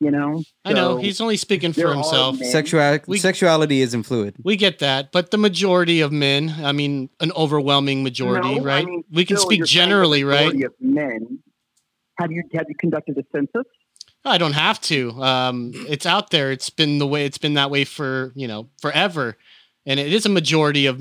You 0.00 0.12
know. 0.12 0.42
I 0.64 0.72
know 0.74 0.96
So 0.96 1.02
he's 1.02 1.20
only 1.20 1.36
speaking 1.36 1.72
for 1.72 1.92
himself. 1.92 2.36
Sexuality 2.38 3.04
We- 3.08 3.18
sexuality 3.18 3.80
isn't 3.80 4.04
fluid. 4.04 4.36
We 4.44 4.54
get 4.56 4.78
that, 4.78 5.10
but 5.10 5.32
the 5.32 5.38
majority 5.38 6.00
of 6.00 6.12
men, 6.12 6.54
I 6.62 6.70
mean, 6.72 7.10
an 7.18 7.32
overwhelming 7.32 8.04
majority, 8.04 8.54
No, 8.54 8.60
I 8.60 8.64
right? 8.64 8.86
mean, 8.86 9.02
we 9.10 9.24
can 9.24 9.36
speak 9.38 9.58
you're 9.58 9.66
saying 9.66 9.80
the 9.82 9.86
generally, 9.86 10.22
right? 10.24 10.54
majority 10.54 10.62
Of 10.64 10.72
men. 10.80 11.38
Have 12.20 12.30
you 12.30 12.42
have 12.54 12.66
you 12.68 12.74
conducted 12.78 13.18
a 13.18 13.24
census? 13.32 13.64
I 14.24 14.38
don't 14.38 14.52
have 14.52 14.80
to. 14.82 15.10
Um, 15.22 15.72
it's 15.88 16.04
out 16.06 16.30
there. 16.30 16.52
It's 16.52 16.70
been 16.70 16.98
the 16.98 17.06
way. 17.06 17.24
It's 17.24 17.38
been 17.38 17.54
that 17.54 17.70
way 17.70 17.84
for 17.84 18.32
you 18.36 18.46
know 18.46 18.68
forever, 18.80 19.36
and 19.86 19.98
it 19.98 20.12
is 20.12 20.26
a 20.26 20.28
majority 20.28 20.86
of 20.86 21.00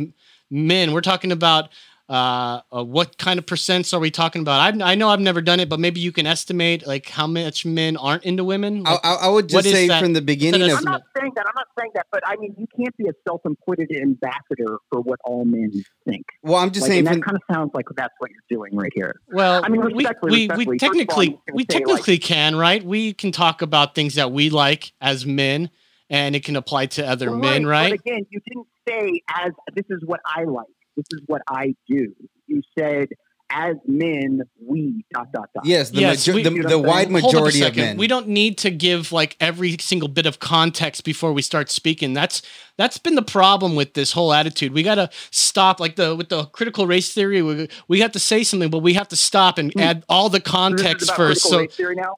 men. 0.50 0.92
We're 0.92 1.02
talking 1.02 1.32
about 1.32 1.70
uh, 2.10 2.62
uh, 2.72 2.84
what 2.84 3.18
kind 3.18 3.38
of 3.38 3.46
percents 3.46 3.94
are 3.94 4.00
we 4.00 4.10
talking 4.10 4.42
about? 4.42 4.62
I've, 4.62 4.82
I 4.82 4.96
know 4.96 5.10
I've 5.10 5.20
never 5.20 5.42
done 5.42 5.60
it, 5.60 5.68
but 5.68 5.80
maybe 5.80 6.00
you 6.00 6.12
can 6.12 6.26
estimate 6.26 6.88
like 6.88 7.10
how 7.10 7.28
much 7.28 7.66
men 7.66 7.98
aren't 7.98 8.24
into 8.24 8.44
women. 8.46 8.84
I, 8.86 8.92
Like, 8.94 9.06
I, 9.06 9.14
I 9.16 9.28
would 9.28 9.50
just 9.50 9.70
say 9.70 9.88
that- 9.88 10.02
from 10.02 10.14
the 10.14 10.22
beginning 10.22 10.62
of 10.64 10.78
I'm 10.78 10.84
not 10.86 11.02
saying 11.20 11.34
that. 11.36 11.46
I'm 11.48 11.54
not 11.56 11.68
saying 11.78 11.92
that. 11.96 12.08
But 12.12 12.24
I 12.26 12.36
mean, 12.38 12.56
you 12.58 12.66
can't 12.78 12.96
be 12.98 13.08
a 13.10 13.14
self-appointed 13.28 13.92
ambassador 13.92 14.78
for 14.90 15.02
what 15.02 15.20
all 15.26 15.44
men 15.46 15.72
think. 16.08 16.26
well, 16.44 16.56
I'm 16.56 16.72
just 16.72 16.84
Like, 16.84 16.90
saying 16.92 17.00
and 17.00 17.08
that 17.08 17.14
from, 17.14 17.22
kind 17.24 17.36
of 17.38 17.56
sounds 17.56 17.72
like 17.74 17.86
that's 17.96 18.14
what 18.20 18.32
you're 18.32 18.58
doing 18.60 18.76
right 18.76 18.92
here. 18.96 19.20
well, 19.30 19.62
I 19.64 19.70
mean, 19.70 19.82
we 19.82 19.94
respectfully, 19.94 20.32
we, 20.32 20.66
we 20.66 20.66
respectfully, 20.66 20.78
first 20.78 20.84
of 20.84 20.88
all, 20.88 20.90
technically 20.90 21.28
I'm 21.28 21.32
just 21.34 21.46
gonna 21.48 21.56
we 21.56 21.64
say, 21.64 21.78
like- 21.80 21.86
technically 21.86 22.18
can, 22.20 22.56
right? 22.56 22.84
We 22.86 23.14
can 23.14 23.32
talk 23.34 23.62
about 23.62 23.96
things 23.96 24.16
that 24.16 24.32
we 24.32 24.50
like 24.50 24.94
as 25.02 25.26
men, 25.26 25.70
and 26.10 26.36
it 26.38 26.46
can 26.46 26.56
apply 26.56 26.86
to 26.86 27.06
other 27.06 27.32
Well, 27.32 27.40
men, 27.40 27.66
right? 27.66 27.92
But 27.92 28.00
again, 28.00 28.26
you 28.30 28.40
didn't 28.48 28.68
say 28.88 29.22
as 29.30 29.52
this 29.76 29.86
is 29.90 30.02
what 30.06 30.22
I 30.26 30.46
like. 30.46 30.68
This 30.98 31.06
is 31.14 31.22
what 31.28 31.44
I 31.50 31.76
do. 31.88 32.14
You 32.48 32.62
said 32.78 33.10
as 33.50 33.76
men, 33.86 34.42
we 34.62 35.06
dot 35.14 35.32
dot 35.32 35.50
dot. 35.54 35.66
yes, 35.66 35.90
the, 35.92 36.02
Yes, 36.02 36.28
majo- 36.28 36.36
we- 36.36 36.44
the, 36.44 36.52
You 36.52 36.64
the 36.64 36.78
wide 36.80 37.08
saying? 37.08 37.22
Hold 37.22 37.36
up 37.36 37.42
a 37.42 37.46
majority 37.46 37.62
of 37.64 37.76
men. 37.76 37.98
We 37.98 38.08
don't 38.08 38.28
need 38.28 38.58
to 38.60 38.70
give 38.72 39.12
like 39.14 39.38
every 39.40 39.78
single 39.80 40.10
bit 40.10 40.26
of 40.26 40.40
context 40.40 41.06
before 41.06 41.32
we 41.32 41.42
start 41.42 41.70
speaking. 41.70 42.14
That's 42.14 42.42
that's 42.78 42.98
been 42.98 43.16
the 43.16 43.22
problem 43.22 43.76
with 43.76 43.94
this 43.94 44.12
whole 44.12 44.34
attitude. 44.34 44.74
We 44.74 44.84
got 44.84 44.96
to 44.96 45.10
stop 45.32 45.80
like 45.80 45.96
the 45.96 46.16
with 46.16 46.30
the 46.30 46.46
critical 46.46 46.88
race 46.88 47.14
theory. 47.14 47.42
We, 47.42 47.70
we 47.88 48.02
have 48.02 48.12
to 48.12 48.20
say 48.20 48.44
something, 48.44 48.70
but 48.70 48.80
we 48.80 48.94
have 48.94 49.08
to 49.10 49.16
stop 49.16 49.58
and 49.58 49.72
Hmm. 49.74 49.80
add 49.80 50.06
all 50.10 50.30
the 50.30 50.38
So 50.38 50.40
this 50.40 50.48
is 50.48 50.52
context 50.52 51.04
about 51.10 51.18
first. 51.18 51.42
So, 51.50 51.60
race 51.60 51.76
theory 51.76 51.96
now? 51.96 52.16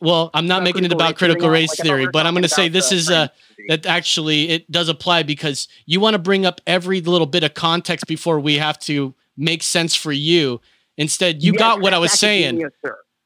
well, 0.00 0.30
I'm 0.34 0.46
not 0.46 0.56
About 0.58 0.64
making 0.64 0.84
it 0.84 0.88
critical 0.88 0.96
about 0.96 1.10
race 1.12 1.16
theory 1.18 1.28
critical 1.28 1.46
now? 1.48 1.52
race 1.54 1.68
Like, 1.78 1.86
theory, 1.86 2.06
we 2.06 2.10
but 2.12 2.26
I'm 2.26 2.34
going 2.34 2.42
to 2.42 2.48
say 2.48 2.68
this 2.68 2.90
is 2.92 3.08
uh 3.08 3.28
that 3.68 3.86
actually 3.86 4.48
it 4.48 4.68
does 4.70 4.88
apply 4.88 5.22
because 5.22 5.68
you 5.86 6.00
want 6.00 6.14
to 6.14 6.18
bring 6.18 6.44
up 6.44 6.60
every 6.66 7.00
little 7.00 7.26
bit 7.28 7.44
of 7.44 7.54
context 7.54 8.06
before 8.08 8.40
we 8.40 8.56
have 8.58 8.78
to 8.80 9.14
make 9.36 9.62
sense 9.62 9.94
for 9.94 10.12
you. 10.12 10.60
Instead, 10.98 11.42
you 11.42 11.52
Yes, 11.52 11.58
got 11.58 11.80
what 11.80 11.94
I 11.94 11.98
was 11.98 12.12
saying. 12.12 12.62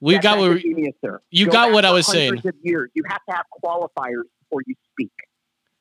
We 0.01 0.13
That's 0.15 0.23
got 0.23 0.39
what 0.39 0.51
we- 0.51 0.93
sir. 1.05 1.21
you 1.31 1.47
Go 1.47 1.53
got 1.53 1.73
what 1.73 1.85
I 1.85 1.91
was 1.91 2.07
saying. 2.07 2.43
years. 2.63 2.91
You 2.95 3.03
have 3.09 3.21
to 3.29 3.35
have 3.37 3.47
qualifiers 3.65 4.25
before 4.43 4.61
you 4.67 4.75
speak. 4.93 5.11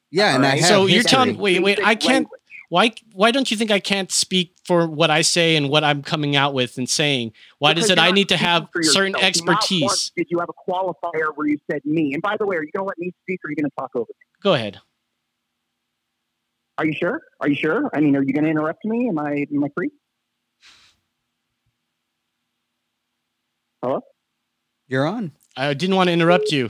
Yeah, 0.09 0.35
and 0.35 0.45
I 0.45 0.55
have 0.57 0.65
So 0.65 0.85
you're 0.85 0.97
history. 0.97 1.09
telling- 1.09 1.37
wait, 1.37 1.61
wait, 1.61 1.79
I 1.83 1.95
can't- 1.95 2.13
language. 2.25 2.41
why 2.69 2.93
why 3.11 3.31
don't 3.31 3.51
you 3.51 3.57
think 3.57 3.71
I 3.71 3.79
can't 3.79 4.11
speak 4.11 4.55
for 4.63 4.87
what 4.87 5.11
I 5.11 5.21
say 5.21 5.55
and 5.57 5.69
what 5.69 5.83
I'm 5.83 6.01
coming 6.01 6.35
out 6.35 6.53
with 6.53 6.77
and 6.77 6.89
saying? 6.89 7.33
Why 7.59 7.73
does 7.73 7.89
it 7.89 7.99
I 7.99 8.11
need 8.11 8.29
to 8.29 8.37
have 8.37 8.69
certain 8.81 9.11
yourself. 9.13 9.21
Not 9.21 9.23
expertise? 9.23 9.81
once 9.83 10.11
did 10.15 10.27
you 10.29 10.39
have 10.39 10.49
a 10.49 10.71
qualifier 10.71 11.35
where 11.35 11.47
you 11.47 11.57
said 11.69 11.81
me? 11.85 12.13
And 12.13 12.21
by 12.21 12.37
the 12.37 12.45
way, 12.47 12.55
are 12.55 12.63
you 12.63 12.71
going 12.71 12.85
to 12.85 12.87
let 12.87 12.97
me 12.97 13.11
speak 13.23 13.41
or 13.43 13.49
are 13.49 13.51
you 13.51 13.55
going 13.57 13.69
to 13.69 13.75
talk 13.77 13.91
over 13.95 14.07
me? 14.09 14.25
Go 14.41 14.53
ahead. 14.53 14.79
Are 16.77 16.85
you 16.85 16.93
sure? 16.93 17.21
Are 17.39 17.47
you 17.49 17.55
sure? 17.55 17.89
I 17.93 17.99
mean, 18.01 18.15
are 18.15 18.23
you 18.23 18.33
going 18.33 18.43
to 18.45 18.49
interrupt 18.49 18.83
me? 18.85 19.07
Am 19.09 19.19
I 19.19 19.45
am 19.53 19.63
I 19.63 19.67
free? 19.75 19.91
You're 24.87 25.05
on. 25.07 25.31
I 25.57 25.73
didn't 25.73 25.95
want 25.95 26.07
to 26.09 26.13
interrupt 26.13 26.51
you. 26.51 26.69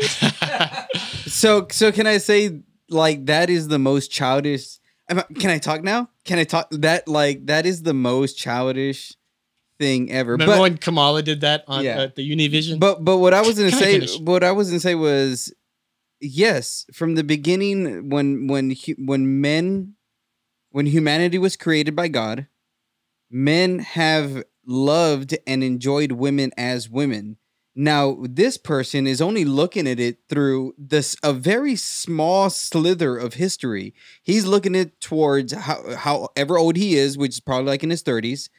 So 1.26 1.66
so 1.70 1.90
can 1.92 2.06
I 2.06 2.18
say 2.18 2.60
like 2.88 3.26
that 3.26 3.48
is 3.48 3.68
the 3.68 3.78
most 3.78 4.10
childish 4.10 4.78
I- 5.08 5.22
can 5.40 5.50
I 5.50 5.58
talk 5.58 5.82
now? 5.82 6.08
Can 6.24 6.38
I 6.38 6.44
talk 6.44 6.68
that 6.70 7.08
like 7.08 7.46
that 7.46 7.64
is 7.66 7.82
the 7.82 7.94
most 7.94 8.36
childish 8.36 9.14
thing 9.78 10.10
ever. 10.12 10.32
Remember 10.32 10.54
but 10.54 10.60
when 10.60 10.76
Kamala 10.76 11.22
did 11.22 11.40
that 11.40 11.64
on 11.66 11.84
Yeah. 11.84 12.00
uh, 12.02 12.08
the 12.14 12.22
Univision? 12.28 12.78
but 12.80 13.04
but 13.04 13.16
what 13.18 13.32
I 13.34 13.40
was 13.40 13.56
gonna 13.56 13.70
Can 13.70 13.78
say 13.78 13.94
finish? 14.00 14.18
what 14.20 14.44
I 14.44 14.52
was 14.52 14.68
gonna 14.68 14.80
say 14.80 14.94
was 14.94 15.52
yes, 16.20 16.84
from 16.92 17.14
the 17.14 17.24
beginning 17.24 18.10
when 18.10 18.46
when 18.46 18.74
when 18.98 19.40
men 19.40 19.94
when 20.70 20.86
humanity 20.86 21.38
was 21.38 21.56
created 21.56 21.96
by 21.96 22.08
God, 22.08 22.46
men 23.30 23.78
have 23.80 24.44
loved 24.66 25.36
and 25.46 25.62
enjoyed 25.64 26.12
women 26.12 26.50
as 26.56 26.88
women. 26.88 27.36
Now, 27.74 28.18
this 28.20 28.58
person 28.58 29.06
is 29.06 29.22
only 29.22 29.44
looking 29.46 29.86
at 29.86 29.98
it 29.98 30.18
through 30.28 30.74
this 30.76 31.16
a 31.22 31.32
very 31.32 31.74
small 31.74 32.50
slither 32.50 33.16
of 33.16 33.34
history. 33.34 33.94
He's 34.22 34.44
looking 34.44 34.76
at 34.76 34.88
it 34.88 35.00
towards 35.00 35.54
how 35.54 35.96
however 35.96 36.58
old 36.58 36.76
he 36.76 36.96
is, 36.96 37.16
which 37.16 37.30
is 37.32 37.40
probably 37.40 37.70
like 37.70 37.82
in 37.82 37.90
his 37.90 38.02
30s, 38.02 38.50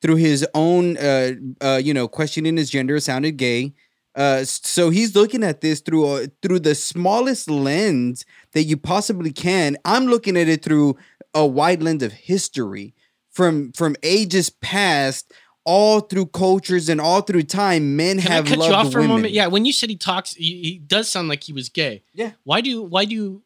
through 0.00 0.16
his 0.16 0.46
own 0.54 0.96
uh 0.98 1.32
uh 1.60 1.80
you 1.82 1.92
know, 1.92 2.06
questioning 2.06 2.56
his 2.56 2.70
gender 2.70 3.00
sounded 3.00 3.36
gay. 3.36 3.74
Uh 4.14 4.44
so 4.44 4.90
he's 4.90 5.16
looking 5.16 5.42
at 5.42 5.62
this 5.62 5.80
through 5.80 6.06
a, 6.06 6.26
through 6.40 6.60
the 6.60 6.76
smallest 6.76 7.50
lens 7.50 8.24
that 8.52 8.64
you 8.64 8.76
possibly 8.76 9.32
can. 9.32 9.76
I'm 9.84 10.06
looking 10.06 10.36
at 10.36 10.48
it 10.48 10.62
through 10.64 10.96
a 11.34 11.44
wide 11.44 11.82
lens 11.82 12.04
of 12.04 12.12
history 12.12 12.94
from 13.30 13.72
from 13.72 13.96
ages 14.04 14.50
past 14.50 15.32
all 15.64 16.00
through 16.00 16.26
cultures 16.26 16.88
and 16.88 17.00
all 17.00 17.20
through 17.20 17.42
time 17.42 17.94
men 17.96 18.18
Can 18.18 18.30
have 18.32 18.46
I 18.46 18.48
cut 18.50 18.58
loved 18.58 18.70
you 18.70 18.76
off 18.76 18.92
for 18.92 18.98
women. 19.00 19.10
a 19.10 19.14
moment? 19.14 19.32
Yeah, 19.34 19.46
when 19.48 19.64
you 19.64 19.72
said 19.72 19.90
he 19.90 19.96
talks, 19.96 20.34
he, 20.34 20.62
he 20.62 20.78
does 20.78 21.08
sound 21.08 21.28
like 21.28 21.42
he 21.44 21.52
was 21.52 21.68
gay. 21.68 22.02
Yeah. 22.14 22.32
Why 22.44 22.60
do 22.60 22.82
why 22.82 23.04
do 23.04 23.42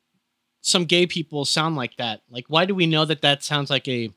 some 0.61 0.85
gay 0.85 1.07
people 1.07 1.45
sound 1.45 1.77
like 1.77 1.97
that? 1.97 2.23
Like, 2.31 2.45
why 2.49 2.65
do 2.65 2.75
we 2.75 2.87
know 2.87 3.05
that 3.05 3.23
that 3.23 3.43
sounds 3.43 3.69
like 3.71 3.87
a 3.89 4.11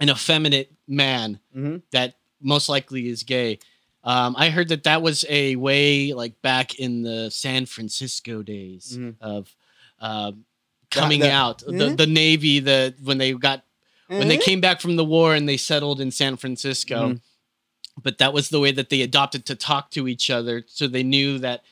an 0.00 0.10
effeminate 0.10 0.72
man 0.86 1.40
Mhm. 1.56 1.82
that 1.92 2.16
most 2.40 2.68
likely 2.68 3.08
is 3.08 3.22
gay? 3.22 3.58
Um, 4.04 4.34
I 4.38 4.50
heard 4.50 4.68
that 4.68 4.84
that 4.84 5.02
was 5.02 5.24
a 5.28 5.56
way 5.56 6.12
like 6.12 6.40
back 6.42 6.74
in 6.78 7.02
the 7.02 7.30
San 7.30 7.66
Francisco 7.66 8.42
days 8.42 8.96
Mhm. 8.98 9.14
of 9.20 9.54
um, 10.00 10.44
coming 10.90 11.20
the- 11.20 11.30
out 11.32 11.58
the, 11.58 11.72
Mhm. 11.72 11.96
the 11.96 12.06
Navy. 12.06 12.60
The 12.60 12.94
when 13.02 13.18
they 13.18 13.32
got 13.32 13.64
when 14.08 14.28
they 14.28 14.38
Eh? 14.38 14.42
came 14.42 14.60
back 14.60 14.80
from 14.80 14.96
the 14.96 15.04
war 15.04 15.34
and 15.34 15.48
they 15.48 15.56
settled 15.56 16.00
in 16.00 16.10
San 16.10 16.36
Francisco. 16.36 17.18
But 18.02 18.18
that 18.18 18.32
was 18.32 18.48
the 18.48 18.60
way 18.60 18.70
that 18.72 18.90
they 18.90 19.02
adopted 19.02 19.44
to 19.46 19.54
talk 19.54 19.90
to 19.92 20.06
each 20.08 20.30
other, 20.30 20.64
so 20.68 20.86
they 20.86 21.02
knew 21.02 21.38
that 21.40 21.62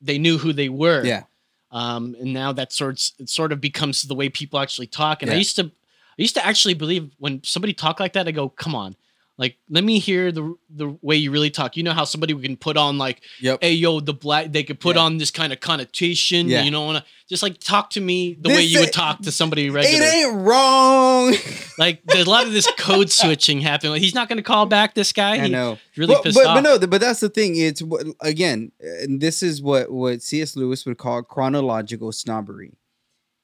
they 0.00 0.18
knew 0.18 0.38
who 0.38 0.52
they 0.52 0.68
were. 0.68 1.04
Yeah. 1.04 1.24
Um, 1.70 2.16
and 2.20 2.32
now 2.32 2.52
that 2.52 2.72
sorts 2.72 3.12
it 3.18 3.28
sort 3.28 3.52
of 3.52 3.60
becomes 3.60 4.02
the 4.02 4.14
way 4.14 4.28
people 4.28 4.58
actually 4.58 4.86
talk. 4.86 5.22
And 5.22 5.30
I 5.30 5.34
used 5.34 5.56
to, 5.56 5.64
I 5.66 6.22
used 6.22 6.34
to 6.34 6.44
actually 6.46 6.74
believe 6.74 7.10
when 7.18 7.42
somebody 7.44 7.72
talked 7.74 8.00
like 8.00 8.14
that, 8.14 8.26
I 8.26 8.30
go, 8.30 8.48
"Come 8.48 8.74
on." 8.74 8.96
Like, 9.36 9.56
let 9.70 9.84
me 9.84 9.98
hear 10.00 10.32
the 10.32 10.56
the 10.68 10.96
way 11.02 11.14
you 11.16 11.30
really 11.30 11.50
talk. 11.50 11.76
You 11.76 11.82
know 11.84 11.92
how 11.92 12.04
somebody 12.04 12.34
can 12.34 12.56
put 12.56 12.76
on 12.76 12.98
like, 12.98 13.20
Yep. 13.40 13.58
"Hey, 13.60 13.72
yo, 13.74 14.00
the 14.00 14.14
black." 14.14 14.50
They 14.50 14.64
could 14.64 14.80
put 14.80 14.96
Yeah. 14.96 15.02
on 15.02 15.18
this 15.18 15.30
kind 15.30 15.52
of 15.52 15.60
connotation. 15.60 16.48
Yeah. 16.48 16.62
You 16.62 16.70
to 16.70 17.04
just 17.28 17.42
like 17.42 17.60
talk 17.60 17.90
to 17.90 18.00
me 18.00 18.34
the 18.34 18.48
This 18.48 18.58
way 18.58 18.64
you 18.64 18.80
would 18.80 18.92
talk 18.92 19.20
to 19.22 19.30
somebody 19.30 19.70
regular. 19.70 20.04
It 20.04 20.14
ain't 20.14 20.34
wrong. 20.34 21.34
Like 21.78 22.02
there's 22.04 22.26
a 22.26 22.30
lot 22.30 22.46
of 22.46 22.52
this 22.52 22.68
code 22.76 23.08
switching 23.10 23.60
happening. 23.60 23.92
Like, 23.92 24.02
he's 24.02 24.14
not 24.14 24.28
going 24.28 24.38
to 24.38 24.42
call 24.42 24.66
back 24.66 24.94
this 24.94 25.12
guy. 25.12 25.36
I 25.36 25.46
know. 25.46 25.78
He's 25.92 25.98
really 25.98 26.14
but, 26.14 26.24
pissed 26.24 26.36
but, 26.36 26.46
off. 26.46 26.56
but 26.56 26.60
no, 26.80 26.86
but 26.86 27.00
that's 27.00 27.20
the 27.20 27.28
thing. 27.28 27.54
It's 27.56 27.82
again, 28.20 28.72
and 28.80 29.20
this 29.20 29.42
is 29.42 29.62
what 29.62 29.90
what 29.90 30.20
C.S. 30.20 30.56
Lewis 30.56 30.84
would 30.84 30.98
call 30.98 31.22
chronological 31.22 32.10
snobbery. 32.10 32.76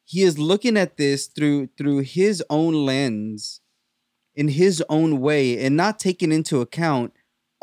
He 0.04 0.22
is 0.22 0.38
looking 0.38 0.76
at 0.76 0.96
this 0.96 1.26
through 1.26 1.68
through 1.78 2.00
his 2.00 2.42
own 2.50 2.74
lens, 2.84 3.60
in 4.34 4.48
his 4.48 4.82
own 4.88 5.20
way, 5.20 5.64
and 5.64 5.76
not 5.76 6.00
taking 6.00 6.32
into 6.32 6.60
account 6.60 7.12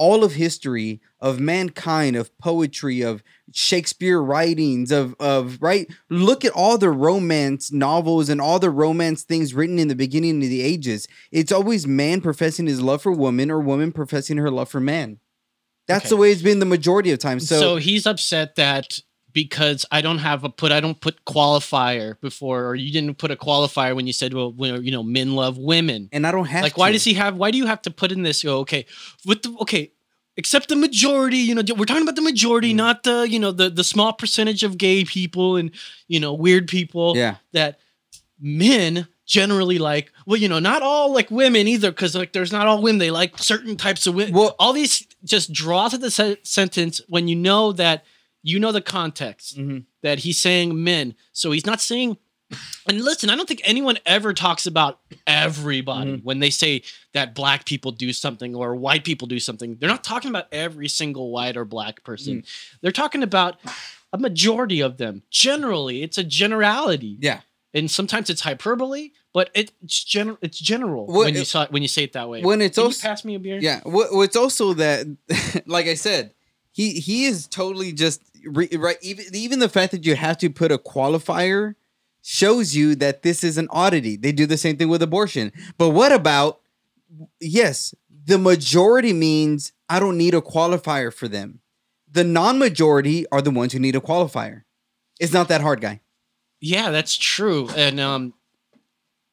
all 0.02 0.24
of 0.24 0.34
history 0.34 1.00
of 1.20 1.40
mankind, 1.40 2.16
of 2.16 2.36
poetry, 2.40 3.02
of 3.02 3.22
Shakespeare 3.54 4.20
writings, 4.22 4.92
of 4.92 5.14
of 5.20 5.60
right. 5.62 5.88
Look 6.10 6.44
at 6.44 6.52
all 6.54 6.78
the 6.80 6.90
romance 6.90 7.72
novels 7.72 8.28
and 8.28 8.42
all 8.42 8.58
the 8.58 8.72
romance 8.72 9.22
things 9.24 9.54
written 9.54 9.78
in 9.78 9.88
the 9.90 9.96
beginning 9.96 10.42
of 10.44 10.50
the 10.50 10.62
ages. 10.62 11.08
It's 11.32 11.52
always 11.52 11.86
man 11.86 12.22
professing 12.22 12.66
his 12.66 12.82
love 12.82 13.04
for 13.04 13.12
woman 13.12 13.52
or 13.52 13.60
woman 13.60 13.92
professing 13.92 14.38
her 14.38 14.50
love 14.50 14.70
for 14.70 14.80
man. 14.80 15.20
That's 15.88 16.06
Okay. 16.06 16.10
the 16.10 16.18
way 16.18 16.32
it's 16.32 16.42
been 16.42 16.60
the 16.60 16.66
majority 16.66 17.12
of 17.12 17.20
times. 17.20 17.48
so, 17.48 17.60
So, 17.60 17.76
he's 17.76 18.06
upset 18.08 18.56
that 18.56 19.02
because 19.34 19.86
I 19.92 20.02
don't 20.02 20.18
have 20.20 20.44
a 20.44 20.50
put 20.50 20.72
I 20.72 20.80
don't 20.80 21.00
put 21.00 21.24
qualifier 21.26 22.20
before 22.22 22.66
or 22.66 22.76
you 22.76 22.92
didn't 22.92 23.18
put 23.18 23.32
a 23.32 23.36
qualifier 23.36 23.96
when 23.96 24.08
you 24.08 24.14
said 24.14 24.34
well 24.34 24.52
when, 24.52 24.84
you 24.84 24.92
know 24.92 25.04
men 25.04 25.36
love 25.36 25.58
women. 25.58 26.10
and 26.12 26.26
I 26.28 26.32
don't 26.32 26.46
have 26.46 26.64
like 26.64 26.78
why 26.78 26.92
does 26.92 27.04
he 27.04 27.14
have 27.16 27.36
why 27.36 27.52
do 27.52 27.58
you 27.58 27.66
have 27.68 27.82
to 27.84 27.92
put 27.92 28.12
in 28.12 28.24
this 28.24 28.44
oh, 28.46 28.60
okay 28.60 28.86
with 29.26 29.44
the 29.44 29.56
okay 29.62 29.92
except 30.38 30.70
the 30.70 30.76
majority 30.76 31.38
you 31.38 31.54
know 31.56 31.62
we're 31.76 31.86
talking 31.86 32.04
about 32.04 32.16
the 32.16 32.22
majority 32.22 32.72
Mm. 32.74 32.78
not 32.78 33.04
the 33.04 33.28
you 33.30 33.40
know 33.40 33.52
the 33.52 33.70
the 33.70 33.84
small 33.84 34.14
percentage 34.14 34.64
of 34.64 34.78
gay 34.78 35.04
people 35.04 35.58
and 35.58 35.72
you 36.08 36.20
know 36.20 36.34
weird 36.34 36.68
people 36.68 37.16
Yeah, 37.18 37.36
that 37.54 37.80
men 38.40 39.08
generally 39.26 39.78
like 39.78 40.12
well 40.26 40.36
you 40.38 40.50
know 40.50 40.60
not 40.60 40.82
all 40.82 41.14
like 41.14 41.32
women 41.32 41.68
either 41.68 41.90
because 41.92 42.16
like 42.16 42.34
there's 42.34 42.52
not 42.52 42.68
all 42.68 42.82
women 42.82 42.98
they 42.98 43.12
like 43.12 43.38
certain 43.38 43.78
types 43.78 44.06
of 44.08 44.14
women 44.16 44.34
Well- 44.34 44.56
all 44.60 44.74
these 44.74 45.08
just 45.24 45.54
draw 45.54 45.88
to 45.88 45.98
the 45.98 46.12
se- 46.12 46.40
sentence 46.44 47.00
when 47.08 47.28
you 47.28 47.36
know 47.36 47.72
that 47.74 48.04
you 48.44 48.60
know 48.60 48.72
the 48.72 48.82
context 48.82 49.58
Mhm. 49.58 49.86
that 50.02 50.20
he's 50.20 50.38
saying 50.38 50.84
men 50.84 51.16
so 51.32 51.52
he's 51.52 51.66
not 51.66 51.80
saying 51.82 52.18
and 52.88 53.02
listen 53.02 53.30
i 53.30 53.36
don't 53.36 53.48
think 53.48 53.62
anyone 53.64 53.98
ever 54.06 54.34
talks 54.34 54.66
about 54.68 55.00
everybody 55.26 56.12
Mm-hmm. 56.12 56.24
when 56.26 56.40
they 56.40 56.50
say 56.50 56.82
that 57.14 57.34
black 57.36 57.66
people 57.66 57.92
do 57.92 58.12
something 58.14 58.56
or 58.56 58.76
white 58.76 59.04
people 59.04 59.28
do 59.28 59.40
something 59.40 59.78
they're 59.80 59.90
not 59.90 60.04
talking 60.04 60.30
about 60.30 60.48
every 60.52 60.88
single 60.88 61.32
white 61.32 61.56
or 61.58 61.66
black 61.66 62.04
person 62.04 62.38
Mm. 62.42 62.46
they're 62.82 62.92
talking 62.92 63.24
about 63.24 63.58
a 64.14 64.18
majority 64.18 64.82
of 64.82 64.98
them 64.98 65.24
generally 65.30 66.04
it's 66.04 66.18
a 66.18 66.24
generality 66.24 67.18
yeah. 67.22 67.42
and 67.74 67.90
sometimes 67.90 68.30
it's 68.30 68.42
hyperbole, 68.42 69.12
but 69.34 69.50
it's 69.54 70.04
general. 70.04 70.38
It's 70.42 70.60
general 70.60 71.06
What- 71.08 71.26
when 71.28 71.36
you 71.36 71.46
saw 71.46 71.68
when 71.68 71.82
you 71.82 71.88
say 71.88 72.04
it 72.04 72.12
that 72.14 72.28
way. 72.28 72.42
When 72.42 72.60
it's 72.62 72.76
Can 72.76 72.82
you 72.82 72.88
also 72.88 73.08
pass 73.08 73.24
me 73.24 73.36
a 73.36 73.40
beer? 73.40 73.60
Yeah. 73.62 73.80
What, 73.86 74.12
what's 74.12 74.36
also 74.36 74.74
that, 74.74 75.08
like 75.66 75.88
I 75.88 75.94
said, 75.94 76.34
he 76.72 77.00
he 77.00 77.26
is 77.26 77.48
totally 77.48 77.92
just 77.92 78.22
right. 78.46 78.98
Even 79.02 79.26
even 79.34 79.60
the 79.60 79.70
fact 79.70 79.92
that 79.92 80.06
you 80.06 80.16
have 80.16 80.38
to 80.40 80.50
put 80.50 80.72
a 80.72 80.78
qualifier 80.78 81.76
shows 82.22 82.76
you 82.76 82.96
that 82.96 83.24
this 83.24 83.44
is 83.44 83.58
an 83.58 83.68
oddity. 83.72 84.16
They 84.16 84.32
do 84.32 84.46
the 84.46 84.58
same 84.58 84.78
thing 84.78 84.90
with 84.90 85.02
abortion. 85.02 85.52
But 85.78 85.90
what 85.90 86.12
about? 86.12 86.60
Yes, 87.40 87.94
the 88.26 88.38
majority 88.38 89.12
means 89.12 89.74
I 89.90 90.00
don't 90.00 90.18
need 90.18 90.34
a 90.34 90.42
qualifier 90.42 91.14
for 91.14 91.28
them. 91.28 91.60
The 92.10 92.24
non-majority 92.24 93.26
are 93.32 93.42
the 93.42 93.52
ones 93.52 93.74
who 93.74 93.80
need 93.80 93.96
a 93.96 94.02
qualifier. 94.02 94.64
It's 95.20 95.34
not 95.34 95.50
that 95.50 95.62
hard, 95.62 95.82
guy. 95.82 96.02
Yeah, 96.60 96.92
that's 96.92 97.18
true. 97.18 97.70
And 97.76 98.00
um, 98.00 98.34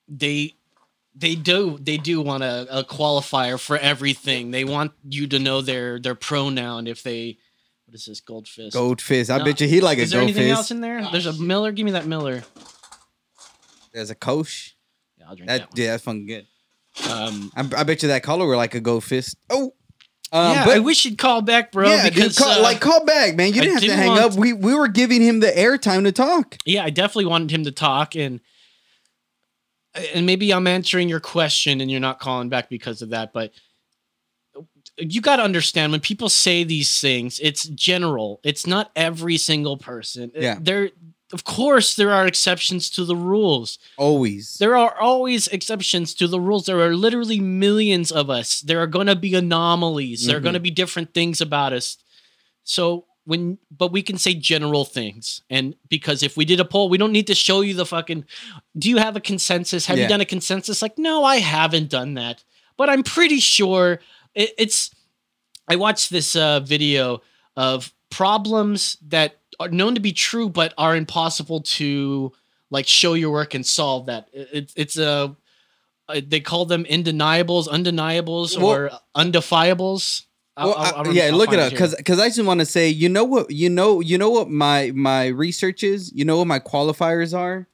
they 0.08 0.54
they 1.18 1.34
do 1.34 1.78
they 1.80 1.96
do 1.98 2.20
want 2.20 2.42
a, 2.44 2.66
a 2.78 2.84
qualifier 2.84 3.58
for 3.58 3.76
everything. 3.76 4.50
They 4.52 4.64
want 4.64 4.92
you 5.08 5.26
to 5.26 5.38
know 5.38 5.60
their 5.60 5.98
their 5.98 6.14
pronoun 6.14 6.86
if 6.86 7.02
they. 7.02 7.38
What 7.86 7.94
is 7.94 8.04
this 8.04 8.20
goldfish? 8.20 8.72
Goldfish. 8.74 9.30
I 9.30 9.38
No. 9.38 9.44
bet 9.44 9.60
you 9.62 9.66
he 9.66 9.80
like 9.80 9.96
Is 9.98 10.12
a 10.12 10.16
goldfish. 10.16 10.30
Is 10.30 10.34
there 10.36 10.42
anything 10.44 10.50
else 10.56 10.70
in 10.70 10.80
there? 10.82 11.08
There's 11.10 11.24
a 11.26 11.32
Miller. 11.32 11.72
Give 11.72 11.86
me 11.86 11.92
that 11.92 12.06
Miller. 12.06 12.42
There's 13.92 14.10
a 14.10 14.14
kosh. 14.14 14.76
Yeah, 15.18 15.24
I'll 15.28 15.34
drink 15.36 15.48
That 15.48 15.70
that. 15.70 15.78
yeah, 15.78 15.90
that's 15.92 16.04
fucking 16.04 16.26
good. 16.26 16.46
Um, 17.10 17.50
I, 17.56 17.60
I 17.78 17.84
bet 17.84 18.02
you 18.02 18.08
that 18.08 18.22
color 18.22 18.44
were 18.46 18.56
like 18.56 18.74
a 18.74 18.80
gold 18.80 19.04
fist. 19.04 19.36
Oh, 19.50 19.72
um, 20.32 20.52
yeah, 20.52 20.64
but 20.66 20.76
I 20.76 20.78
wish 20.80 21.04
you'd 21.04 21.16
call 21.16 21.40
back, 21.42 21.72
bro. 21.72 21.88
yeah, 21.88 22.04
dude, 22.04 22.14
because 22.14 22.38
call, 22.38 22.50
uh, 22.50 22.60
like 22.62 22.80
call 22.80 23.04
back, 23.06 23.34
man. 23.36 23.54
You 23.54 23.62
didn't 23.62 23.74
have 23.74 23.82
to 23.84 23.96
hang 23.96 24.08
want- 24.08 24.20
up. 24.20 24.34
We 24.34 24.52
we 24.52 24.74
were 24.74 24.88
giving 24.88 25.22
him 25.22 25.40
the 25.40 25.46
airtime 25.50 26.04
to 26.04 26.12
talk. 26.12 26.58
yeah, 26.66 26.84
I 26.84 26.90
definitely 26.90 27.26
wanted 27.26 27.50
him 27.50 27.64
to 27.64 27.72
talk 27.72 28.14
and 28.16 28.40
and 30.14 30.26
maybe 30.26 30.52
I'm 30.52 30.66
answering 30.66 31.08
your 31.08 31.20
question 31.20 31.80
and 31.80 31.90
you're 31.90 32.00
not 32.00 32.20
calling 32.20 32.48
back 32.48 32.68
because 32.68 33.02
of 33.02 33.10
that, 33.10 33.32
but 33.32 33.52
you 34.96 35.20
got 35.20 35.36
to 35.36 35.42
understand 35.42 35.92
when 35.92 36.00
people 36.00 36.28
say 36.28 36.64
these 36.64 37.00
things, 37.00 37.38
it's 37.40 37.64
general. 37.68 38.40
It's 38.42 38.66
not 38.66 38.90
every 38.96 39.36
single 39.36 39.76
person. 39.76 40.32
Yeah. 40.34 40.58
There, 40.60 40.90
of 41.32 41.44
course, 41.44 41.94
there 41.94 42.10
are 42.10 42.26
exceptions 42.26 42.90
to 42.90 43.04
the 43.04 43.16
rules. 43.16 43.78
Always. 43.96 44.58
There 44.58 44.76
are 44.76 44.98
always 44.98 45.46
exceptions 45.48 46.14
to 46.14 46.26
the 46.26 46.40
rules. 46.40 46.66
There 46.66 46.80
are 46.80 46.94
literally 46.94 47.38
millions 47.40 48.10
of 48.10 48.30
us. 48.30 48.60
There 48.60 48.82
are 48.82 48.86
going 48.86 49.06
to 49.06 49.16
be 49.16 49.34
anomalies. 49.34 50.26
There 50.26 50.36
are 50.36 50.40
going 50.40 50.54
to 50.54 50.58
mm-hmm. 50.58 50.64
be 50.64 50.70
different 50.70 51.14
things 51.14 51.40
about 51.40 51.72
us. 51.72 51.98
So 52.64 53.06
when, 53.28 53.58
but 53.70 53.92
we 53.92 54.00
can 54.02 54.16
say 54.16 54.32
general 54.32 54.86
things. 54.86 55.42
And 55.50 55.74
because 55.90 56.22
if 56.22 56.34
we 56.34 56.46
did 56.46 56.60
a 56.60 56.64
poll, 56.64 56.88
we 56.88 56.96
don't 56.96 57.12
need 57.12 57.26
to 57.26 57.34
show 57.34 57.60
you 57.60 57.74
the 57.74 57.84
fucking. 57.84 58.24
Do 58.76 58.88
you 58.88 58.96
have 58.96 59.16
a 59.16 59.20
consensus? 59.20 59.84
Have 59.84 59.98
Yeah. 59.98 60.04
you 60.04 60.08
done 60.08 60.22
a 60.22 60.24
consensus? 60.24 60.80
Like, 60.80 60.96
no, 60.96 61.24
I 61.24 61.36
haven't 61.36 61.90
done 61.90 62.14
that. 62.14 62.42
But 62.78 62.88
I'm 62.88 63.02
pretty 63.02 63.38
sure 63.40 64.00
it, 64.34 64.50
it's. 64.56 64.90
I 65.68 65.76
watched 65.76 66.08
this 66.10 66.34
uh, 66.34 66.60
video 66.60 67.20
of 67.54 67.92
problems 68.08 68.96
that 69.08 69.36
are 69.60 69.68
known 69.68 69.94
to 69.94 70.00
be 70.00 70.12
true 70.12 70.48
but 70.48 70.72
are 70.78 70.96
impossible 70.96 71.60
to 71.60 72.32
like 72.70 72.86
show 72.86 73.12
your 73.12 73.30
work 73.30 73.52
and 73.54 73.66
solve 73.66 74.06
that. 74.06 74.28
It, 74.32 74.48
it's 74.52 74.72
it's 74.74 74.96
a 74.96 75.36
uh, 76.08 76.20
they 76.26 76.40
call 76.40 76.64
them 76.64 76.84
indeniables, 76.86 77.68
undeniables, 77.68 78.56
Well- 78.56 78.66
or 78.72 78.90
undefiables. 79.14 80.24
I'll- 80.58 80.68
Well, 80.68 80.76
I'll- 80.78 80.94
I'll- 81.06 81.14
yeah, 81.14 81.30
look 81.32 81.52
it 81.52 81.58
up 81.58 81.70
because 81.70 81.94
because 81.94 82.18
I 82.20 82.28
just 82.28 82.42
want 82.44 82.60
to 82.60 82.66
say, 82.66 82.88
you 82.88 83.08
know 83.08 83.24
what, 83.24 83.50
you 83.50 83.70
know, 83.70 84.00
you 84.00 84.18
know 84.18 84.30
what 84.30 84.50
my 84.50 84.92
my 84.94 85.26
research 85.28 85.82
is. 85.82 86.12
You 86.14 86.24
know 86.24 86.36
what 86.38 86.46
my 86.46 86.58
qualifiers 86.58 87.36
are. 87.36 87.68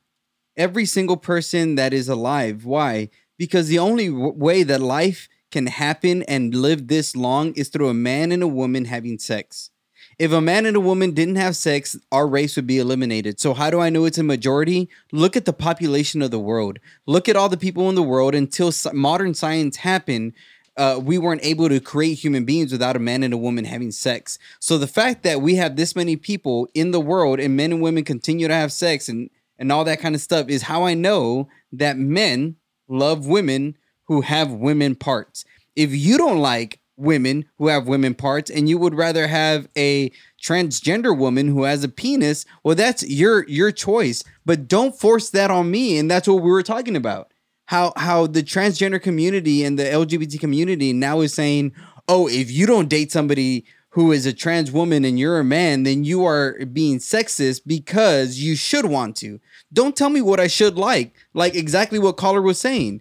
Every 0.57 0.85
single 0.87 1.17
person 1.17 1.75
that 1.75 1.93
is 1.93 2.09
alive. 2.09 2.65
Why? 2.65 3.09
Because 3.39 3.67
the 3.69 3.79
only 3.81 4.09
w- 4.09 4.33
way 4.37 4.63
that 4.63 4.81
life 4.81 5.29
can 5.51 5.67
happen 5.67 6.23
and 6.25 6.55
live 6.55 6.87
this 6.89 7.17
long 7.17 7.53
is 7.55 7.69
through 7.69 7.89
a 7.89 7.95
man 7.95 8.31
and 8.33 8.43
a 8.43 8.47
woman 8.49 8.85
having 8.85 9.19
sex. 9.19 9.71
If 10.17 10.31
a 10.31 10.41
man 10.41 10.65
and 10.65 10.77
a 10.77 10.81
woman 10.81 11.11
didn't 11.11 11.37
have 11.37 11.57
sex, 11.57 11.97
our 12.13 12.29
race 12.29 12.55
would 12.55 12.69
be 12.69 12.79
eliminated. 12.79 13.41
So 13.41 13.53
how 13.53 13.69
do 13.71 13.81
I 13.81 13.91
know 13.91 14.05
it's 14.05 14.19
a 14.19 14.23
majority? 14.23 14.89
Look 15.11 15.37
at 15.37 15.45
the 15.45 15.53
population 15.53 16.23
of 16.23 16.31
the 16.31 16.39
world. 16.39 16.79
Look 17.07 17.29
at 17.29 17.35
all 17.35 17.49
the 17.49 17.57
people 17.57 17.89
in 17.89 17.97
the 17.97 18.03
world 18.03 18.33
until 18.35 18.73
modern 18.93 19.35
science 19.35 19.79
happened 19.79 20.35
uh, 20.77 21.01
we 21.03 21.19
weren't 21.19 21.45
able 21.45 21.69
to 21.69 21.81
create 21.81 22.15
human 22.15 22.45
beings 22.45 22.73
without 22.73 22.97
a 22.97 23.01
man 23.01 23.23
and 23.23 23.33
a 23.33 23.39
woman 23.39 23.65
having 23.65 23.91
sex. 23.91 24.39
So 24.59 24.79
the 24.79 24.87
fact 24.87 25.23
that 25.23 25.41
we 25.41 25.55
have 25.57 25.77
this 25.77 25.95
many 25.95 26.17
people 26.17 26.69
in 26.75 26.91
the 26.91 27.01
world 27.01 27.39
and 27.41 27.57
men 27.57 27.73
and 27.73 27.83
women 27.83 28.05
continue 28.05 28.49
to 28.49 28.55
have 28.55 28.73
sex 28.73 29.09
and 29.09 29.31
and 29.57 29.71
all 29.71 29.85
that 29.85 30.01
kind 30.01 30.17
of 30.17 30.21
stuff 30.21 30.49
is 30.49 30.63
how 30.63 30.83
I 30.85 30.95
know 30.95 31.49
that 31.73 31.97
men 31.97 32.57
love 32.89 33.27
women 33.27 33.77
who 34.05 34.23
have 34.23 34.51
women 34.51 34.97
parts. 34.97 35.45
If 35.77 35.95
you 35.95 36.19
don't 36.19 36.39
like 36.39 36.81
women 36.97 37.45
who 37.59 37.69
have 37.69 37.87
women 37.87 38.15
parts 38.15 38.51
and 38.51 38.69
you 38.69 38.79
would 38.79 38.95
rather 38.95 39.29
have 39.29 39.69
a 39.77 40.11
transgender 40.43 41.17
woman 41.17 41.49
who 41.49 41.63
has 41.65 41.85
a 41.85 41.89
penis, 41.89 42.45
well 42.65 42.75
that's 42.75 43.09
your 43.09 43.47
your 43.49 43.71
choice, 43.71 44.25
but 44.45 44.67
don't 44.67 44.99
force 44.99 45.31
that 45.31 45.53
on 45.53 45.71
me 45.71 45.99
and 45.99 46.11
that's 46.11 46.27
what 46.27 46.43
we 46.43 46.51
were 46.51 46.63
talking 46.63 46.97
about 46.97 47.33
how 47.67 47.93
how 47.97 48.27
the 48.27 48.43
transgender 48.43 49.01
community 49.01 49.65
and 49.65 49.79
the 49.79 49.85
LGBT 49.85 50.39
community 50.41 50.93
now 50.93 51.21
is 51.21 51.33
saying, 51.35 51.73
"Oh, 52.09 52.29
if 52.29 52.51
you 52.51 52.67
don't 52.67 52.89
date 52.89 53.11
somebody 53.13 53.65
who 53.91 54.11
is 54.13 54.27
a 54.27 54.33
trans 54.33 54.71
woman 54.73 55.05
and 55.05 55.19
you're 55.19 55.39
a 55.39 55.45
man, 55.45 55.85
then 55.85 56.05
you 56.05 56.25
are 56.27 56.65
being 56.67 56.99
sexist 56.99 57.63
because 57.67 58.39
you 58.39 58.55
should 58.57 58.87
want 58.87 59.17
to." 59.17 59.41
Don't 59.73 59.97
tell 59.97 60.11
me 60.11 60.21
what 60.21 60.41
I 60.41 60.47
should 60.47 60.77
like. 60.77 61.15
Like 61.33 61.55
exactly 61.55 61.99
what 61.99 62.17
caller 62.17 62.43
was 62.43 62.59
saying. 62.59 63.01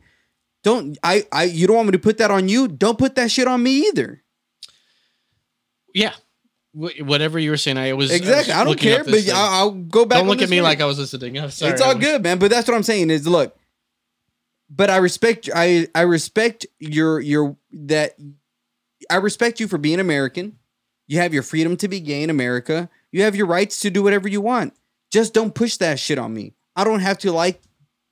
Don't 0.63 0.97
I 1.03 1.25
I 1.31 1.43
you 1.43 1.67
don't 1.67 1.75
want 1.75 1.87
me 1.87 1.91
to 1.93 1.99
put 1.99 2.17
that 2.19 2.31
on 2.31 2.47
you? 2.47 2.67
Don't 2.67 2.97
put 2.97 3.15
that 3.15 3.29
shit 3.31 3.47
on 3.47 3.61
me 3.61 3.87
either. 3.89 4.23
yeah, 5.93 6.13
whatever 6.73 7.37
you 7.37 7.51
were 7.51 7.57
saying, 7.57 7.77
I 7.77 7.93
was 7.93 8.11
Exactly. 8.11 8.53
was 8.53 8.61
I 8.61 8.63
don't 8.63 8.79
care, 8.79 9.03
but 9.03 9.13
thing. 9.13 9.29
I'll, 9.33 9.71
go 9.71 10.05
back. 10.05 10.19
Don't 10.19 10.27
look 10.27 10.41
at 10.41 10.49
me 10.49 10.57
one. 10.61 10.63
like 10.69 10.81
I 10.81 10.85
was 10.85 10.97
listening. 10.97 11.37
I'm 11.37 11.51
sorry. 11.51 11.73
it's 11.73 11.81
all 11.81 11.95
was- 11.95 12.03
good, 12.03 12.23
man. 12.23 12.39
But 12.39 12.49
that's 12.49 12.67
what 12.67 12.75
I'm 12.75 12.83
saying 12.83 13.09
is 13.09 13.27
look. 13.27 13.57
But 14.75 14.89
I 14.89 14.97
respect 14.97 15.49
I 15.53 15.87
I 15.93 16.01
respect 16.01 16.65
your 16.79 17.19
your 17.19 17.55
that 17.71 18.15
I 19.09 19.17
respect 19.17 19.59
you 19.59 19.67
for 19.67 19.77
being 19.77 19.99
American. 19.99 20.57
You 21.07 21.19
have 21.19 21.33
your 21.33 21.43
freedom 21.43 21.77
to 21.77 21.87
be 21.87 21.99
gay 21.99 22.23
in 22.23 22.29
America. 22.29 22.89
You 23.11 23.23
have 23.23 23.35
your 23.35 23.45
rights 23.45 23.79
to 23.81 23.89
do 23.89 24.01
whatever 24.01 24.27
you 24.27 24.41
want. 24.41 24.73
Just 25.11 25.33
don't 25.33 25.53
push 25.53 25.77
that 25.77 25.99
shit 25.99 26.17
on 26.17 26.33
me. 26.33 26.53
I 26.75 26.83
don't 26.83 27.01
have 27.01 27.19
to 27.19 27.31
like 27.31 27.61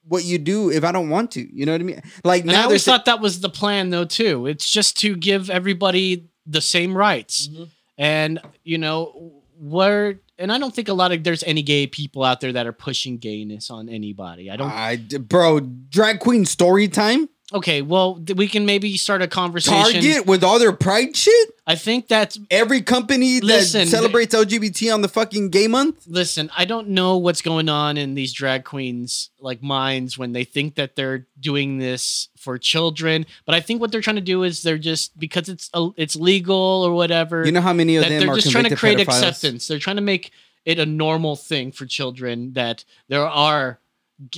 what 0.07 0.23
you 0.23 0.37
do 0.37 0.69
if 0.69 0.83
I 0.83 0.91
don't 0.91 1.09
want 1.09 1.31
to. 1.31 1.55
You 1.55 1.65
know 1.65 1.71
what 1.71 1.81
I 1.81 1.83
mean? 1.85 2.01
Like 2.23 2.43
And 2.43 2.51
I 2.51 2.63
always 2.63 2.83
thought 2.83 3.05
that 3.05 3.21
was 3.21 3.39
the 3.39 3.49
plan, 3.49 3.89
though. 3.89 4.05
Too. 4.05 4.45
It's 4.45 4.69
just 4.69 4.99
to 4.99 5.15
give 5.15 5.49
everybody 5.49 6.27
the 6.45 6.61
same 6.61 6.95
rights, 6.95 7.47
Mm-hmm. 7.47 7.63
and 7.97 8.39
you 8.63 8.77
know 8.77 9.41
where. 9.59 10.19
And 10.41 10.51
I 10.51 10.57
don't 10.57 10.75
think 10.75 10.89
a 10.89 10.93
lot 10.93 11.11
of 11.11 11.23
there's 11.23 11.43
any 11.43 11.61
gay 11.61 11.87
people 11.87 12.23
out 12.23 12.41
there 12.41 12.51
that 12.51 12.65
are 12.65 12.73
pushing 12.73 13.17
gayness 13.17 13.69
on 13.69 13.87
anybody. 13.87 14.49
I 14.49 14.55
don't. 14.55 14.71
I 14.71 14.97
bro, 14.97 15.59
drag 15.59 16.19
queen 16.19 16.45
story 16.45 16.87
time. 16.87 17.29
Okay, 17.53 17.81
well, 17.81 18.15
th- 18.15 18.37
we 18.37 18.47
can 18.47 18.65
maybe 18.65 18.95
start 18.97 19.21
a 19.21 19.27
conversation. 19.27 20.01
Target 20.01 20.25
with 20.25 20.43
all 20.43 20.59
their 20.59 20.71
pride 20.71 21.15
shit. 21.15 21.49
I 21.67 21.75
think 21.75 22.07
that's 22.07 22.39
Every 22.49 22.81
company 22.81 23.39
that 23.39 23.63
celebrates 23.87 24.35
LGBT 24.35 24.93
on 24.93 25.01
the 25.01 25.07
fucking 25.07 25.49
gay 25.49 25.67
month. 25.67 26.05
listen, 26.07 26.49
I 26.57 26.65
don't 26.65 26.89
know 26.89 27.17
what's 27.17 27.41
going 27.41 27.69
on 27.69 27.97
in 27.97 28.13
these 28.13 28.33
drag 28.33 28.63
queens 28.63 29.29
like 29.39 29.61
minds 29.61 30.17
when 30.17 30.33
they 30.33 30.43
think 30.43 30.75
that 30.75 30.95
they're 30.95 31.27
doing 31.39 31.77
this 31.77 32.29
for 32.37 32.57
children, 32.57 33.25
but 33.45 33.55
I 33.55 33.59
think 33.59 33.79
what 33.79 33.91
they're 33.91 34.01
trying 34.01 34.15
to 34.15 34.21
do 34.21 34.43
is 34.43 34.63
they're 34.63 34.77
just 34.77 35.17
because 35.19 35.49
it's 35.49 35.69
a, 35.73 35.89
it's 35.97 36.15
legal 36.15 36.55
or 36.55 36.93
whatever. 36.93 37.45
You 37.45 37.51
know 37.51 37.61
how 37.61 37.73
many 37.73 37.95
of 37.97 38.03
that 38.03 38.09
them 38.09 38.19
they're 38.21 38.31
are 38.31 38.35
just 38.35 38.51
trying 38.51 38.63
to 38.65 38.75
convicted 38.75 39.07
create 39.07 39.07
pedophiles? 39.07 39.27
acceptance. 39.29 39.67
They're 39.67 39.79
trying 39.79 39.97
to 39.97 40.01
make 40.01 40.31
it 40.65 40.79
a 40.79 40.85
normal 40.85 41.35
thing 41.35 41.71
for 41.71 41.85
children 41.85 42.53
that 42.53 42.85
there 43.07 43.25
are 43.27 43.79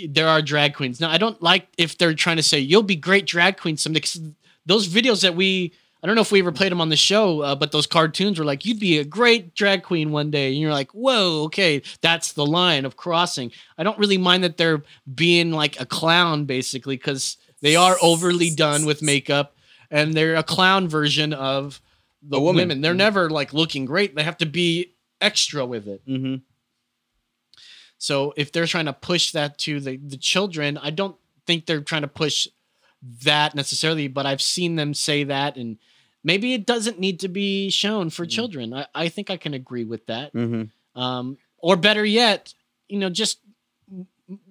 there 0.09 0.27
are 0.27 0.41
drag 0.41 0.73
queens. 0.75 0.99
Now, 0.99 1.09
I 1.09 1.17
don't 1.17 1.41
like 1.41 1.67
if 1.77 1.97
they're 1.97 2.13
trying 2.13 2.37
to 2.37 2.43
say 2.43 2.59
you'll 2.59 2.83
be 2.83 2.95
great 2.95 3.25
drag 3.25 3.57
queen 3.57 3.77
someday. 3.77 3.99
'cause 4.01 4.19
those 4.65 4.87
videos 4.87 5.21
that 5.21 5.35
we 5.35 5.73
I 6.01 6.05
don't 6.05 6.15
know 6.15 6.21
if 6.21 6.33
we 6.33 6.39
ever 6.41 6.51
played 6.51 6.73
them 6.73 6.81
on 6.81 6.89
the 6.89 6.97
show, 6.97 7.39
uh, 7.39 7.55
but 7.55 7.71
those 7.71 7.87
cartoons 7.87 8.37
were 8.37 8.43
like, 8.43 8.65
you'd 8.65 8.77
be 8.77 8.97
a 8.97 9.05
great 9.05 9.55
drag 9.55 9.83
queen 9.83 10.11
one 10.11 10.31
day. 10.31 10.49
And 10.49 10.57
you're 10.57 10.73
like, 10.73 10.91
whoa, 10.91 11.43
okay, 11.45 11.81
that's 12.01 12.33
the 12.33 12.45
line 12.45 12.83
of 12.83 12.97
crossing. 12.97 13.53
I 13.77 13.83
don't 13.83 13.97
really 13.97 14.17
mind 14.17 14.43
that 14.43 14.57
they're 14.57 14.83
being 15.15 15.51
like 15.51 15.79
a 15.79 15.85
clown, 15.85 16.43
basically, 16.43 16.97
because 16.97 17.37
they 17.61 17.77
are 17.77 17.95
overly 18.01 18.49
done 18.49 18.83
with 18.85 19.01
makeup 19.01 19.55
and 19.89 20.13
they're 20.13 20.35
a 20.35 20.43
clown 20.43 20.89
version 20.89 21.31
of 21.31 21.79
the 22.21 22.37
woman. 22.37 22.63
women. 22.63 22.81
They're 22.81 22.93
never 22.93 23.29
like 23.29 23.53
looking 23.53 23.85
great. 23.85 24.13
They 24.13 24.23
have 24.23 24.37
to 24.39 24.45
be 24.45 24.91
extra 25.21 25.65
with 25.65 25.87
it. 25.87 26.05
Mm-hmm. 26.05 26.35
So 28.03 28.33
if 28.35 28.51
they're 28.51 28.65
trying 28.67 28.87
to 28.87 28.91
push 28.93 29.31
that 29.31 29.57
to 29.59 29.79
the, 29.79 29.95
the 29.95 30.17
children, 30.17 30.77
I 30.77 30.89
don't 30.89 31.15
think 31.47 31.65
they're 31.65 31.79
trying 31.79 32.01
to 32.01 32.09
push 32.09 32.49
that 33.23 33.55
necessarily, 33.55 34.09
but 34.09 34.25
I've 34.25 34.41
seen 34.41 34.75
them 34.75 34.93
say 34.93 35.23
that 35.23 35.55
and 35.55 35.77
maybe 36.21 36.53
it 36.53 36.65
doesn't 36.65 36.99
need 36.99 37.21
to 37.21 37.29
be 37.29 37.69
shown 37.69 38.09
for 38.09 38.25
children. 38.25 38.73
I, 38.73 38.87
I 38.93 39.07
think 39.07 39.29
I 39.29 39.37
can 39.37 39.53
agree 39.53 39.85
with 39.85 40.05
that. 40.07 40.33
Mm-hmm. 40.33 41.01
Um, 41.01 41.37
or 41.59 41.77
better 41.77 42.03
yet, 42.03 42.53
you 42.89 42.99
know, 42.99 43.09
just 43.09 43.39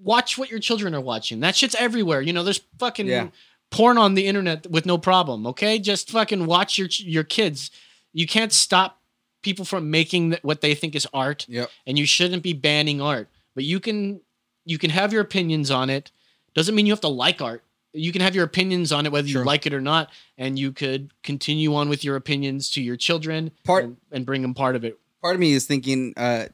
watch 0.02 0.38
what 0.38 0.50
your 0.50 0.58
children 0.58 0.94
are 0.94 1.00
watching. 1.02 1.40
That 1.40 1.54
shit's 1.54 1.74
everywhere. 1.74 2.22
You 2.22 2.32
know, 2.32 2.44
there's 2.44 2.62
fucking 2.78 3.06
Yeah. 3.06 3.28
porn 3.70 3.98
on 3.98 4.14
the 4.14 4.26
internet 4.26 4.66
with 4.70 4.86
no 4.86 4.96
problem. 4.96 5.46
Okay, 5.48 5.78
just 5.78 6.10
fucking 6.10 6.46
watch 6.46 6.78
your 6.78 6.88
your 6.90 7.24
kids. 7.24 7.70
You 8.14 8.26
can't 8.26 8.52
stop 8.52 8.98
people 9.42 9.66
from 9.66 9.90
making 9.90 10.36
what 10.40 10.62
they 10.62 10.74
think 10.74 10.94
is 10.94 11.06
art, 11.12 11.44
Yep. 11.50 11.68
and 11.86 11.98
you 11.98 12.06
shouldn't 12.06 12.42
be 12.42 12.54
banning 12.54 13.02
art. 13.02 13.28
But 13.54 13.64
you 13.64 13.80
can 13.80 14.20
you 14.64 14.78
can 14.78 14.90
have 14.90 15.12
your 15.12 15.22
opinions 15.22 15.70
on 15.70 15.90
it. 15.90 16.10
Doesn't 16.54 16.74
mean 16.74 16.86
you 16.86 16.92
have 16.92 17.00
to 17.00 17.08
like 17.08 17.40
art. 17.42 17.62
You 17.94 18.10
can 18.12 18.22
have 18.22 18.34
your 18.34 18.44
opinions 18.44 18.90
on 18.92 19.04
it 19.06 19.12
whether 19.12 19.28
Sure. 19.28 19.42
you 19.42 19.46
like 19.46 19.66
it 19.66 19.74
or 19.74 19.80
not, 19.80 20.08
and 20.38 20.58
you 20.58 20.72
could 20.72 21.12
continue 21.22 21.74
on 21.74 21.88
with 21.90 22.04
your 22.04 22.16
opinions 22.16 22.70
to 22.70 22.82
your 22.82 22.96
children 22.96 23.50
Part- 23.64 23.84
and, 23.84 23.96
and 24.10 24.24
bring 24.24 24.40
them 24.42 24.54
part 24.54 24.76
of 24.76 24.84
it. 24.84 24.98
Part 25.20 25.34
of 25.34 25.40
me 25.40 25.52
is 25.52 25.66
thinking, 25.66 26.14
uh, 26.16 26.46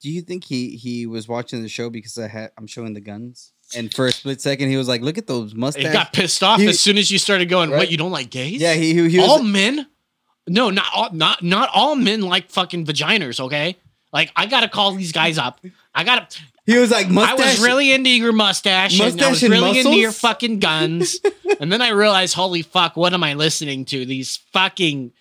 do 0.00 0.10
you 0.10 0.22
think 0.22 0.44
he 0.44 0.76
he 0.76 1.06
was 1.06 1.28
watching 1.28 1.62
the 1.62 1.68
show 1.68 1.90
because 1.90 2.16
I 2.16 2.28
had 2.28 2.52
I'm 2.56 2.66
showing 2.66 2.94
the 2.94 3.00
guns? 3.00 3.52
And 3.76 3.92
for 3.94 4.06
a 4.06 4.12
split 4.12 4.40
second, 4.40 4.68
he 4.70 4.76
was 4.76 4.88
like, 4.88 5.02
"Look 5.02 5.18
at 5.18 5.26
those 5.26 5.52
He 5.52 5.58
mustaches." 5.58 5.92
got 5.92 6.12
pissed 6.12 6.42
off 6.42 6.58
He- 6.60 6.66
as 6.68 6.80
soon 6.80 6.96
as 6.98 7.10
you 7.10 7.18
started 7.18 7.48
going. 7.48 7.70
Right. 7.70 7.78
What 7.78 7.90
you 7.90 7.98
don't 7.98 8.10
like 8.10 8.30
gays? 8.30 8.60
yeah, 8.60 8.74
he 8.74 8.94
he, 8.94 9.08
he 9.10 9.20
all 9.20 9.42
men. 9.42 9.86
No, 10.48 10.70
not 10.70 10.86
all, 10.94 11.12
not 11.12 11.42
not 11.42 11.68
all 11.72 11.94
men 11.96 12.22
like 12.22 12.50
fucking 12.50 12.86
vaginas. 12.86 13.38
Okay, 13.40 13.76
like 14.12 14.32
I 14.34 14.46
gotta 14.46 14.68
call 14.70 14.92
these 14.94 15.12
guys 15.12 15.36
up. 15.38 15.60
I 15.94 16.04
gotta. 16.04 16.26
he 16.66 16.78
was 16.78 16.90
like 16.90 17.08
mustache. 17.08 17.40
I 17.40 17.50
was 17.50 17.60
really 17.60 17.92
into 17.92 18.10
your 18.10 18.32
mustache, 18.32 18.94
and 18.94 19.02
I 19.02 19.04
was 19.06 19.16
Mustache 19.16 19.42
and 19.42 19.52
really 19.52 19.78
into 19.78 19.96
your 19.96 20.12
fucking 20.12 20.58
guns. 20.58 21.20
and 21.60 21.72
then 21.72 21.82
I 21.82 21.90
realized, 21.90 22.34
holy 22.34 22.62
fuck, 22.62 22.96
what 22.96 23.12
am 23.12 23.24
I 23.24 23.34
listening 23.34 23.84
to? 23.86 24.04
These 24.04 24.36
fucking 24.52 25.12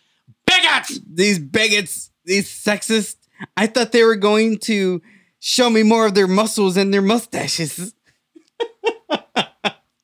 bigots. 0.45 0.99
these 1.07 1.39
bigots, 1.39 2.11
these 2.25 2.47
sexists. 2.49 3.15
I 3.55 3.67
thought 3.67 3.91
they 3.91 4.03
were 4.03 4.15
going 4.17 4.57
to 4.59 5.01
show 5.39 5.69
me 5.69 5.83
more 5.83 6.05
of 6.05 6.13
their 6.13 6.27
muscles 6.27 6.77
and 6.77 6.93
their 6.93 7.01
mustaches. 7.01 7.93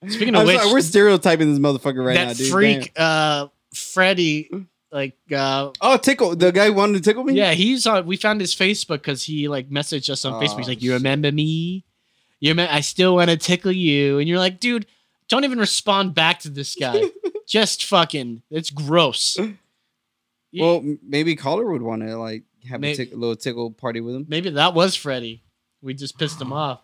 Speaking 0.07 0.35
of 0.35 0.41
I'm 0.41 0.47
which, 0.47 0.57
sorry, 0.57 0.71
we're 0.71 0.81
stereotyping 0.81 1.49
this 1.49 1.59
motherfucker 1.59 2.05
right 2.05 2.15
that 2.15 2.27
now, 2.27 2.33
dude. 2.33 2.51
freak 2.51 2.91
uh 2.95 3.47
Freddie, 3.73 4.49
like, 4.95 5.17
uh, 5.35 5.71
Oh, 5.81 5.97
tickle 5.97 6.35
the 6.35 6.51
guy 6.51 6.69
wanted 6.71 6.95
to 6.97 7.01
tickle 7.09 7.23
me. 7.23 7.33
yeah, 7.33 7.51
he's 7.53 7.85
on. 7.85 8.05
We 8.07 8.17
found 8.17 8.39
his 8.41 8.55
Facebook 8.55 8.99
because 9.03 9.21
he 9.23 9.47
like 9.47 9.69
messaged 9.69 10.09
us 10.09 10.25
on 10.25 10.41
Facebook. 10.41 10.57
He's 10.57 10.67
Oh, 10.67 10.71
like, 10.71 10.81
"You 10.81 10.93
remember 10.93 11.31
me? 11.31 11.85
You 12.39 12.51
remember? 12.51 12.71
I 12.73 12.81
still 12.81 13.15
want 13.15 13.29
to 13.29 13.37
tickle 13.37 13.71
you." 13.71 14.17
And 14.19 14.27
you're 14.27 14.39
like, 14.39 14.59
"Dude, 14.59 14.87
don't 15.27 15.43
even 15.43 15.59
respond 15.59 16.15
back 16.15 16.39
to 16.39 16.49
this 16.49 16.73
guy. 16.75 17.03
Just 17.47 17.83
fucking, 17.85 18.41
it's 18.49 18.69
gross." 18.71 19.37
You- 19.37 20.63
Well, 20.63 20.97
maybe 21.05 21.35
Caller 21.35 21.69
would 21.71 21.81
want 21.81 22.01
to 22.03 22.17
like 22.17 22.43
have 22.69 22.79
May- 22.81 22.93
a, 22.93 22.95
tick- 22.95 23.13
a 23.13 23.15
little 23.17 23.35
tickle 23.35 23.71
party 23.71 23.99
with 24.01 24.15
him. 24.15 24.25
maybe 24.29 24.49
that 24.51 24.73
was 24.73 24.95
Freddie. 24.95 25.43
We 25.81 25.93
just 25.93 26.17
pissed 26.17 26.41
him 26.41 26.53
off. 26.65 26.81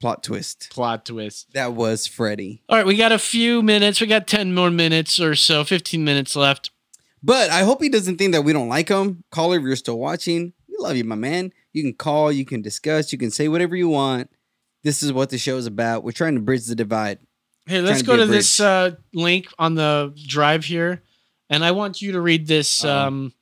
Plot 0.00 0.22
twist. 0.22 0.68
Plot 0.70 1.04
twist. 1.04 1.52
That 1.52 1.74
was 1.74 2.06
Freddy. 2.06 2.62
All 2.68 2.76
right, 2.76 2.86
we 2.86 2.96
got 2.96 3.12
a 3.12 3.18
few 3.18 3.62
minutes. 3.62 4.00
We 4.00 4.06
got 4.06 4.26
10 4.26 4.54
more 4.54 4.70
minutes 4.70 5.20
or 5.20 5.34
so, 5.34 5.62
15 5.62 6.02
minutes 6.02 6.34
left. 6.34 6.70
But 7.22 7.50
I 7.50 7.64
hope 7.64 7.82
he 7.82 7.90
doesn't 7.90 8.16
think 8.16 8.32
that 8.32 8.42
we 8.42 8.54
don't 8.54 8.68
like 8.68 8.88
him. 8.88 9.24
Caller, 9.30 9.58
if 9.58 9.62
you're 9.62 9.76
still 9.76 9.98
watching, 9.98 10.54
we 10.66 10.76
love 10.78 10.96
you, 10.96 11.04
my 11.04 11.16
man. 11.16 11.52
You 11.74 11.82
can 11.82 11.92
call, 11.92 12.32
you 12.32 12.46
can 12.46 12.62
discuss, 12.62 13.12
you 13.12 13.18
can 13.18 13.30
say 13.30 13.48
whatever 13.48 13.76
you 13.76 13.90
want. 13.90 14.30
This 14.82 15.02
is 15.02 15.12
what 15.12 15.28
the 15.28 15.36
show 15.36 15.58
is 15.58 15.66
about. 15.66 16.02
We're 16.02 16.12
trying 16.12 16.34
to 16.34 16.40
bridge 16.40 16.64
the 16.64 16.74
divide. 16.74 17.18
Hey, 17.66 17.82
let's 17.82 18.00
to 18.00 18.06
go 18.06 18.14
be 18.14 18.20
to 18.20 18.26
this 18.26 18.58
uh, 18.58 18.92
link 19.12 19.48
on 19.58 19.74
the 19.74 20.14
drive 20.26 20.64
here, 20.64 21.02
and 21.50 21.62
I 21.62 21.72
want 21.72 22.00
you 22.00 22.12
to 22.12 22.20
read 22.22 22.46
this 22.46 22.82
Uh-oh. 22.82 23.06
um, 23.06 23.32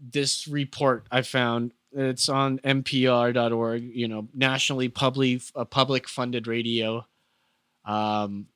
this 0.00 0.48
report 0.48 1.06
I 1.10 1.20
found. 1.20 1.74
It's 1.94 2.28
on 2.28 2.58
NPR.org. 2.60 3.82
You 3.82 4.08
know, 4.08 4.28
nationally 4.34 4.88
public 4.88 5.42
uh, 5.54 5.64
public 5.64 6.08
funded 6.08 6.46
radio. 6.46 7.06
Um, 7.84 8.46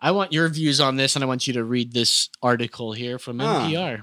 I 0.00 0.10
want 0.12 0.32
your 0.32 0.48
views 0.48 0.80
on 0.80 0.96
this, 0.96 1.16
and 1.16 1.22
I 1.24 1.26
want 1.26 1.46
you 1.46 1.52
to 1.54 1.64
read 1.64 1.92
this 1.92 2.28
article 2.42 2.92
here 2.92 3.18
from 3.18 3.40
Ah. 3.40 3.66
NPR. 3.68 4.02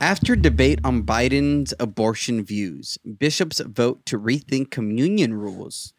After 0.00 0.34
debate 0.34 0.80
on 0.82 1.04
Biden's 1.04 1.72
abortion 1.78 2.44
views, 2.44 2.98
bishops 3.18 3.60
vote 3.60 4.04
to 4.06 4.18
rethink 4.18 4.70
communion 4.70 5.32
rules. 5.34 5.94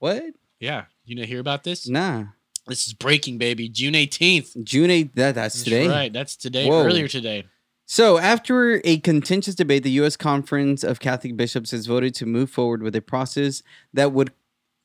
What? 0.00 0.24
Yeah, 0.58 0.86
you 1.04 1.14
know 1.14 1.22
hear 1.22 1.38
about 1.38 1.62
this? 1.62 1.88
Nah. 1.88 2.24
This 2.66 2.86
is 2.88 2.92
breaking, 2.94 3.38
baby. 3.38 3.68
June 3.68 3.94
eighteenth. 3.94 4.54
June 4.64 4.90
8th, 4.90 5.14
that, 5.14 5.34
that's 5.36 5.62
today. 5.62 5.88
right. 5.88 6.12
That's 6.12 6.36
today. 6.36 6.68
Whoa. 6.68 6.84
Earlier 6.84 7.08
today. 7.08 7.46
So, 7.90 8.18
after 8.18 8.82
a 8.84 8.98
contentious 8.98 9.54
debate, 9.54 9.82
the 9.82 9.90
U.S. 9.92 10.14
Conference 10.14 10.84
of 10.84 11.00
Catholic 11.00 11.38
Bishops 11.38 11.70
has 11.70 11.86
voted 11.86 12.14
to 12.16 12.26
move 12.26 12.50
forward 12.50 12.82
with 12.82 12.94
a 12.94 13.00
process 13.00 13.62
that 13.94 14.12
would 14.12 14.30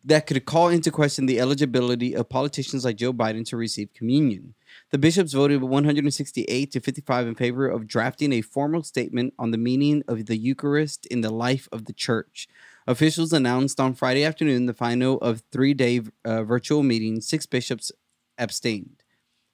that 0.05 0.25
could 0.25 0.45
call 0.45 0.69
into 0.69 0.89
question 0.89 1.25
the 1.25 1.37
eligibility 1.37 2.15
of 2.15 2.29
politicians 2.29 2.85
like 2.85 2.95
Joe 2.95 3.11
Biden 3.11 3.45
to 3.47 3.57
receive 3.57 3.93
communion. 3.93 4.53
The 4.91 4.97
bishops 4.97 5.33
voted 5.33 5.61
168 5.61 6.71
to 6.71 6.79
55 6.79 7.27
in 7.27 7.35
favor 7.35 7.67
of 7.67 7.87
drafting 7.87 8.31
a 8.31 8.41
formal 8.41 8.83
statement 8.83 9.33
on 9.37 9.51
the 9.51 9.57
meaning 9.57 10.03
of 10.07 10.25
the 10.25 10.37
Eucharist 10.37 11.05
in 11.07 11.19
the 11.19 11.29
life 11.29 11.67
of 11.73 11.85
the 11.85 11.93
Church. 11.93 12.47
Officials 12.87 13.33
announced 13.33 13.81
on 13.81 13.95
Friday 13.95 14.23
afternoon 14.23 14.65
the 14.65 14.73
final 14.73 15.17
of 15.17 15.43
three-day 15.51 16.03
uh, 16.23 16.43
virtual 16.43 16.83
meeting. 16.83 17.19
Six 17.19 17.45
bishops 17.45 17.91
abstained. 18.37 19.03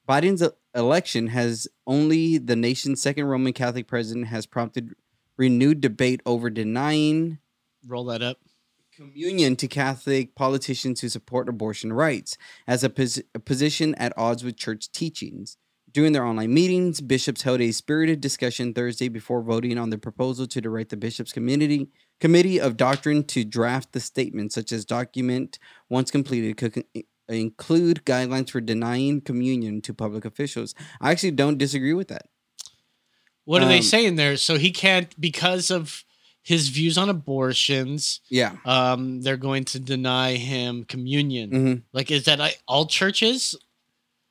Biden's 0.08 0.43
election 0.76 1.28
has 1.28 1.67
only 1.88 2.38
the 2.38 2.55
nation's 2.55 3.01
second 3.01 3.26
Roman 3.26 3.53
Catholic 3.53 3.88
president 3.88 4.28
has 4.28 4.45
prompted 4.45 4.93
renewed 5.38 5.82
debate 5.82 6.22
over 6.26 6.49
denying 6.49 7.39
Roll 7.88 8.05
that 8.05 8.22
up. 8.22 8.38
communion 8.93 9.55
to 9.55 9.67
Catholic 9.67 10.36
politicians 10.36 11.01
who 11.01 11.09
support 11.09 11.49
abortion 11.49 11.93
rights 11.93 12.38
as 12.67 12.84
a, 12.84 12.89
pos- 12.89 13.22
a 13.34 13.39
position 13.39 13.95
at 13.95 14.13
odds 14.17 14.43
with 14.43 14.57
church 14.57 14.91
teachings. 14.91 15.57
During 15.91 16.13
their 16.13 16.26
online 16.26 16.53
meetings, 16.53 17.01
bishops 17.01 17.41
held 17.41 17.61
a 17.61 17.72
spirited 17.72 18.22
discussion 18.22 18.76
Thursday 18.76 19.07
before 19.07 19.41
voting 19.41 19.76
on 19.80 19.89
the 19.89 19.97
proposal 19.97 20.45
to 20.45 20.61
direct 20.61 20.91
the 20.91 20.97
bishops' 20.97 21.32
committee 21.32 21.89
committee 22.20 22.59
of 22.59 22.78
doctrine 22.78 23.24
to 23.24 23.43
draft 23.43 23.93
the 23.93 23.99
statement, 23.99 24.51
such 24.51 24.72
as 24.72 24.86
document 24.86 25.57
once 25.89 26.11
completed 26.11 26.57
include 27.30 28.03
guidelines 28.05 28.49
for 28.49 28.61
denying 28.61 29.21
communion 29.21 29.82
to 29.84 29.93
public 29.93 30.25
officials. 30.25 30.73
I 30.99 31.11
actually 31.11 31.32
don't 31.32 31.57
disagree 31.57 31.93
with 31.93 32.07
that. 32.09 32.27
What 33.45 33.61
are 33.63 33.67
they 33.67 33.77
Um, 33.77 33.84
saying 33.84 34.15
there? 34.15 34.38
So 34.38 34.57
he 34.57 34.71
can't 34.71 35.19
because 35.19 35.71
of 35.71 36.03
his 36.41 36.69
views 36.69 36.97
on 36.97 37.09
abortions. 37.09 38.21
Yeah. 38.30 38.55
Um, 38.65 39.21
they're 39.21 39.38
going 39.38 39.65
to 39.65 39.80
deny 39.80 40.36
him 40.36 40.84
communion. 40.84 41.49
hmm 41.51 41.73
Like, 41.93 42.11
is 42.11 42.25
that 42.25 42.39
like, 42.39 42.61
all 42.67 42.86
churches? 42.86 43.55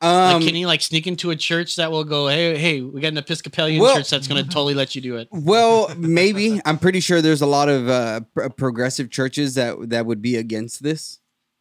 Um, 0.00 0.34
like, 0.34 0.46
can 0.46 0.54
he 0.54 0.64
like 0.66 0.80
sneak 0.80 1.08
into 1.08 1.30
a 1.30 1.36
church 1.36 1.74
that 1.76 1.90
will 1.90 2.04
go, 2.04 2.28
hey, 2.28 2.56
hey, 2.56 2.80
we 2.82 3.00
got 3.00 3.08
an 3.08 3.18
Episcopalian 3.18 3.80
Well- 3.82 3.96
church 3.96 4.10
that's 4.10 4.28
going 4.28 4.42
to 4.44 4.48
totally 4.48 4.74
let 4.74 4.94
you 4.94 5.02
do 5.02 5.16
it? 5.16 5.26
Well, 5.32 5.92
maybe 5.98 6.60
I'm 6.64 6.78
pretty 6.78 7.00
sure 7.00 7.20
there's 7.20 7.42
a 7.42 7.46
lot 7.46 7.68
of 7.68 7.88
uh, 7.88 8.20
pr- 8.32 8.48
progressive 8.50 9.10
churches 9.10 9.54
that 9.54 9.90
that 9.90 10.06
would 10.06 10.22
be 10.22 10.36
against 10.36 10.82
this. 10.84 11.18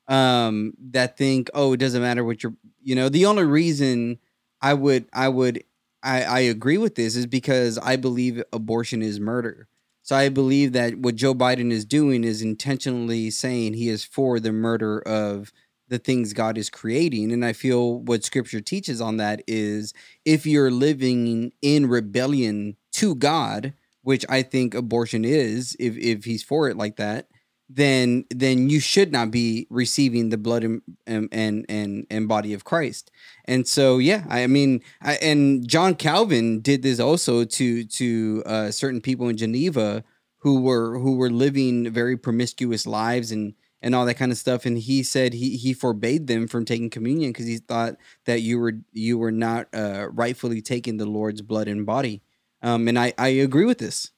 Um, 0.08 0.74
that 0.92 1.18
think, 1.18 1.50
oh, 1.54 1.74
it 1.74 1.78
doesn't 1.78 2.02
matter 2.02 2.24
what 2.24 2.42
you're, 2.42 2.54
you 2.82 2.96
know. 2.96 3.10
The 3.10 3.26
only 3.26 3.44
reason 3.44 4.20
I 4.62 4.74
would, 4.74 5.06
I 5.14 5.28
would, 5.28 5.64
I, 6.02 6.24
I 6.24 6.40
agree 6.40 6.78
with 6.78 6.96
this 6.96 7.16
is 7.16 7.26
because 7.26 7.78
I 7.78 7.98
believe 7.98 8.42
abortion 8.54 9.02
is 9.02 9.20
murder. 9.20 9.68
So 10.04 10.16
I 10.16 10.30
believe 10.30 10.72
that 10.72 10.98
what 11.00 11.16
Joe 11.16 11.34
Biden 11.34 11.72
is 11.72 11.84
doing 11.84 12.24
is 12.24 12.42
intentionally 12.42 13.30
saying 13.30 13.74
he 13.74 13.90
is 13.90 14.06
for 14.06 14.40
the 14.40 14.54
murder 14.54 15.00
of 15.02 15.52
the 15.90 16.00
things 16.00 16.32
God 16.34 16.58
is 16.58 16.70
creating. 16.70 17.32
And 17.32 17.44
I 17.44 17.52
feel 17.54 18.00
what 18.00 18.24
scripture 18.24 18.62
teaches 18.62 19.02
on 19.02 19.18
that 19.18 19.42
is 19.48 19.94
if 20.24 20.46
you're 20.46 20.72
living 20.72 21.52
in 21.62 21.88
rebellion 21.88 22.78
to 22.94 23.16
God, 23.16 23.74
which 24.02 24.26
I 24.30 24.44
think 24.44 24.74
abortion 24.74 25.26
is, 25.26 25.76
if 25.80 25.98
if 25.98 26.24
he's 26.24 26.44
for 26.44 26.70
it 26.70 26.78
like 26.78 26.96
that, 26.98 27.28
then 27.70 28.26
then 28.30 28.70
you 28.70 28.80
should 28.80 29.12
not 29.12 29.30
be 29.30 29.68
receiving 29.70 30.30
the 30.30 30.38
blood 30.38 30.64
and 30.64 30.82
and 31.06 31.66
and 31.68 32.08
and, 32.10 32.28
body 32.28 32.54
of 32.54 32.64
Christ. 32.64 33.12
And 33.46 33.68
so 33.68 33.98
yeah, 33.98 34.26
I 34.30 34.48
mean, 34.48 34.82
I, 35.02 35.16
and 35.16 35.68
John 35.68 35.96
Calvin 35.96 36.62
did 36.62 36.82
this 36.82 37.00
also 37.00 37.44
to 37.44 37.84
to 37.84 38.44
uh, 38.46 38.72
certain 38.72 39.02
people 39.02 39.28
in 39.28 39.38
Geneva 39.38 40.04
who 40.38 40.62
were 40.62 40.98
who 41.00 41.18
were 41.18 41.30
living 41.30 41.92
very 41.92 42.16
promiscuous 42.16 42.88
lives 42.88 43.32
and 43.32 43.54
and 43.82 43.94
all 43.94 44.06
that 44.06 44.16
kind 44.16 44.32
of 44.32 44.38
stuff 44.38 44.66
and 44.66 44.78
he 44.78 45.04
said 45.04 45.34
he 45.34 45.58
he 45.58 45.74
forbade 45.74 46.28
them 46.28 46.48
from 46.48 46.66
taking 46.66 46.90
communion 46.90 47.32
because 47.32 47.46
he 47.46 47.58
thought 47.58 47.96
that 48.26 48.42
you 48.42 48.60
were 48.60 48.74
you 48.94 49.18
were 49.18 49.32
not 49.32 49.68
uh, 49.74 50.08
rightfully 50.12 50.62
taking 50.62 50.98
the 50.98 51.06
Lord's 51.06 51.42
blood 51.42 51.68
and 51.68 51.86
body. 51.86 52.22
Um, 52.62 52.88
and 52.88 52.98
I 52.98 53.14
I 53.18 53.28
agree 53.30 53.66
with 53.66 53.78
this. 53.80 54.12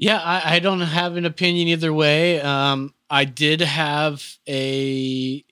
Yeah, 0.00 0.18
I, 0.18 0.56
I 0.56 0.58
don't 0.60 0.80
have 0.80 1.16
an 1.16 1.26
opinion 1.26 1.68
either 1.68 1.92
way. 1.92 2.40
Um, 2.40 2.94
I 3.10 3.26
did 3.26 3.60
have 3.60 4.24
a 4.48 5.44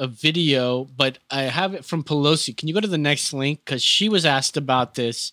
a 0.00 0.06
video, 0.06 0.84
but 0.84 1.18
I 1.30 1.42
have 1.42 1.74
it 1.74 1.84
from 1.84 2.02
Pelosi. 2.02 2.56
Can 2.56 2.68
you 2.68 2.72
go 2.74 2.80
to 2.80 2.86
the 2.88 2.96
next 2.96 3.32
link? 3.34 3.60
Because 3.64 3.82
she 3.84 4.08
was 4.08 4.24
asked 4.24 4.56
about 4.56 4.94
this, 4.94 5.32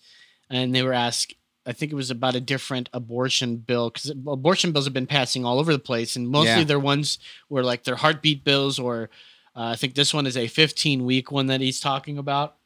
and 0.50 0.74
they 0.74 0.82
were 0.82 0.92
asked. 0.92 1.32
I 1.64 1.72
think 1.72 1.90
it 1.92 1.96
was 1.96 2.10
about 2.10 2.34
a 2.34 2.40
different 2.40 2.90
abortion 2.92 3.56
bill 3.56 3.88
because 3.88 4.10
abortion 4.10 4.70
bills 4.72 4.84
have 4.84 4.92
been 4.92 5.06
passing 5.06 5.46
all 5.46 5.58
over 5.58 5.72
the 5.72 5.78
place, 5.78 6.14
and 6.14 6.28
mostly 6.28 6.58
Yeah. 6.58 6.64
they're 6.64 6.78
ones 6.78 7.18
where 7.48 7.64
like 7.64 7.84
they're 7.84 7.96
heartbeat 7.96 8.44
bills, 8.44 8.78
or 8.78 9.08
uh, 9.56 9.70
I 9.72 9.76
think 9.76 9.94
this 9.94 10.12
one 10.12 10.26
is 10.26 10.36
a 10.36 10.46
15 10.46 11.06
week 11.06 11.32
one 11.32 11.46
that 11.46 11.62
he's 11.62 11.80
talking 11.80 12.18
about. 12.18 12.56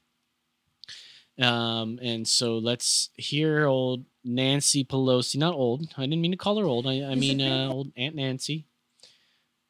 Um, 1.41 1.99
and 2.03 2.29
so 2.29 2.59
let's 2.59 3.11
hear 3.15 3.67
old 3.67 4.05
Nancy 4.25 4.85
Pelosi, 4.85 5.37
not 5.37 5.55
old. 5.55 5.89
I 5.97 6.03
didn't 6.03 6.21
mean 6.21 6.33
to 6.33 6.37
call 6.37 6.59
her 6.59 6.67
old. 6.67 6.87
I, 6.87 7.03
I 7.03 7.15
mean 7.15 7.41
uh, 7.41 7.69
old 7.71 7.93
Aunt 7.97 8.15
Nancy, 8.15 8.67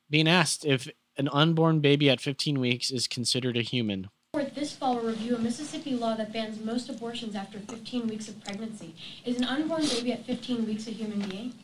being 0.08 0.26
asked 0.26 0.64
if 0.64 0.88
an 1.16 1.28
unborn 1.32 1.80
baby 1.80 2.10
at 2.10 2.20
15 2.20 2.58
weeks 2.58 2.90
is 2.90 3.06
considered 3.06 3.56
a 3.56 3.62
human. 3.62 4.10
This 4.54 4.72
fall 4.72 4.96
will 4.96 5.08
review 5.08 5.36
a 5.36 5.38
Mississippi 5.38 5.94
law 5.94 6.14
that 6.16 6.32
bans 6.32 6.62
most 6.64 6.88
abortions 6.88 7.34
after 7.34 7.58
15 7.58 8.08
weeks 8.08 8.28
of 8.28 8.42
pregnancy. 8.44 8.94
Is 9.24 9.36
an 9.36 9.44
unborn 9.44 9.82
baby 9.82 10.12
at 10.12 10.24
15 10.24 10.66
weeks 10.66 10.86
a 10.86 10.90
human 10.90 11.28
being? 11.28 11.54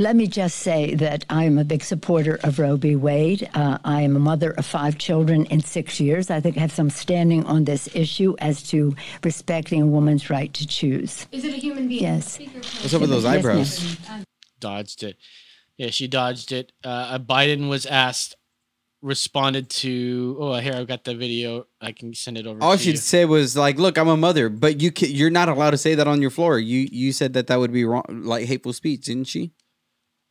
Let 0.00 0.14
me 0.14 0.28
just 0.28 0.58
say 0.58 0.94
that 0.94 1.24
I 1.28 1.42
am 1.42 1.58
a 1.58 1.64
big 1.64 1.82
supporter 1.82 2.38
of 2.44 2.60
Roe 2.60 2.76
v. 2.76 2.94
Wade. 2.94 3.50
Uh, 3.52 3.78
I 3.84 4.02
am 4.02 4.14
a 4.14 4.20
mother 4.20 4.52
of 4.52 4.64
five 4.64 4.96
children 4.96 5.44
in 5.46 5.60
six 5.60 5.98
years. 5.98 6.30
I 6.30 6.40
think 6.40 6.56
I 6.56 6.60
have 6.60 6.70
some 6.70 6.88
standing 6.88 7.44
on 7.46 7.64
this 7.64 7.88
issue 7.96 8.36
as 8.38 8.62
to 8.70 8.94
respecting 9.24 9.82
a 9.82 9.86
woman's 9.86 10.30
right 10.30 10.54
to 10.54 10.68
choose. 10.68 11.26
Is 11.32 11.44
it 11.44 11.52
a 11.52 11.56
human 11.56 11.88
being? 11.88 12.02
Yes. 12.04 12.38
What's 12.38 12.94
up 12.94 13.00
with 13.00 13.10
those 13.10 13.24
Yes, 13.24 13.32
ma'am. 13.32 13.38
eyebrows? 13.38 13.96
Dodged 14.60 15.02
it. 15.02 15.16
Yeah, 15.78 15.90
she 15.90 16.06
dodged 16.06 16.52
it. 16.52 16.70
Uh, 16.84 17.18
Biden 17.18 17.68
was 17.68 17.84
asked, 17.84 18.36
responded 19.02 19.68
to. 19.70 20.36
Oh, 20.38 20.54
here 20.60 20.74
I've 20.74 20.86
got 20.86 21.02
the 21.02 21.16
video. 21.16 21.66
I 21.80 21.90
can 21.90 22.14
send 22.14 22.38
it 22.38 22.46
over. 22.46 22.62
All 22.62 22.76
to 22.76 22.78
she 22.78 22.92
you. 22.92 22.96
said 22.98 23.28
was 23.28 23.56
like, 23.56 23.78
"Look, 23.78 23.98
I'm 23.98 24.08
a 24.08 24.16
mother, 24.16 24.48
but 24.48 24.80
you 24.80 24.92
can, 24.92 25.10
you're 25.10 25.30
not 25.30 25.48
allowed 25.48 25.70
to 25.72 25.76
say 25.78 25.96
that 25.96 26.06
on 26.06 26.20
your 26.22 26.30
floor." 26.30 26.58
You 26.60 26.88
you 26.90 27.10
said 27.12 27.32
that 27.34 27.48
that 27.48 27.58
would 27.58 27.72
be 27.72 27.84
wrong, 27.84 28.04
like 28.08 28.46
hateful 28.46 28.72
speech, 28.72 29.02
didn't 29.06 29.26
she? 29.28 29.52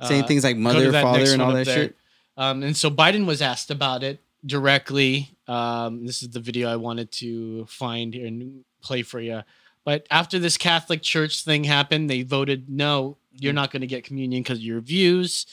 Saying 0.04 0.24
Uh, 0.24 0.28
things 0.28 0.44
like 0.44 0.58
mother, 0.58 0.92
that 0.92 1.02
father, 1.04 1.32
and 1.32 1.42
all 1.42 1.54
that 1.54 1.66
there. 1.66 1.76
shit. 1.76 1.96
Um, 2.38 2.62
and 2.64 2.78
so 2.78 2.90
Biden 2.92 3.26
was 3.26 3.42
asked 3.42 3.72
about 3.72 4.04
it. 4.04 4.22
directly. 4.46 5.30
Um, 5.48 6.06
this 6.06 6.22
is 6.22 6.30
the 6.30 6.40
video 6.40 6.70
I 6.72 6.76
wanted 6.76 7.12
to 7.14 7.66
find 7.66 8.14
here 8.14 8.28
and 8.28 8.64
play 8.82 9.02
for 9.02 9.20
you. 9.20 9.42
But 9.84 10.06
after 10.12 10.38
this 10.40 10.58
Catholic 10.58 11.02
Church 11.02 11.44
thing 11.44 11.64
happened, 11.64 12.10
they 12.10 12.22
voted 12.22 12.70
no, 12.70 13.18
you're 13.34 13.52
not 13.54 13.72
going 13.72 13.82
to 13.82 13.88
get 13.88 14.04
communion 14.04 14.44
because 14.44 14.60
of 14.60 14.64
your 14.64 14.80
views. 14.80 15.46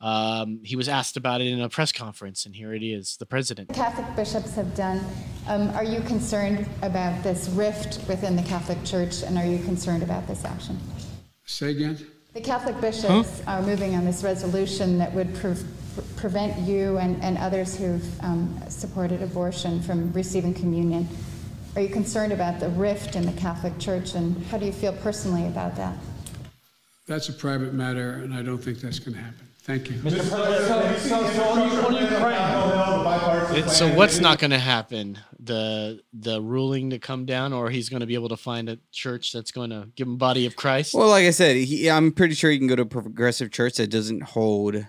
Um, 0.00 0.60
he 0.62 0.76
was 0.76 0.88
asked 0.88 1.16
about 1.16 1.40
it 1.40 1.48
in 1.48 1.60
a 1.60 1.68
press 1.68 1.90
conference, 1.90 2.46
and 2.46 2.54
here 2.54 2.72
it 2.72 2.84
is 2.84 3.16
the 3.16 3.26
president. 3.26 3.70
Catholic 3.74 4.06
bishops 4.14 4.54
have 4.54 4.74
done. 4.74 5.04
Um, 5.48 5.70
are 5.70 5.84
you 5.84 6.00
concerned 6.02 6.68
about 6.82 7.22
this 7.24 7.48
rift 7.48 8.06
within 8.08 8.36
the 8.36 8.44
Catholic 8.44 8.82
Church, 8.84 9.22
and 9.24 9.36
are 9.36 9.44
you 9.44 9.58
concerned 9.64 10.04
about 10.04 10.26
this 10.28 10.44
action? 10.44 10.78
Say 11.44 11.70
again? 11.72 11.98
The 12.38 12.44
Catholic 12.44 12.80
bishops 12.80 13.42
are 13.48 13.60
moving 13.62 13.96
on 13.96 14.04
this 14.04 14.22
resolution 14.22 14.96
that 14.98 15.12
would 15.12 15.34
pre- 15.34 15.56
prevent 16.14 16.56
you 16.60 16.96
and, 16.98 17.20
and 17.20 17.36
others 17.36 17.76
who've 17.76 18.22
um, 18.22 18.56
supported 18.68 19.22
abortion 19.22 19.82
from 19.82 20.12
receiving 20.12 20.54
communion. 20.54 21.08
Are 21.74 21.82
you 21.82 21.88
concerned 21.88 22.32
about 22.32 22.60
the 22.60 22.68
rift 22.68 23.16
in 23.16 23.26
the 23.26 23.32
Catholic 23.32 23.76
Church, 23.80 24.14
and 24.14 24.40
how 24.46 24.56
do 24.56 24.66
you 24.66 24.72
feel 24.72 24.92
personally 24.92 25.48
about 25.48 25.74
that? 25.74 25.98
That's 27.08 27.28
a 27.28 27.32
private 27.32 27.74
matter, 27.74 28.22
and 28.22 28.32
I 28.32 28.42
don't 28.42 28.58
think 28.58 28.78
that's 28.78 29.00
going 29.00 29.16
to 29.16 29.20
happen. 29.20 29.47
Thank 29.68 29.90
you. 29.90 30.00
It- 33.54 33.68
so 33.68 33.94
what's 33.94 34.18
not 34.18 34.38
going 34.38 34.52
to 34.52 34.58
happen? 34.58 35.18
The 35.38 36.00
the 36.14 36.40
ruling 36.40 36.88
to 36.88 36.98
come 36.98 37.26
down, 37.26 37.52
or 37.52 37.68
he's 37.68 37.90
going 37.90 38.00
to 38.00 38.06
be 38.06 38.14
able 38.14 38.30
to 38.30 38.36
find 38.38 38.70
a 38.70 38.78
church 38.92 39.30
that's 39.30 39.50
going 39.50 39.68
to 39.68 39.90
give 39.94 40.06
him 40.06 40.16
body 40.16 40.46
of 40.46 40.56
Christ? 40.56 40.94
Well, 40.94 41.08
like 41.08 41.26
I 41.26 41.32
said, 41.32 41.56
he, 41.56 41.90
I'm 41.90 42.12
pretty 42.12 42.34
sure 42.34 42.50
you 42.50 42.58
can 42.58 42.66
go 42.66 42.76
to 42.76 42.82
a 42.82 42.86
progressive 42.86 43.50
church 43.50 43.74
that 43.74 43.90
doesn't 43.90 44.22
hold 44.22 44.86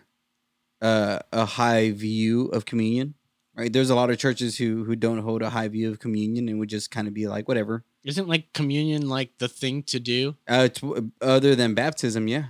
uh, 0.82 1.20
a 1.34 1.44
high 1.44 1.92
view 1.92 2.46
of 2.48 2.64
communion. 2.64 3.16
Right? 3.58 3.74
There's 3.74 3.90
a 3.90 3.96
lot 3.96 4.10
of 4.10 4.18
churches 4.18 4.58
who 4.60 4.86
who 4.86 4.96
don't 4.96 5.18
hold 5.20 5.42
a 5.42 5.50
high 5.50 5.68
view 5.68 5.92
of 5.92 6.00
communion 6.00 6.48
and 6.48 6.58
would 6.58 6.70
just 6.70 6.90
kind 6.90 7.10
of 7.10 7.14
be 7.14 7.28
like, 7.28 7.50
whatever. 7.50 7.84
Isn't 8.06 8.30
like 8.30 8.54
communion 8.54 9.10
like 9.10 9.40
the 9.40 9.50
thing 9.50 9.84
to 9.84 10.00
do? 10.00 10.38
Uh, 10.48 10.70
it's, 10.72 10.82
other 11.22 11.54
than 11.54 11.74
baptism, 11.74 12.30
yeah. 12.30 12.46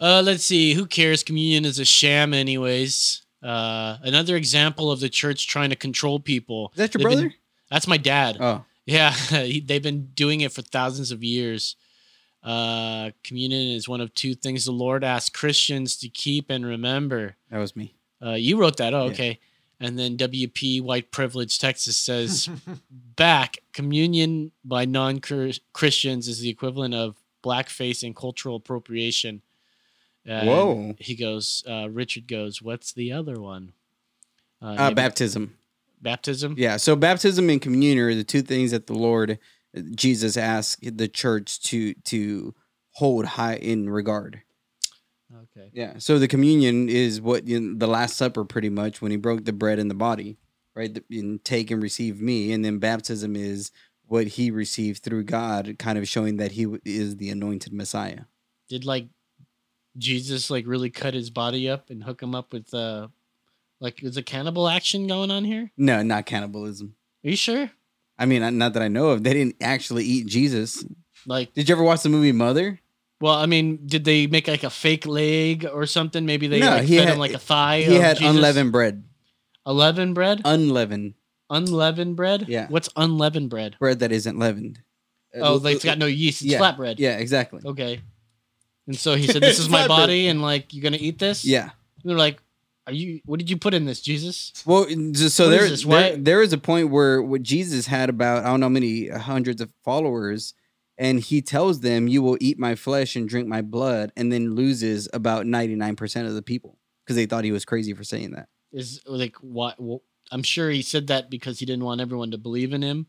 Uh, 0.00 0.22
let's 0.24 0.44
see. 0.44 0.74
Who 0.74 0.86
cares? 0.86 1.22
Communion 1.22 1.64
is 1.64 1.78
a 1.78 1.84
sham, 1.84 2.34
anyways. 2.34 3.22
Uh, 3.42 3.96
another 4.02 4.36
example 4.36 4.90
of 4.90 5.00
the 5.00 5.08
church 5.08 5.46
trying 5.46 5.70
to 5.70 5.76
control 5.76 6.20
people. 6.20 6.70
Is 6.74 6.78
that 6.78 6.94
your 6.94 6.98
They've 7.08 7.18
been- 7.18 7.28
brother? 7.28 7.34
that's 7.70 7.86
my 7.86 7.96
dad. 7.96 8.36
Oh, 8.40 8.64
Yeah, 8.84 9.14
they've 9.30 9.82
been 9.82 10.06
doing 10.14 10.40
it 10.42 10.52
for 10.52 10.62
thousands 10.62 11.10
of 11.10 11.24
years. 11.24 11.76
Uh, 12.42 13.10
communion 13.24 13.68
is 13.74 13.88
one 13.88 14.00
of 14.00 14.14
two 14.14 14.34
things 14.34 14.64
the 14.66 14.72
Lord 14.72 15.02
asks 15.02 15.30
Christians 15.30 15.96
to 15.98 16.08
keep 16.08 16.48
and 16.50 16.64
remember. 16.64 17.36
that 17.50 17.58
was 17.58 17.74
me. 17.74 17.94
Uh, 18.24 18.32
you 18.32 18.56
wrote 18.58 18.76
that. 18.76 18.94
Oh, 18.94 19.06
Yeah. 19.06 19.10
okay. 19.12 19.40
And 19.80 19.98
then 19.98 20.16
WP 20.16 20.80
White 20.80 21.10
Privilege 21.10 21.58
Texas 21.58 21.96
says 21.98 22.48
back 23.16 23.58
communion 23.74 24.52
by 24.64 24.84
non 24.86 25.20
Christians 25.20 26.28
is 26.28 26.38
the 26.40 26.48
equivalent 26.48 26.94
of 26.94 27.16
blackface 27.44 28.02
and 28.02 28.16
cultural 28.16 28.56
appropriation. 28.56 29.42
And 30.26 30.48
Whoa. 30.48 30.94
He 30.98 31.14
goes. 31.14 31.62
Uh, 31.68 31.88
Richard 31.90 32.26
goes. 32.26 32.60
What's 32.60 32.92
the 32.92 33.12
other 33.12 33.40
one? 33.40 33.72
Uh, 34.60 34.74
Uh, 34.78 34.94
baptism. 34.94 35.56
baptism. 36.02 36.54
Yeah. 36.58 36.76
So 36.78 36.96
baptism 36.96 37.48
and 37.50 37.60
communion 37.60 37.98
are 37.98 38.14
the 38.14 38.24
two 38.24 38.42
things 38.42 38.70
that 38.72 38.86
the 38.86 38.94
Lord 38.94 39.38
Jesus 39.94 40.36
asked 40.36 40.96
the 40.96 41.08
church 41.08 41.60
to 41.64 41.94
to 41.94 42.54
hold 42.92 43.26
high 43.26 43.56
in 43.56 43.90
regard. 43.90 44.42
Okay. 45.34 45.70
Yeah. 45.72 45.98
So 45.98 46.18
the 46.18 46.28
communion 46.28 46.88
is 46.88 47.20
what 47.20 47.46
you 47.46 47.60
know, 47.60 47.78
the 47.78 47.86
Last 47.86 48.16
Supper, 48.16 48.44
pretty 48.44 48.70
much, 48.70 49.02
when 49.02 49.10
he 49.10 49.16
broke 49.16 49.44
the 49.44 49.52
bread 49.52 49.78
and 49.78 49.90
the 49.90 49.94
body, 49.94 50.38
right? 50.74 50.92
The- 50.94 51.18
And 51.18 51.44
take 51.44 51.70
and 51.70 51.82
receive 51.82 52.20
me, 52.20 52.52
and 52.52 52.64
then 52.64 52.78
baptism 52.78 53.36
is 53.36 53.70
what 54.06 54.28
he 54.28 54.50
received 54.52 55.02
through 55.02 55.24
God, 55.24 55.76
kind 55.78 55.98
of 55.98 56.08
showing 56.08 56.36
that 56.36 56.52
he 56.52 56.66
is 56.84 57.16
the 57.16 57.28
anointed 57.28 57.72
Messiah. 57.72 58.22
Did 58.68 58.84
like 58.84 59.08
Jesus 59.98 60.50
like 60.50 60.66
really 60.66 60.90
cut 60.90 61.14
his 61.14 61.30
body 61.30 61.68
up 61.68 61.90
and 61.90 62.04
hook 62.04 62.22
him 62.22 62.34
up 62.34 62.52
with 62.52 62.72
uh 62.74 63.08
like 63.80 64.02
is 64.02 64.16
a 64.16 64.22
cannibal 64.22 64.68
action 64.68 65.06
going 65.06 65.30
on 65.30 65.44
here? 65.44 65.70
No, 65.76 66.02
not 66.02 66.26
cannibalism. 66.26 66.94
Are 67.24 67.30
you 67.30 67.36
sure? 67.36 67.70
I 68.18 68.24
mean, 68.26 68.42
uh, 68.42 68.50
not 68.50 68.72
that 68.74 68.82
I 68.82 68.88
know 68.88 69.10
of. 69.10 69.22
They 69.22 69.34
didn't 69.34 69.56
actually 69.60 70.04
eat 70.04 70.26
Jesus. 70.26 70.84
Like 71.26 71.52
Did 71.54 71.68
you 71.68 71.74
ever 71.74 71.82
watch 71.82 72.02
the 72.02 72.08
movie 72.08 72.32
Mother? 72.32 72.80
Well, 73.20 73.34
I 73.34 73.46
mean, 73.46 73.86
did 73.86 74.04
they 74.04 74.26
make 74.26 74.46
like 74.48 74.62
a 74.64 74.70
fake 74.70 75.06
leg 75.06 75.66
or 75.70 75.86
something? 75.86 76.26
Maybe 76.26 76.46
they 76.46 76.60
No, 76.60 76.70
like, 76.70 76.84
he 76.84 76.96
fed 76.98 77.08
had- 77.08 77.14
him 77.14 77.20
like 77.20 77.32
a 77.32 77.38
thigh. 77.38 77.82
He 77.82 77.94
had 77.94 78.18
Jesus? 78.18 78.34
unleavened 78.34 78.72
bread. 78.72 79.04
unleavened 79.64 80.14
bread. 80.14 80.42
Unleavened 80.44 81.14
unleavened 81.50 82.16
bread. 82.16 82.46
Yeah. 82.48 82.66
What's 82.68 82.88
unleavened 82.96 83.50
bread? 83.50 83.76
bread 83.78 84.00
that 84.00 84.12
isn't 84.12 84.38
leavened. 84.38 84.80
Oh, 85.34 85.56
like 85.56 85.76
it's 85.76 85.84
got 85.84 85.98
no 85.98 86.06
yeast. 86.06 86.42
It's 86.42 86.52
yeah. 86.52 86.58
flat 86.58 86.76
bread. 86.76 86.98
Yeah, 86.98 87.18
exactly. 87.18 87.60
Okay. 87.64 88.00
And 88.86 88.96
so 88.96 89.14
he 89.14 89.26
said, 89.26 89.42
"This 89.42 89.58
is 89.58 89.68
my 89.68 89.86
body, 89.88 90.28
and 90.28 90.40
like 90.42 90.72
you're 90.72 90.82
gonna 90.82 90.98
eat 91.00 91.18
this." 91.18 91.44
Yeah. 91.44 91.62
And 92.02 92.10
they're 92.10 92.16
like, 92.16 92.40
"Are 92.86 92.92
you? 92.92 93.20
What 93.24 93.38
did 93.38 93.50
you 93.50 93.56
put 93.56 93.74
in 93.74 93.84
this, 93.84 94.00
Jesus?" 94.00 94.52
Well, 94.64 94.86
just- 94.86 95.34
so 95.36 95.46
What 95.50 95.60
is 95.62 95.82
there, 95.84 95.88
there, 95.88 96.16
there 96.16 96.42
is 96.42 96.52
a 96.52 96.58
point 96.58 96.90
where 96.90 97.20
what 97.22 97.42
Jesus 97.42 97.86
had 97.86 98.08
about 98.08 98.44
I 98.44 98.48
don't 98.48 98.60
know 98.60 98.66
how 98.66 98.70
many 98.70 99.10
uh, 99.10 99.18
hundreds 99.18 99.60
of 99.60 99.70
followers, 99.84 100.54
and 100.98 101.18
he 101.20 101.42
tells 101.42 101.80
them, 101.80 102.06
"You 102.06 102.22
will 102.22 102.38
eat 102.40 102.58
my 102.58 102.74
flesh 102.76 103.16
and 103.16 103.28
drink 103.28 103.48
my 103.48 103.60
blood," 103.62 104.12
and 104.16 104.32
then 104.32 104.54
loses 104.54 105.08
about 105.12 105.46
ninety 105.46 105.74
nine 105.74 105.96
percent 105.96 106.28
of 106.28 106.34
the 106.34 106.42
people 106.42 106.78
because 107.04 107.16
they 107.16 107.26
thought 107.26 107.44
he 107.44 107.52
was 107.52 107.64
crazy 107.64 107.92
for 107.92 108.04
saying 108.04 108.32
that. 108.32 108.48
Is 108.72 109.00
like 109.06 109.34
what? 109.40 109.80
Well, 109.80 110.02
I'm 110.30 110.42
sure 110.42 110.70
he 110.70 110.82
said 110.82 111.08
that 111.08 111.30
because 111.30 111.58
he 111.58 111.66
didn't 111.66 111.84
want 111.84 112.00
everyone 112.00 112.30
to 112.32 112.38
believe 112.38 112.72
in 112.72 112.82
him. 112.82 113.06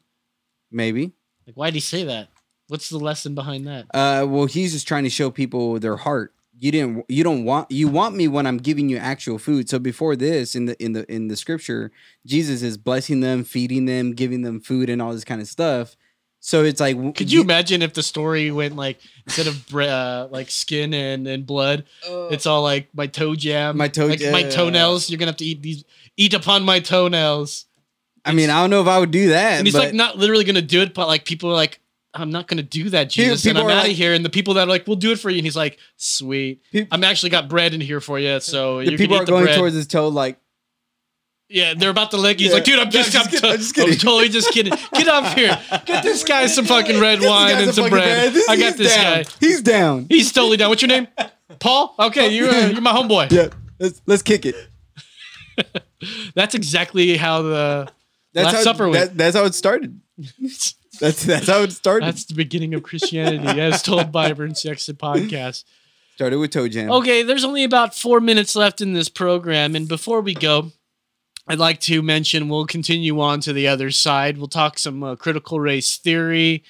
Maybe. 0.71 1.11
Like, 1.45 1.55
why 1.55 1.67
did 1.67 1.75
he 1.75 1.79
say 1.81 2.03
that? 2.05 2.29
What's 2.67 2.89
the 2.89 2.97
lesson 2.97 3.33
behind 3.35 3.67
that? 3.67 3.85
Uh, 3.93 4.25
well, 4.27 4.45
he's 4.45 4.73
just 4.73 4.87
trying 4.87 5.03
to 5.03 5.09
show 5.09 5.31
people 5.31 5.79
their 5.79 5.95
heart. 5.97 6.33
You 6.59 6.71
didn't. 6.71 7.05
You 7.07 7.23
don't 7.23 7.45
want. 7.45 7.71
You 7.71 7.87
want 7.87 8.15
me 8.15 8.27
when 8.27 8.47
I'm 8.47 8.57
giving 8.57 8.89
you 8.89 8.97
actual 8.97 9.37
food. 9.37 9.69
So 9.69 9.77
before 9.77 10.15
this, 10.15 10.55
in 10.55 10.65
the 10.65 10.83
in 10.83 10.93
the 10.93 11.11
in 11.11 11.27
the 11.27 11.35
scripture, 11.35 11.91
Jesus 12.25 12.63
is 12.63 12.77
blessing 12.77 13.19
them, 13.19 13.43
feeding 13.43 13.85
them, 13.85 14.13
giving 14.13 14.41
them 14.41 14.59
food, 14.59 14.89
and 14.89 15.01
all 15.01 15.13
this 15.13 15.23
kind 15.23 15.39
of 15.39 15.47
stuff. 15.47 15.95
So 16.39 16.63
it's 16.63 16.79
like, 16.79 16.95
Could 17.15 17.31
you 17.31 17.41
imagine 17.41 17.81
if 17.81 17.93
the 17.93 18.03
story 18.03 18.51
went 18.51 18.75
like 18.75 18.99
instead 19.25 19.47
of 19.47 19.67
bre- 19.67 19.83
uh, 19.83 20.27
like 20.29 20.49
skin 20.49 20.93
and, 20.93 21.27
and 21.27 21.45
blood, 21.45 21.85
it's 22.05 22.45
all 22.45 22.61
like 22.61 22.89
my 22.93 23.07
toe 23.07 23.35
jam, 23.35 23.77
My 23.77 23.87
toe 23.87 24.05
like 24.07 24.21
my 24.31 24.43
toenails. 24.43 25.09
You're 25.09 25.17
gonna 25.17 25.31
have 25.31 25.37
to 25.37 25.45
eat 25.45 25.61
these, 25.61 25.83
eat 26.15 26.33
upon 26.33 26.63
my 26.63 26.79
toenails. 26.79 27.65
I 28.23 28.33
mean, 28.33 28.49
I 28.49 28.61
don't 28.61 28.69
know 28.69 28.81
if 28.81 28.87
I 28.87 28.99
would 28.99 29.11
do 29.11 29.29
that. 29.29 29.57
And 29.57 29.67
he's 29.67 29.73
but 29.73 29.85
like 29.85 29.93
not 29.93 30.17
literally 30.17 30.43
gonna 30.43 30.61
do 30.61 30.81
it, 30.81 30.93
but 30.93 31.07
like 31.07 31.25
people 31.25 31.49
are 31.49 31.55
like, 31.55 31.79
I'm 32.19 32.31
not 32.31 32.47
gonna 32.47 32.63
do 32.63 32.89
that, 32.89 33.09
Jesus, 33.09 33.45
and 33.45 33.57
I'm 33.57 33.65
out 33.65 33.71
of 33.71 33.83
like- 33.83 33.91
here. 33.95 34.13
And 34.13 34.23
the 34.25 34.29
people 34.29 34.55
that 34.55 34.67
are 34.67 34.69
like, 34.71 34.87
we'll 34.87 34.95
do 34.97 35.11
it 35.11 35.19
for 35.19 35.29
you, 35.29 35.37
and 35.37 35.45
he's 35.45 35.55
like, 35.55 35.77
sweet. 35.97 36.61
I'm 36.91 37.03
actually 37.03 37.29
got 37.29 37.47
bread 37.49 37.73
in 37.73 37.81
here 37.81 38.01
for 38.01 38.17
you, 38.19 38.39
so 38.39 38.83
the 38.83 38.97
people 38.97 39.17
are 39.17 39.25
going 39.25 39.45
bread. 39.45 39.57
towards 39.57 39.75
his 39.75 39.87
toe, 39.87 40.07
like 40.09 40.37
Yeah, 41.49 41.73
they're 41.77 41.89
about 41.91 42.11
to 42.11 42.17
lick. 42.17 42.39
He's 42.39 42.49
Yeah. 42.49 42.55
like, 42.55 42.63
dude, 42.65 42.77
I'm 42.79 42.91
just, 42.91 43.11
just 43.13 43.25
I'm, 43.25 43.31
kidding, 43.31 43.41
to- 43.41 43.53
I'm 43.53 43.57
just 43.59 43.73
kidding. 43.75 43.93
I'm 43.93 43.97
totally 43.99 44.29
just 44.29 44.51
kidding. 44.51 44.73
Get 44.93 45.07
up 45.07 45.37
here. 45.37 45.57
Get 45.85 46.03
this 46.03 46.23
guy 46.25 46.45
some 46.47 46.65
fucking 46.73 46.99
red 46.99 47.21
wine 47.21 47.55
and 47.55 47.73
some 47.73 47.89
bread. 47.89 48.33
This- 48.33 48.49
I 48.49 48.57
got 48.57 48.75
this 48.77 48.93
down. 48.93 49.23
guy. 49.23 49.29
He's 49.39 49.61
down. 49.61 50.05
He's 50.09 50.31
totally 50.33 50.57
down. 50.57 50.69
What's 50.69 50.81
your 50.81 50.89
name? 50.89 51.07
Paul? 51.59 51.95
Okay, 51.97 52.29
you're 52.35 52.49
uh, 52.49 52.67
you're 52.67 52.81
my 52.81 52.91
homeboy. 52.91 53.31
Yeah, 53.31 53.47
let's 53.79 54.01
let's 54.05 54.21
kick 54.21 54.45
it. 54.45 54.55
That's 56.35 56.53
exactly 56.53 57.15
how 57.17 57.41
the 57.41 57.87
That's 58.33 58.45
Last 58.45 58.55
how 58.55 58.61
Supper 58.63 58.89
went. 58.89 58.93
that, 59.11 59.17
that's 59.17 59.35
how 59.37 59.45
it 59.45 59.55
started. 59.55 59.99
That's 60.99 61.23
that's 61.23 61.47
how 61.47 61.61
it 61.61 61.71
started. 61.71 62.07
That's 62.07 62.25
the 62.25 62.33
beginning 62.33 62.73
of 62.73 62.83
Christianity, 62.83 63.59
as 63.59 63.81
told 63.81 64.11
by 64.11 64.33
Burns 64.33 64.65
Exit 64.65 64.97
Podcast. 64.97 65.63
started 66.15 66.37
with 66.37 66.51
toe 66.51 66.67
jam. 66.67 66.91
Okay, 66.91 67.23
there's 67.23 67.43
only 67.43 67.63
about 67.63 67.95
four 67.95 68.19
minutes 68.19 68.55
left 68.55 68.81
in 68.81 68.93
this 68.93 69.09
program, 69.09 69.75
and 69.75 69.87
before 69.87 70.21
we 70.21 70.33
go, 70.33 70.71
I'd 71.47 71.59
like 71.59 71.79
to 71.81 72.01
mention 72.01 72.49
we'll 72.49 72.65
continue 72.65 73.19
on 73.21 73.39
to 73.41 73.53
the 73.53 73.67
other 73.67 73.91
side. 73.91 74.37
We'll 74.37 74.47
talk 74.47 74.77
some 74.79 75.03
uh, 75.03 75.15
critical 75.15 75.59
race 75.59 75.97
theory. 75.97 76.63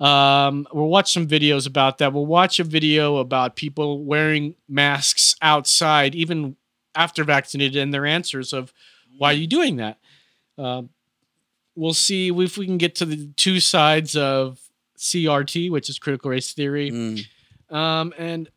Um, 0.00 0.66
we'll 0.72 0.88
watch 0.88 1.12
some 1.12 1.28
videos 1.28 1.66
about 1.66 1.98
that. 1.98 2.12
We'll 2.12 2.26
watch 2.26 2.58
a 2.58 2.64
video 2.64 3.18
about 3.18 3.54
people 3.56 4.04
wearing 4.04 4.56
masks 4.68 5.36
outside, 5.40 6.14
even 6.14 6.56
after 6.96 7.22
vaccinated, 7.22 7.76
and 7.76 7.94
their 7.94 8.06
answers 8.06 8.52
of 8.52 8.72
why 9.18 9.30
are 9.30 9.36
you 9.36 9.46
doing 9.46 9.76
that. 9.76 9.98
Um, 10.58 10.90
we'll 11.76 11.94
see 11.94 12.28
if 12.28 12.56
we 12.58 12.66
can 12.66 12.78
get 12.78 12.94
to 12.96 13.04
the 13.04 13.28
two 13.36 13.60
sides 13.60 14.16
of 14.16 14.60
CRT, 14.98 15.70
which 15.70 15.88
is 15.90 15.98
critical 15.98 16.30
race 16.30 16.52
theory. 16.52 16.90
Mm. 16.90 17.26
Um, 17.74 18.14
and 18.18 18.48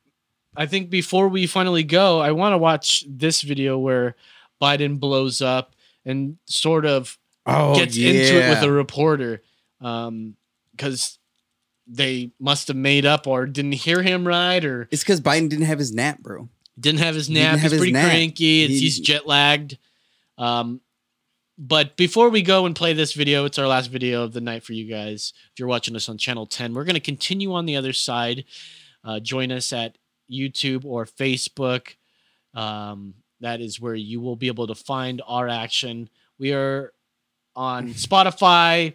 I 0.56 0.66
think 0.66 0.90
before 0.90 1.28
we 1.28 1.48
finally 1.48 1.84
go, 1.84 2.20
I 2.20 2.32
want 2.32 2.54
to 2.54 2.58
watch 2.58 3.06
this 3.08 3.42
video 3.42 3.78
where 3.78 4.16
Biden 4.62 5.00
blows 5.00 5.42
up 5.42 5.76
and 6.06 6.38
sort 6.46 6.86
of 6.86 7.18
Oh, 7.50 7.76
gets 7.76 7.96
into 7.96 8.44
it 8.44 8.50
with 8.50 8.62
a 8.64 8.72
reporter 8.72 9.42
because 9.80 11.18
they 11.88 12.32
must 12.40 12.68
have 12.68 12.76
made 12.78 13.06
up 13.06 13.26
or 13.28 13.46
didn't 13.46 13.72
hear 13.74 14.02
him 14.04 14.28
right 14.28 14.64
or 14.66 14.88
It's 14.92 15.02
because 15.04 15.22
Biden 15.22 15.48
didn't 15.50 15.66
have 15.66 15.80
his 15.80 15.94
nap, 15.94 16.20
bro. 16.20 16.50
didn't 16.80 17.00
have 17.00 17.16
his 17.16 17.30
nap. 17.30 17.52
have 17.54 17.62
He's 17.62 17.72
his 17.72 17.80
pretty 17.80 17.94
nap. 17.94 18.10
cranky. 18.10 18.68
He- 18.68 18.80
he's 18.80 19.00
jet 19.00 19.26
lagged. 19.26 19.78
Um, 20.38 20.82
but 21.58 21.98
before 21.98 22.30
we 22.30 22.42
go 22.44 22.66
and 22.66 22.76
play 22.76 22.94
this 22.94 23.14
video, 23.14 23.46
it's 23.46 23.58
our 23.58 23.68
last 23.68 23.88
video 23.88 24.24
of 24.24 24.34
the 24.34 24.42
night 24.42 24.64
for 24.64 24.74
you 24.74 24.86
guys. 24.86 25.34
If 25.52 25.60
you're 25.60 25.68
watching 25.68 25.96
us 25.96 26.08
on 26.08 26.18
channel 26.18 26.46
10, 26.46 26.74
we're 26.74 26.84
going 26.84 26.94
to 26.94 27.00
continue 27.00 27.54
on 27.54 27.66
the 27.66 27.76
other 27.76 27.94
side. 27.94 28.46
Uh, 29.04 29.20
join 29.20 29.52
us 29.52 29.74
at 29.74 29.98
YouTube 30.32 30.86
or 30.86 31.06
Facebook. 31.06 31.96
Um, 32.54 33.16
that 33.40 33.60
is 33.60 33.82
where 33.82 33.96
you 33.96 34.22
will 34.22 34.36
be 34.36 34.48
able 34.48 34.68
to 34.68 34.76
find 34.76 35.22
our 35.28 35.48
action. 35.48 36.10
We 36.38 36.54
are 36.54 36.94
on 37.56 37.90
Spotify, 37.94 38.94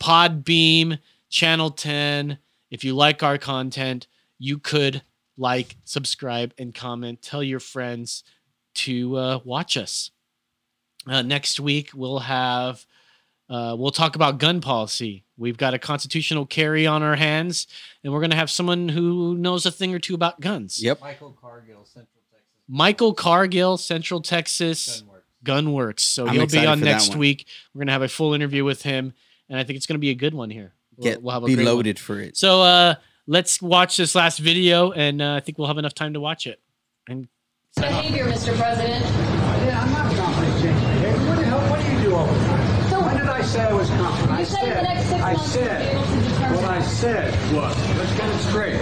Podbean, 0.00 1.00
Channel 1.28 1.70
10. 1.70 2.38
If 2.70 2.84
you 2.84 2.94
like 2.94 3.22
our 3.22 3.36
content, 3.36 4.06
you 4.38 4.58
could 4.58 5.02
like, 5.36 5.76
subscribe, 5.84 6.54
and 6.58 6.74
comment. 6.74 7.20
Tell 7.20 7.42
your 7.42 7.60
friends 7.60 8.24
to 8.74 9.16
uh, 9.16 9.38
watch 9.44 9.76
us. 9.76 10.10
Uh, 11.06 11.22
next 11.22 11.58
week 11.60 11.90
we'll 11.94 12.18
have 12.20 12.84
uh, 13.48 13.74
we'll 13.78 13.90
talk 13.90 14.14
about 14.14 14.38
gun 14.38 14.60
policy. 14.60 15.24
We've 15.38 15.56
got 15.56 15.72
a 15.72 15.78
constitutional 15.78 16.44
carry 16.44 16.86
on 16.86 17.02
our 17.02 17.16
hands, 17.16 17.66
and 18.04 18.12
we're 18.12 18.20
going 18.20 18.30
to 18.30 18.36
have 18.36 18.50
someone 18.50 18.88
who 18.90 19.34
knows 19.36 19.64
a 19.64 19.70
thing 19.70 19.94
or 19.94 19.98
two 19.98 20.14
about 20.14 20.40
guns. 20.40 20.82
Yep. 20.82 21.00
Michael 21.00 21.32
Cargill, 21.40 21.84
Central 21.86 22.20
Texas. 22.30 22.46
Michael 22.68 23.14
Cargill, 23.14 23.76
Central 23.78 24.20
Texas 24.20 25.02
Gunworks. 25.44 26.00
So 26.00 26.26
I'm 26.26 26.34
he'll 26.34 26.46
be 26.46 26.66
on 26.66 26.80
next 26.80 27.14
week. 27.16 27.46
We're 27.72 27.78
going 27.80 27.86
to 27.86 27.92
have 27.92 28.02
a 28.02 28.08
full 28.08 28.34
interview 28.34 28.64
with 28.64 28.82
him, 28.82 29.14
and 29.48 29.58
I 29.58 29.64
think 29.64 29.76
it's 29.78 29.86
going 29.86 29.94
to 29.94 30.00
be 30.00 30.10
a 30.10 30.14
good 30.14 30.34
one 30.34 30.50
here. 30.50 30.74
We'll- 30.96 31.04
Get 31.12 31.22
we'll 31.22 31.32
have 31.32 31.44
a 31.44 31.46
be 31.46 31.54
great 31.54 31.64
one. 31.64 31.74
loaded 31.76 31.98
for 31.98 32.20
it. 32.20 32.36
So 32.36 32.60
uh, 32.60 32.96
let's 33.26 33.62
watch 33.62 33.96
this 33.96 34.14
last 34.14 34.40
video, 34.40 34.90
and 34.92 35.22
uh, 35.22 35.36
I 35.36 35.40
think 35.40 35.56
we'll 35.56 35.68
have 35.68 35.78
enough 35.78 35.94
time 35.94 36.12
to 36.14 36.20
watch 36.20 36.46
it. 36.46 36.60
And 37.08 37.28
Behavior, 37.76 38.24
Mr. 38.26 38.54
President. 38.58 39.04
Yeah, 39.04 39.80
I'm 39.84 39.92
not 39.92 40.14
confident 40.16 40.60
change 40.62 40.80
behavior. 40.80 41.28
What 41.28 41.36
the 41.38 41.44
hell? 41.44 41.70
What 41.70 41.80
do 41.80 41.92
you 41.92 42.00
do 42.02 42.14
all 42.16 42.26
the 42.26 42.38
time? 42.40 42.90
So- 42.90 43.00
when 43.00 43.16
did 43.16 43.26
I 43.28 43.37
say 43.48 43.62
I 43.62 43.72
was 43.72 43.88
confident? 43.88 44.30
I 44.30 44.44
said 44.44 44.60
said. 44.60 44.76
the 44.78 44.82
next 44.82 45.08
six 45.08 45.22
I 45.22 45.34
said. 45.36 45.94
able 45.94 46.04
to 46.04 46.28
determine- 46.28 46.56
What 46.62 46.64
I 46.70 46.82
said 46.82 47.54
was. 47.54 47.98
Let's 47.98 48.14
get 48.18 48.28
it 48.28 48.38
straight. 48.50 48.80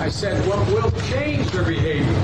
I 0.00 0.08
said 0.08 0.46
what 0.48 0.66
will 0.68 0.90
change 1.12 1.46
their 1.50 1.62
behavior 1.64 2.18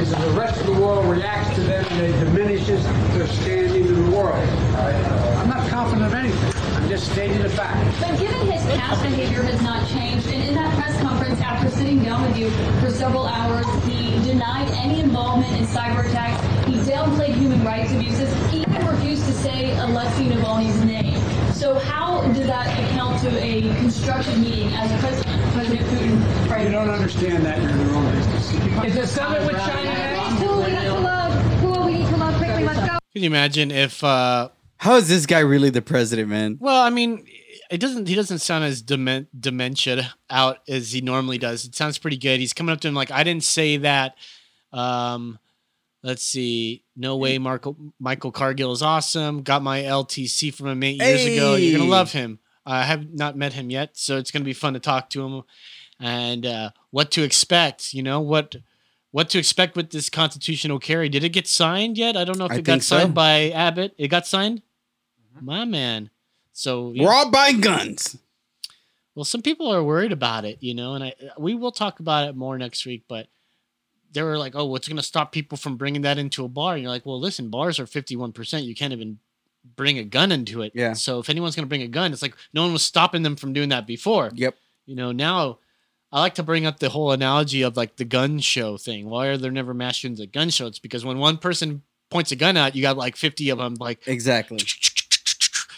is 0.00 0.12
if 0.12 0.18
the 0.20 0.30
rest 0.30 0.60
of 0.60 0.66
the 0.66 0.80
world 0.80 1.04
reacts 1.06 1.54
to 1.56 1.62
them 1.62 1.84
and 1.90 2.00
it 2.06 2.24
diminishes 2.24 2.84
their 3.14 3.26
standing 3.26 3.86
in 3.86 4.04
the 4.10 4.16
world. 4.16 4.38
I'm 5.38 5.48
not 5.48 5.66
confident 5.68 6.06
of 6.06 6.14
anything. 6.14 6.52
I'm 6.76 6.88
just 6.88 7.10
stating 7.12 7.42
a 7.42 7.48
fact. 7.48 7.76
But 8.00 8.18
given 8.18 8.46
his 8.46 8.64
past 8.78 9.02
behavior 9.02 9.42
has 9.42 9.60
not 9.62 9.86
changed, 9.88 10.28
and 10.28 10.42
in 10.44 10.54
that 10.54 10.72
press 10.78 11.00
conference 11.02 11.29
after 11.60 11.76
sitting 11.76 12.02
down 12.02 12.26
with 12.26 12.38
you 12.38 12.48
for 12.80 12.90
several 12.90 13.26
hours, 13.26 13.66
he 13.84 14.12
denied 14.26 14.66
any 14.70 15.00
involvement 15.00 15.52
in 15.58 15.66
cyber 15.66 16.08
attacks. 16.08 16.42
He 16.66 16.76
downplayed 16.90 17.34
human 17.34 17.62
rights 17.62 17.92
abuses. 17.92 18.32
He 18.50 18.62
even 18.62 18.86
refused 18.86 19.26
to 19.26 19.32
say 19.32 19.76
Alexei 19.78 20.30
Navalny's 20.30 20.82
name. 20.86 21.20
So 21.52 21.78
how 21.78 22.22
does 22.32 22.46
that 22.46 22.66
account 22.78 23.20
to 23.24 23.38
a 23.44 23.60
constructive 23.76 24.38
meeting 24.38 24.68
as 24.72 25.00
President, 25.02 25.52
President 25.52 25.86
Putin? 25.88 26.64
You 26.64 26.70
don't 26.70 26.88
understand 26.88 27.44
that. 27.44 27.60
You're 27.60 27.70
in 27.72 27.78
the 27.78 27.84
wrong 27.92 28.10
business. 28.10 28.84
Is 28.86 28.94
the 28.94 29.06
summit 29.06 29.42
with 29.42 29.58
China 29.60 29.84
next? 29.84 30.42
Cool, 30.42 30.62
we 30.62 30.70
need 30.70 30.80
to 30.80 30.94
load. 30.94 31.60
Cool, 31.60 31.84
we 31.84 31.92
need 31.92 32.08
to 32.08 32.16
load 32.16 32.34
quickly. 32.36 32.64
Let's 32.64 32.80
go. 32.80 32.98
can 33.12 33.22
you 33.22 33.26
imagine 33.26 33.70
if? 33.70 34.02
Uh, 34.02 34.48
How 34.78 34.96
is 34.96 35.08
this 35.08 35.26
guy 35.26 35.40
really 35.40 35.68
the 35.68 35.82
president, 35.82 36.30
man? 36.30 36.56
well, 36.58 36.80
I 36.82 36.88
mean, 36.88 37.26
it 37.70 37.78
doesn't. 37.78 38.08
He 38.08 38.14
doesn't 38.14 38.40
sound 38.40 38.64
as 38.64 38.82
demen- 38.82 39.28
dementia 39.38 40.14
out 40.28 40.58
as 40.68 40.92
he 40.92 41.00
normally 41.00 41.38
does. 41.38 41.64
It 41.64 41.74
sounds 41.74 41.98
pretty 41.98 42.16
good. 42.16 42.40
He's 42.40 42.52
coming 42.52 42.72
up 42.72 42.80
to 42.80 42.88
him 42.88 42.94
like, 42.94 43.10
"I 43.10 43.22
didn't 43.24 43.44
say 43.44 43.76
that." 43.78 44.16
Um, 44.72 45.38
let's 46.02 46.22
see. 46.22 46.82
No 46.96 47.16
way, 47.16 47.38
Marco, 47.38 47.76
Michael 47.98 48.32
Cargill 48.32 48.72
is 48.72 48.82
awesome. 48.82 49.42
Got 49.42 49.62
my 49.62 49.82
LTC 49.82 50.50
from 50.52 50.68
him 50.68 50.82
eight 50.82 51.00
years 51.00 51.24
ago. 51.24 51.54
You're 51.54 51.78
gonna 51.78 51.90
love 51.90 52.12
him. 52.12 52.38
I 52.66 52.82
have 52.82 53.12
not 53.12 53.36
met 53.36 53.52
him 53.54 53.70
yet, 53.70 53.96
so 53.96 54.16
it's 54.18 54.30
gonna 54.30 54.44
be 54.44 54.52
fun 54.52 54.74
to 54.74 54.80
talk 54.80 55.10
to 55.10 55.24
him 55.24 55.42
and 55.98 56.46
uh, 56.46 56.70
what 56.90 57.10
to 57.12 57.22
expect. 57.22 57.94
You 57.94 58.02
know 58.02 58.20
what 58.20 58.56
what 59.12 59.28
to 59.30 59.38
expect 59.38 59.76
with 59.76 59.90
this 59.90 60.08
constitutional 60.08 60.78
carry. 60.78 61.08
Did 61.08 61.24
it 61.24 61.30
get 61.30 61.48
signed 61.48 61.98
yet? 61.98 62.16
I 62.16 62.24
don't 62.24 62.38
know 62.38 62.44
if 62.46 62.52
I 62.52 62.56
it 62.56 62.62
got 62.64 62.72
think 62.74 62.82
so. 62.82 62.98
signed 62.98 63.14
by 63.14 63.50
Abbott. 63.50 63.94
It 63.98 64.08
got 64.08 64.26
signed. 64.26 64.62
My 65.40 65.64
man. 65.64 66.10
So. 66.60 66.92
We're 66.96 67.12
all 67.12 67.30
buying 67.30 67.60
guns. 67.60 68.16
Well, 69.14 69.24
some 69.24 69.42
people 69.42 69.72
are 69.72 69.82
worried 69.82 70.12
about 70.12 70.44
it, 70.44 70.58
you 70.60 70.74
know, 70.74 70.94
and 70.94 71.04
I 71.04 71.14
we 71.36 71.54
will 71.54 71.72
talk 71.72 72.00
about 72.00 72.28
it 72.28 72.36
more 72.36 72.56
next 72.56 72.86
week. 72.86 73.04
But 73.08 73.26
they 74.12 74.22
were 74.22 74.38
like, 74.38 74.54
"Oh, 74.54 74.66
what's 74.66 74.86
going 74.86 74.96
to 74.96 75.02
stop 75.02 75.32
people 75.32 75.58
from 75.58 75.76
bringing 75.76 76.02
that 76.02 76.16
into 76.16 76.44
a 76.44 76.48
bar?" 76.48 76.74
And 76.74 76.82
you're 76.82 76.92
like, 76.92 77.04
"Well, 77.04 77.20
listen, 77.20 77.50
bars 77.50 77.80
are 77.80 77.86
51 77.86 78.32
percent. 78.32 78.64
You 78.64 78.74
can't 78.74 78.92
even 78.92 79.18
bring 79.76 79.98
a 79.98 80.04
gun 80.04 80.32
into 80.32 80.62
it. 80.62 80.72
Yeah. 80.74 80.94
So 80.94 81.18
if 81.18 81.28
anyone's 81.28 81.56
going 81.56 81.64
to 81.64 81.68
bring 81.68 81.82
a 81.82 81.88
gun, 81.88 82.12
it's 82.12 82.22
like 82.22 82.36
no 82.52 82.62
one 82.62 82.72
was 82.72 82.82
stopping 82.82 83.22
them 83.22 83.36
from 83.36 83.52
doing 83.52 83.70
that 83.70 83.86
before. 83.86 84.30
Yep. 84.34 84.54
You 84.86 84.96
know, 84.96 85.12
now 85.12 85.58
I 86.12 86.20
like 86.20 86.34
to 86.36 86.42
bring 86.42 86.66
up 86.66 86.78
the 86.78 86.88
whole 86.88 87.12
analogy 87.12 87.62
of 87.62 87.76
like 87.76 87.96
the 87.96 88.04
gun 88.04 88.38
show 88.40 88.76
thing. 88.76 89.08
Why 89.08 89.26
are 89.26 89.36
there 89.36 89.50
never 89.50 89.74
mass 89.74 89.96
shootings 89.96 90.20
at 90.20 90.32
gun 90.32 90.50
shows? 90.50 90.78
Because 90.78 91.04
when 91.04 91.18
one 91.18 91.38
person 91.38 91.82
points 92.10 92.32
a 92.32 92.36
gun 92.36 92.56
out, 92.56 92.74
you 92.74 92.82
got 92.82 92.96
like 92.96 93.16
50 93.16 93.50
of 93.50 93.58
them 93.58 93.74
like 93.78 94.06
Exactly. 94.06 94.58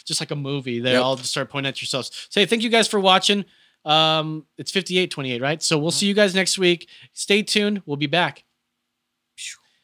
just 0.02 0.20
like 0.20 0.30
a 0.30 0.36
movie. 0.36 0.80
They 0.80 0.92
Yep. 0.92 1.02
all 1.02 1.16
just 1.16 1.30
start 1.30 1.50
pointing 1.50 1.68
at 1.68 1.80
yourselves. 1.80 2.10
Say 2.30 2.46
thank 2.46 2.62
you 2.62 2.68
guys 2.70 2.88
for 2.88 3.00
watching. 3.00 3.44
Um, 3.84 4.46
it's 4.58 4.70
58 4.70 5.10
28, 5.10 5.42
right? 5.42 5.62
So 5.62 5.78
we'll 5.78 5.90
see 5.90 6.06
you 6.06 6.14
guys 6.14 6.34
next 6.34 6.56
week. 6.58 6.88
Stay 7.12 7.42
tuned. 7.42 7.82
We'll 7.86 7.96
be 7.96 8.06
back. 8.06 8.44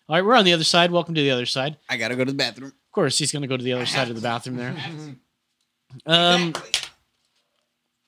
All 0.08 0.16
right, 0.16 0.24
we're 0.24 0.36
on 0.36 0.44
the 0.44 0.52
other 0.54 0.64
side. 0.64 0.90
Welcome 0.90 1.14
to 1.16 1.20
the 1.20 1.30
other 1.30 1.44
side. 1.46 1.76
I 1.88 1.96
gotta 1.96 2.16
go 2.16 2.24
to 2.24 2.30
the 2.32 2.36
bathroom. 2.36 2.68
Of 2.68 2.92
course, 2.92 3.18
he's 3.18 3.30
going 3.30 3.42
to 3.42 3.48
go 3.48 3.56
to 3.56 3.62
the 3.62 3.74
other 3.74 3.84
side 3.86 4.08
of 4.08 4.14
the 4.16 4.22
bathroom 4.22 4.56
there. 4.56 4.74
Um, 6.04 6.52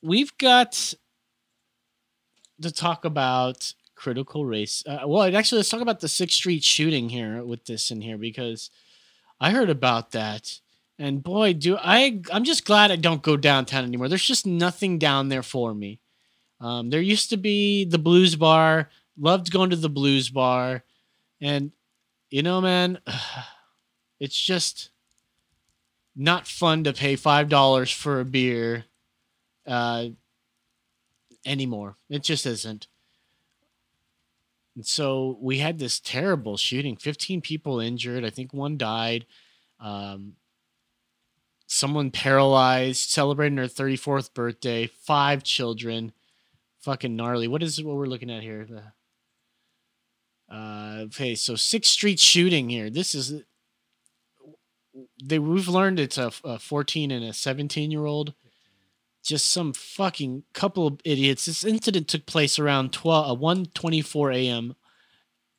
we've 0.03 0.37
got 0.37 0.95
to 2.63 2.71
talk 2.71 3.05
about 3.07 3.73
critical 3.95 4.45
race. 4.45 4.85
Uh, 4.87 5.01
well, 5.07 5.35
actually, 5.35 5.59
let's 5.59 5.69
talk 5.71 5.81
about 5.81 6.01
the 6.01 6.09
Sixth 6.09 6.37
Street 6.37 6.63
shooting 6.63 7.09
here 7.09 7.43
with 7.43 7.65
this 7.65 7.91
in 7.91 8.01
here 8.03 8.19
because 8.19 8.69
I 9.41 9.51
heard 9.51 9.71
about 9.71 10.11
that, 10.13 10.61
and 11.01 11.23
boy, 11.23 11.55
do 11.55 11.79
I! 11.79 12.21
I'm 12.31 12.45
just 12.45 12.67
glad 12.67 12.91
I 12.91 12.97
don't 12.97 13.23
go 13.23 13.39
downtown 13.39 13.85
anymore. 13.85 14.09
There's 14.09 14.23
just 14.23 14.47
nothing 14.47 14.99
down 14.99 15.31
there 15.31 15.43
for 15.43 15.73
me. 15.73 15.99
Um, 16.61 16.91
there 16.91 17.01
used 17.01 17.31
to 17.31 17.39
be 17.39 17.87
the 17.87 17.99
blues 17.99 18.37
bar. 18.37 18.91
Loved 19.19 19.51
going 19.51 19.71
to 19.71 19.77
the 19.77 19.89
blues 19.89 20.29
bar, 20.29 20.85
and 21.41 21.73
you 22.29 22.43
know, 22.43 22.61
man, 22.61 22.99
it's 24.21 24.39
just 24.39 24.91
not 26.15 26.47
fun 26.47 26.85
to 26.85 26.93
pay 26.93 27.17
five 27.17 27.49
dollars 27.49 27.91
for 27.91 28.21
a 28.21 28.25
beer 28.27 28.85
uh, 29.67 30.09
anymore. 31.47 31.97
It 32.11 32.23
just 32.23 32.45
isn't. 32.45 32.89
And 34.77 34.85
so 34.87 35.39
we 35.41 35.61
had 35.61 35.79
this 35.79 35.99
terrible 35.99 36.59
shooting. 36.59 36.97
Fifteen 36.97 37.41
people 37.41 37.81
injured. 37.81 38.23
I 38.23 38.29
think 38.29 38.53
one 38.53 38.77
died. 38.77 39.25
Um, 39.81 40.35
someone 41.71 42.11
paralyzed. 42.11 43.11
Celebrating 43.11 43.59
her 43.59 43.69
thirty 43.69 43.97
fourth 43.97 44.35
birthday. 44.35 44.87
Five 44.87 45.43
children. 45.43 46.13
Fucking 46.81 47.17
gnarly. 47.17 47.49
What 47.49 47.63
is 47.63 47.83
what 47.83 47.97
we're 47.97 48.07
looking 48.07 48.31
at 48.31 48.43
here? 48.43 48.67
The 48.67 50.55
uh, 50.55 51.03
okay, 51.05 51.35
so 51.35 51.55
Sixth 51.55 51.93
Street 51.93 52.19
shooting 52.19 52.69
here. 52.69 52.91
This 52.91 53.15
is 53.15 53.43
they 55.23 55.39
we've 55.39 55.69
learned 55.69 56.01
it's 56.01 56.19
a, 56.19 56.33
a 56.45 56.59
14 56.59 57.11
and 57.11 57.25
a 57.25 57.33
17 57.33 57.91
year 57.91 58.05
old 58.07 58.35
just 59.23 59.51
some 59.51 59.73
fucking 59.73 60.43
couple 60.53 60.87
of 60.87 61.01
idiots 61.05 61.47
this 61.47 61.63
incident 61.63 62.09
took 62.09 62.27
place 62.27 62.59
around 62.59 62.93
12 62.93 63.31
uh, 63.31 63.35
124 63.35 64.33
a.m 64.33 64.75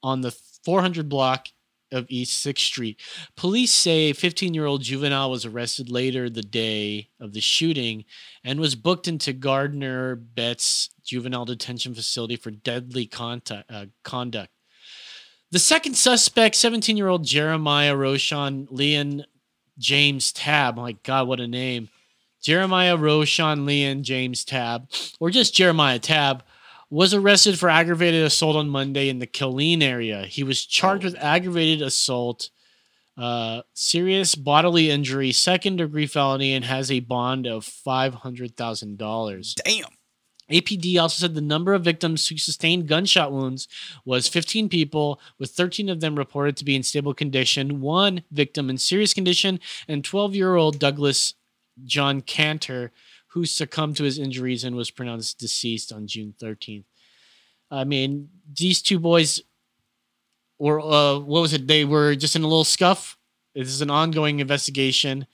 on 0.03 0.21
the 0.21 0.31
400 0.31 1.07
block 1.07 1.47
of 1.91 2.05
east 2.09 2.45
6th 2.45 2.59
street 2.59 2.99
police 3.35 3.71
say 3.71 4.09
a 4.09 4.13
15 4.13 4.53
year 4.53 4.65
old 4.65 4.81
juvenile 4.81 5.29
was 5.29 5.45
arrested 5.45 5.89
later 5.89 6.29
the 6.29 6.41
day 6.41 7.09
of 7.19 7.33
the 7.33 7.41
shooting 7.41 8.05
and 8.43 8.59
was 8.59 8.75
booked 8.75 9.07
into 9.07 9.33
gardner 9.33 10.15
betts 10.15 10.89
juvenile 11.03 11.45
detention 11.45 11.93
facility 11.93 12.35
for 12.35 12.51
deadly 12.51 13.05
contact, 13.05 13.69
uh, 13.71 13.85
conduct 14.03 14.51
the 15.51 15.59
second 15.59 15.95
suspect, 15.95 16.55
17 16.55 16.95
year 16.95 17.09
old 17.09 17.25
Jeremiah 17.25 17.95
Roshan 17.95 18.69
Leon 18.71 19.25
James 19.77 20.31
Tab. 20.31 20.77
My 20.77 20.93
God, 21.03 21.27
what 21.27 21.41
a 21.41 21.47
name. 21.47 21.89
Jeremiah 22.41 22.95
Roshan 22.95 23.65
Leon 23.65 24.03
James 24.03 24.45
Tab, 24.45 24.89
or 25.19 25.29
just 25.29 25.53
Jeremiah 25.53 25.99
Tab, 25.99 26.43
was 26.91 27.13
arrested 27.13 27.57
for 27.57 27.69
aggravated 27.69 28.21
assault 28.21 28.57
on 28.57 28.69
Monday 28.69 29.07
in 29.07 29.19
the 29.19 29.25
Killeen 29.25 29.81
area. 29.81 30.25
He 30.25 30.43
was 30.43 30.65
charged 30.65 31.05
with 31.05 31.15
aggravated 31.17 31.81
assault, 31.81 32.49
uh, 33.17 33.61
serious 33.73 34.35
bodily 34.35 34.91
injury, 34.91 35.31
second 35.31 35.77
degree 35.77 36.05
felony, 36.05 36.53
and 36.53 36.65
has 36.65 36.91
a 36.91 36.99
bond 36.99 37.47
of 37.47 37.65
$500,000. 37.65 39.55
Damn. 39.63 39.85
APD 40.51 41.01
also 41.01 41.21
said 41.21 41.33
the 41.33 41.39
number 41.39 41.73
of 41.73 41.81
victims 41.81 42.27
who 42.27 42.37
sustained 42.37 42.89
gunshot 42.89 43.31
wounds 43.31 43.69
was 44.03 44.27
15 44.27 44.67
people, 44.67 45.21
with 45.39 45.51
13 45.51 45.87
of 45.87 46.01
them 46.01 46.17
reported 46.17 46.57
to 46.57 46.65
be 46.65 46.75
in 46.75 46.83
stable 46.83 47.13
condition, 47.13 47.79
one 47.79 48.23
victim 48.31 48.69
in 48.69 48.77
serious 48.77 49.13
condition, 49.13 49.61
and 49.87 50.03
12 50.03 50.35
year 50.35 50.55
old 50.55 50.77
Douglas 50.77 51.35
John 51.85 52.19
Kantor, 52.19 52.91
who 53.33 53.45
succumbed 53.45 53.95
to 53.97 54.03
his 54.03 54.19
injuries 54.19 54.63
and 54.63 54.75
was 54.75 54.91
pronounced 54.91 55.39
deceased 55.39 55.91
on 55.93 56.05
June 56.07 56.33
13th. 56.41 56.83
I 57.69 57.83
mean, 57.85 58.29
these 58.57 58.81
two 58.81 58.99
boys 58.99 59.41
or 60.57 60.79
uh, 60.79 61.17
what 61.17 61.41
was 61.41 61.53
it? 61.53 61.65
They 61.67 61.85
were 61.85 62.13
just 62.15 62.35
in 62.35 62.43
a 62.43 62.47
little 62.47 62.63
scuff. 62.65 63.17
This 63.55 63.69
is 63.69 63.81
an 63.81 63.89
ongoing 63.89 64.39
investigation. 64.39 65.25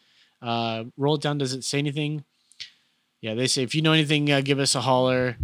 Uh, 0.42 0.86
roll 0.96 1.16
it 1.16 1.22
down. 1.22 1.38
Does 1.40 1.54
it 1.54 1.64
say 1.64 1.80
anything? 1.80 2.24
Yeah, 3.22 3.34
they 3.34 3.48
say 3.48 3.64
if 3.64 3.74
you 3.76 3.82
know 3.82 3.94
anything, 3.94 4.32
uh, 4.32 4.42
give 4.42 4.60
us 4.60 4.76
a 4.76 4.82
holler. 4.82 5.36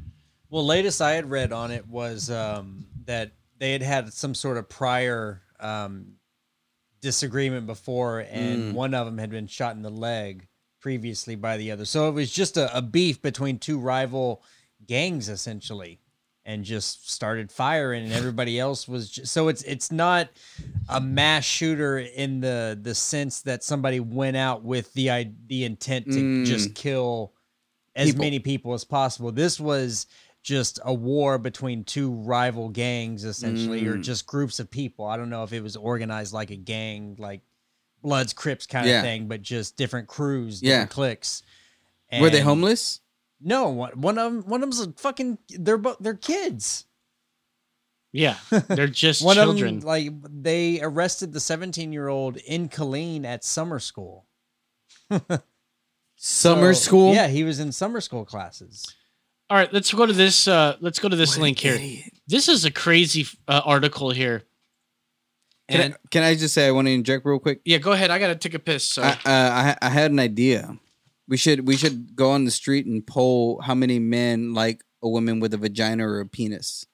Well, 0.49 0.65
latest 0.65 1.01
I 1.01 1.13
had 1.13 1.29
read 1.29 1.51
on 1.51 1.71
it 1.71 1.87
was 1.87 2.29
um, 2.29 2.85
that 3.05 3.31
they 3.57 3.71
had 3.71 3.81
had 3.81 4.13
some 4.13 4.35
sort 4.35 4.57
of 4.57 4.69
prior 4.69 5.41
um, 5.59 6.13
disagreement 7.01 7.65
before, 7.65 8.19
and 8.29 8.71
Mm. 8.71 8.73
one 8.73 8.93
of 8.93 9.05
them 9.07 9.17
had 9.17 9.31
been 9.31 9.47
shot 9.47 9.75
in 9.75 9.81
the 9.81 9.89
leg 9.89 10.47
previously 10.83 11.35
by 11.35 11.55
the 11.57 11.71
other. 11.71 11.85
So 11.85 12.07
it 12.09 12.11
was 12.11 12.29
just 12.31 12.57
a, 12.57 12.75
a 12.77 12.81
beef 12.81 13.21
between 13.21 13.57
two 13.57 13.79
rival 13.79 14.43
gangs, 14.85 15.29
essentially, 15.29 15.99
and 16.45 16.63
just 16.65 17.09
started 17.09 17.49
firing, 17.51 18.03
and 18.03 18.11
everybody 18.13 18.59
else 18.59 18.85
was. 18.87 19.09
Just, 19.09 19.31
so 19.33 19.47
it's 19.47 19.63
it's 19.63 19.91
not 19.91 20.27
a 20.89 20.99
mass 20.99 21.45
shooter 21.45 21.99
in 21.99 22.41
the 22.41 22.77
the 22.79 22.93
sense 22.93 23.41
that 23.43 23.63
somebody 23.63 24.01
went 24.01 24.35
out 24.37 24.63
with 24.63 24.93
the 24.93 25.07
the 25.47 25.63
intent 25.63 26.05
to 26.11 26.19
Mm. 26.19 26.45
just 26.45 26.75
kill 26.75 27.33
as 27.95 28.09
People. 28.09 28.25
many 28.25 28.39
people 28.39 28.73
as 28.73 28.83
possible. 28.83 29.31
This 29.31 29.59
was 29.59 30.05
just 30.41 30.79
a 30.83 30.93
war 30.93 31.37
between 31.37 31.85
two 31.85 32.11
rival 32.11 32.67
gangs, 32.67 33.23
essentially, 33.23 33.87
or 33.87 33.95
Mm. 33.97 34.03
just 34.03 34.25
groups 34.27 34.59
of 34.59 34.69
people. 34.69 35.05
I 35.05 35.15
don't 35.15 35.29
know 35.29 35.43
if 35.43 35.53
it 35.53 35.61
was 35.63 35.77
organized 35.77 36.33
like 36.33 36.51
a 36.51 36.57
gang, 36.57 37.15
like 37.17 37.39
Bloods, 38.03 38.33
Crips 38.33 38.67
kind 38.67 38.87
Yeah. 38.87 38.99
of 38.99 39.03
thing, 39.03 39.27
but 39.27 39.41
just 39.41 39.75
different 39.77 40.07
crews, 40.07 40.61
Yeah. 40.61 40.71
different 40.85 40.91
cliques. 40.91 41.41
Were 42.19 42.29
they 42.29 42.37
And- 42.39 42.47
homeless? 42.47 42.99
No, 43.41 43.69
one, 43.69 43.99
one 43.99 44.17
of 44.19 44.31
them, 44.31 44.43
one 44.43 44.61
of 44.63 44.69
them's 44.69 44.79
a 44.79 44.91
fucking. 44.93 45.37
They're 45.49 45.77
both 45.77 45.97
they're 45.99 46.13
kids. 46.13 46.85
Yeah, 48.13 48.37
they're 48.67 48.87
just 48.87 49.21
one 49.25 49.35
children. 49.35 49.75
of 49.77 49.81
them, 49.81 49.87
like 49.87 50.11
they 50.43 50.79
arrested 50.81 51.33
the 51.33 51.39
17 51.39 51.91
year 51.91 52.07
old 52.09 52.37
in 52.37 52.69
Colleen 52.69 53.25
at 53.25 53.43
summer 53.43 53.79
school. 53.79 54.27
Summer 56.15 56.73
So, 56.73 56.79
school? 56.81 57.13
Yeah, 57.13 57.27
he 57.27 57.43
was 57.43 57.59
in 57.59 57.71
summer 57.71 57.99
school 58.01 58.23
classes. 58.23 58.85
All 59.49 59.57
right, 59.57 59.71
let's 59.73 59.91
go 59.93 60.05
to 60.05 60.13
this. 60.13 60.47
Uh, 60.47 60.77
let's 60.79 60.99
go 60.99 61.09
to 61.09 61.15
this 61.15 61.31
What 61.31 61.37
an 61.37 61.41
link 61.43 61.59
here. 61.59 61.73
idiot. 61.75 62.13
This 62.27 62.47
is 62.47 62.63
a 62.65 62.71
crazy 62.71 63.27
uh, 63.47 63.61
article 63.65 64.11
here. 64.11 64.43
Can, 65.69 65.81
And 65.81 65.93
I, 65.93 65.97
can 66.11 66.23
I 66.23 66.35
just 66.35 66.53
say 66.53 66.67
I 66.67 66.71
want 66.71 66.87
to 66.87 66.91
inject 66.93 67.25
real 67.25 67.39
quick? 67.39 67.61
yeah, 67.65 67.77
go 67.77 67.91
ahead. 67.93 68.11
I 68.11 68.19
gotta 68.19 68.35
take 68.35 68.53
a 68.53 68.59
piss. 68.59 68.83
So 68.83 69.01
I, 69.01 69.09
uh, 69.11 69.15
I 69.25 69.77
I 69.81 69.89
had 69.89 70.11
an 70.11 70.19
idea. 70.19 70.77
We 71.27 71.37
should 71.37 71.65
we 71.67 71.77
should 71.77 72.15
go 72.15 72.31
on 72.31 72.43
the 72.45 72.51
street 72.51 72.85
and 72.85 73.05
poll 73.05 73.61
how 73.61 73.73
many 73.73 73.97
men 73.99 74.53
like 74.53 74.83
a 75.01 75.07
woman 75.09 75.39
with 75.39 75.53
a 75.53 75.57
vagina 75.57 76.05
or 76.07 76.19
a 76.19 76.25
penis. 76.27 76.85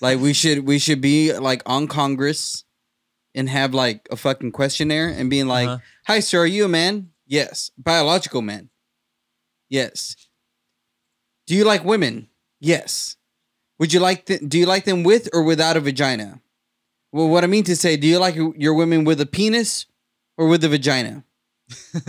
Like 0.00 0.20
we 0.20 0.32
should 0.32 0.60
we 0.66 0.78
should 0.78 1.00
be 1.00 1.32
like 1.32 1.62
on 1.66 1.88
Congress 1.88 2.64
and 3.34 3.48
have 3.48 3.74
like 3.74 4.06
a 4.10 4.16
fucking 4.16 4.52
questionnaire 4.52 5.08
and 5.08 5.28
being 5.28 5.48
like, 5.48 5.68
Uh-huh. 5.68 5.78
"Hi, 6.06 6.20
sir, 6.20 6.40
are 6.42 6.46
you 6.46 6.64
a 6.66 6.68
man? 6.68 7.10
Yes, 7.26 7.72
biological 7.76 8.42
man. 8.42 8.70
Yes. 9.68 10.14
Do 11.46 11.54
you 11.56 11.64
like 11.64 11.84
women? 11.84 12.28
Yes. 12.60 13.16
Would 13.78 13.92
you 13.92 14.00
like 14.00 14.26
th- 14.26 14.40
do 14.48 14.58
you 14.58 14.66
like 14.66 14.84
them 14.84 15.02
with 15.02 15.28
or 15.32 15.42
without 15.42 15.76
a 15.76 15.80
vagina? 15.80 16.40
Well, 17.12 17.28
what 17.28 17.44
I 17.44 17.46
mean 17.46 17.64
to 17.64 17.76
say, 17.76 17.96
do 17.96 18.06
you 18.06 18.18
like 18.18 18.34
your 18.56 18.74
women 18.74 19.04
with 19.04 19.20
a 19.20 19.26
penis 19.26 19.86
or 20.36 20.48
with 20.48 20.64
a 20.64 20.68
vagina? 20.68 21.24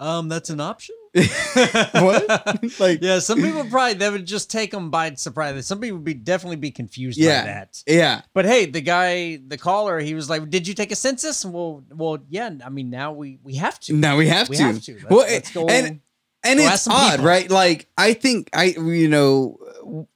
Um, 0.00 0.28
that's 0.28 0.48
an 0.48 0.60
option. 0.60 0.94
what? 1.14 2.70
like 2.78 3.00
Yeah, 3.02 3.18
some 3.18 3.42
people 3.42 3.64
probably 3.64 3.94
that 3.94 4.12
would 4.12 4.26
just 4.26 4.48
take 4.48 4.70
them 4.70 4.90
by 4.92 5.12
surprise. 5.14 5.66
Some 5.66 5.80
people 5.80 5.96
would 5.98 6.04
be 6.04 6.14
definitely 6.14 6.54
be 6.56 6.70
confused 6.70 7.18
Yeah. 7.18 7.40
by 7.40 7.46
that. 7.48 7.82
Yeah. 7.84 8.20
But 8.32 8.44
hey, 8.44 8.66
the 8.66 8.80
guy, 8.80 9.40
the 9.44 9.58
caller, 9.58 9.98
he 9.98 10.14
was 10.14 10.30
like, 10.30 10.48
"Did 10.50 10.68
you 10.68 10.74
take 10.74 10.92
a 10.92 10.96
census?" 10.96 11.44
Well, 11.44 11.82
well, 11.90 12.18
yeah. 12.28 12.50
I 12.64 12.68
mean, 12.68 12.90
now 12.90 13.10
we 13.12 13.40
we 13.42 13.56
have 13.56 13.80
to. 13.80 13.92
Now 13.94 14.16
we 14.16 14.28
have 14.28 14.48
We 14.48 14.56
to. 14.58 14.62
have 14.62 14.82
to. 14.82 14.92
Let's- 14.92 15.04
well, 15.10 15.18
let's 15.26 15.52
go 15.52 15.66
and 15.66 16.00
and 16.44 16.60
it's 16.60 16.86
odd, 16.86 17.10
people. 17.12 17.24
right? 17.26 17.50
Like 17.50 17.88
I 17.98 18.12
think 18.12 18.50
I 18.52 18.66
you 18.66 19.08
know 19.08 20.06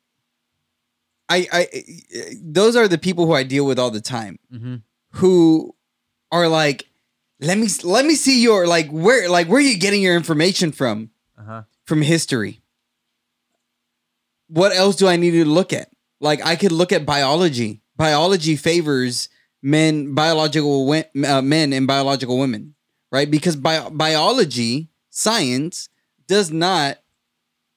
I 1.36 1.46
I 1.52 1.82
those 2.42 2.74
are 2.76 2.88
the 2.88 2.98
people 2.98 3.26
who 3.26 3.32
I 3.34 3.42
deal 3.44 3.64
with 3.66 3.78
all 3.78 3.90
the 3.90 4.00
time 4.00 4.38
Mhm. 4.52 4.82
who 5.20 5.74
are 6.30 6.48
like 6.48 6.88
let 7.40 7.58
me 7.58 7.68
let 7.84 8.04
me 8.06 8.14
see 8.14 8.42
your 8.42 8.66
like 8.66 8.88
where 8.90 9.28
like 9.28 9.46
where 9.48 9.58
are 9.58 9.68
you 9.72 9.78
getting 9.78 10.02
your 10.02 10.16
information 10.16 10.72
from? 10.72 11.10
Uh-huh. 11.38 11.62
from 11.86 12.02
history. 12.02 12.60
What 14.48 14.74
else 14.76 14.96
do 14.96 15.08
i 15.08 15.16
need 15.16 15.32
to 15.32 15.44
look 15.44 15.72
at? 15.72 15.88
Like 16.20 16.44
i 16.44 16.56
could 16.56 16.72
look 16.72 16.92
at 16.92 17.06
biology. 17.06 17.82
Biology 17.96 18.56
favors 18.56 19.28
men 19.62 20.14
biological 20.14 20.90
uh, 20.92 21.42
men 21.42 21.72
and 21.72 21.86
biological 21.86 22.38
women 22.38 22.74
right? 23.10 23.30
Because 23.30 23.56
bi- 23.56 23.88
biology 23.90 24.88
science 25.10 25.88
does 26.26 26.50
not 26.50 26.98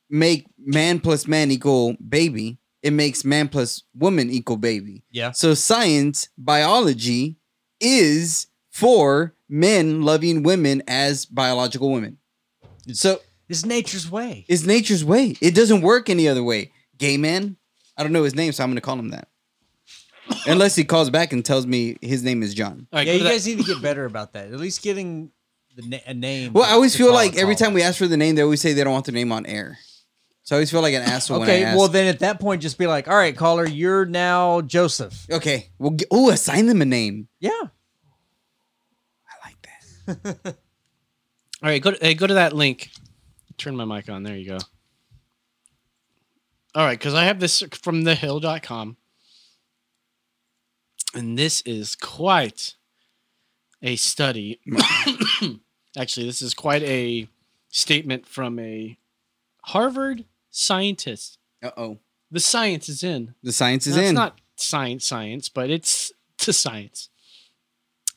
make 0.10 0.46
man 0.58 1.00
plus 1.00 1.28
man 1.28 1.52
equal 1.52 1.96
baby 2.08 2.58
it 2.86 2.92
makes 2.94 3.26
man 3.26 3.48
plus 3.48 3.84
woman 3.94 4.30
equal 4.30 4.58
baby 4.58 5.04
Yeah. 5.12 5.32
so 5.32 5.54
science 5.54 6.30
biology 6.38 7.38
is 7.82 8.48
for 8.72 9.34
men 9.50 10.02
loving 10.04 10.44
women 10.44 10.84
as 10.88 11.26
biological 11.26 11.92
women 11.92 12.18
so 12.94 13.20
It's 13.50 13.66
nature's 13.66 14.10
way. 14.10 14.46
it's 14.48 14.64
nature's 14.66 15.04
way. 15.04 15.36
It 15.42 15.56
doesn't 15.56 15.82
work 15.82 16.10
any 16.10 16.28
other 16.28 16.44
way. 16.44 16.72
Gay 16.98 17.18
man. 17.18 17.58
I 17.98 18.04
don't 18.04 18.12
know 18.12 18.24
his 18.24 18.36
name, 18.36 18.52
so 18.52 18.64
I'm 18.64 18.70
going 18.70 18.76
to 18.76 18.82
call 18.82 19.00
him 19.00 19.10
that. 19.10 19.28
Unless 20.48 20.76
he 20.76 20.84
calls 20.84 21.10
back 21.10 21.34
and 21.34 21.44
tells 21.46 21.66
me 21.66 21.98
his 22.02 22.22
name 22.24 22.44
is 22.44 22.54
John. 22.54 22.88
All 22.94 22.98
right, 23.00 23.08
yeah, 23.08 23.14
you 23.14 23.24
that- 23.24 23.30
guys 23.30 23.48
need 23.48 23.58
to 23.60 23.64
get 23.64 23.82
better 23.82 24.06
about 24.06 24.34
that. 24.34 24.52
At 24.54 24.60
least 24.60 24.82
getting 24.84 25.32
the 25.76 25.84
na- 25.88 25.98
a 26.08 26.14
name. 26.14 26.54
Well, 26.54 26.64
I 26.64 26.72
always 26.74 26.96
feel 26.96 27.12
like 27.14 27.38
every 27.38 27.56
time 27.56 27.74
we 27.74 27.82
ask 27.84 27.98
for 27.98 28.08
the 28.08 28.18
name, 28.18 28.36
they 28.36 28.42
always 28.44 28.62
say 28.62 28.74
they 28.74 28.84
don't 28.84 28.94
want 28.94 29.06
their 29.06 29.14
name 29.16 29.32
on 29.32 29.46
air. 29.48 29.78
So 30.46 30.56
I 30.56 30.58
always 30.58 30.70
feel 30.72 30.82
like 30.82 30.94
an 30.94 31.02
asshole 31.02 31.40
when 31.42 31.50
I 31.50 31.54
Okay, 31.54 31.64
ask. 31.66 31.78
well 31.78 31.88
then 31.88 32.08
at 32.08 32.20
that 32.20 32.40
point, 32.40 32.62
just 32.62 32.78
be 32.78 32.86
like, 32.88 33.08
"All 33.08 33.16
right, 33.18 33.36
caller, 33.36 33.68
you're 33.68 34.06
now 34.06 34.62
Joseph." 34.62 35.26
okay. 35.30 35.70
Well, 35.80 35.92
g- 35.92 36.06
oh, 36.12 36.30
assign 36.30 36.68
them 36.68 36.82
a 36.82 36.86
name. 36.86 37.28
Yeah. 37.40 37.50
I 39.28 39.48
like 39.50 40.24
that. 40.44 40.56
All 41.64 41.70
right, 41.70 41.82
go 41.82 41.92
to, 41.92 41.98
hey, 42.00 42.14
go 42.14 42.28
to 42.28 42.36
that 42.36 42.54
link. 42.54 42.92
Turn 43.58 43.76
my 43.76 43.86
mic 43.86 44.08
on. 44.08 44.22
There 44.24 44.36
you 44.36 44.48
go. 44.50 44.58
All 46.76 46.86
right, 46.86 47.00
because 47.00 47.14
I 47.16 47.24
have 47.24 47.40
this 47.40 47.64
from 47.82 48.04
thehill.com. 48.04 48.98
And 51.16 51.38
this 51.40 51.62
is 51.62 51.96
quite 51.96 52.76
a 53.82 53.96
study. 53.96 54.60
Actually, 55.98 56.26
this 56.26 56.42
is 56.42 56.54
quite 56.54 56.84
a 56.84 57.28
statement 57.70 58.28
from 58.28 58.60
a 58.60 58.98
Harvard 59.62 60.26
scientist. 60.56 61.38
Uh 61.62 61.72
oh. 61.78 61.98
The 62.32 62.40
science 62.40 62.90
is 62.90 63.04
in. 63.04 63.36
The 63.44 63.52
science 63.52 63.86
is 63.88 63.96
Now, 63.96 64.02
It's 64.02 64.10
in. 64.10 64.16
not 64.16 64.42
science, 64.56 65.06
science, 65.06 65.50
but 65.50 65.70
it's 65.70 66.12
to 66.40 66.54
science. 66.54 67.10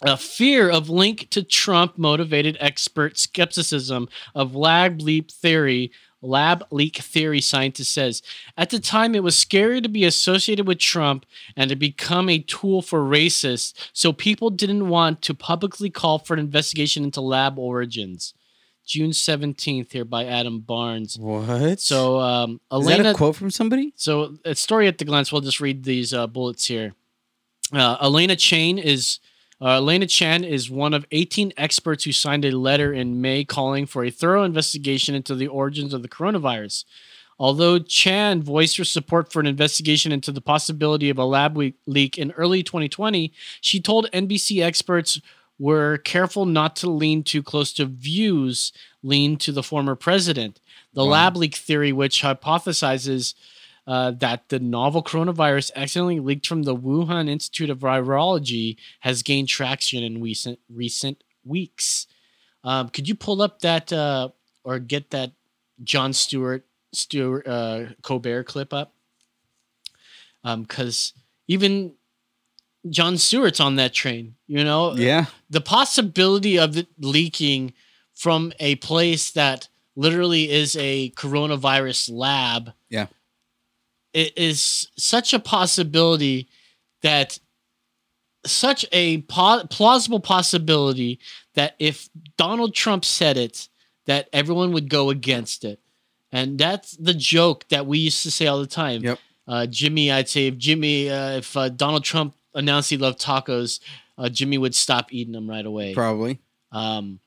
A 0.03 0.17
fear 0.17 0.71
of 0.71 0.89
link 0.89 1.29
to 1.31 1.43
Trump 1.43 1.99
motivated 1.99 2.57
expert 2.61 3.19
skepticism 3.19 4.09
of 4.35 4.55
lab 4.55 5.01
leak 5.03 5.31
theory. 5.31 5.91
Lab 6.21 6.65
leak 6.73 6.97
theory 6.97 7.41
scientist 7.41 7.93
says 7.93 8.23
at 8.57 8.71
the 8.71 8.81
time 8.81 9.15
it 9.15 9.23
was 9.23 9.39
scary 9.39 9.81
to 9.81 9.89
be 9.89 10.05
associated 10.05 10.67
with 10.67 10.79
Trump 10.81 11.25
and 11.57 11.71
to 11.71 11.77
become 11.77 12.29
a 12.29 12.41
tool 12.41 12.83
for 12.83 13.01
racists, 13.01 13.73
so 13.93 14.13
people 14.13 14.51
didn't 14.51 14.89
want 14.89 15.23
to 15.23 15.33
publicly 15.35 15.91
call 15.91 16.19
for 16.19 16.35
an 16.35 16.41
investigation 16.41 17.05
into 17.05 17.21
lab 17.21 17.57
origins. 17.57 18.35
June 18.89 19.11
17th 19.11 19.93
here 19.93 20.07
by 20.07 20.25
Adam 20.25 20.61
Barnes. 20.61 21.19
what? 21.19 21.79
So 21.79 22.19
um 22.21 22.55
is 22.55 22.59
Alina 22.71 23.03
that 23.05 23.11
a 23.11 23.15
quote 23.15 23.37
from 23.37 23.51
somebody? 23.51 23.93
so 23.97 24.37
a 24.45 24.55
story 24.55 24.89
at 24.89 24.97
the 24.97 25.05
glance. 25.05 25.31
We'll 25.31 25.43
just 25.43 25.61
read 25.61 25.85
these 25.85 26.15
uh, 26.15 26.27
bullets 26.27 26.65
here. 26.67 26.95
Uh, 27.71 27.99
Alina 28.01 28.35
Chain 28.35 28.79
is 28.79 29.21
uh, 29.61 29.77
Alina 29.79 30.07
Chan 30.07 30.43
is 30.43 30.71
one 30.71 30.95
of 30.95 31.05
18 31.11 31.53
experts 31.59 32.05
who 32.05 32.13
signed 32.13 32.47
a 32.47 32.51
letter 32.51 32.93
in 32.93 33.21
May 33.21 33.45
calling 33.45 33.85
for 33.87 34.05
a 34.05 34.11
thorough 34.11 34.45
investigation 34.45 35.15
into 35.15 35.35
the 35.35 35.49
origins 35.49 35.93
of 35.93 36.03
the 36.03 36.09
coronavirus. 36.09 36.85
Although 37.41 37.79
Chan 37.79 38.43
voiced 38.43 38.79
her 38.79 38.85
support 38.85 39.33
for 39.33 39.39
an 39.41 39.47
investigation 39.47 40.13
into 40.13 40.33
the 40.33 40.41
possibility 40.41 41.11
of 41.11 41.19
a 41.19 41.25
lab 41.25 41.57
leak 41.87 42.19
in 42.19 42.33
early 42.33 42.63
2020, 42.63 43.33
she 43.61 43.81
told 43.81 44.11
NBC 44.13 44.63
experts 44.63 45.21
were 45.59 45.99
careful 45.99 46.47
not 46.47 46.77
to 46.77 46.89
lean 46.91 47.23
too 47.23 47.43
close 47.43 47.73
to 47.73 47.85
views 47.85 48.73
lean 49.03 49.37
to 49.37 49.53
the 49.53 49.63
former 49.63 49.95
president. 49.95 50.61
the 50.95 51.05
Wow. 51.05 51.11
lab 51.11 51.37
leak 51.37 51.55
theory, 51.55 51.93
which 51.93 52.23
hypothesizes 52.23 53.35
uh, 53.87 54.11
that 54.13 54.49
the 54.49 54.59
novel 54.59 55.03
coronavirus 55.03 55.71
accidentally 55.77 56.19
leaked 56.21 56.47
from 56.47 56.65
the 56.65 56.75
Wuhan 56.77 57.29
Institute 57.29 57.71
of 57.71 57.79
Virology 57.79 58.77
has 59.01 59.23
gained 59.23 59.49
traction 59.49 60.03
in 60.03 60.21
recent 60.21 60.59
recent 60.69 61.23
weeks. 61.45 62.07
Um, 62.65 62.89
could 62.89 63.09
you 63.09 63.15
pull 63.15 63.41
up 63.43 63.61
that 63.61 63.93
uh, 63.93 64.29
or 64.65 64.79
get 64.79 65.11
that 65.11 65.33
Jon 65.85 66.13
Stewart 66.13 66.67
Stewart 66.93 67.47
uh, 67.47 67.87
Colbert 68.03 68.45
clip 68.45 68.73
up? 68.73 68.95
Because 70.43 71.13
even 71.47 71.95
Jon 72.89 73.17
Stewart's 73.19 73.61
on 73.61 73.77
that 73.77 73.93
train. 73.93 74.35
You 74.47 74.65
know, 74.65 74.95
Yeah. 74.97 75.27
the 75.51 75.61
possibility 75.61 76.59
of 76.59 76.77
it 76.77 76.89
leaking 76.99 77.73
from 78.15 78.53
a 78.61 78.77
place 78.77 79.31
that 79.33 79.69
literally 79.97 80.51
is 80.51 80.77
a 80.77 81.11
coronavirus 81.11 82.11
lab 82.13 82.73
Yeah. 82.89 83.07
it 84.13 84.33
is 84.37 84.89
such 84.97 85.33
a 85.35 85.39
possibility 85.39 86.49
that 87.03 87.39
such 88.47 88.87
a 88.93 89.23
po- 89.23 89.65
plausible 89.69 90.21
possibility 90.21 91.19
that 91.55 91.75
if 91.79 92.09
Donald 92.37 92.75
Trump 92.75 93.05
said 93.05 93.37
it 93.37 93.69
that 94.07 94.29
everyone 94.33 94.73
would 94.73 94.89
go 94.89 95.11
against 95.11 95.65
it 95.65 95.81
and 96.31 96.59
that's 96.59 96.93
the 96.93 97.15
joke 97.15 97.67
that 97.69 97.87
we 97.87 97.99
used 97.99 98.23
to 98.23 98.31
say 98.31 98.47
all 98.47 98.61
the 98.61 98.67
time 98.67 99.03
Yep. 99.03 99.19
uh, 99.49 99.67
Jimmy 99.67 100.11
I'd 100.13 100.29
say 100.29 100.47
if 100.47 100.57
Jimmy 100.57 101.11
uh, 101.11 101.39
if 101.39 101.57
uh, 101.57 101.69
Donald 101.69 102.05
Trump 102.05 102.35
announced 102.55 102.91
he 102.91 102.97
loved 102.97 103.21
tacos 103.21 103.81
uh, 104.17 104.29
Jimmy 104.29 104.59
would 104.59 104.75
stop 104.75 105.13
eating 105.13 105.33
them 105.33 105.49
right 105.49 105.65
away 105.67 105.95
Probably. 105.95 106.41
um 106.73 107.21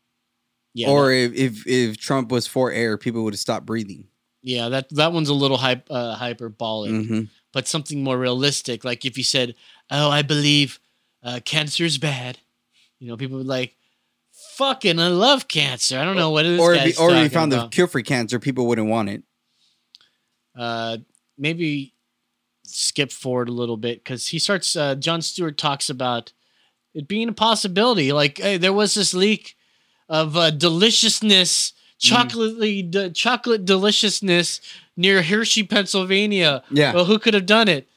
yeah 0.74 0.90
or 0.90 1.10
that- 1.10 1.34
if, 1.34 1.66
if 1.66 1.68
if 1.68 1.98
Trump 1.98 2.32
was 2.32 2.48
for 2.48 2.72
air, 2.72 2.98
people 2.98 3.24
would 3.24 3.34
have 3.34 3.40
stopped 3.40 3.66
breathing. 3.66 4.08
yeah 4.42 4.70
that 4.70 4.90
that 4.90 5.12
one's 5.14 5.30
a 5.30 5.34
little 5.34 5.58
hype, 5.58 5.88
uh, 5.90 6.16
hyperbolic 6.16 6.92
Mhm. 6.92 7.30
but 7.54 7.68
something 7.68 8.04
more 8.04 8.18
realistic. 8.18 8.84
Like 8.86 9.06
if 9.06 9.18
you 9.18 9.24
said, 9.24 9.56
"Oh, 9.90 10.10
I 10.10 10.22
believe 10.22 10.80
uh, 11.24 11.40
cancer 11.46 11.84
is 11.86 11.98
bad," 11.98 12.40
you 13.00 13.08
know, 13.10 13.18
people 13.18 13.38
would 13.38 13.46
like, 13.48 13.76
"Fucking, 14.58 15.00
I 15.00 15.10
love 15.10 15.48
cancer." 15.50 16.00
I 16.00 16.06
don't 16.06 16.16
know 16.16 16.32
what 16.32 16.46
it 16.46 16.54
is. 16.54 16.60
Or 16.62 16.74
if, 16.74 17.00
or 17.00 17.12
if 17.14 17.24
he 17.24 17.30
found 17.30 17.52
the 17.52 17.68
cure 17.68 17.88
for 17.88 18.02
cancer, 18.02 18.40
people 18.40 18.66
wouldn't 18.68 18.88
want 18.88 19.10
it. 19.10 19.24
uh, 20.58 20.98
maybe 21.38 21.94
skip 22.74 23.12
forward 23.12 23.50
a 23.50 23.54
little 23.54 23.78
bit 23.78 24.04
because 24.04 24.28
he 24.28 24.40
starts. 24.40 24.76
Uh, 24.76 24.96
Jon 24.96 25.22
Stewart 25.22 25.58
talks 25.58 25.90
about 25.90 26.34
it 26.94 27.08
being 27.08 27.30
a 27.30 27.34
possibility. 27.34 28.12
Like, 28.12 28.38
hey, 28.40 28.58
there 28.58 28.74
was 28.74 28.94
this 28.94 29.14
leak 29.14 29.56
of 30.10 30.36
uh, 30.36 30.52
deliciousness, 30.52 31.74
chocolatey, 32.00 32.90
de- 32.90 33.12
chocolate 33.12 33.66
deliciousness 33.66 34.60
near 34.98 35.22
Hershey, 35.22 35.64
Pennsylvania. 35.64 36.64
Yeah. 36.70 36.94
Well, 36.94 37.06
who 37.06 37.20
could 37.20 37.34
have 37.34 37.46
done 37.46 37.68
it? 37.68 37.88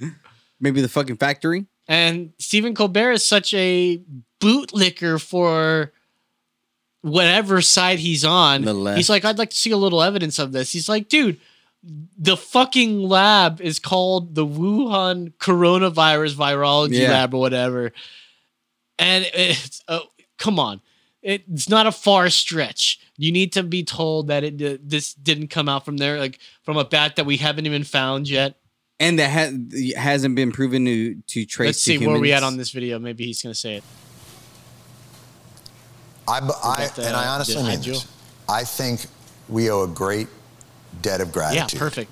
Maybe 0.60 0.80
the 0.80 0.88
fucking 0.88 1.16
factory. 1.16 1.66
And 1.86 2.32
Stephen 2.38 2.74
Colbert 2.74 3.12
is 3.12 3.24
such 3.24 3.54
a 3.54 4.02
bootlicker 4.40 5.20
for 5.20 5.92
whatever 7.02 7.62
side 7.62 7.98
he's 8.00 8.24
on. 8.24 8.64
He's 8.96 9.08
like, 9.08 9.24
I'd 9.24 9.38
like 9.38 9.50
to 9.50 9.56
see 9.56 9.70
a 9.70 9.76
little 9.76 10.02
evidence 10.02 10.38
of 10.38 10.52
this. 10.52 10.72
He's 10.72 10.88
like, 10.88 11.08
dude, 11.08 11.40
the 11.82 12.36
fucking 12.36 13.00
lab 13.00 13.60
is 13.60 13.78
called 13.78 14.34
the 14.34 14.44
Wuhan 14.46 15.32
Coronavirus 15.38 16.34
Virology 16.34 17.00
Yeah. 17.00 17.10
Lab 17.10 17.34
or 17.34 17.40
whatever. 17.40 17.92
And 18.98 19.30
it's, 19.32 19.82
oh, 19.88 20.02
come 20.38 20.58
on. 20.58 20.80
It's 21.22 21.68
not 21.68 21.86
a 21.86 21.92
far 21.92 22.30
stretch. 22.30 23.00
You 23.16 23.32
need 23.32 23.52
to 23.54 23.62
be 23.62 23.82
told 23.84 24.28
that 24.28 24.44
it 24.44 24.62
uh, 24.62 24.78
this 24.82 25.14
didn't 25.14 25.48
come 25.48 25.68
out 25.68 25.84
from 25.84 25.96
there, 25.96 26.18
like 26.18 26.38
from 26.62 26.76
a 26.76 26.84
bat 26.84 27.16
that 27.16 27.26
we 27.26 27.36
haven't 27.36 27.66
even 27.66 27.82
found 27.84 28.28
yet. 28.28 28.54
And 29.00 29.18
that 29.18 29.30
ha- 29.30 30.00
hasn't 30.00 30.36
been 30.36 30.52
proven 30.52 30.84
to 30.84 31.14
to 31.14 31.44
trace. 31.44 31.66
Let's 31.68 31.84
to 31.84 31.98
see 31.98 32.06
where 32.06 32.18
we 32.18 32.32
at 32.32 32.42
on 32.44 32.56
this 32.56 32.70
video. 32.70 32.98
Maybe 33.00 33.26
he's 33.26 33.42
gonna 33.42 33.54
say 33.54 33.76
it. 33.76 33.84
I, 36.26 36.40
b- 36.40 36.46
I- 36.62 36.74
About 36.84 36.96
the- 36.96 37.06
and 37.06 37.16
I 37.16 37.26
honestly 37.28 37.62
mean 37.62 37.80
this. 37.80 38.06
I 38.48 38.64
think 38.64 39.06
we 39.48 39.70
owe 39.70 39.82
a 39.82 39.88
great 39.88 40.28
debt 41.02 41.20
of 41.20 41.32
gratitude. 41.32 41.56
Yeah, 41.56 41.78
gratitude 41.78 41.78
perfect. 41.78 42.10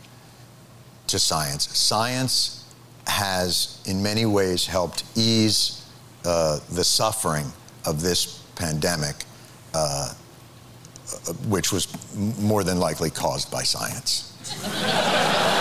to 1.09 1.19
science. 1.19 1.77
Science 1.77 2.65
has, 3.07 3.81
in 3.87 4.03
many 4.03 4.27
ways, 4.27 4.67
helped 4.67 5.05
ease 5.15 5.85
uh, 6.25 6.59
the 6.73 6.85
suffering 6.85 7.47
of 7.85 8.03
this 8.03 8.43
pandemic, 8.57 9.25
uh, 9.75 10.13
uh, 11.29 11.33
which 11.49 11.73
was 11.73 11.87
more 12.39 12.65
than 12.65 12.79
likely 12.81 13.11
caused 13.11 13.51
by 13.51 13.63
science. 13.63 14.33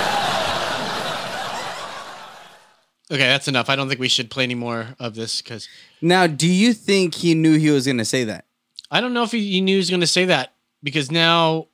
Okay, 3.11 3.27
that's 3.27 3.47
enough. 3.47 3.69
I 3.69 3.75
don't 3.75 3.87
think 3.87 3.99
we 3.99 4.07
should 4.07 4.31
play 4.31 4.43
any 4.43 4.55
more 4.55 4.95
of 4.99 5.13
this 5.13 5.41
because 5.41 5.67
Now, 6.01 6.25
do 6.25 6.47
you 6.47 6.73
think 6.73 7.13
he 7.13 7.35
knew 7.35 7.57
he 7.57 7.69
was 7.69 7.85
going 7.85 7.99
to 7.99 8.05
say 8.05 8.23
that? 8.23 8.45
I 8.89 8.99
don't 8.99 9.13
know 9.13 9.23
if 9.23 9.31
he, 9.31 9.51
he 9.51 9.61
knew 9.61 9.73
he 9.73 9.77
was 9.77 9.89
going 9.89 10.01
to 10.01 10.07
say 10.07 10.25
that 10.25 10.53
because 10.81 11.11
now 11.11 11.67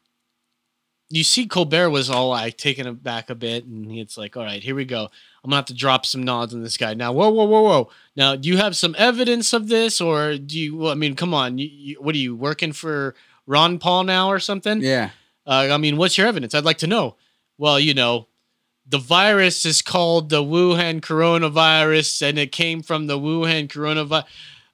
you 1.12 1.24
see 1.24 1.45
Colbert 1.45 1.89
was 1.89 2.09
all 2.09 2.30
like 2.30 2.57
taken 2.57 2.88
aback 2.88 3.30
a 3.30 3.36
bit 3.36 3.66
and 3.66 3.91
it's 3.91 4.18
like, 4.18 4.38
all 4.38 4.43
right, 4.43 4.64
here 4.64 4.76
we 4.76 4.86
go. 4.86 5.09
I'm 5.43 5.49
gonna 5.49 5.57
have 5.57 5.66
to 5.66 5.74
drop 5.74 6.05
some 6.05 6.24
nods 6.24 6.53
on 6.53 6.62
this 6.62 6.78
guy. 6.78 6.93
Now, 6.93 7.12
whoa, 7.12 7.30
whoa, 7.30 7.45
whoa, 7.45 7.62
whoa. 7.62 7.89
Now, 8.16 8.36
do 8.36 8.47
you 8.47 8.57
have 8.57 8.76
some 8.76 8.95
evidence 8.97 9.53
of 9.53 9.68
this, 9.70 9.99
or 9.99 10.38
do 10.38 10.59
you? 10.59 10.78
Well, 10.78 10.91
I 10.91 10.95
mean, 10.95 11.16
come 11.16 11.34
on. 11.34 11.57
You, 11.57 11.68
you, 11.72 12.01
what 12.01 12.14
are 12.14 12.20
you 12.20 12.36
working 12.36 12.74
for 12.74 13.16
Ron 13.47 13.80
Paul 13.80 14.03
now 14.03 14.30
or 14.30 14.39
something? 14.39 14.82
Yeah. 14.82 15.09
Uh, 15.45 15.70
I 15.72 15.78
mean, 15.78 15.97
what's 15.97 16.18
your 16.18 16.28
evidence? 16.28 16.53
I'd 16.53 16.64
like 16.64 16.78
to 16.80 16.88
know. 16.88 17.16
Well, 17.57 17.80
you 17.80 17.93
know, 17.95 18.28
the 18.88 18.99
virus 18.99 19.66
is 19.66 19.82
called 19.82 20.30
the 20.30 20.43
Wuhan 20.43 21.01
coronavirus, 21.01 22.30
and 22.30 22.38
it 22.38 22.51
came 22.51 22.84
from 22.84 23.07
the 23.07 23.18
Wuhan 23.18 23.68
coronavirus. 23.68 24.26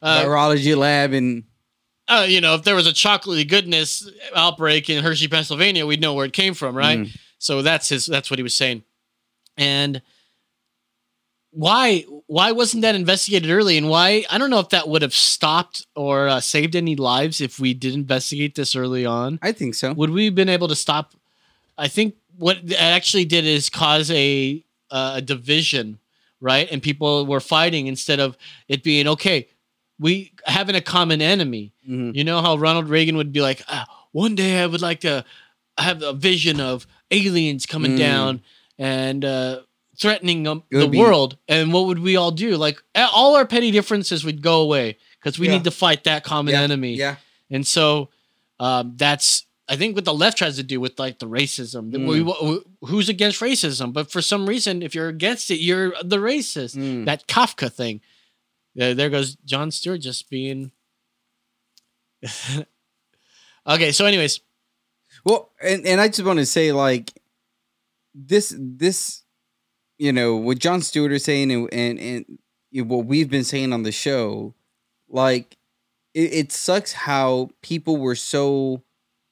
Uh, 0.02 0.24
Virology 0.24 0.76
lab 0.76 1.14
and 1.14 1.44
uh, 2.08 2.26
you 2.28 2.42
know, 2.42 2.56
if 2.56 2.64
there 2.64 2.76
was 2.76 2.88
a 2.88 2.92
chocolatey 2.94 3.48
goodness 3.48 4.10
outbreak 4.36 4.90
in 4.90 5.04
Hershey, 5.04 5.28
Pennsylvania, 5.28 5.86
we'd 5.86 6.02
know 6.02 6.14
where 6.14 6.26
it 6.26 6.34
came 6.34 6.54
from, 6.54 6.76
right? 6.76 7.00
Mm. 7.00 7.18
So 7.40 7.62
that's 7.62 7.90
his. 7.90 8.06
That's 8.06 8.30
what 8.30 8.40
he 8.40 8.44
was 8.44 8.56
saying. 8.56 8.84
And 9.58 10.02
why 11.52 12.06
why 12.28 12.52
wasn't 12.52 12.82
that 12.84 12.96
investigated 12.96 13.50
early? 13.50 13.78
And 13.78 13.90
why 13.90 14.26
I 14.30 14.38
don't 14.38 14.50
know 14.50 14.60
if 14.60 14.70
that 14.70 14.88
would 14.88 15.02
have 15.02 15.14
stopped 15.14 15.86
or 15.96 16.28
uh, 16.28 16.40
saved 16.40 16.76
any 16.76 16.96
lives 16.96 17.42
if 17.42 17.60
we 17.60 17.74
did 17.74 17.94
investigate 17.94 18.56
this 18.56 18.76
early 18.76 19.06
on. 19.06 19.40
I 19.42 19.52
think 19.52 19.76
so. 19.76 19.94
Would 19.94 20.12
we 20.12 20.26
have 20.26 20.36
been 20.36 20.50
able 20.50 20.68
to 20.68 20.76
stop? 20.76 21.14
I 21.78 21.88
think 21.88 22.16
what 22.38 22.58
it 22.64 22.80
actually 22.80 23.26
did 23.26 23.46
is 23.46 23.70
cause 23.70 24.12
a 24.12 24.64
uh, 24.92 25.14
a 25.16 25.22
division, 25.22 26.00
right? 26.40 26.68
And 26.72 26.82
people 26.82 27.26
were 27.26 27.40
fighting 27.40 27.88
instead 27.88 28.20
of 28.20 28.38
it 28.68 28.84
being 28.84 29.08
okay. 29.08 29.48
We 30.00 30.32
having 30.46 30.76
a 30.76 30.82
common 30.82 31.22
enemy. 31.22 31.74
Mhm. 31.90 32.16
You 32.16 32.24
know 32.24 32.42
how 32.42 32.56
Ronald 32.58 32.90
Reagan 32.90 33.18
would 33.18 33.32
be 33.32 33.42
like, 33.42 33.64
ah, 33.68 33.86
one 34.12 34.36
day 34.36 34.62
I 34.62 34.68
would 34.68 34.82
like 34.82 35.00
to 35.02 35.26
have 35.78 36.02
a 36.04 36.14
vision 36.14 36.60
of 36.60 36.86
aliens 37.12 37.66
coming 37.66 37.94
Mm. 37.94 37.98
down 37.98 38.42
and 38.78 39.26
uh, 39.26 39.62
threatening 40.00 40.48
um, 40.48 40.64
the 40.70 40.88
be- 40.88 40.98
world. 41.00 41.38
And 41.48 41.74
what 41.74 41.86
would 41.88 42.00
we 42.00 42.16
all 42.16 42.32
do? 42.32 42.58
Like 42.58 42.82
all 42.96 43.36
our 43.36 43.46
petty 43.46 43.72
differences 43.72 44.24
would 44.24 44.42
go 44.42 44.62
away 44.62 44.98
because 45.20 45.40
we 45.40 45.48
Yeah. 45.48 45.54
need 45.54 45.64
to 45.64 45.72
fight 45.72 46.04
that 46.04 46.24
common 46.24 46.54
Yeah, 46.54 46.62
enemy. 46.62 46.94
yeah. 46.96 47.16
And 47.50 47.66
so 47.66 48.10
um, 48.60 48.94
that's 48.98 49.46
I 49.70 49.76
think 49.76 49.96
what 49.96 50.06
the 50.06 50.14
left 50.14 50.38
tries 50.38 50.56
to 50.58 50.64
do 50.64 50.80
with 50.80 50.98
like 50.98 51.20
the 51.20 51.28
racism. 51.28 51.92
Mm. 51.92 52.08
we- 52.08 52.22
we- 52.24 52.62
who's 52.88 53.10
against 53.10 53.40
racism? 53.42 53.92
But 53.94 54.12
for 54.12 54.22
some 54.22 54.48
reason, 54.48 54.82
if 54.82 54.96
you're 54.96 55.10
against 55.10 55.52
it, 55.52 55.60
you're 55.60 55.94
the 56.04 56.18
racist. 56.18 56.78
Mm. 56.78 57.06
That 57.06 57.28
Kafka 57.28 57.72
thing. 57.72 58.00
Uh, 58.80 58.94
there 58.94 59.10
goes 59.10 59.36
Jon 59.46 59.72
Stewart 59.72 60.02
just 60.02 60.30
being. 60.30 60.72
okay, 63.68 63.92
so 63.92 64.06
anyways, 64.06 64.40
Well, 65.26 65.52
and, 65.62 65.86
and 65.86 66.02
I 66.02 66.08
just 66.08 66.24
want 66.24 66.40
to 66.40 66.46
say, 66.46 66.72
like, 66.72 67.14
this, 68.14 68.54
this, 68.58 69.24
you 69.98 70.12
know, 70.12 70.36
what 70.36 70.60
Jon 70.60 70.82
Stewart 70.82 71.12
is 71.12 71.24
saying 71.24 71.52
and, 71.52 71.72
and, 71.74 72.00
and 72.00 72.40
you 72.72 72.84
know, 72.84 72.96
what 72.96 73.06
we've 73.06 73.30
been 73.30 73.44
saying 73.44 73.74
on 73.74 73.84
the 73.84 73.92
show, 73.92 74.56
like, 75.10 75.58
it, 76.14 76.34
it 76.34 76.52
sucks 76.52 76.94
how 76.94 77.50
people 77.62 77.98
were 77.98 78.16
so 78.16 78.84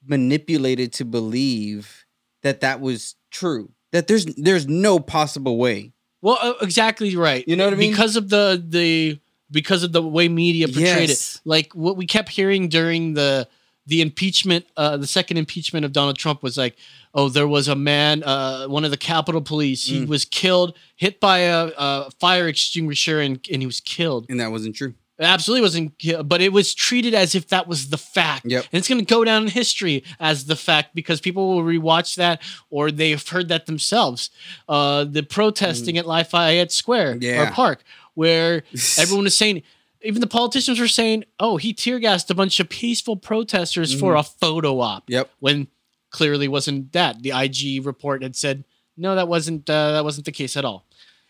manipulated 0.06 0.94
to 0.94 1.06
believe 1.06 2.06
that 2.44 2.62
that 2.62 2.80
was 2.82 3.16
true. 3.32 3.72
That 3.92 4.08
there's 4.08 4.26
there's 4.36 4.68
no 4.68 5.00
possible 5.00 5.58
way. 5.58 5.94
well, 6.22 6.38
uh, 6.42 6.54
exactly 6.62 7.16
right. 7.16 7.48
You 7.48 7.56
know 7.56 7.66
what 7.66 7.74
I 7.74 7.78
mean? 7.78 7.92
Because 7.92 8.16
of 8.16 8.30
the 8.30 8.62
the 8.68 9.20
because 9.52 9.84
of 9.84 9.92
the 9.92 10.02
way 10.02 10.28
media 10.28 10.68
portrayed 10.68 11.10
Yes. 11.10 11.36
it, 11.36 11.42
like 11.46 11.74
what 11.74 11.98
we 11.98 12.06
kept 12.06 12.30
hearing 12.30 12.68
during 12.70 13.14
the 13.14 13.48
the 13.88 14.02
impeachment, 14.02 14.66
uh, 14.78 14.98
the 14.98 15.06
second 15.06 15.38
impeachment 15.38 15.86
of 15.86 15.92
Donald 15.94 16.18
Trump 16.18 16.42
was 16.42 16.58
like, 16.58 16.76
oh, 17.14 17.30
there 17.30 17.48
was 17.48 17.68
a 17.68 17.76
man, 17.76 18.24
uh, 18.24 18.66
one 18.66 18.84
of 18.84 18.90
the 18.90 18.98
Capitol 18.98 19.42
Police, 19.42 19.86
he 19.86 20.02
Mm. 20.02 20.08
was 20.08 20.26
killed, 20.26 20.76
hit 20.96 21.20
by 21.20 21.38
a, 21.42 21.70
a 21.78 22.10
fire 22.20 22.48
extinguisher, 22.48 23.20
and 23.20 23.40
and 23.52 23.62
he 23.62 23.68
was 23.68 23.80
killed. 23.82 24.26
And 24.28 24.40
that 24.40 24.50
wasn't 24.50 24.76
true. 24.76 24.96
It 25.20 25.24
absolutely 25.24 25.62
wasn't, 25.62 26.28
but 26.28 26.42
it 26.42 26.52
was 26.52 26.74
treated 26.74 27.14
as 27.14 27.36
if 27.36 27.48
that 27.50 27.68
was 27.68 27.88
the 27.90 27.98
fact. 27.98 28.48
Yep. 28.48 28.66
And 28.74 28.78
it's 28.80 28.90
going 28.90 29.00
to 29.00 29.06
go 29.06 29.24
down 29.24 29.44
in 29.44 29.50
history 29.50 30.04
as 30.20 30.46
the 30.46 30.58
fact 30.58 30.94
because 30.94 31.22
people 31.22 31.56
will 31.56 31.64
rewatch 31.64 32.16
that 32.16 32.42
or 32.70 32.92
they've 32.92 33.26
heard 33.26 33.48
that 33.48 33.66
themselves. 33.66 34.30
Uh, 34.68 35.06
the 35.06 35.24
protesting 35.24 35.98
at 35.98 36.06
Lafayette 36.06 36.72
Square 36.74 37.12
or 37.12 37.16
Mm. 37.20 37.52
Park, 37.54 37.84
where 38.16 38.64
everyone 38.98 39.24
was 39.26 39.36
saying, 39.36 39.62
even 40.02 40.20
the 40.22 40.28
politicians 40.28 40.80
were 40.80 40.88
saying, 40.88 41.24
"Oh, 41.40 41.58
he 41.58 41.72
tear 41.74 42.00
gassed 42.00 42.30
a 42.32 42.36
bunch 42.36 42.60
of 42.60 42.68
peaceful 42.70 43.16
protesters 43.16 43.94
for 43.98 44.14
Mhm. 44.16 44.20
a 44.20 44.24
photo 44.24 44.80
op." 44.80 45.10
Yep. 45.10 45.30
When 45.40 45.68
clearly 46.12 46.48
wasn't 46.48 46.92
that. 46.94 47.22
The 47.24 47.32
IG 47.32 47.86
report 47.86 48.24
had 48.24 48.36
said, 48.36 48.64
"No, 48.98 49.16
that 49.16 49.28
wasn't 49.28 49.70
uh, 49.70 49.92
that 49.94 50.04
wasn't 50.04 50.26
the 50.26 50.32
case 50.32 50.56
at 50.58 50.66
all." 50.66 50.86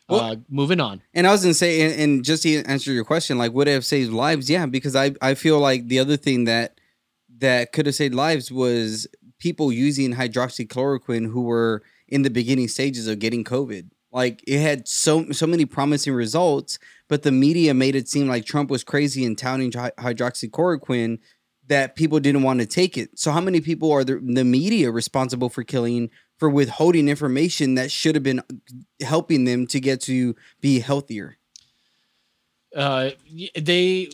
Well- 0.08 0.20
uh, 0.22 0.36
moving 0.50 0.80
on. 0.80 1.02
And 1.16 1.26
I 1.26 1.32
was 1.32 1.42
gonna 1.42 1.54
say, 1.56 1.82
and, 1.82 2.00
and 2.00 2.24
just 2.26 2.44
to 2.44 2.64
answer 2.66 2.92
your 2.94 3.04
question, 3.06 3.38
like 3.38 3.54
would 3.54 3.68
it 3.68 3.72
have 3.74 3.86
saved 3.86 4.12
lives? 4.12 4.50
Yeah, 4.50 4.66
because 4.68 4.96
I 4.96 5.16
I 5.22 5.34
feel 5.36 5.60
like 5.60 5.88
the 5.88 6.00
other 6.00 6.18
thing 6.18 6.44
that 6.46 6.80
that 7.40 7.72
could 7.72 7.86
have 7.88 7.96
saved 7.96 8.14
lives 8.14 8.52
was 8.52 9.08
people 9.40 9.72
using 9.72 10.14
hydroxychloroquine 10.14 11.32
who 11.32 11.42
were 11.42 11.82
in 12.08 12.22
the 12.22 12.30
beginning 12.30 12.68
stages 12.68 13.08
of 13.08 13.20
getting 13.20 13.44
COVID. 13.44 13.90
Like 14.16 14.42
it 14.48 14.62
had 14.62 14.88
so 14.88 15.30
so 15.34 15.46
many 15.46 15.66
promising 15.66 16.14
results, 16.14 16.80
but 17.10 17.24
the 17.24 17.34
media 17.34 17.74
made 17.74 17.98
it 17.98 18.08
seem 18.08 18.30
like 18.30 18.46
Trump 18.46 18.70
was 18.70 18.82
crazy 18.82 19.26
and 19.26 19.38
touting 19.38 19.72
hydroxychloroquine 19.72 21.20
that 21.68 21.98
people 21.98 22.22
didn't 22.22 22.44
want 22.44 22.62
to 22.62 22.66
take 22.66 22.98
it. 22.98 23.20
So 23.20 23.32
how 23.32 23.42
many 23.42 23.60
people 23.60 23.92
are 23.92 24.06
the, 24.06 24.22
the 24.24 24.46
media 24.46 24.90
responsible 24.90 25.50
for 25.50 25.66
killing 25.66 26.10
for 26.38 26.50
withholding 26.50 27.10
information 27.10 27.76
that 27.76 27.92
should 27.92 28.16
have 28.16 28.24
been 28.24 28.42
helping 29.02 29.44
them 29.44 29.68
to 29.68 29.82
get 29.82 30.00
to 30.02 30.34
be 30.62 30.80
healthier? 30.80 31.38
uh 32.74 33.10
they 33.60 34.10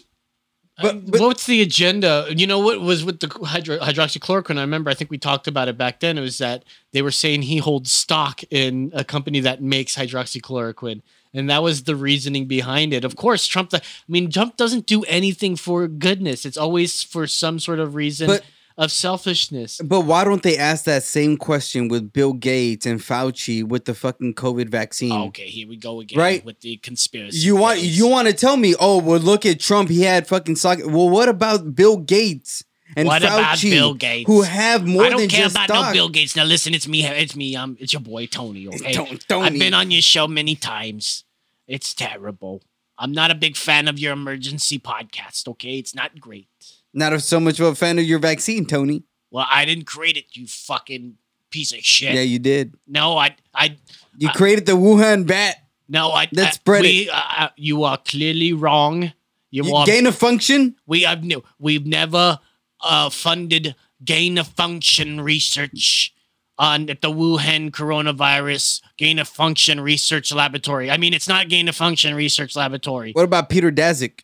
But- 0.81 0.95
uh, 0.95 1.25
what's 1.25 1.45
the 1.45 1.61
agenda? 1.61 2.27
You 2.35 2.47
know 2.47 2.59
what 2.59 2.81
was 2.81 3.03
with 3.03 3.19
the 3.19 3.27
hydro, 3.45 3.79
hydroxychloroquine? 3.79 4.57
I 4.57 4.61
remember 4.61 4.89
i 4.89 4.93
think 4.93 5.09
we 5.11 5.17
talked 5.17 5.47
about 5.47 5.67
it 5.67 5.77
back 5.77 5.99
then. 5.99 6.17
It 6.17 6.21
was 6.21 6.37
that 6.39 6.63
they 6.91 7.01
were 7.01 7.11
saying 7.11 7.43
he 7.43 7.57
holds 7.57 7.91
stock 7.91 8.41
in 8.49 8.91
a 8.93 9.03
company 9.03 9.39
that 9.41 9.61
makes 9.61 9.95
hydroxychloroquine. 9.95 11.01
And 11.33 11.49
that 11.49 11.63
was 11.63 11.83
the 11.83 11.95
reasoning 11.95 12.45
behind 12.45 12.93
it. 12.93 13.03
Of 13.05 13.15
course 13.15 13.47
trump 13.47 13.73
i 13.73 13.81
mean 14.07 14.29
trump 14.29 14.57
doesn't 14.57 14.85
do 14.85 15.03
anything 15.03 15.55
for 15.55 15.87
goodness. 15.87 16.45
It's 16.45 16.57
always 16.57 17.03
for 17.03 17.27
some 17.27 17.59
sort 17.59 17.79
of 17.79 17.95
reason. 17.95 18.27
But- 18.27 18.43
of 18.81 18.91
selfishness 18.91 19.79
But 19.83 20.01
why 20.01 20.23
don't 20.23 20.41
they 20.43 20.57
ask 20.57 20.85
that 20.85 21.03
same 21.03 21.37
question 21.37 21.87
with 21.87 22.11
Bill 22.11 22.33
Gates 22.33 22.85
and 22.85 22.99
Fauci 22.99 23.63
with 23.63 23.85
the 23.85 23.93
fucking 23.93 24.33
COVID 24.33 24.69
vaccine? 24.69 25.11
okay 25.29 25.47
here 25.47 25.67
we 25.67 25.77
go 25.77 26.01
again 26.01 26.17
Right. 26.19 26.43
with 26.43 26.59
the 26.61 26.77
conspiracy 26.77 27.37
You 27.37 27.55
want 27.55 27.79
theories. 27.79 27.97
you 27.97 28.07
want 28.07 28.27
to 28.27 28.33
tell 28.33 28.57
me? 28.57 28.73
Oh, 28.79 28.97
well, 28.97 29.19
look 29.19 29.45
at 29.45 29.59
Trump. 29.59 29.89
He 29.89 30.01
had 30.01 30.27
fucking 30.27 30.55
stock. 30.57 30.79
Well, 30.83 31.09
what 31.09 31.29
about 31.29 31.75
Bill 31.75 31.97
Gates 31.97 32.63
and 32.97 33.07
what 33.07 33.21
Fauci, 33.21 33.27
about 33.27 33.61
Bill 33.61 33.93
Gates? 33.93 34.27
who 34.27 34.41
have 34.41 34.85
more 34.87 35.05
I 35.05 35.09
don't 35.09 35.27
care 35.29 35.47
about 35.47 35.65
stock? 35.69 35.85
no 35.87 35.93
Bill 35.93 36.09
Gates. 36.09 36.35
Now 36.35 36.43
listen, 36.43 36.73
it's 36.73 36.87
me. 36.87 37.05
It's 37.05 37.35
me. 37.35 37.55
Um, 37.55 37.77
it's 37.79 37.93
your 37.93 38.01
boy 38.01 38.25
Tony. 38.25 38.67
Okay, 38.67 38.93
Tony. 39.29 39.45
I've 39.47 39.53
been 39.59 39.73
on 39.73 39.91
your 39.91 40.01
show 40.01 40.27
many 40.27 40.55
times. 40.55 41.23
It's 41.67 41.93
terrible. 41.93 42.63
I'm 42.97 43.11
not 43.13 43.31
a 43.31 43.35
big 43.35 43.55
fan 43.57 43.87
of 43.87 43.97
your 43.97 44.13
emergency 44.13 44.77
podcast. 44.79 45.47
Okay, 45.47 45.77
it's 45.77 45.95
not 45.95 46.19
great. 46.19 46.47
Not 46.93 47.19
so 47.21 47.39
much 47.39 47.59
of 47.59 47.67
a 47.67 47.75
fan 47.75 47.99
of 47.99 48.05
your 48.05 48.19
vaccine, 48.19 48.65
Tony. 48.65 49.03
Well, 49.31 49.45
I 49.49 49.63
didn't 49.65 49.85
create 49.85 50.17
it. 50.17 50.25
You 50.33 50.45
fucking 50.47 51.15
piece 51.49 51.71
of 51.71 51.79
shit. 51.79 52.13
Yeah, 52.13 52.21
you 52.21 52.39
did. 52.39 52.75
no, 52.87 53.17
I, 53.17 53.35
I, 53.53 53.77
You 54.17 54.29
I- 54.29 54.33
created 54.33 54.65
the 54.65 54.73
Wuhan 54.73 55.25
bat. 55.25 55.55
no, 55.87 56.11
I. 56.11 56.27
Let's 56.31 56.55
spread 56.55 56.81
we, 56.83 57.09
uh, 57.09 57.21
uh, 57.37 57.49
you 57.55 57.83
are 57.83 57.97
clearly 57.97 58.51
wrong. 58.53 59.13
You, 59.51 59.65
You 59.65 59.75
are. 59.75 59.85
gain 59.85 60.05
of 60.07 60.15
function. 60.15 60.75
we 60.85 61.01
have 61.03 61.23
no. 61.23 61.43
We've 61.59 61.85
never 61.85 62.39
uh, 62.81 63.09
funded 63.09 63.75
gain 64.03 64.37
of 64.37 64.47
function 64.47 65.21
research 65.21 66.13
on 66.57 66.89
at 66.89 67.01
the 67.01 67.09
Wuhan 67.11 67.71
coronavirus 67.71 68.81
gain 68.97 69.19
of 69.19 69.27
function 69.27 69.79
research 69.79 70.31
laboratory. 70.33 70.89
I 70.91 70.97
mean, 70.97 71.13
it's 71.13 71.27
not 71.27 71.49
gain 71.49 71.67
of 71.69 71.75
function 71.75 72.15
research 72.15 72.55
laboratory. 72.55 73.11
What 73.13 73.23
about 73.25 73.49
Peter 73.49 73.71
Daszak? 73.71 74.21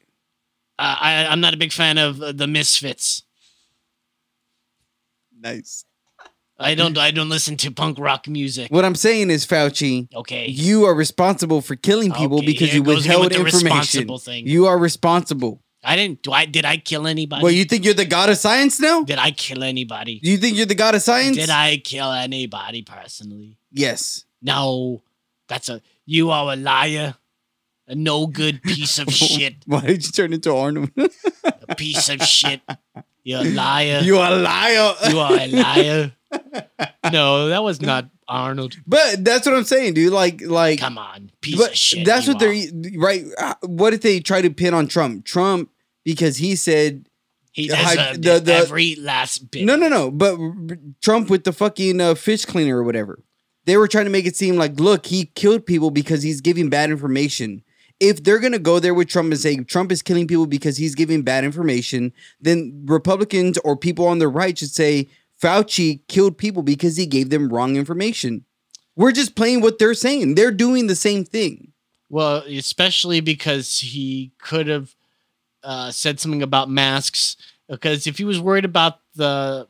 Uh, 0.79 0.95
I, 0.99 1.25
I'm 1.27 1.41
not 1.41 1.53
a 1.53 1.57
big 1.57 1.71
fan 1.71 1.97
of 1.97 2.21
uh, 2.21 2.31
the 2.31 2.47
Misfits. 2.47 3.23
Nice. 5.39 5.85
I 6.59 6.73
don't. 6.73 6.97
I 6.97 7.11
don't 7.11 7.29
listen 7.29 7.55
to 7.57 7.71
punk 7.71 7.99
rock 7.99 8.27
music. 8.27 8.71
What 8.71 8.83
I'm 8.83 8.95
saying 8.95 9.29
is, 9.29 9.45
Fauci, 9.45 10.11
Okay. 10.15 10.47
you 10.47 10.85
are 10.85 10.95
responsible 10.95 11.61
for 11.61 11.75
killing 11.75 12.11
people 12.11 12.37
Okay, 12.37 12.47
because 12.47 12.69
here 12.69 12.77
you 12.77 12.83
goes 12.83 13.05
again 13.05 13.19
withheld 13.19 13.23
with 13.25 13.33
the 13.33 13.39
information. 13.57 13.77
responsible 13.79 14.17
thing. 14.17 14.47
You 14.47 14.65
are 14.65 14.77
responsible. 14.79 15.61
I 15.83 15.95
didn't. 15.95 16.23
Do 16.23 16.31
I? 16.31 16.45
Did 16.45 16.65
I 16.65 16.77
kill 16.77 17.05
anybody? 17.05 17.43
Well, 17.43 17.51
you 17.51 17.63
think 17.65 17.85
you're 17.85 17.93
the 17.93 18.05
god 18.05 18.29
of 18.29 18.37
science 18.39 18.79
now? 18.79 19.03
did 19.03 19.19
I 19.19 19.29
kill 19.31 19.63
anybody? 19.63 20.19
Do 20.19 20.31
you 20.31 20.37
think 20.37 20.57
you're 20.57 20.65
the 20.65 20.73
god 20.75 20.95
of 20.95 21.03
science? 21.03 21.37
Did 21.37 21.51
I 21.51 21.77
kill 21.77 22.11
anybody 22.11 22.81
personally? 22.81 23.57
Yes. 23.71 24.25
No. 24.41 25.03
That's 25.47 25.69
a. 25.69 25.79
You 26.07 26.31
are 26.31 26.53
a 26.53 26.55
liar. 26.55 27.15
A 27.87 27.95
no 27.95 28.27
good 28.27 28.61
piece 28.63 28.99
of 28.99 29.07
shit. 29.13 29.55
Why 29.65 29.81
did 29.81 30.05
you 30.05 30.11
turn 30.11 30.33
into 30.33 30.53
Arnold? 30.53 30.89
A 31.69 31.75
piece 31.75 32.09
of 32.09 32.21
shit. 32.23 32.61
You're 33.23 33.41
a 33.41 33.45
liar. 33.45 34.01
you 34.03 34.17
are 34.17 34.31
a 34.31 34.35
liar. 34.35 34.93
You 35.09 35.19
are 35.19 35.33
a 35.39 35.47
liar. 35.47 36.11
No, 37.11 37.47
that 37.49 37.63
was 37.63 37.81
not 37.81 38.09
Arnold. 38.27 38.75
but 38.85 39.23
that's 39.23 39.45
what 39.45 39.55
I'm 39.55 39.63
saying, 39.63 39.93
dude. 39.93 40.11
Like, 40.11 40.41
like, 40.41 40.79
Come 40.79 40.97
on, 40.97 41.31
piece 41.41 41.57
but 41.57 41.69
of 41.71 41.75
shit. 41.77 42.05
that's 42.05 42.27
what 42.27 42.35
are. 42.37 42.39
they're 42.39 42.99
right. 42.99 43.23
uh, 43.39 43.53
What 43.61 43.91
did 43.91 44.01
they 44.01 44.19
try 44.19 44.41
to 44.41 44.49
pin 44.49 44.73
on 44.73 44.87
Trump? 44.87 45.25
Trump 45.25 45.69
because 46.03 46.37
he 46.37 46.55
said 46.57 47.07
He 47.53 47.67
Hy- 47.69 48.17
the- 48.17 48.39
the- 48.43 48.53
every 48.53 48.95
last 48.95 49.49
bit. 49.51 49.63
no, 49.65 49.75
no, 49.77 49.87
no. 49.87 50.11
But 50.11 50.37
Trump 51.01 51.29
with 51.29 51.45
the 51.45 51.53
fucking 51.53 52.01
uh, 52.01 52.15
fish 52.15 52.43
cleaner 52.45 52.77
or 52.79 52.83
whatever. 52.83 53.23
They 53.65 53.75
were 53.77 53.87
trying 53.87 54.05
to 54.05 54.11
make 54.11 54.25
it 54.25 54.35
seem 54.37 54.55
like, 54.55 54.79
look, 54.79 55.05
he 55.07 55.25
killed 55.35 55.65
people 55.65 55.91
because 55.91 56.23
he's 56.23 56.39
giving 56.41 56.69
bad 56.69 56.89
information. 56.89 57.63
If 57.99 58.23
they're 58.23 58.39
gonna 58.39 58.59
go 58.59 58.79
there 58.79 58.93
with 58.93 59.07
Trump 59.07 59.31
and 59.31 59.39
say 59.39 59.57
Trump 59.57 59.91
is 59.91 60.01
killing 60.01 60.27
people 60.27 60.45
because 60.45 60.77
he's 60.77 60.95
giving 60.95 61.23
bad 61.23 61.43
information, 61.43 62.13
then 62.39 62.83
Republicans 62.85 63.57
or 63.59 63.75
people 63.75 64.07
on 64.07 64.19
the 64.19 64.27
right 64.27 64.57
should 64.57 64.71
say 64.71 65.07
Fauci 65.41 66.01
killed 66.07 66.37
people 66.37 66.63
because 66.63 66.97
he 66.97 67.05
gave 67.05 67.29
them 67.29 67.49
wrong 67.49 67.75
information. 67.75 68.45
We're 68.95 69.11
just 69.11 69.35
playing 69.35 69.61
what 69.61 69.77
they're 69.77 69.93
saying. 69.93 70.35
They're 70.35 70.51
doing 70.51 70.87
the 70.87 70.95
same 70.95 71.23
thing. 71.23 71.73
Well, 72.09 72.37
especially 72.37 73.19
because 73.19 73.79
he 73.79 74.31
could 74.39 74.67
have 74.67 74.95
uh, 75.63 75.91
said 75.91 76.19
something 76.19 76.41
about 76.41 76.69
masks. 76.69 77.37
Because 77.67 78.07
if 78.07 78.17
he 78.17 78.23
was 78.23 78.39
worried 78.39 78.65
about 78.65 78.99
the 79.15 79.67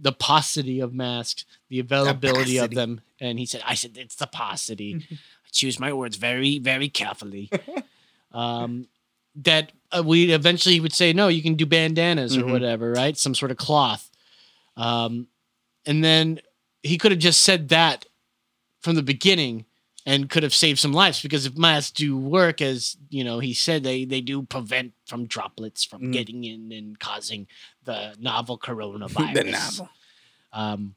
the 0.00 0.12
paucity 0.12 0.80
of 0.80 0.92
masks, 0.92 1.44
the 1.68 1.80
availability 1.80 2.58
of 2.58 2.70
them, 2.70 3.00
and 3.20 3.38
he 3.38 3.46
said, 3.46 3.62
"I 3.64 3.74
said 3.74 3.96
it's 3.96 4.16
the 4.16 4.26
paucity." 4.26 5.06
Choose 5.52 5.78
my 5.80 5.92
words 5.92 6.16
very, 6.16 6.58
very 6.58 6.88
carefully. 6.88 7.50
um, 8.32 8.88
that 9.36 9.72
uh, 9.92 10.02
we 10.04 10.32
eventually 10.32 10.80
would 10.80 10.92
say, 10.92 11.12
"No, 11.12 11.28
you 11.28 11.42
can 11.42 11.54
do 11.54 11.64
bandanas 11.66 12.36
or 12.36 12.42
Mhm. 12.42 12.50
whatever, 12.50 12.92
right? 12.92 13.16
Some 13.16 13.34
sort 13.34 13.50
of 13.50 13.56
cloth." 13.56 14.10
Um, 14.76 15.28
and 15.86 16.04
then 16.04 16.40
he 16.82 16.98
could 16.98 17.12
have 17.12 17.20
just 17.20 17.42
said 17.42 17.68
that 17.68 18.06
from 18.80 18.94
the 18.94 19.02
beginning 19.02 19.64
and 20.06 20.30
could 20.30 20.42
have 20.42 20.54
saved 20.54 20.78
some 20.78 20.92
lives 20.92 21.20
because 21.20 21.44
if 21.46 21.56
masks 21.58 21.90
do 21.90 22.16
work 22.16 22.62
as 22.62 22.96
you 23.10 23.24
know 23.24 23.40
he 23.40 23.52
said 23.52 23.82
they 23.82 24.04
they 24.04 24.20
do 24.20 24.42
prevent 24.42 24.92
from 25.06 25.26
droplets 25.26 25.84
from 25.84 26.02
Mm. 26.02 26.12
getting 26.12 26.44
in 26.44 26.72
and 26.72 26.98
causing 27.00 27.46
the 27.84 28.14
novel 28.18 28.56
coronavirus 28.68 29.50
novel. 29.50 29.90
um 30.52 30.94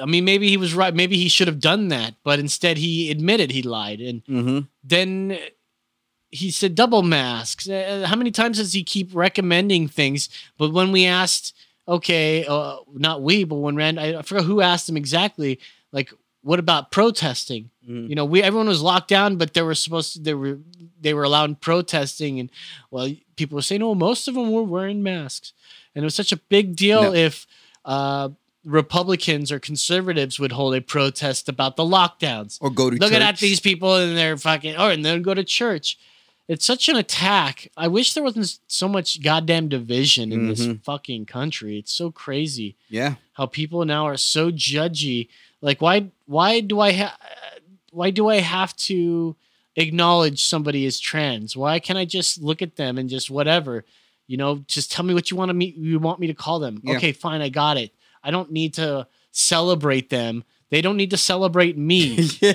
i 0.00 0.06
mean 0.06 0.24
maybe 0.24 0.48
he 0.48 0.56
was 0.56 0.74
right 0.74 0.94
maybe 0.94 1.16
he 1.16 1.28
should 1.28 1.48
have 1.48 1.60
done 1.60 1.88
that 1.88 2.14
but 2.24 2.38
instead 2.38 2.76
he 2.78 3.10
admitted 3.10 3.50
he 3.50 3.62
lied 3.62 4.00
and 4.00 4.24
Mm-hmm. 4.24 4.60
then 4.84 5.38
he 6.32 6.50
said 6.52 6.76
double 6.76 7.02
masks. 7.02 7.68
Uh, 7.68 8.04
how 8.06 8.14
many 8.14 8.30
times 8.30 8.58
does 8.58 8.72
he 8.72 8.84
keep 8.84 9.10
recommending 9.12 9.88
things? 9.88 10.28
But 10.58 10.72
when 10.72 10.92
we 10.92 11.04
asked, 11.04 11.56
okay, 11.88 12.46
uh, 12.46 12.76
not 12.94 13.20
we, 13.20 13.42
but 13.42 13.56
when 13.56 13.74
Rand, 13.74 13.98
I, 13.98 14.16
I 14.18 14.22
forgot 14.22 14.44
who 14.44 14.60
asked 14.60 14.88
him 14.88 14.96
exactly, 14.96 15.58
like, 15.90 16.12
what 16.42 16.60
about 16.60 16.92
protesting? 16.92 17.70
Mhm. 17.84 18.08
You 18.08 18.14
know, 18.14 18.24
we 18.24 18.44
everyone 18.44 18.68
was 18.68 18.80
locked 18.80 19.08
down, 19.08 19.38
but 19.38 19.54
they 19.54 19.62
were 19.62 19.74
supposed 19.74 20.12
to, 20.12 20.20
they 20.20 20.34
were 20.34 20.60
they 21.00 21.14
were 21.14 21.24
allowed 21.24 21.60
protesting, 21.60 22.38
and 22.38 22.48
well, 22.92 23.10
people 23.34 23.56
were 23.56 23.62
saying, 23.62 23.82
oh, 23.82 23.96
most 23.96 24.28
of 24.28 24.34
them 24.36 24.52
were 24.52 24.62
wearing 24.62 25.02
masks, 25.02 25.52
and 25.96 26.04
it 26.04 26.06
was 26.06 26.14
such 26.14 26.30
a 26.30 26.36
big 26.36 26.76
deal 26.76 27.02
No. 27.02 27.12
if. 27.14 27.44
Uh, 27.84 28.28
Republicans 28.64 29.50
or 29.50 29.58
conservatives 29.58 30.38
would 30.38 30.52
hold 30.52 30.74
a 30.74 30.80
protest 30.80 31.48
about 31.48 31.76
the 31.76 31.82
lockdowns 31.82 32.58
Or 32.60 32.70
go 32.70 32.90
to 32.90 32.96
looking 32.96 33.22
at 33.22 33.38
these 33.38 33.58
people 33.60 33.96
and 33.96 34.16
they're 34.16 34.36
fucking 34.36 34.76
or 34.76 34.90
and 34.90 35.04
then 35.04 35.22
go 35.22 35.32
to 35.34 35.44
church 35.44 35.98
it's 36.46 36.66
such 36.66 36.88
an 36.88 36.96
attack 36.96 37.68
i 37.76 37.88
wish 37.88 38.12
there 38.12 38.22
wasn't 38.24 38.58
so 38.66 38.86
much 38.86 39.22
goddamn 39.22 39.68
division 39.68 40.30
in 40.32 40.48
this 40.48 40.60
Mhm. 40.66 40.82
fucking 40.84 41.24
country 41.26 41.78
it's 41.78 41.92
so 41.92 42.10
crazy 42.10 42.76
Yeah. 42.90 43.14
how 43.32 43.46
people 43.46 43.84
now 43.86 44.04
are 44.06 44.16
so 44.18 44.50
judgy 44.50 45.28
like 45.62 45.80
why 45.80 46.08
why 46.26 46.60
do 46.60 46.80
i 46.80 46.92
ha- 46.92 47.16
why 47.92 48.10
do 48.10 48.28
i 48.28 48.40
have 48.40 48.76
to 48.76 49.36
acknowledge 49.76 50.44
somebody 50.44 50.84
is 50.84 50.98
trans? 51.00 51.56
Why 51.56 51.78
can't 51.78 51.98
I 51.98 52.04
just 52.04 52.42
look 52.42 52.60
at 52.60 52.76
them 52.76 52.98
and 52.98 53.08
just 53.08 53.30
whatever? 53.30 53.84
You 54.26 54.36
know, 54.36 54.64
just 54.66 54.90
tell 54.92 55.04
me 55.04 55.14
what 55.14 55.30
you 55.30 55.36
want 55.36 55.48
to 55.48 55.54
me 55.54 55.72
you 55.78 55.98
want 56.00 56.18
me 56.20 56.26
to 56.26 56.34
call 56.34 56.58
them. 56.58 56.80
Yeah. 56.82 56.96
Okay, 56.96 57.12
fine, 57.12 57.40
I 57.40 57.48
got 57.50 57.78
it. 57.78 57.92
I 58.22 58.30
don't 58.30 58.50
need 58.52 58.74
to 58.74 59.06
celebrate 59.32 60.10
them. 60.10 60.44
They 60.70 60.80
don't 60.82 60.96
need 60.96 61.10
to 61.10 61.16
celebrate 61.16 61.76
me. 61.78 62.28
yeah. 62.40 62.54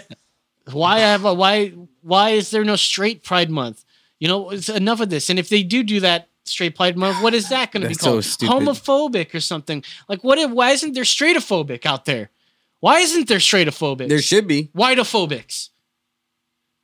why 0.71 0.99
have 0.99 1.25
a 1.25 1.33
why 1.33 1.69
why 2.01 2.29
is 2.31 2.49
there 2.51 2.63
no 2.63 2.75
straight 2.75 3.23
pride 3.23 3.51
month 3.51 3.85
you 4.19 4.27
know 4.27 4.49
it's 4.49 4.67
enough 4.69 4.99
of 4.99 5.09
this 5.11 5.29
and 5.29 5.37
if 5.37 5.47
they 5.49 5.61
do 5.61 5.83
do 5.83 5.99
that 5.99 6.27
straight 6.45 6.75
pride 6.75 6.97
month 6.97 7.21
what 7.21 7.35
is 7.35 7.49
that 7.49 7.71
going 7.71 7.83
to 7.83 7.87
be 7.87 7.93
so 7.93 8.13
called 8.13 8.23
stupid. 8.25 8.51
homophobic 8.51 9.33
or 9.35 9.39
something 9.39 9.83
like 10.09 10.23
what 10.23 10.39
if 10.39 10.49
why 10.49 10.71
isn't 10.71 10.93
there 10.93 11.03
straightophobic 11.03 11.85
out 11.85 12.05
there 12.05 12.31
why 12.79 12.97
isn't 12.99 13.27
there 13.27 13.37
straightophobic 13.37 14.07
There 14.09 14.21
should 14.21 14.47
be. 14.47 14.69
whiteophobics 14.75 15.69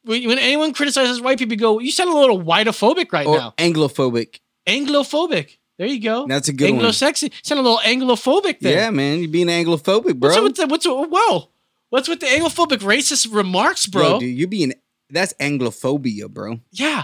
when 0.03 0.37
anyone 0.37 0.73
criticizes 0.73 1.19
white 1.21 1.39
people 1.39 1.53
you 1.53 1.59
go 1.59 1.79
you 1.79 1.91
sound 1.91 2.11
a 2.11 2.15
little 2.17 2.39
whiteophobic 2.41 3.11
right 3.11 3.25
Or 3.25 3.37
now 3.37 3.53
Anglophobic. 3.57 4.39
anglophobic 4.67 5.57
there 5.81 5.89
you 5.89 5.99
go 5.99 6.27
That's 6.27 6.47
a 6.47 6.53
good 6.53 6.67
anglo 6.69 6.85
one. 6.85 6.93
sexy 6.93 7.31
sound 7.41 7.57
a 7.59 7.63
little 7.63 7.79
anglophobic 7.79 8.59
there 8.59 8.77
Yeah, 8.77 8.89
man. 8.91 9.19
You're 9.19 9.29
being 9.31 9.47
Anglophobic, 9.47 10.17
bro. 10.19 10.29
what's 10.29 10.41
with 10.43 10.55
the 10.57 10.67
what's 10.67 10.85
whoa 10.85 11.49
what's 11.89 12.07
with 12.07 12.19
the 12.19 12.27
anglophobic 12.27 12.79
racist 12.79 13.33
remarks 13.33 13.87
bro 13.87 14.03
Yo, 14.03 14.19
dude, 14.19 14.37
you're 14.37 14.47
being 14.47 14.73
that's 15.09 15.33
Anglophobia, 15.41 16.29
bro. 16.29 16.59
Yeah. 16.71 17.03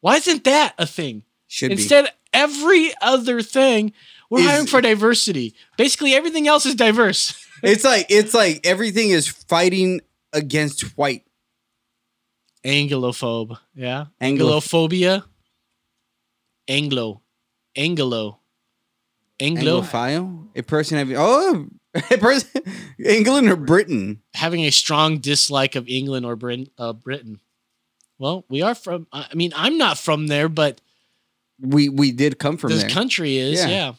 Why 0.00 0.16
isn't 0.16 0.42
that 0.44 0.74
a 0.78 0.86
thing? 0.86 1.22
Should 1.46 1.70
Instead, 1.70 2.10
every 2.32 2.92
other 3.00 3.42
thing, 3.42 3.92
we're 4.28 4.40
Is- 4.40 4.46
hiring 4.46 4.66
for 4.66 4.80
diversity. 4.80 5.54
Basically, 5.76 6.14
everything 6.14 6.48
else 6.48 6.66
is 6.66 6.74
diverse. 6.74 7.40
It's 7.62 7.84
like 7.84 8.06
it's 8.10 8.34
like 8.34 8.66
everything 8.66 9.10
is 9.10 9.28
fighting 9.28 10.00
against 10.32 10.82
white. 10.98 11.22
Anglophobe. 12.64 13.56
Yeah. 13.74 14.06
Anglo- 14.20 14.58
Anglophobia. 14.58 15.22
Anglo. 16.68 17.22
Anglo. 17.76 18.40
Anglo. 19.38 19.82
Anglophile? 19.82 20.48
A 20.56 20.62
person 20.62 20.98
having 20.98 21.16
oh 21.18 21.68
a 21.94 22.18
person 22.18 22.62
England 22.98 23.48
or 23.48 23.56
Britain. 23.56 24.22
Having 24.34 24.64
a 24.64 24.70
strong 24.70 25.18
dislike 25.18 25.74
of 25.76 25.88
England 25.88 26.24
or 26.26 26.36
Britain. 26.36 26.68
Uh, 26.78 26.92
Britain. 26.92 27.40
Well, 28.18 28.44
we 28.48 28.62
are 28.62 28.74
from. 28.74 29.06
I 29.12 29.26
mean, 29.34 29.52
I'm 29.54 29.76
not 29.76 29.98
from 29.98 30.26
there, 30.28 30.48
but 30.48 30.80
We 31.60 31.88
we 31.90 32.12
did 32.12 32.38
come 32.38 32.56
from 32.56 32.70
this 32.70 32.82
there. 32.82 32.90
country 32.90 33.36
is. 33.36 33.60
Yeah. 33.60 33.68
Yeah. 33.68 33.92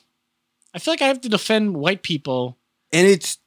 I 0.73 0.79
feel 0.79 0.91
like 0.93 1.01
I 1.01 1.07
have 1.07 1.21
to 1.21 1.29
defend 1.29 1.75
white 1.75 2.03
people 2.03 2.57
and 2.91 3.07
it's 3.07 3.39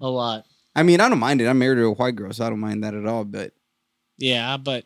a 0.00 0.08
lot. 0.08 0.44
I 0.74 0.82
mean, 0.82 1.00
I 1.00 1.08
don't 1.08 1.18
mind 1.18 1.40
it. 1.40 1.46
I'm 1.46 1.58
married 1.58 1.76
to 1.76 1.84
a 1.86 1.92
white 1.92 2.16
girl, 2.16 2.32
so 2.32 2.44
I 2.46 2.50
don't 2.50 2.58
mind 2.60 2.82
that 2.84 2.94
at 2.94 3.06
all, 3.06 3.24
but 3.24 3.52
Yeah, 4.18 4.56
but 4.56 4.84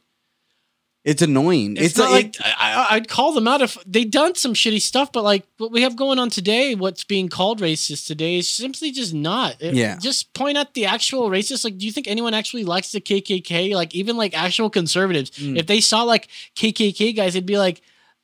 it's 1.04 1.20
annoying. 1.22 1.76
It's, 1.76 1.86
It's, 1.86 1.98
not 1.98 2.10
like, 2.12 2.36
like 2.38 2.54
I, 2.58 2.86
I'd 2.92 3.08
call 3.08 3.32
them 3.32 3.48
out 3.48 3.60
if 3.60 3.76
they 3.84 4.04
done 4.04 4.34
some 4.36 4.54
shitty 4.54 4.80
stuff, 4.80 5.10
but 5.12 5.24
like 5.24 5.44
what 5.58 5.72
we 5.72 5.82
have 5.82 5.96
going 5.96 6.18
on 6.20 6.30
today, 6.30 6.74
what's 6.76 7.02
being 7.02 7.28
called 7.28 7.60
racist 7.60 8.06
today 8.06 8.38
is 8.38 8.48
simply 8.48 8.92
just 8.92 9.12
not. 9.12 9.56
It- 9.60 9.74
Yeah. 9.74 9.98
Just 9.98 10.32
point 10.34 10.56
out 10.56 10.74
the 10.74 10.86
actual 10.86 11.28
racist. 11.28 11.64
Like, 11.64 11.76
do 11.78 11.86
you 11.86 11.92
think 11.92 12.06
anyone 12.06 12.34
actually 12.34 12.62
likes 12.64 12.92
the 12.92 13.00
KKK? 13.00 13.74
Like, 13.74 13.94
even 13.96 14.16
like 14.16 14.32
actual 14.38 14.70
conservatives, 14.70 15.30
Mm. 15.32 15.58
if 15.58 15.66
they 15.66 15.80
saw 15.80 16.04
like 16.04 16.28
KKK 16.54 17.16
guys, 17.16 17.34
they'd 17.34 17.44
be 17.46 17.58
like, 17.58 17.80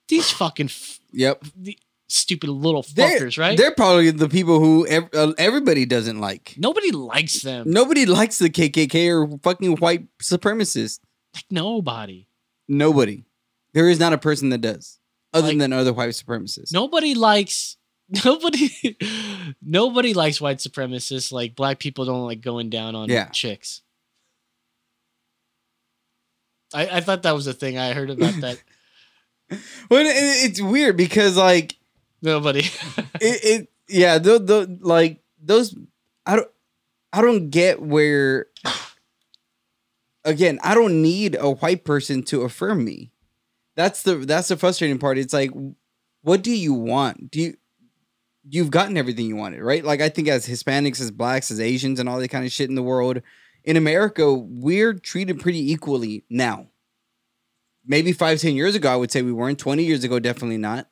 these 0.09 0.31
fucking 0.31 0.67
f- 0.67 1.01
yep. 1.13 1.43
the 1.57 1.77
stupid 2.09 2.49
little 2.49 2.87
They're, 2.95 3.21
fuckers, 3.21 3.39
right? 3.39 3.59
they're 3.59 3.75
probably 3.75 4.11
the 4.13 4.29
people 4.29 4.61
who 4.61 4.87
ev- 4.87 5.11
uh, 5.13 5.33
everybody 5.37 5.85
doesn't 5.85 6.21
like. 6.21 6.55
Nobody 6.57 6.93
likes 6.93 7.43
them. 7.43 7.71
Nobody 7.71 8.07
likes 8.07 8.39
the 8.39 8.49
KKK 8.49 9.09
or 9.11 9.39
fucking 9.43 9.77
white 9.79 10.07
supremacists. 10.23 11.01
Like 11.35 11.45
nobody. 11.51 12.28
Nobody. 12.69 13.25
There 13.75 13.89
is 13.89 13.99
not 13.99 14.13
a 14.13 14.19
person 14.19 14.51
that 14.51 14.61
does, 14.61 14.99
other 15.33 15.49
Like- 15.49 15.59
than 15.59 15.73
other 15.73 15.93
white 15.93 16.11
supremacists. 16.11 16.73
Nobody 16.73 17.15
likes 17.15 17.77
nobody 18.25 18.71
nobody 19.63 20.15
likes 20.15 20.41
white 20.41 20.59
supremacists. 20.59 21.31
Like 21.33 21.55
black 21.55 21.79
people 21.79 22.05
don't 22.07 22.25
like 22.27 22.41
going 22.41 22.71
down 22.71 22.95
on 22.95 23.09
Yeah. 23.09 23.27
chicks. 23.29 23.83
I, 26.75 26.87
I 26.99 27.01
thought 27.01 27.23
that 27.23 27.35
was 27.35 27.47
a 27.47 27.55
thing. 27.55 27.79
I 27.79 27.93
heard 27.93 28.11
about 28.11 28.35
that. 28.41 28.59
Well, 29.91 30.05
it, 30.05 30.11
it's 30.11 30.61
weird 30.61 30.99
because 30.99 31.35
like 31.35 31.77
Nobody. 32.21 32.59
it, 33.19 33.45
it 33.45 33.69
yeah, 33.89 34.19
the, 34.19 34.39
the 34.39 34.79
like 34.83 35.23
those 35.43 35.75
I 36.27 36.37
don't 36.37 36.51
I 37.15 37.23
don't 37.23 37.49
get 37.49 37.81
where 37.81 38.49
again, 40.25 40.59
I 40.63 40.75
don't 40.75 41.03
need 41.03 41.37
a 41.39 41.51
white 41.51 41.85
person 41.85 42.23
to 42.25 42.43
affirm 42.43 42.85
me. 42.85 43.13
That's 43.77 44.03
the 44.03 44.17
that's 44.17 44.49
the 44.49 44.57
frustrating 44.57 44.99
part. 44.99 45.19
It's 45.19 45.33
like 45.33 45.51
what 46.23 46.43
do 46.43 46.51
you 46.51 46.75
want? 46.75 47.31
Do 47.31 47.41
you 47.41 47.57
you've 48.49 48.71
gotten 48.71 48.97
everything 48.97 49.27
you 49.27 49.37
wanted, 49.37 49.63
right? 49.63 49.85
Like 49.85 50.01
I 50.01 50.09
think 50.09 50.29
as 50.29 50.47
Hispanics, 50.47 51.01
as 51.01 51.11
blacks, 51.11 51.51
as 51.51 51.61
Asians 51.61 52.01
and 52.01 52.09
all 52.09 52.19
that 52.19 52.29
kind 52.29 52.45
of 52.45 52.53
shit 52.53 52.69
in 52.69 52.75
the 52.75 52.83
world, 52.83 53.23
in 53.65 53.77
America, 53.77 54.33
we're 54.33 54.95
treated 54.95 55.41
pretty 55.41 55.73
equally 55.73 56.25
now. 56.31 56.67
Maybe 57.87 58.13
five, 58.13 58.41
ten 58.41 58.55
years 58.55 58.75
ago, 58.75 58.93
I 58.93 58.97
would 58.97 59.11
say 59.11 59.23
we 59.23 59.33
weren't. 59.33 59.59
20 59.59 59.85
years 59.85 60.05
ago, 60.05 60.19
definitely 60.19 60.59
not. 60.59 60.89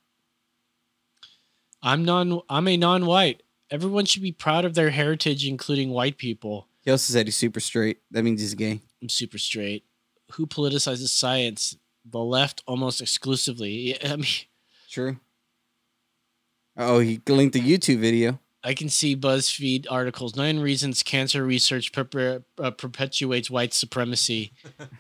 I'm 1.83 2.05
non 2.05 2.41
I'm 2.49 2.69
a 2.69 2.77
non-white. 2.77 3.43
Everyone 3.71 4.05
should 4.05 4.23
be 4.23 4.33
proud 4.33 4.65
of 4.65 4.75
their 4.75 4.91
heritage, 4.91 5.47
including 5.47 5.91
white 5.91 6.17
people. 6.19 6.69
He 6.83 6.91
also 6.91 7.13
said 7.13 7.27
he's 7.27 7.37
super 7.37 7.61
straight. 7.61 7.99
That 8.13 8.23
means 8.23 8.41
he's 8.41 8.55
gay. 8.55 8.81
I'm 9.03 9.09
super 9.09 9.39
straight. 9.39 9.85
Who 10.33 10.47
politicizes 10.47 11.09
science? 11.09 11.77
The 12.05 12.19
left 12.19 12.63
almost 12.67 13.01
exclusively. 13.01 13.71
Yeah, 14.03 14.13
I 14.13 14.17
mean 14.17 14.27
True. 14.91 15.19
Oh, 16.77 16.99
he 17.01 17.21
linked 17.29 17.57
a 17.57 17.59
YouTube 17.59 17.99
video. 18.01 18.39
I 18.63 18.75
can 18.75 18.89
see 18.89 19.17
BuzzFeed 19.17 19.87
articles. 19.91 20.35
Nine 20.37 20.59
reasons 20.59 21.03
cancer 21.03 21.45
research 21.45 21.93
perpe- 21.93 22.45
uh, 22.59 22.71
perpetuates 22.73 23.51
white 23.51 23.73
supremacy. 23.75 24.53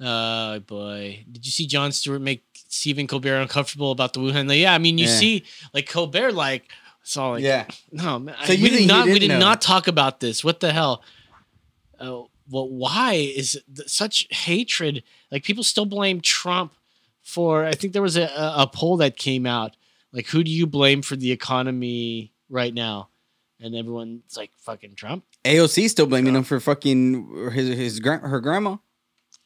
Oh 0.00 0.58
boy! 0.58 1.24
Did 1.30 1.46
you 1.46 1.52
see 1.52 1.68
Jon 1.68 1.92
Stewart 1.92 2.20
make 2.20 2.42
Stephen 2.68 3.06
Colbert 3.06 3.40
uncomfortable 3.40 3.92
about 3.92 4.12
the 4.12 4.18
Wuhan? 4.18 4.48
Like, 4.48 4.58
yeah, 4.58 4.74
I 4.74 4.78
mean, 4.78 4.98
you 4.98 5.06
Yeah. 5.06 5.16
see, 5.18 5.44
like 5.72 5.88
Colbert, 5.88 6.32
like 6.32 6.64
saw 7.04 7.30
like, 7.30 7.44
Yeah. 7.44 7.66
no, 7.92 8.18
man, 8.18 8.34
So 8.44 8.52
I- 8.52 8.56
you 8.56 8.64
we 8.64 8.70
did 8.70 8.88
not, 8.88 9.06
we 9.06 9.20
did 9.20 9.28
know? 9.28 9.38
not 9.38 9.62
talk 9.62 9.86
about 9.86 10.18
this. 10.18 10.42
What 10.42 10.58
the 10.58 10.72
hell? 10.72 11.04
Oh, 12.00 12.28
well, 12.48 12.68
why 12.68 13.14
is 13.14 13.60
such 13.86 14.26
hatred? 14.30 15.02
Like 15.30 15.44
people 15.44 15.64
still 15.64 15.86
blame 15.86 16.20
Trump 16.20 16.74
for. 17.22 17.64
I 17.64 17.72
think 17.72 17.92
there 17.92 18.02
was 18.02 18.16
a, 18.16 18.30
a 18.36 18.68
poll 18.72 18.98
that 18.98 19.16
came 19.16 19.46
out. 19.46 19.76
Like, 20.12 20.28
who 20.28 20.44
do 20.44 20.50
you 20.50 20.66
blame 20.66 21.02
for 21.02 21.16
the 21.16 21.32
economy 21.32 22.32
right 22.48 22.72
now? 22.72 23.08
And 23.60 23.74
everyone's 23.74 24.36
like, 24.36 24.50
fucking 24.58 24.94
Trump. 24.94 25.24
AOC 25.44 25.88
still 25.88 26.06
blaming 26.06 26.34
him 26.34 26.44
for 26.44 26.60
fucking 26.60 27.50
his 27.52 27.76
his 27.76 28.00
her 28.04 28.40
grandma. 28.40 28.76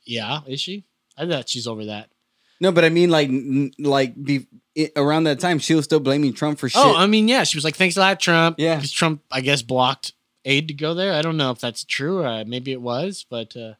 Yeah, 0.04 0.40
is 0.46 0.60
she? 0.60 0.84
I 1.16 1.26
thought 1.26 1.48
she's 1.48 1.66
over 1.66 1.84
that. 1.86 2.10
No, 2.60 2.72
but 2.72 2.84
I 2.84 2.88
mean, 2.88 3.10
like, 3.10 3.30
like 3.78 4.20
be, 4.22 4.46
i 4.76 4.90
around 4.96 5.24
that 5.24 5.38
time, 5.38 5.58
she 5.58 5.74
was 5.74 5.84
still 5.84 6.00
blaming 6.00 6.32
Trump 6.32 6.58
for 6.58 6.66
oh, 6.66 6.68
shit. 6.68 6.82
Oh, 6.82 6.96
I 6.96 7.06
mean, 7.06 7.28
yeah, 7.28 7.44
she 7.44 7.56
was 7.56 7.64
like, 7.64 7.76
"Thanks 7.76 7.96
a 7.96 8.00
lot, 8.00 8.18
Trump." 8.18 8.56
Yeah. 8.58 8.76
because 8.76 8.90
Trump, 8.90 9.22
I 9.30 9.40
guess, 9.40 9.62
blocked 9.62 10.12
aid 10.48 10.68
to 10.68 10.74
go 10.74 10.94
there. 10.94 11.12
I 11.12 11.22
don't 11.22 11.36
know 11.36 11.50
if 11.50 11.60
that's 11.60 11.84
true. 11.84 12.24
Uh, 12.24 12.44
maybe 12.46 12.72
it 12.72 12.80
was, 12.80 13.24
but 13.28 13.56
uh, 13.56 13.74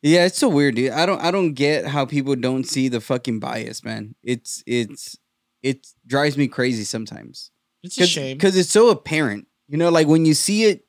yeah, 0.00 0.24
it's 0.24 0.38
so 0.38 0.48
weird, 0.48 0.76
dude. 0.76 0.92
I 0.92 1.06
don't, 1.06 1.20
I 1.20 1.30
don't 1.30 1.54
get 1.54 1.86
how 1.86 2.06
people 2.06 2.34
don't 2.36 2.64
see 2.64 2.88
the 2.88 3.00
fucking 3.00 3.40
bias, 3.40 3.84
man. 3.84 4.14
It's, 4.22 4.62
it's, 4.66 5.18
it 5.62 5.86
drives 6.06 6.36
me 6.36 6.48
crazy 6.48 6.84
sometimes. 6.84 7.50
it's 7.82 7.98
a 7.98 8.06
shame. 8.06 8.36
because 8.36 8.56
it's 8.56 8.70
so 8.70 8.90
apparent. 8.90 9.46
You 9.68 9.78
know, 9.78 9.90
like 9.90 10.06
when 10.06 10.24
you 10.24 10.34
see 10.34 10.64
it, 10.64 10.84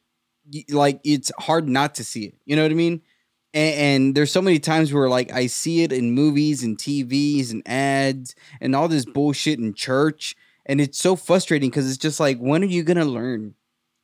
like 0.69 0.99
it's 1.03 1.31
hard 1.39 1.69
not 1.69 1.95
to 1.95 2.03
see 2.03 2.25
it. 2.25 2.35
You 2.45 2.55
know 2.55 2.63
what 2.63 2.71
I 2.71 2.75
mean? 2.75 3.01
And, 3.53 3.75
and 3.75 4.15
there's 4.15 4.31
so 4.31 4.41
many 4.41 4.59
times 4.59 4.91
where 4.91 5.07
like 5.07 5.31
I 5.31 5.47
see 5.47 5.83
it 5.83 5.93
in 5.93 6.11
movies 6.11 6.63
and 6.63 6.77
TVs 6.77 7.51
and 7.51 7.61
ads 7.67 8.35
and 8.59 8.75
all 8.75 8.87
this 8.87 9.05
bullshit 9.05 9.59
in 9.59 9.73
church, 9.73 10.35
and 10.65 10.81
it's 10.81 10.97
so 10.97 11.15
frustrating 11.15 11.69
because 11.69 11.87
it's 11.87 11.97
just 11.97 12.19
like, 12.19 12.39
when 12.39 12.63
are 12.63 12.67
you 12.67 12.83
gonna 12.83 13.05
learn? 13.05 13.55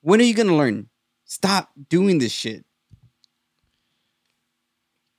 When 0.01 0.19
are 0.19 0.23
you 0.23 0.34
gonna 0.34 0.55
learn? 0.55 0.89
Stop 1.26 1.71
doing 1.89 2.17
this 2.19 2.31
shit. 2.31 2.65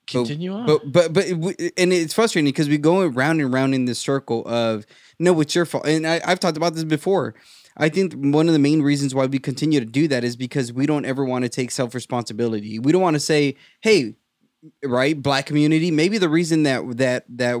But- 0.07 0.19
Continue 0.19 0.53
on. 0.53 0.65
But 0.65 0.91
but 0.91 1.13
but 1.13 1.25
it 1.25 1.73
and 1.77 1.93
it's 1.93 2.13
frustrating 2.13 2.47
because 2.49 2.67
we 2.67 2.77
go 2.77 3.01
around 3.01 3.39
and 3.39 3.53
around 3.53 3.73
in 3.73 3.85
this 3.85 3.99
circle 3.99 4.43
of 4.45 4.85
no, 5.19 5.39
it's 5.39 5.55
your 5.55 5.65
fault. 5.65 5.87
And 5.87 6.05
I, 6.05 6.19
I've 6.25 6.39
talked 6.39 6.57
about 6.57 6.73
this 6.73 6.83
before. 6.83 7.33
I 7.77 7.87
think 7.87 8.13
one 8.13 8.47
of 8.47 8.53
the 8.53 8.59
main 8.59 8.81
reasons 8.81 9.15
why 9.15 9.25
we 9.27 9.39
continue 9.39 9.79
to 9.79 9.85
do 9.85 10.07
that 10.09 10.25
is 10.25 10.35
because 10.35 10.73
we 10.73 10.85
don't 10.85 11.05
ever 11.05 11.23
want 11.23 11.43
to 11.43 11.49
take 11.49 11.71
self 11.71 11.95
responsibility. 11.95 12.79
We 12.79 12.91
don't 12.91 13.01
want 13.01 13.13
to 13.15 13.19
say, 13.21 13.55
"Hey, 13.79 14.15
right, 14.83 15.19
black 15.21 15.45
community." 15.45 15.91
Maybe 15.91 16.17
the 16.17 16.27
reason 16.29 16.63
that 16.63 16.97
that 16.97 17.25
that 17.29 17.59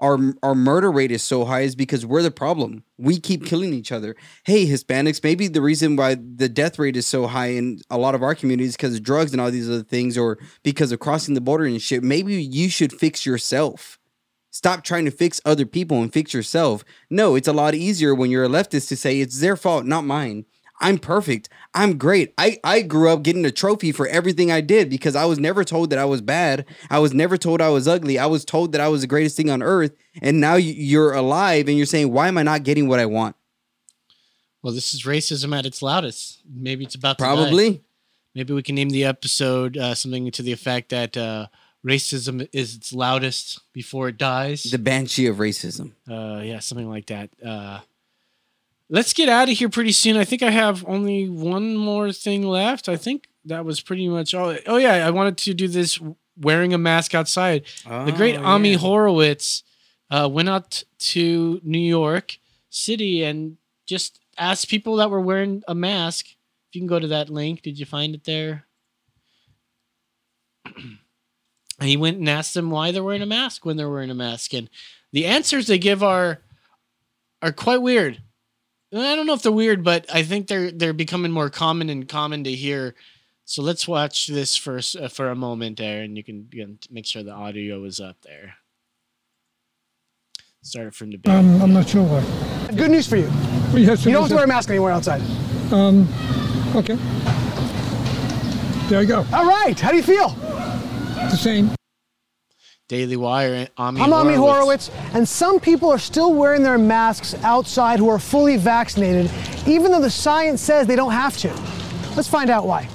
our 0.00 0.18
our 0.42 0.54
murder 0.54 0.90
rate 0.90 1.10
is 1.10 1.22
so 1.22 1.44
high 1.44 1.60
is 1.60 1.74
because 1.74 2.04
we're 2.06 2.22
the 2.22 2.30
problem. 2.30 2.84
We 2.98 3.18
keep 3.20 3.44
killing 3.44 3.72
each 3.72 3.92
other. 3.92 4.16
Hey, 4.44 4.66
Hispanics, 4.66 5.22
maybe 5.22 5.48
the 5.48 5.60
reason 5.60 5.96
why 5.96 6.16
the 6.16 6.48
death 6.48 6.78
rate 6.78 6.96
is 6.96 7.06
so 7.06 7.26
high 7.26 7.48
in 7.48 7.80
a 7.90 7.98
lot 7.98 8.14
of 8.14 8.22
our 8.22 8.34
communities 8.34 8.76
because 8.76 8.96
of 8.96 9.02
drugs 9.02 9.32
and 9.32 9.40
all 9.40 9.50
these 9.50 9.68
other 9.68 9.82
things, 9.82 10.18
or 10.18 10.38
because 10.62 10.92
of 10.92 11.00
crossing 11.00 11.34
the 11.34 11.40
border 11.40 11.64
and 11.64 11.80
shit. 11.80 12.02
Maybe 12.02 12.42
you 12.42 12.68
should 12.68 12.92
fix 12.92 13.24
yourself. 13.24 13.98
Stop 14.50 14.82
trying 14.82 15.04
to 15.04 15.12
fix 15.12 15.40
other 15.44 15.64
people 15.64 16.02
and 16.02 16.12
fix 16.12 16.34
yourself. 16.34 16.84
No, 17.08 17.36
it's 17.36 17.46
a 17.48 17.52
lot 17.52 17.74
easier 17.74 18.14
when 18.14 18.30
you're 18.30 18.44
a 18.44 18.48
leftist 18.48 18.88
to 18.88 18.96
say 18.96 19.20
it's 19.20 19.40
their 19.40 19.56
fault, 19.56 19.84
not 19.84 20.04
mine. 20.04 20.44
I'm 20.82 20.98
perfect. 20.98 21.48
I'm 21.74 21.98
great. 21.98 22.32
I, 22.38 22.58
I 22.64 22.80
grew 22.82 23.10
up 23.10 23.22
getting 23.22 23.44
a 23.44 23.50
trophy 23.50 23.92
for 23.92 24.06
everything 24.08 24.50
I 24.50 24.60
did 24.62 24.88
because 24.88 25.14
I 25.14 25.26
was 25.26 25.38
never 25.38 25.62
told 25.62 25.90
that 25.90 25.98
I 25.98 26.06
was 26.06 26.20
bad. 26.22 26.64
I 26.88 26.98
was 27.00 27.12
never 27.12 27.36
told 27.36 27.60
I 27.60 27.68
was 27.68 27.86
ugly. 27.86 28.18
I 28.18 28.26
was 28.26 28.44
told 28.46 28.72
that 28.72 28.80
I 28.80 28.88
was 28.88 29.02
the 29.02 29.06
greatest 29.06 29.36
thing 29.36 29.50
on 29.50 29.62
earth. 29.62 29.92
And 30.22 30.40
now 30.40 30.54
you- 30.54 30.72
you're 30.72 31.12
alive 31.12 31.68
and 31.68 31.76
you're 31.76 31.86
saying, 31.86 32.10
why 32.12 32.28
am 32.28 32.38
I 32.38 32.42
not 32.42 32.62
getting 32.62 32.88
what 32.88 32.98
I 32.98 33.06
want? 33.06 33.36
Well, 34.62 34.72
this 34.72 34.92
is 34.94 35.04
racism 35.04 35.56
at 35.56 35.66
its 35.66 35.82
loudest. 35.82 36.40
Maybe 36.50 36.84
it's 36.84 36.94
about 36.94 37.18
to 37.18 37.24
die. 37.24 37.34
Probably. 37.34 37.82
Maybe 38.34 38.52
we 38.54 38.62
can 38.62 38.74
name 38.74 38.90
the 38.90 39.04
episode 39.04 39.76
uh, 39.76 39.94
something 39.94 40.30
to 40.30 40.42
the 40.42 40.52
effect 40.52 40.90
that 40.90 41.16
uh, 41.16 41.46
racism 41.84 42.48
is 42.52 42.76
its 42.76 42.92
loudest 42.92 43.60
before 43.72 44.08
it 44.08 44.18
dies. 44.18 44.62
The 44.64 44.78
banshee 44.78 45.26
of 45.26 45.36
racism. 45.36 45.92
Uh, 46.08 46.40
yeah, 46.42 46.60
something 46.60 46.88
like 46.88 47.06
that. 47.06 47.30
Let's 48.92 49.12
get 49.12 49.28
out 49.28 49.48
of 49.48 49.56
here 49.56 49.68
pretty 49.68 49.92
soon. 49.92 50.16
I 50.16 50.24
think 50.24 50.42
I 50.42 50.50
have 50.50 50.84
only 50.86 51.28
one 51.28 51.76
more 51.76 52.12
thing 52.12 52.42
left. 52.42 52.88
I 52.88 52.96
think 52.96 53.28
that 53.44 53.64
was 53.64 53.80
pretty 53.80 54.08
much 54.08 54.34
all. 54.34 54.56
Oh 54.66 54.76
yeah, 54.78 55.06
I 55.06 55.10
wanted 55.10 55.38
to 55.38 55.54
do 55.54 55.68
this 55.68 56.00
wearing 56.36 56.74
a 56.74 56.78
mask 56.78 57.14
outside. 57.14 57.64
the 57.86 58.12
great 58.14 58.36
Oh, 58.36 58.44
Ami 58.44 58.72
yeah. 58.72 58.78
Horowitz 58.78 59.62
uh, 60.10 60.28
went 60.30 60.48
out 60.48 60.82
to 60.98 61.60
New 61.62 61.78
York 61.78 62.38
City 62.68 63.22
and 63.22 63.58
just 63.86 64.18
asked 64.36 64.68
people 64.68 64.96
that 64.96 65.10
were 65.10 65.20
wearing 65.20 65.62
a 65.68 65.74
mask. 65.74 66.26
If 66.26 66.74
you 66.74 66.80
can 66.80 66.88
go 66.88 66.98
to 66.98 67.08
that 67.08 67.30
link, 67.30 67.62
did 67.62 67.78
you 67.78 67.86
find 67.86 68.14
it 68.14 68.24
there? 68.24 68.66
And 70.66 70.98
he 71.88 71.96
went 71.96 72.18
and 72.18 72.28
asked 72.28 72.54
them 72.54 72.70
why 72.70 72.90
they're 72.90 73.04
wearing 73.04 73.22
a 73.22 73.26
mask 73.26 73.64
when 73.64 73.76
they're 73.76 73.90
wearing 73.90 74.10
a 74.10 74.14
mask, 74.14 74.52
and 74.52 74.68
the 75.12 75.26
answers 75.26 75.66
they 75.66 75.78
give 75.78 76.02
are 76.02 76.40
are 77.42 77.52
quite 77.52 77.82
weird. 77.82 78.22
And 78.92 79.02
I 79.02 79.14
don't 79.14 79.26
know 79.26 79.34
if 79.34 79.42
they're 79.42 79.52
weird, 79.52 79.84
but 79.84 80.12
I 80.12 80.22
think 80.22 80.48
they're 80.48 80.70
they're 80.70 80.92
becoming 80.92 81.30
more 81.30 81.50
common 81.50 81.90
and 81.90 82.08
common 82.08 82.44
to 82.44 82.52
hear. 82.52 82.94
So 83.44 83.62
let's 83.62 83.88
watch 83.88 84.26
this 84.28 84.56
first 84.56 84.96
uh, 84.96 85.08
for 85.08 85.28
a 85.28 85.34
moment 85.34 85.78
there, 85.78 86.02
and 86.02 86.16
you 86.16 86.22
can, 86.22 86.48
you 86.52 86.64
can 86.64 86.78
make 86.88 87.04
sure 87.04 87.22
the 87.24 87.32
audio 87.32 87.82
is 87.84 87.98
up 87.98 88.16
there. 88.22 88.54
Start 90.62 90.88
it 90.88 90.94
from 90.94 91.10
the 91.10 91.16
beginning. 91.16 91.56
Um, 91.56 91.62
I'm 91.62 91.72
not 91.72 91.88
sure 91.88 92.04
why. 92.04 92.70
Good 92.76 92.90
news 92.90 93.08
for 93.08 93.16
you. 93.16 93.28
Well, 93.72 93.78
yes, 93.78 94.04
You 94.04 94.12
don't 94.12 94.22
have 94.22 94.28
to 94.28 94.34
wear 94.36 94.44
a 94.44 94.46
mask 94.46 94.68
anywhere 94.68 94.92
outside. 94.92 95.22
Um, 95.72 96.06
okay. 96.76 96.96
There 98.88 99.00
you 99.00 99.08
go. 99.08 99.26
All 99.32 99.46
right. 99.46 99.78
How 99.78 99.90
do 99.90 99.96
you 99.96 100.02
feel? 100.02 100.28
The 100.28 101.36
same. 101.36 101.70
Daily 102.90 103.16
Wire. 103.16 103.68
Ami 103.76 104.00
I'm 104.00 104.12
Ami 104.12 104.34
Horowitz. 104.34 104.88
Horowitz, 104.88 105.14
and 105.14 105.28
some 105.28 105.60
people 105.60 105.90
are 105.90 105.98
still 105.98 106.34
wearing 106.34 106.64
their 106.64 106.76
masks 106.76 107.36
outside 107.44 108.00
who 108.00 108.08
are 108.08 108.18
fully 108.18 108.56
vaccinated, 108.56 109.30
even 109.64 109.92
though 109.92 110.00
the 110.00 110.10
science 110.10 110.60
says 110.60 110.88
they 110.88 110.96
don't 110.96 111.12
have 111.12 111.36
to. 111.36 111.54
Let's 112.16 112.26
find 112.26 112.50
out 112.50 112.66
why. 112.66 112.88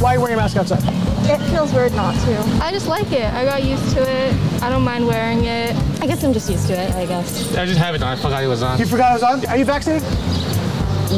Why 0.00 0.12
are 0.12 0.14
you 0.14 0.20
wearing 0.22 0.34
a 0.34 0.38
mask 0.38 0.56
outside? 0.56 0.80
It 1.28 1.38
feels 1.50 1.74
weird 1.74 1.92
not 1.92 2.14
to. 2.24 2.38
I 2.64 2.72
just 2.72 2.88
like 2.88 3.12
it. 3.12 3.30
I 3.34 3.44
got 3.44 3.62
used 3.62 3.94
to 3.96 4.00
it. 4.00 4.62
I 4.62 4.70
don't 4.70 4.82
mind 4.82 5.06
wearing 5.06 5.44
it. 5.44 5.76
I 6.00 6.06
guess 6.06 6.24
I'm 6.24 6.32
just 6.32 6.48
used 6.48 6.68
to 6.68 6.72
it, 6.72 6.90
I 6.94 7.04
guess. 7.04 7.54
I 7.54 7.66
just 7.66 7.78
have 7.78 7.94
it 7.94 8.02
on. 8.02 8.16
I 8.16 8.16
forgot 8.16 8.42
it 8.42 8.46
was 8.46 8.62
on. 8.62 8.78
You 8.78 8.86
forgot 8.86 9.10
it 9.10 9.22
was 9.22 9.44
on? 9.44 9.46
Are 9.50 9.58
you 9.58 9.66
vaccinated? 9.66 10.08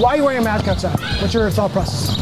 Why 0.01 0.15
are 0.15 0.16
you 0.16 0.25
wearing 0.25 0.41
a 0.41 0.43
mask 0.43 0.66
outside? 0.66 0.99
What's 1.21 1.33
your 1.33 1.49
thought 1.51 1.71
process? 1.71 2.19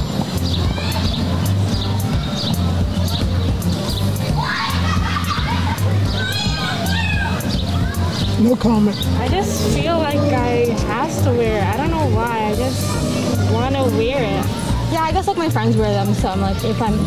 No 8.41 8.57
comment. 8.57 8.97
I 9.19 9.29
just 9.29 9.75
feel 9.75 9.97
like 9.97 10.19
I 10.19 10.67
have 10.87 11.25
to 11.25 11.31
wear 11.31 11.63
it. 11.63 11.65
I 11.65 11.79
don't 11.79 11.91
know 11.91 12.15
why. 12.15 12.51
I 12.51 12.55
just 12.57 13.51
want 13.51 13.75
to 13.75 13.85
wear 13.97 14.23
it. 14.23 14.47
Yeah, 14.93 15.01
I 15.01 15.13
guess 15.13 15.27
like 15.27 15.39
my 15.39 15.49
friends 15.49 15.75
wear 15.75 15.93
them, 15.93 16.13
so 16.13 16.29
I'm 16.29 16.43
like, 16.43 16.63
if 16.65 16.81
I'm, 16.83 16.99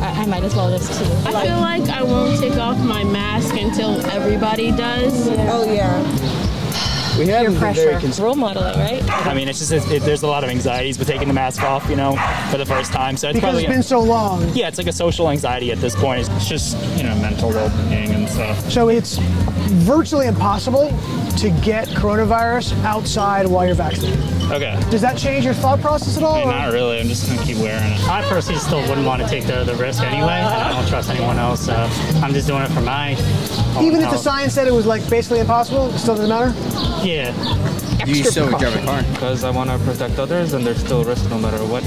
I, 0.00 0.22
I 0.22 0.26
might 0.26 0.44
as 0.44 0.54
well 0.54 0.70
just 0.70 0.96
too. 1.00 1.12
I 1.28 1.44
feel 1.44 1.60
like 1.60 1.88
I 1.88 2.04
won't 2.04 2.38
take 2.38 2.56
off 2.58 2.78
my 2.78 3.02
mask 3.02 3.56
until 3.56 4.00
everybody 4.06 4.70
does. 4.70 5.28
Oh 5.50 5.72
yeah. 5.72 6.43
We 7.18 7.28
have 7.28 7.46
Peer 7.46 7.58
pressure. 7.58 8.22
Role 8.22 8.34
modeling, 8.34 8.78
right? 8.78 9.02
I 9.26 9.34
mean, 9.34 9.48
it's 9.48 9.58
just 9.60 9.72
it, 9.90 10.02
there's 10.02 10.22
a 10.22 10.26
lot 10.26 10.42
of 10.42 10.50
anxieties 10.50 10.98
with 10.98 11.06
taking 11.06 11.28
the 11.28 11.34
mask 11.34 11.62
off, 11.62 11.88
you 11.88 11.96
know, 11.96 12.16
for 12.50 12.58
the 12.58 12.66
first 12.66 12.92
time. 12.92 13.16
So 13.16 13.28
it's 13.28 13.36
Because 13.36 13.50
probably 13.50 13.64
it's 13.64 13.72
been 13.72 13.82
so 13.82 14.00
long. 14.00 14.48
yeah, 14.54 14.66
it's 14.68 14.78
like 14.78 14.88
a 14.88 14.92
social 14.92 15.30
anxiety 15.30 15.70
at 15.70 15.78
this 15.78 15.94
point. 15.94 16.28
It's 16.28 16.48
just 16.48 16.76
you 16.96 17.04
know 17.04 17.14
mental 17.16 17.50
well-being 17.50 18.10
and 18.10 18.28
stuff. 18.28 18.58
So 18.70 18.88
it's 18.88 19.18
virtually 19.86 20.26
impossible 20.26 20.88
to 21.38 21.50
get 21.62 21.88
coronavirus 21.88 22.74
outside 22.84 23.46
while 23.46 23.66
you're 23.66 23.74
vaccinated. 23.74 24.18
Okay. 24.50 24.78
Does 24.90 25.00
that 25.00 25.16
change 25.16 25.44
your 25.44 25.54
thought 25.54 25.80
process 25.80 26.16
at 26.16 26.22
all? 26.22 26.34
I 26.34 26.40
mean, 26.40 26.48
not 26.48 26.72
really. 26.72 27.00
I'm 27.00 27.08
just 27.08 27.26
gonna 27.28 27.42
keep 27.42 27.56
wearing 27.58 27.92
it. 27.92 28.00
I 28.08 28.22
personally 28.28 28.60
still 28.60 28.80
wouldn't 28.82 29.06
want 29.06 29.22
to 29.22 29.28
take 29.28 29.46
the, 29.46 29.64
the 29.64 29.74
risk 29.76 30.02
anyway, 30.02 30.32
and 30.32 30.46
I 30.46 30.72
don't 30.72 30.88
trust 30.88 31.10
anyone 31.10 31.38
else. 31.38 31.66
So 31.66 31.74
I'm 32.22 32.32
just 32.32 32.46
doing 32.46 32.62
it 32.62 32.70
for 32.70 32.80
my. 32.80 33.14
own 33.76 33.84
Even 33.84 34.00
if 34.00 34.10
the 34.10 34.18
science 34.18 34.54
said 34.54 34.66
it 34.66 34.72
was 34.72 34.86
like 34.86 35.08
basically 35.08 35.40
impossible, 35.40 35.90
it 35.90 35.98
still 35.98 36.16
doesn't 36.16 36.28
matter? 36.28 36.52
Yeah. 37.06 37.32
You 38.06 38.22
still 38.24 38.50
would 38.50 38.58
drive 38.58 38.76
a 38.76 38.84
car. 38.84 39.02
Because 39.12 39.44
I 39.44 39.50
want 39.50 39.70
to 39.70 39.78
protect 39.78 40.18
others, 40.18 40.52
and 40.52 40.66
there's 40.66 40.80
still 40.80 41.04
risk 41.04 41.28
no 41.30 41.38
matter 41.38 41.58
what. 41.64 41.82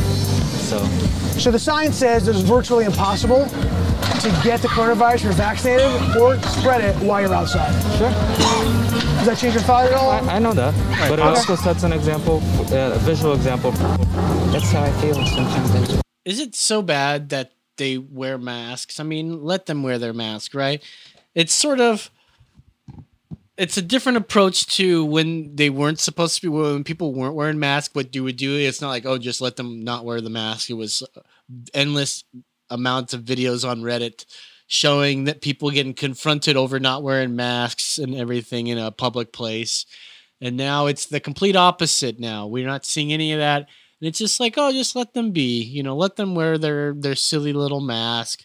So. 0.68 0.84
So 1.40 1.50
the 1.52 1.60
science 1.60 1.96
says 1.96 2.28
it's 2.28 2.42
virtually 2.42 2.84
impossible 2.86 3.46
to 3.48 4.42
get 4.44 4.62
the 4.62 4.68
coronavirus 4.68 5.16
if 5.16 5.24
you're 5.24 5.32
vaccinated 5.34 5.86
or 6.18 6.38
spread 6.42 6.82
it 6.84 6.96
while 7.04 7.22
you're 7.22 7.34
outside. 7.34 7.72
Sure. 7.98 8.10
Does 9.18 9.28
that 9.28 9.38
change 9.38 9.54
your 9.54 9.64
thought 9.64 9.86
at 9.86 9.94
all? 9.94 10.10
I, 10.12 10.20
I 10.36 10.40
know 10.40 10.54
that, 10.54 10.74
but 11.08 11.20
it 11.20 11.22
Okay. 11.22 11.22
also 11.22 11.56
sets 11.56 11.84
an 11.84 11.94
example, 11.94 12.42
uh, 12.72 12.92
a 12.96 13.00
visual 13.00 13.34
example. 13.34 13.72
That's 14.52 14.70
how 14.72 14.84
I 14.84 14.92
feel 15.02 15.14
sometimes. 15.26 16.02
Is 16.26 16.40
it 16.40 16.54
so 16.56 16.82
bad 16.82 17.30
that 17.30 17.54
they 17.78 17.98
wear 17.98 18.38
masks? 18.38 19.00
I 19.00 19.04
mean, 19.04 19.44
let 19.44 19.68
them 19.68 19.84
wear 19.84 19.98
their 19.98 20.14
mask, 20.14 20.54
right? 20.54 20.84
It's 21.34 21.54
sort 21.54 21.80
of 21.80 22.10
it's 23.58 23.78
a 23.78 23.82
different 23.82 24.18
approach 24.18 24.68
to 24.78 25.04
when 25.04 25.56
they 25.56 25.70
weren't 25.70 26.00
supposed 26.00 26.36
to 26.36 26.42
be 26.42 26.48
when 26.48 26.84
people 26.84 27.14
weren't 27.14 27.36
wearing 27.36 27.60
masks. 27.60 27.96
What 27.96 28.16
you 28.16 28.24
would 28.24 28.38
do? 28.38 28.56
It's 28.56 28.82
not 28.82 28.90
like 28.90 29.06
oh, 29.06 29.18
just 29.18 29.42
let 29.42 29.56
them 29.56 29.84
not 29.84 30.06
wear 30.06 30.22
the 30.22 30.30
mask. 30.30 30.70
It 30.70 30.76
was 30.76 31.04
uh, 31.16 31.22
endless 31.74 32.24
amounts 32.70 33.14
of 33.14 33.22
videos 33.22 33.68
on 33.68 33.82
Reddit 33.82 34.26
showing 34.68 35.24
that 35.24 35.42
people 35.42 35.72
getting 35.72 35.94
confronted 35.94 36.58
over 36.58 36.80
not 36.80 37.02
wearing 37.02 37.36
masks 37.36 37.98
and 37.98 38.14
everything 38.14 38.68
in 38.68 38.78
a 38.78 38.92
public 38.92 39.32
place. 39.32 39.86
And 40.42 40.58
now 40.58 40.86
it's 40.86 41.06
the 41.06 41.20
complete 41.20 41.56
opposite 41.56 42.20
now. 42.20 42.46
We're 42.48 42.68
not 42.68 42.86
seeing 42.86 43.14
any 43.14 43.32
of 43.32 43.40
that. 43.40 43.68
And 44.00 44.08
it's 44.08 44.20
just 44.20 44.40
like, 44.40 44.56
oh, 44.58 44.72
just 44.72 44.96
let 44.96 45.14
them 45.14 45.32
be. 45.32 45.64
You 45.64 45.82
know, 45.82 45.96
let 45.96 46.18
them 46.18 46.36
wear 46.36 46.58
their 46.58 46.94
their 46.94 47.16
silly 47.16 47.54
little 47.54 47.82
mask. 47.82 48.44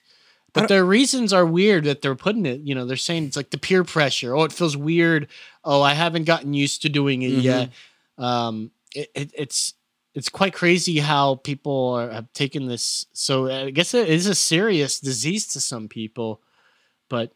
But 0.54 0.68
their 0.68 0.84
reasons 0.84 1.32
are 1.32 1.46
weird 1.46 1.84
that 1.84 2.02
they're 2.02 2.14
putting 2.14 2.44
it. 2.44 2.60
You 2.60 2.74
know, 2.74 2.84
they're 2.84 2.96
saying 2.98 3.24
it's 3.24 3.36
like 3.36 3.50
the 3.50 3.58
peer 3.58 3.84
pressure. 3.84 4.36
Oh, 4.36 4.44
it 4.44 4.52
feels 4.52 4.76
weird. 4.76 5.28
Oh, 5.64 5.80
I 5.80 5.94
haven't 5.94 6.24
gotten 6.24 6.52
used 6.52 6.82
to 6.82 6.88
doing 6.90 7.22
it 7.22 7.32
Mhm. 7.32 7.42
yet. 7.42 7.70
Um, 8.18 8.70
it, 8.94 9.10
it, 9.14 9.30
it's 9.34 9.74
it's 10.14 10.28
quite 10.28 10.52
crazy 10.52 10.98
how 10.98 11.36
people 11.36 11.94
are, 11.94 12.10
have 12.10 12.30
taken 12.34 12.66
this. 12.66 13.06
So 13.14 13.50
I 13.50 13.70
guess 13.70 13.94
it 13.94 14.10
is 14.10 14.26
a 14.26 14.34
serious 14.34 15.00
disease 15.00 15.46
to 15.54 15.60
some 15.60 15.88
people, 15.88 16.42
but 17.08 17.32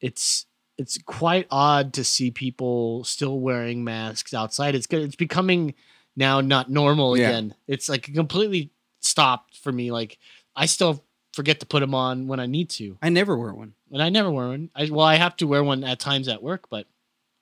it's 0.00 0.46
it's 0.78 0.98
quite 0.98 1.48
odd 1.50 1.92
to 1.94 2.04
see 2.04 2.30
people 2.30 3.02
still 3.04 3.40
wearing 3.40 3.82
masks 3.82 4.32
outside. 4.34 4.74
It's 4.76 4.86
good. 4.86 5.02
It's 5.02 5.16
becoming 5.16 5.74
now 6.16 6.40
not 6.40 6.70
normal 6.70 7.16
Yeah. 7.18 7.30
again. 7.30 7.54
It's 7.66 7.88
like 7.88 8.04
completely 8.14 8.70
stopped 9.00 9.56
for 9.58 9.72
me. 9.72 9.90
Like 9.90 10.18
I 10.54 10.66
still 10.66 11.04
forget 11.32 11.60
to 11.60 11.66
put 11.66 11.80
them 11.80 11.94
on 11.94 12.26
when 12.26 12.40
I 12.40 12.46
need 12.46 12.70
to, 12.70 12.96
I 13.02 13.08
never 13.08 13.36
wear 13.36 13.52
one. 13.54 13.74
and 13.90 14.02
I 14.02 14.08
never 14.10 14.30
wear 14.30 14.48
one. 14.48 14.70
I 14.74 14.88
well, 14.90 15.06
I 15.06 15.16
have 15.16 15.36
to 15.38 15.46
wear 15.46 15.62
one 15.64 15.84
at 15.84 15.98
times 16.00 16.28
at 16.28 16.42
work, 16.42 16.68
but 16.70 16.86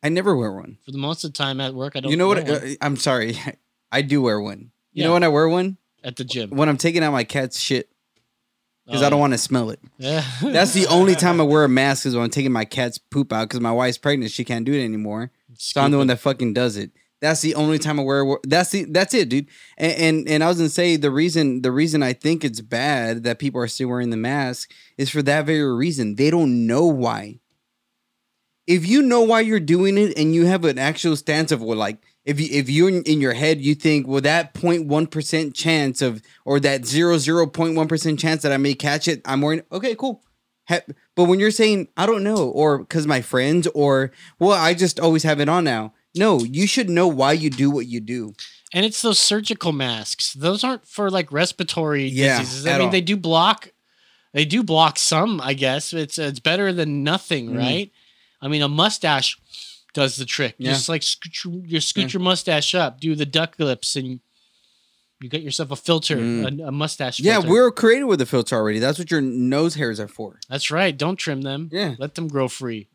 I 0.03 0.09
never 0.09 0.35
wear 0.37 0.53
one. 0.53 0.79
for 0.85 0.93
the 0.93 0.99
most 0.99 1.25
of 1.25 1.33
the 1.33 1.37
time 1.39 1.61
at 1.61 1.75
work, 1.75 1.95
I 1.97 2.01
don't. 2.01 2.11
You 2.11 2.17
know 2.17 2.29
what? 2.29 2.43
wear 2.45 2.61
one. 2.61 2.71
Uh, 2.71 2.75
I'm 2.81 2.97
sorry. 2.97 3.37
I 3.93 4.03
do 4.03 4.23
wear 4.23 4.41
one. 4.41 4.71
You 4.93 5.03
Yeah. 5.03 5.07
know 5.09 5.13
when 5.15 5.25
I 5.25 5.29
wear 5.29 5.49
one? 5.49 5.77
at 6.03 6.17
the 6.17 6.25
gym. 6.25 6.49
When 6.51 6.69
I'm 6.69 6.79
taking 6.79 7.03
out 7.05 7.13
my 7.13 7.25
cat's 7.25 7.59
shit. 7.61 7.91
Because 8.87 9.03
Oh, 9.03 9.07
I 9.07 9.11
don't 9.11 9.19
yeah. 9.19 9.21
want 9.21 9.33
to 9.35 9.39
smell 9.39 9.69
it. 9.71 9.79
Yeah. 9.99 10.25
That's 10.43 10.73
the 10.73 10.87
only 10.87 11.15
time 11.15 11.41
I 11.41 11.45
wear 11.45 11.65
a 11.65 11.69
mask 11.69 12.07
is 12.07 12.15
when 12.15 12.25
I'm 12.25 12.31
taking 12.31 12.51
my 12.53 12.65
cat's 12.65 12.97
poop 12.99 13.33
out 13.33 13.49
because 13.49 13.61
my 13.61 13.71
wife's 13.71 13.99
pregnant. 13.99 14.33
She 14.33 14.43
can't 14.45 14.65
do 14.65 14.73
it 14.73 14.83
anymore. 14.83 15.31
So 15.59 15.81
I'm 15.83 15.91
the 15.91 15.99
one 15.99 16.07
that 16.07 16.19
fucking 16.19 16.55
does 16.55 16.77
it. 16.79 16.91
That's 17.21 17.43
the 17.43 17.55
only 17.55 17.79
time 17.79 18.01
I 18.01 18.03
wear. 18.03 18.39
That's 18.45 18.71
the 18.71 18.85
that's 18.85 19.13
it, 19.13 19.29
dude. 19.29 19.49
And, 19.77 19.93
and 19.93 20.29
and 20.29 20.45
I 20.45 20.49
was 20.49 20.57
gonna 20.57 20.71
say 20.71 20.97
the 20.97 21.11
reason 21.11 21.63
the 21.63 21.73
reason 21.73 22.03
I 22.03 22.15
think 22.15 22.45
it's 22.45 22.61
bad 22.61 23.25
that 23.25 23.39
people 23.39 23.61
are 23.61 23.69
still 23.69 23.89
wearing 23.89 24.11
the 24.11 24.17
mask 24.17 24.73
is 24.97 25.11
for 25.11 25.23
that 25.23 25.45
very 25.45 25.71
reason. 25.73 26.15
They 26.15 26.31
don't 26.31 26.67
know 26.67 26.87
why. 26.87 27.41
If 28.67 28.87
you 28.87 29.03
know 29.03 29.23
why 29.23 29.41
you're 29.41 29.61
doing 29.61 29.99
it 29.99 30.17
and 30.17 30.35
you 30.35 30.47
have 30.47 30.65
an 30.65 30.79
actual 30.79 31.17
stance 31.17 31.53
of 31.53 31.63
well, 31.63 31.77
like 31.77 31.99
if 32.25 32.41
you 32.41 32.49
if 32.51 32.71
you 32.71 32.87
in, 32.87 33.03
in 33.03 33.21
your 33.21 33.35
head 33.35 33.61
you 33.61 33.75
think 33.75 34.07
well 34.07 34.23
that 34.23 34.55
0.1 34.55 35.11
percent 35.11 35.55
chance 35.55 36.01
of 36.01 36.23
or 36.47 36.59
that 36.61 36.87
zero 36.87 37.19
zero 37.19 37.47
point 37.47 37.77
one 37.77 37.89
percent 37.89 38.19
chance 38.19 38.43
that 38.43 38.53
I 38.53 38.57
may 38.57 38.75
catch 38.75 39.09
it, 39.09 39.21
I'm 39.27 39.43
wearing. 39.43 39.63
Okay, 39.71 39.95
cool. 39.95 40.23
But 41.17 41.25
when 41.25 41.41
you're 41.41 41.51
saying 41.51 41.89
I 41.97 42.07
don't 42.07 42.25
know, 42.25 42.49
or 42.49 42.79
because 42.79 43.07
my 43.07 43.21
friends, 43.21 43.67
or 43.75 44.11
well, 44.39 44.53
I 44.53 44.73
just 44.73 44.99
always 44.99 45.25
have 45.25 45.41
it 45.41 45.49
on 45.49 45.65
now. 45.65 45.93
No, 46.17 46.41
you 46.41 46.67
should 46.67 46.91
know 46.91 47.07
why 47.09 47.33
you 47.33 47.51
do 47.51 47.71
what 47.71 47.87
you 47.87 48.01
do. 48.01 48.35
And 48.73 48.85
it's 48.85 49.03
those 49.03 49.19
surgical 49.19 49.73
masks. 49.73 50.33
Those 50.33 50.65
aren't 50.65 50.87
for 50.87 51.11
like 51.11 51.31
respiratory 51.33 52.07
Yeah, 52.09 52.39
diseases. 52.41 52.67
I 52.67 52.73
mean, 52.79 52.81
all. 52.87 52.91
they 52.91 53.01
do 53.01 53.17
block. 53.17 53.71
They 54.33 54.45
do 54.45 54.63
block 54.63 54.99
some, 54.99 55.41
I 55.41 55.55
guess. 55.55 55.93
It's 55.93 56.19
it's 56.19 56.41
better 56.41 56.73
than 56.73 57.03
nothing, 57.05 57.51
Mhm. 57.51 57.59
right? 57.59 57.93
I 58.41 58.49
mean, 58.49 58.63
a 58.63 58.69
mustache 58.69 59.37
does 59.93 60.17
the 60.17 60.25
trick. 60.25 60.55
Yeah. 60.59 60.73
Just 60.73 60.89
like 60.89 61.03
scoot 61.03 61.45
your, 61.45 61.65
you 61.67 61.81
scoot 61.81 62.05
Yeah. 62.05 62.11
your 62.15 62.23
mustache 62.23 62.75
up, 62.75 63.01
do 63.01 63.15
the 63.17 63.27
duck 63.27 63.57
lips, 63.59 63.97
and 63.97 64.21
you 65.21 65.29
get 65.29 65.43
yourself 65.43 65.71
a 65.73 65.77
filter, 65.77 66.17
Mm. 66.17 66.61
a, 66.63 66.69
a 66.69 66.73
mustache. 66.73 67.19
Yeah, 67.21 67.35
filter. 67.35 67.49
we're 67.51 67.71
created 67.73 68.05
with 68.05 68.21
a 68.21 68.27
filter 68.27 68.55
already. 68.57 68.79
That's 68.79 68.99
what 68.99 69.11
your 69.11 69.21
nose 69.21 69.75
hairs 69.75 69.99
are 70.01 70.09
for. 70.09 70.39
That's 70.49 70.71
right. 70.71 70.97
Don't 70.97 71.17
trim 71.17 71.43
them. 71.43 71.69
Yeah. 71.73 71.97
Let 71.99 72.15
them 72.15 72.29
grow 72.29 72.47
free. 72.49 72.87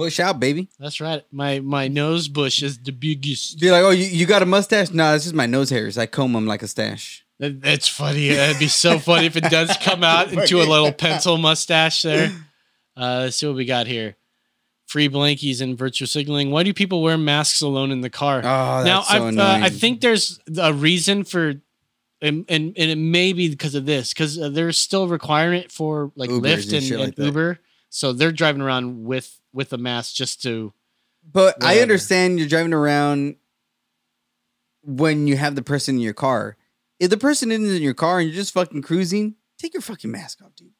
Bush 0.00 0.18
out, 0.18 0.40
baby. 0.40 0.68
That's 0.78 0.98
right. 1.00 1.22
My 1.30 1.60
my 1.60 1.88
nose 1.88 2.26
bush 2.26 2.62
is 2.62 2.78
the 2.78 2.90
biggest. 2.92 3.60
Be 3.60 3.70
like, 3.70 3.82
oh, 3.82 3.90
you, 3.90 4.06
you 4.06 4.24
got 4.24 4.42
a 4.42 4.46
mustache? 4.46 4.90
No, 4.90 5.14
it's 5.14 5.24
just 5.24 5.34
my 5.34 5.44
nose 5.46 5.68
hairs. 5.68 5.98
I 5.98 6.06
comb 6.06 6.32
them 6.32 6.46
like 6.46 6.62
a 6.62 6.68
stash. 6.68 7.22
That- 7.38 7.60
That's 7.60 7.86
funny. 7.86 8.28
It'd 8.30 8.58
be 8.58 8.68
so 8.68 8.98
funny 8.98 9.26
if 9.26 9.36
it 9.36 9.44
does 9.44 9.76
come 9.82 10.02
out 10.02 10.32
into 10.32 10.60
a 10.60 10.64
little 10.64 10.90
pencil 10.92 11.36
mustache 11.36 12.00
there. 12.02 12.30
Uh, 12.96 13.20
let's 13.24 13.36
see 13.36 13.46
what 13.46 13.56
we 13.56 13.64
got 13.66 13.86
here. 13.86 14.16
Free 14.86 15.08
blankies 15.08 15.60
and 15.60 15.76
virtual 15.78 16.08
signaling. 16.08 16.50
Why 16.50 16.62
do 16.62 16.72
people 16.74 17.02
wear 17.02 17.16
masks 17.18 17.60
alone 17.60 17.92
in 17.92 18.00
the 18.00 18.10
car? 18.10 18.38
Oh, 18.38 18.82
now, 18.84 19.02
so 19.02 19.28
uh, 19.28 19.58
I 19.62 19.68
think 19.68 20.00
there's 20.00 20.40
a 20.58 20.72
reason 20.72 21.24
for, 21.24 21.54
and, 22.20 22.44
and, 22.48 22.74
and 22.76 22.90
it 22.90 22.96
may 22.98 23.32
be 23.32 23.48
because 23.48 23.74
of 23.74 23.86
this, 23.86 24.12
because 24.12 24.38
uh, 24.38 24.48
there's 24.48 24.76
still 24.76 25.04
a 25.04 25.08
requirement 25.08 25.70
for 25.70 26.10
like 26.16 26.30
Ubers 26.30 26.66
Lyft 26.66 26.72
and 26.74 26.82
and, 26.82 26.92
and 26.92 27.00
like. 27.00 27.18
Uber. 27.18 27.58
So 27.90 28.12
they're 28.12 28.32
driving 28.32 28.62
around 28.62 29.04
with 29.04 29.39
with 29.52 29.72
a 29.72 29.78
mask 29.78 30.14
just 30.14 30.42
to. 30.42 30.72
But 31.30 31.62
I 31.62 31.80
understand 31.80 32.38
you're 32.38 32.48
driving 32.48 32.72
around 32.72 33.36
when 34.82 35.26
you 35.26 35.36
have 35.36 35.54
the 35.54 35.62
person 35.62 35.96
in 35.96 36.00
your 36.00 36.14
car. 36.14 36.56
If 36.98 37.10
the 37.10 37.16
person 37.16 37.50
isn't 37.50 37.76
in 37.76 37.82
your 37.82 37.94
car 37.94 38.20
and 38.20 38.28
you're 38.28 38.36
just 38.36 38.54
fucking 38.54 38.82
cruising, 38.82 39.36
take 39.58 39.74
your 39.74 39.82
fucking 39.82 40.10
mask 40.10 40.42
off, 40.42 40.54
dude. 40.54 40.72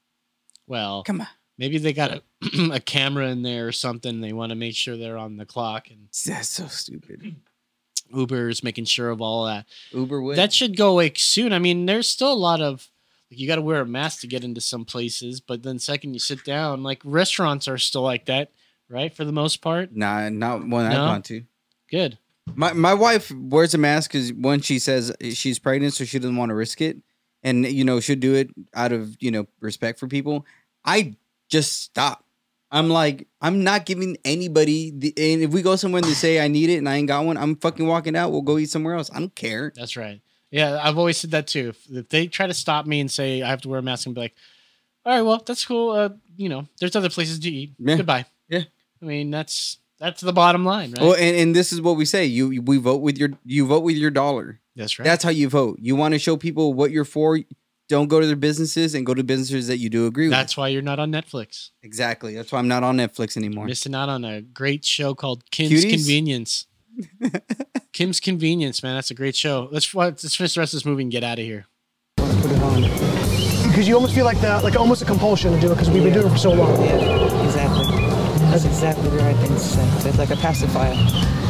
Well, 0.66 1.02
Come 1.04 1.20
on. 1.22 1.28
Maybe 1.58 1.76
they 1.76 1.92
got 1.92 2.10
a, 2.10 2.22
a 2.72 2.80
camera 2.80 3.28
in 3.28 3.42
there 3.42 3.68
or 3.68 3.72
something. 3.72 4.22
They 4.22 4.32
want 4.32 4.48
to 4.50 4.56
make 4.56 4.74
sure 4.74 4.96
they're 4.96 5.18
on 5.18 5.36
the 5.36 5.44
clock 5.44 5.90
and 5.90 6.08
That's 6.24 6.48
so 6.48 6.66
stupid. 6.68 7.36
Uber's 8.14 8.64
making 8.64 8.86
sure 8.86 9.10
of 9.10 9.20
all 9.20 9.44
that. 9.44 9.66
Uber 9.92 10.22
would. 10.22 10.36
That 10.36 10.52
should 10.52 10.76
go 10.76 10.92
away 10.92 11.12
soon. 11.14 11.52
I 11.52 11.58
mean, 11.58 11.84
there's 11.84 12.08
still 12.08 12.32
a 12.32 12.34
lot 12.34 12.62
of 12.62 12.88
like 13.30 13.38
you 13.38 13.46
got 13.46 13.56
to 13.56 13.62
wear 13.62 13.82
a 13.82 13.86
mask 13.86 14.22
to 14.22 14.26
get 14.26 14.42
into 14.42 14.60
some 14.60 14.84
places, 14.84 15.40
but 15.40 15.62
then 15.62 15.78
second 15.78 16.14
you 16.14 16.20
sit 16.20 16.44
down, 16.44 16.82
like 16.82 17.00
restaurants 17.04 17.68
are 17.68 17.78
still 17.78 18.02
like 18.02 18.24
that, 18.26 18.50
right? 18.90 19.14
For 19.14 19.24
the 19.24 19.32
most 19.32 19.62
part. 19.62 19.94
Nah, 19.94 20.28
not 20.28 20.66
one 20.66 20.84
I've 20.86 20.92
No? 20.92 21.06
gone 21.06 21.22
to. 21.22 21.42
Good. 21.90 22.18
My 22.54 22.72
my 22.72 22.94
wife 22.94 23.30
wears 23.30 23.74
a 23.74 23.78
mask 23.78 24.10
because 24.12 24.32
when 24.32 24.60
she 24.60 24.78
says 24.78 25.12
she's 25.32 25.58
pregnant, 25.58 25.94
so 25.94 26.04
she 26.04 26.18
doesn't 26.18 26.36
want 26.36 26.50
to 26.50 26.54
risk 26.54 26.80
it, 26.80 26.96
and 27.42 27.64
you 27.66 27.84
know 27.84 28.00
she'll 28.00 28.18
do 28.18 28.34
it 28.34 28.50
out 28.74 28.92
of 28.92 29.16
you 29.20 29.30
know 29.30 29.46
respect 29.60 29.98
for 30.00 30.08
people. 30.08 30.44
I 30.84 31.14
just 31.48 31.82
stop. 31.82 32.24
I'm 32.72 32.88
like, 32.88 33.26
I'm 33.40 33.64
not 33.64 33.84
giving 33.86 34.16
anybody. 34.24 34.92
The, 34.96 35.12
and 35.16 35.42
if 35.42 35.50
we 35.50 35.60
go 35.62 35.74
somewhere 35.76 35.98
and 36.00 36.06
they 36.08 36.14
say 36.14 36.40
I 36.40 36.48
need 36.48 36.70
it 36.70 36.76
and 36.78 36.88
I 36.88 36.96
ain't 36.96 37.08
got 37.08 37.24
one, 37.24 37.36
I'm 37.36 37.56
fucking 37.56 37.86
walking 37.86 38.14
out. 38.16 38.30
We'll 38.30 38.42
go 38.42 38.58
eat 38.58 38.70
somewhere 38.70 38.94
else. 38.94 39.10
I 39.12 39.18
don't 39.18 39.34
care. 39.34 39.72
That's 39.74 39.96
right. 39.96 40.20
Yeah, 40.52 40.80
I've 40.82 40.98
always 40.98 41.16
said 41.18 41.30
that 41.32 41.46
too. 41.46 41.70
If, 41.70 41.90
if 41.90 42.08
they 42.08 42.26
try 42.26 42.46
to 42.46 42.54
stop 42.54 42.86
me 42.86 43.00
and 43.00 43.10
say 43.10 43.42
I 43.42 43.48
have 43.48 43.60
to 43.62 43.68
wear 43.68 43.78
a 43.78 43.82
mask, 43.82 44.06
and 44.06 44.14
be 44.14 44.20
like, 44.22 44.34
"All 45.04 45.12
right, 45.12 45.22
well, 45.22 45.42
that's 45.44 45.64
cool. 45.64 45.90
Uh, 45.92 46.08
you 46.36 46.48
know, 46.48 46.66
there's 46.80 46.96
other 46.96 47.10
places 47.10 47.38
to 47.40 47.50
eat. 47.50 47.72
Yeah. 47.78 47.96
Goodbye." 47.96 48.24
Yeah. 49.00 49.06
I 49.06 49.08
mean, 49.08 49.30
that's 49.30 49.78
that's 49.98 50.20
the 50.22 50.32
bottom 50.32 50.64
line, 50.64 50.92
right? 50.92 51.00
Well, 51.00 51.14
and, 51.14 51.36
and 51.36 51.56
this 51.56 51.72
is 51.72 51.80
what 51.80 51.96
we 51.96 52.04
say: 52.04 52.24
you 52.24 52.62
we 52.62 52.78
vote 52.78 53.02
with 53.02 53.18
your 53.18 53.30
you 53.44 53.66
vote 53.66 53.82
with 53.82 53.96
your 53.96 54.10
dollar. 54.10 54.60
That's 54.76 54.98
right. 54.98 55.04
That's 55.04 55.22
how 55.24 55.30
you 55.30 55.48
vote. 55.48 55.78
You 55.80 55.96
want 55.96 56.14
to 56.14 56.18
show 56.18 56.36
people 56.36 56.72
what 56.74 56.90
you're 56.90 57.04
for. 57.04 57.38
Don't 57.88 58.06
go 58.06 58.20
to 58.20 58.26
their 58.26 58.36
businesses 58.36 58.94
and 58.94 59.04
go 59.04 59.14
to 59.14 59.24
businesses 59.24 59.66
that 59.66 59.78
you 59.78 59.90
do 59.90 60.06
agree 60.06 60.26
with. 60.26 60.30
That's 60.32 60.56
why 60.56 60.68
you're 60.68 60.80
not 60.80 61.00
on 61.00 61.10
Netflix. 61.10 61.70
exactly. 61.82 62.34
That's 62.36 62.52
why 62.52 62.60
I'm 62.60 62.68
not 62.68 62.84
on 62.84 62.96
Netflix 62.96 63.36
anymore. 63.36 63.66
Missing 63.66 63.96
out 63.96 64.08
on 64.08 64.24
a 64.24 64.40
great 64.40 64.84
show 64.84 65.12
called 65.12 65.50
Kim's 65.50 65.84
Cuties? 65.84 65.90
Convenience. 65.90 66.66
Kim's 67.92 68.20
Convenience, 68.20 68.82
man, 68.84 68.94
that's 68.94 69.10
a 69.10 69.14
great 69.14 69.34
show. 69.34 69.68
Let's 69.72 69.92
let's 69.94 70.36
finish 70.36 70.54
the 70.54 70.60
rest 70.60 70.72
of 70.72 70.78
this 70.78 70.84
movie 70.84 71.02
and 71.02 71.10
get 71.10 71.24
out 71.24 71.38
of 71.40 71.44
here. 71.44 71.66
Put 72.16 72.28
it 72.28 72.62
on. 72.62 72.82
Because 73.68 73.88
you 73.88 73.94
almost 73.96 74.14
feel 74.14 74.24
like 74.24 74.40
that, 74.40 74.62
like 74.62 74.76
almost 74.76 75.02
a 75.02 75.04
compulsion 75.04 75.52
to 75.52 75.60
do 75.60 75.66
it 75.72 75.74
because 75.74 75.90
we've 75.90 76.02
been 76.04 76.12
doing 76.12 76.26
it 76.26 76.30
for 76.30 76.38
so 76.38 76.52
long. 76.52 76.80
Yeah, 76.84 76.94
exactly. 76.94 77.39
That's 78.50 78.64
exactly 78.64 79.08
the 79.10 79.18
right 79.18 79.36
thing 79.36 79.48
to 79.48 79.58
say. 79.58 80.08
It's 80.08 80.18
like 80.18 80.30
a 80.30 80.36
pacifier. 80.36 80.92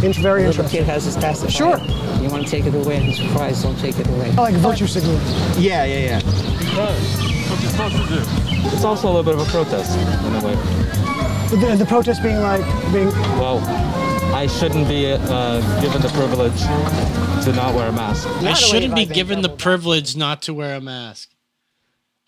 It's 0.02 0.18
very 0.18 0.44
a 0.44 0.46
little 0.48 0.64
interesting. 0.64 0.80
kid 0.80 0.86
has 0.86 1.04
his 1.04 1.16
pacifier. 1.16 1.50
Sure. 1.50 1.78
You 2.22 2.28
want 2.30 2.44
to 2.44 2.50
take 2.50 2.66
it 2.66 2.74
away, 2.74 2.96
and 2.96 3.04
he's 3.06 3.16
surprised. 3.16 3.62
Don't 3.62 3.78
take 3.78 3.98
it 3.98 4.06
away. 4.08 4.30
I 4.30 4.40
like 4.40 4.54
virtue 4.56 4.86
signaling. 4.86 5.20
Yeah, 5.58 5.84
yeah, 5.84 5.98
yeah. 5.98 6.18
Because 6.20 7.18
What 7.50 7.60
you're 7.62 7.70
supposed 7.70 7.96
to 7.96 8.06
do. 8.06 8.50
It's 8.74 8.84
also 8.84 9.08
a 9.08 9.12
little 9.12 9.22
bit 9.22 9.34
of 9.34 9.48
a 9.48 9.50
protest 9.50 9.98
in 9.98 10.34
a 10.34 10.44
way. 10.44 10.54
The, 11.50 11.76
the 11.76 11.86
protest 11.86 12.22
being 12.22 12.40
like 12.40 12.62
being 12.92 13.08
Well, 13.40 13.58
I 14.34 14.46
shouldn't 14.46 14.86
be 14.86 15.10
uh, 15.10 15.80
given 15.80 16.00
the 16.02 16.08
privilege 16.10 16.60
to 17.44 17.52
not 17.52 17.74
wear 17.74 17.88
a 17.88 17.92
mask. 17.92 18.28
I 18.42 18.52
shouldn't 18.52 18.94
be 18.94 19.06
given 19.06 19.42
the 19.42 19.48
privilege 19.48 20.16
not 20.16 20.42
to 20.42 20.54
wear 20.54 20.76
a 20.76 20.80
mask. 20.80 21.30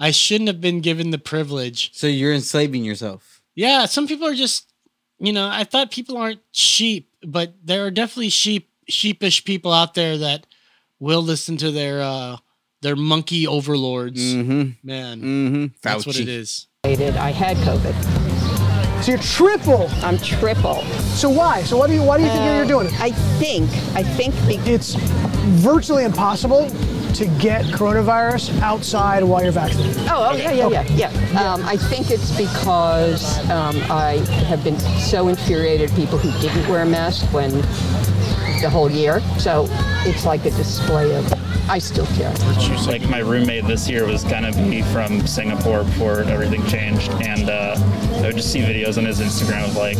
I 0.00 0.10
shouldn't 0.10 0.48
have 0.48 0.60
been 0.60 0.80
given 0.80 1.10
the 1.10 1.18
privilege. 1.18 1.90
So 1.94 2.08
you're 2.08 2.34
enslaving 2.34 2.84
yourself. 2.84 3.31
Yeah, 3.54 3.84
some 3.86 4.06
people 4.06 4.26
are 4.26 4.34
just, 4.34 4.72
you 5.18 5.32
know, 5.32 5.48
I 5.48 5.64
thought 5.64 5.90
people 5.90 6.16
aren't 6.16 6.40
sheep, 6.52 7.10
but 7.26 7.54
there 7.62 7.84
are 7.86 7.90
definitely 7.90 8.30
sheep, 8.30 8.70
sheepish 8.88 9.44
people 9.44 9.72
out 9.72 9.94
there 9.94 10.16
that 10.18 10.46
will 11.00 11.22
listen 11.22 11.56
to 11.58 11.70
their 11.70 12.00
uh 12.00 12.36
their 12.80 12.96
monkey 12.96 13.46
overlords. 13.46 14.20
Mhm. 14.34 14.76
Man, 14.82 15.20
Mm-hmm. 15.20 15.66
that's 15.82 16.04
what 16.06 16.18
it 16.18 16.28
is. 16.28 16.66
I 16.84 17.30
had 17.30 17.56
COVID. 17.58 17.94
So 19.04 19.10
you're 19.12 19.20
triple. 19.20 19.88
I'm 20.02 20.18
triple. 20.18 20.82
So 21.16 21.28
why? 21.30 21.62
So 21.62 21.76
why 21.76 21.86
do 21.88 21.92
you 21.94 22.02
why 22.02 22.18
do 22.18 22.24
you 22.24 22.30
think 22.30 22.44
you're, 22.44 22.56
you're 22.56 22.66
doing 22.66 22.86
it? 22.86 23.00
I 23.00 23.10
think 23.38 23.68
I 23.96 24.02
think 24.02 24.34
it's 24.66 24.94
virtually 25.62 26.04
impossible 26.04 26.68
to 27.14 27.26
get 27.40 27.64
coronavirus 27.66 28.58
outside 28.60 29.22
while 29.24 29.42
you're 29.42 29.52
vaccinated. 29.52 29.96
Oh, 30.08 30.30
oh 30.30 30.36
yeah, 30.36 30.52
yeah, 30.52 30.66
Okay. 30.66 30.94
yeah, 30.94 31.10
yeah. 31.32 31.52
Um, 31.52 31.62
I 31.64 31.76
think 31.76 32.10
it's 32.10 32.30
because 32.36 33.38
um, 33.50 33.76
I 33.90 34.18
have 34.46 34.64
been 34.64 34.78
so 34.98 35.28
infuriated 35.28 35.90
at 35.90 35.96
people 35.96 36.18
who 36.18 36.30
didn't 36.40 36.68
wear 36.68 36.82
a 36.82 36.86
mask 36.86 37.30
when 37.32 37.50
the 38.62 38.68
whole 38.70 38.90
year. 38.90 39.20
So 39.38 39.66
it's 40.06 40.24
like 40.24 40.44
a 40.46 40.50
display 40.50 41.14
of. 41.14 41.32
I 41.68 41.78
still 41.78 42.06
care. 42.06 42.32
Like 42.86 43.08
my 43.08 43.18
roommate 43.18 43.66
this 43.66 43.88
year 43.88 44.04
was 44.06 44.24
gonna 44.24 44.52
be 44.52 44.82
from 44.82 45.26
Singapore 45.26 45.84
before 45.84 46.20
everything 46.24 46.66
changed, 46.66 47.10
and 47.22 47.48
uh, 47.48 47.74
I 48.16 48.22
would 48.26 48.36
just 48.36 48.52
see 48.52 48.60
videos 48.60 48.98
on 48.98 49.04
his 49.04 49.20
Instagram 49.20 49.64
of 49.68 49.76
like 49.76 49.96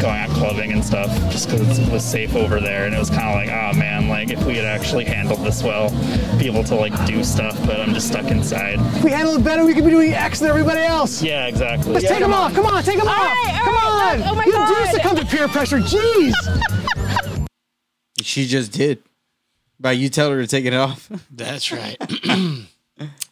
going 0.00 0.18
out 0.18 0.30
clubbing 0.30 0.72
and 0.72 0.84
stuff, 0.84 1.08
just 1.30 1.50
because 1.50 1.78
it 1.78 1.90
was 1.90 2.04
safe 2.04 2.34
over 2.34 2.60
there, 2.60 2.86
and 2.86 2.94
it 2.94 2.98
was 2.98 3.10
kind 3.10 3.28
of 3.28 3.34
like, 3.34 3.48
oh 3.48 3.76
man, 3.76 4.08
like 4.08 4.30
if 4.30 4.42
we 4.44 4.56
had 4.56 4.64
actually 4.64 5.04
handled 5.04 5.40
this 5.44 5.62
well, 5.62 5.90
be 6.38 6.46
able 6.46 6.64
to 6.64 6.74
like 6.74 6.94
do 7.06 7.22
stuff, 7.24 7.58
but 7.66 7.80
I'm 7.80 7.92
just 7.92 8.06
stuck 8.08 8.26
inside. 8.30 8.78
If 8.96 9.04
we 9.04 9.10
handle 9.10 9.34
it 9.36 9.44
better, 9.44 9.64
we 9.64 9.74
could 9.74 9.84
be 9.84 9.90
doing 9.90 10.12
X 10.12 10.38
than 10.38 10.48
everybody 10.48 10.80
else. 10.80 11.22
Yeah, 11.22 11.46
exactly. 11.46 11.92
Let's 11.92 12.08
take 12.08 12.20
them 12.20 12.32
off. 12.32 12.54
Come 12.54 12.66
on, 12.66 12.82
take 12.82 12.98
them 12.98 13.08
off. 13.08 13.16
right, 13.18 13.60
Come 13.64 13.74
all 13.74 13.92
on. 14.00 14.20
right. 14.20 14.28
Oh 14.30 14.34
my 14.34 14.44
you 14.46 14.52
God. 14.52 14.68
do 14.86 14.90
succumb 14.92 15.16
to 15.16 15.26
peer 15.26 15.48
pressure. 15.48 15.78
Jeez. 15.80 16.32
She 18.22 18.44
just 18.46 18.72
did. 18.72 19.02
By 19.80 19.92
you 19.92 20.08
tell 20.10 20.30
her 20.30 20.40
to 20.40 20.46
take 20.46 20.66
it 20.66 20.74
off. 20.74 21.08
That's 21.30 21.72
right. 21.72 21.96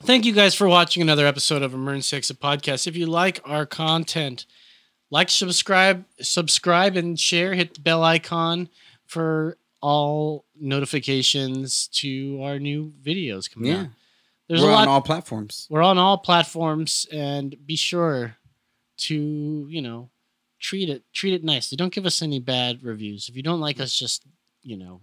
Thank 0.03 0.25
you 0.25 0.33
guys 0.33 0.55
for 0.55 0.67
watching 0.67 1.03
another 1.03 1.27
episode 1.27 1.63
of 1.63 1.75
Emergency 1.75 2.17
Exit 2.17 2.41
Podcast. 2.41 2.87
If 2.87 2.97
you 2.97 3.07
like 3.07 3.41
our 3.45 3.67
content, 3.67 4.47
like, 5.11 5.29
subscribe, 5.29 6.07
subscribe, 6.21 6.97
and 6.97 7.21
share. 7.21 7.53
Hit 7.55 7.75
the 7.75 7.81
bell 7.81 8.03
icon 8.03 8.71
for 9.05 9.59
all 9.83 10.47
notifications 10.59 11.89
to 11.89 12.41
our 12.43 12.59
new 12.59 12.93
videos 13.03 13.51
coming 13.53 13.71
Yeah. 13.73 13.81
out. 13.83 13.87
There's 14.49 14.63
We're 14.63 14.71
a 14.71 14.73
lot. 14.73 14.83
on 14.83 14.89
all 14.89 15.03
platforms. 15.03 15.67
we're 15.69 15.83
on 15.83 15.99
all 15.99 16.17
platforms, 16.17 17.07
and 17.13 17.55
be 17.67 17.77
sure 17.77 18.37
to 18.97 19.67
you 19.71 19.83
know 19.83 20.09
treat 20.59 20.89
it 20.89 21.05
treat 21.13 21.35
it 21.35 21.45
nicely. 21.45 21.77
Don't 21.77 21.93
give 21.93 22.07
us 22.07 22.23
any 22.23 22.41
bad 22.41 22.83
reviews. 22.83 23.29
If 23.29 23.37
you 23.37 23.43
don't 23.43 23.61
like 23.61 23.79
us, 23.79 23.95
just 23.99 24.25
you 24.63 24.79
know, 24.79 25.03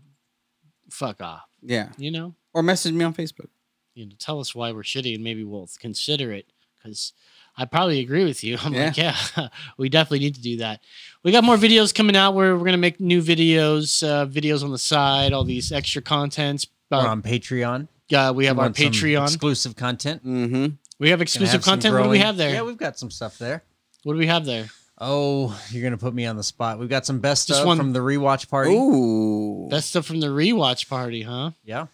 fuck 0.96 1.22
off. 1.22 1.44
Yeah. 1.62 1.90
You 1.98 2.12
know, 2.12 2.36
Or 2.54 2.64
message 2.64 2.94
me 2.94 3.04
on 3.06 3.14
Facebook. 3.14 3.50
you 3.94 4.06
know, 4.06 4.16
tell 4.20 4.40
us 4.40 4.54
why 4.56 4.72
we're 4.72 4.84
shitty 4.84 5.16
and 5.16 5.24
maybe 5.24 5.44
we'll 5.44 5.70
consider 5.80 6.32
it 6.32 6.48
because 6.78 7.14
I 7.58 7.66
probably 7.66 8.00
agree 8.02 8.24
with 8.26 8.44
you. 8.44 8.58
I'm 8.64 8.74
like, 8.74 8.98
yeah, 8.98 9.16
we 9.78 9.90
definitely 9.90 10.20
need 10.20 10.36
to 10.36 10.42
do 10.42 10.58
that. 10.58 10.82
We 11.24 11.32
got 11.32 11.44
more 11.44 11.58
videos 11.58 11.94
coming 11.94 12.16
out 12.16 12.34
where 12.34 12.56
we're 12.58 12.66
gonna 12.66 12.78
make 12.78 13.00
new 13.00 13.22
videos, 13.22 14.04
uh, 14.08 14.26
videos 14.28 14.64
on 14.64 14.72
the 14.72 14.78
side, 14.78 15.34
all 15.34 15.44
these 15.44 15.72
extra 15.72 16.02
contents. 16.02 16.68
We're 16.92 16.98
on 17.00 17.22
Patreon. 17.22 17.88
Uh, 18.14 18.32
we 18.36 18.46
have 18.46 18.58
You 18.58 18.62
our 18.64 18.70
Patreon. 18.70 19.24
exclusive 19.24 19.76
content. 19.76 20.24
Mm-hmm. 20.26 20.76
We 21.00 21.10
have 21.10 21.22
exclusive 21.22 21.62
content. 21.64 21.96
What 21.96 22.04
do 22.04 22.10
we 22.10 22.20
have 22.20 22.38
there? 22.38 22.52
Yeah, 22.54 22.62
we've 22.62 22.78
got 22.78 22.98
some 23.00 23.10
stuff 23.12 23.38
there. 23.40 23.64
What 24.04 24.14
do 24.14 24.20
we 24.20 24.28
have 24.28 24.46
there? 24.46 24.68
Oh, 24.98 25.60
you're 25.72 25.84
gonna 25.84 25.98
put 25.98 26.14
me 26.14 26.26
on 26.26 26.38
the 26.38 26.44
spot. 26.44 26.80
We've 26.80 26.90
got 26.90 27.06
some 27.06 27.20
best 27.20 27.48
Just 27.48 27.60
stuff 27.60 27.68
one- 27.68 27.78
from 27.78 27.94
the 27.94 28.00
rewatch 28.00 28.50
party. 28.50 28.72
Ooh. 28.74 29.68
That's 29.70 29.88
stuff 29.88 30.06
from 30.06 30.22
the 30.22 30.28
rewatch 30.28 30.88
party, 30.88 31.22
huh? 31.24 31.52
Yeah. 31.64 31.88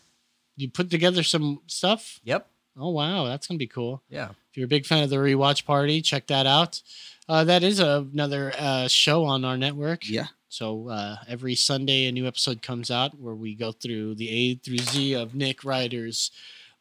You 0.55 0.69
put 0.69 0.89
together 0.91 1.23
some 1.23 1.61
stuff? 1.67 2.19
Yep. 2.23 2.47
Oh 2.77 2.89
wow, 2.89 3.25
that's 3.25 3.47
gonna 3.47 3.57
be 3.57 3.67
cool. 3.67 4.01
Yeah. 4.09 4.29
If 4.51 4.57
you're 4.57 4.65
a 4.65 4.69
big 4.69 4.85
fan 4.85 5.03
of 5.03 5.09
the 5.09 5.15
rewatch 5.15 5.65
party, 5.65 6.01
check 6.01 6.27
that 6.27 6.45
out. 6.45 6.81
Uh, 7.27 7.43
that 7.45 7.63
is 7.63 7.79
another 7.79 8.53
uh, 8.57 8.87
show 8.87 9.23
on 9.23 9.45
our 9.45 9.57
network. 9.57 10.07
Yeah. 10.09 10.27
So 10.49 10.89
uh, 10.89 11.15
every 11.27 11.55
Sunday, 11.55 12.07
a 12.07 12.11
new 12.11 12.27
episode 12.27 12.61
comes 12.61 12.91
out 12.91 13.17
where 13.17 13.33
we 13.35 13.55
go 13.55 13.71
through 13.71 14.15
the 14.15 14.29
A 14.29 14.55
through 14.55 14.79
Z 14.79 15.13
of 15.13 15.33
Nick 15.33 15.63
Ryder's 15.63 16.29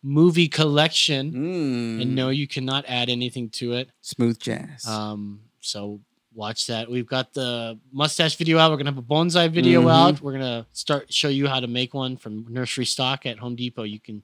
movie 0.03 0.49
collection. 0.49 1.31
Mm. 1.33 2.03
And 2.03 2.15
no, 2.17 2.31
you 2.31 2.49
cannot 2.49 2.85
add 2.89 3.09
anything 3.09 3.49
to 3.51 3.75
it. 3.75 3.91
Smooth 4.01 4.41
jazz. 4.41 4.85
Um, 4.89 5.41
so 5.61 6.01
watch 6.35 6.67
that. 6.69 6.91
We've 6.91 7.07
got 7.07 7.33
the 7.35 7.79
mustache 7.93 8.37
video 8.37 8.59
out. 8.59 8.71
We're 8.71 8.77
gonna 8.79 8.91
have 8.91 8.99
a 8.99 9.03
bonsai 9.03 9.51
video 9.51 9.83
Mhm. 9.83 9.91
out. 9.93 10.21
We're 10.21 10.33
gonna 10.33 10.67
start 10.73 11.13
show 11.13 11.29
you 11.29 11.47
how 11.49 11.61
to 11.61 11.67
make 11.67 11.93
one 11.95 12.17
from 12.17 12.47
nursery 12.49 12.87
stock 12.87 13.27
at 13.27 13.39
Home 13.39 13.57
Depot. 13.57 13.83
You 13.83 14.01
can 14.01 14.23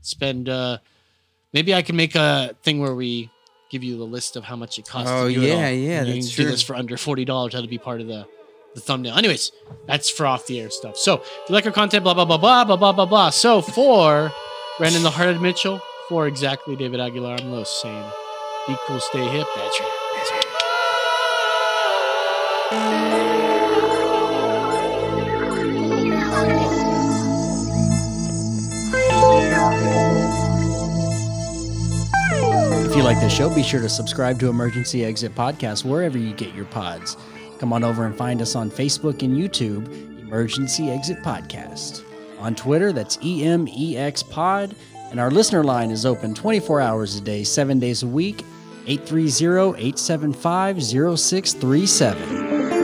spend. 0.00 0.48
Uh, 0.48 0.78
maybe 1.52 1.74
I 1.74 1.82
can 1.82 1.96
make 1.96 2.14
a 2.14 2.54
thing 2.62 2.78
where 2.80 2.94
we 2.94 3.30
give 3.70 3.82
you 3.84 3.96
the 3.98 4.04
list 4.04 4.36
of 4.36 4.44
how 4.44 4.56
much 4.56 4.78
it 4.78 4.86
costs. 4.86 5.10
Oh, 5.10 5.28
to 5.28 5.34
do 5.34 5.42
it 5.42 5.50
all. 5.52 5.58
yeah, 5.58 5.68
yeah, 5.70 5.98
And 6.00 6.08
you 6.08 6.14
that's 6.14 6.34
can 6.34 6.44
do 6.44 6.50
this 6.50 6.62
for 6.62 6.74
under 6.76 6.96
forty 6.96 7.24
dollars. 7.24 7.52
To 7.54 7.66
be 7.66 7.78
part 7.78 8.00
of 8.00 8.06
the 8.06 8.26
the 8.74 8.80
thumbnail. 8.80 9.16
Anyways, 9.16 9.50
that's 9.86 10.08
for 10.10 10.26
off 10.26 10.46
the 10.46 10.60
air 10.60 10.70
stuff. 10.70 10.96
So 10.96 11.14
if 11.14 11.28
you 11.48 11.54
like 11.54 11.66
our 11.66 11.72
content, 11.72 12.04
blah 12.04 12.14
blah 12.14 12.24
blah 12.24 12.36
blah 12.38 12.64
blah 12.64 12.76
blah 12.76 12.92
blah 12.92 13.06
blah. 13.06 13.30
So 13.30 13.60
for 13.62 14.32
Brandon 14.78 15.02
the 15.02 15.10
Hearted 15.10 15.40
Mitchell, 15.40 15.80
for 16.08 16.26
exactly 16.28 16.76
David 16.76 17.00
Aguilar, 17.00 17.36
I'm 17.40 17.50
Los 17.50 17.82
saying, 17.82 18.04
be 18.68 18.76
cool, 18.86 19.00
stay 19.00 19.26
hip. 19.28 19.46
That's 19.56 19.80
right. 19.80 19.97
If 22.70 22.76
you 32.94 33.02
like 33.02 33.20
this 33.20 33.34
show, 33.34 33.48
be 33.54 33.62
sure 33.62 33.80
to 33.80 33.88
subscribe 33.88 34.38
to 34.40 34.50
Emergency 34.50 35.02
Exit 35.02 35.34
Podcast 35.34 35.86
wherever 35.86 36.18
you 36.18 36.34
get 36.34 36.54
your 36.54 36.66
pods. 36.66 37.16
Come 37.58 37.72
on 37.72 37.84
over 37.84 38.04
and 38.04 38.14
find 38.14 38.42
us 38.42 38.54
on 38.54 38.70
Facebook 38.70 39.22
and 39.22 39.34
YouTube, 39.34 39.86
Emergency 40.20 40.90
Exit 40.90 41.22
Podcast. 41.22 42.04
On 42.38 42.54
Twitter, 42.54 42.92
that's 42.92 43.16
EMEX 43.18 44.28
Pod. 44.28 44.76
And 45.10 45.18
our 45.18 45.30
listener 45.30 45.64
line 45.64 45.90
is 45.90 46.04
open 46.04 46.34
24 46.34 46.82
hours 46.82 47.16
a 47.16 47.22
day, 47.22 47.44
seven 47.44 47.78
days 47.78 48.02
a 48.02 48.06
week, 48.06 48.44
830 48.88 49.74
875 49.76 50.82
0637. 50.82 52.77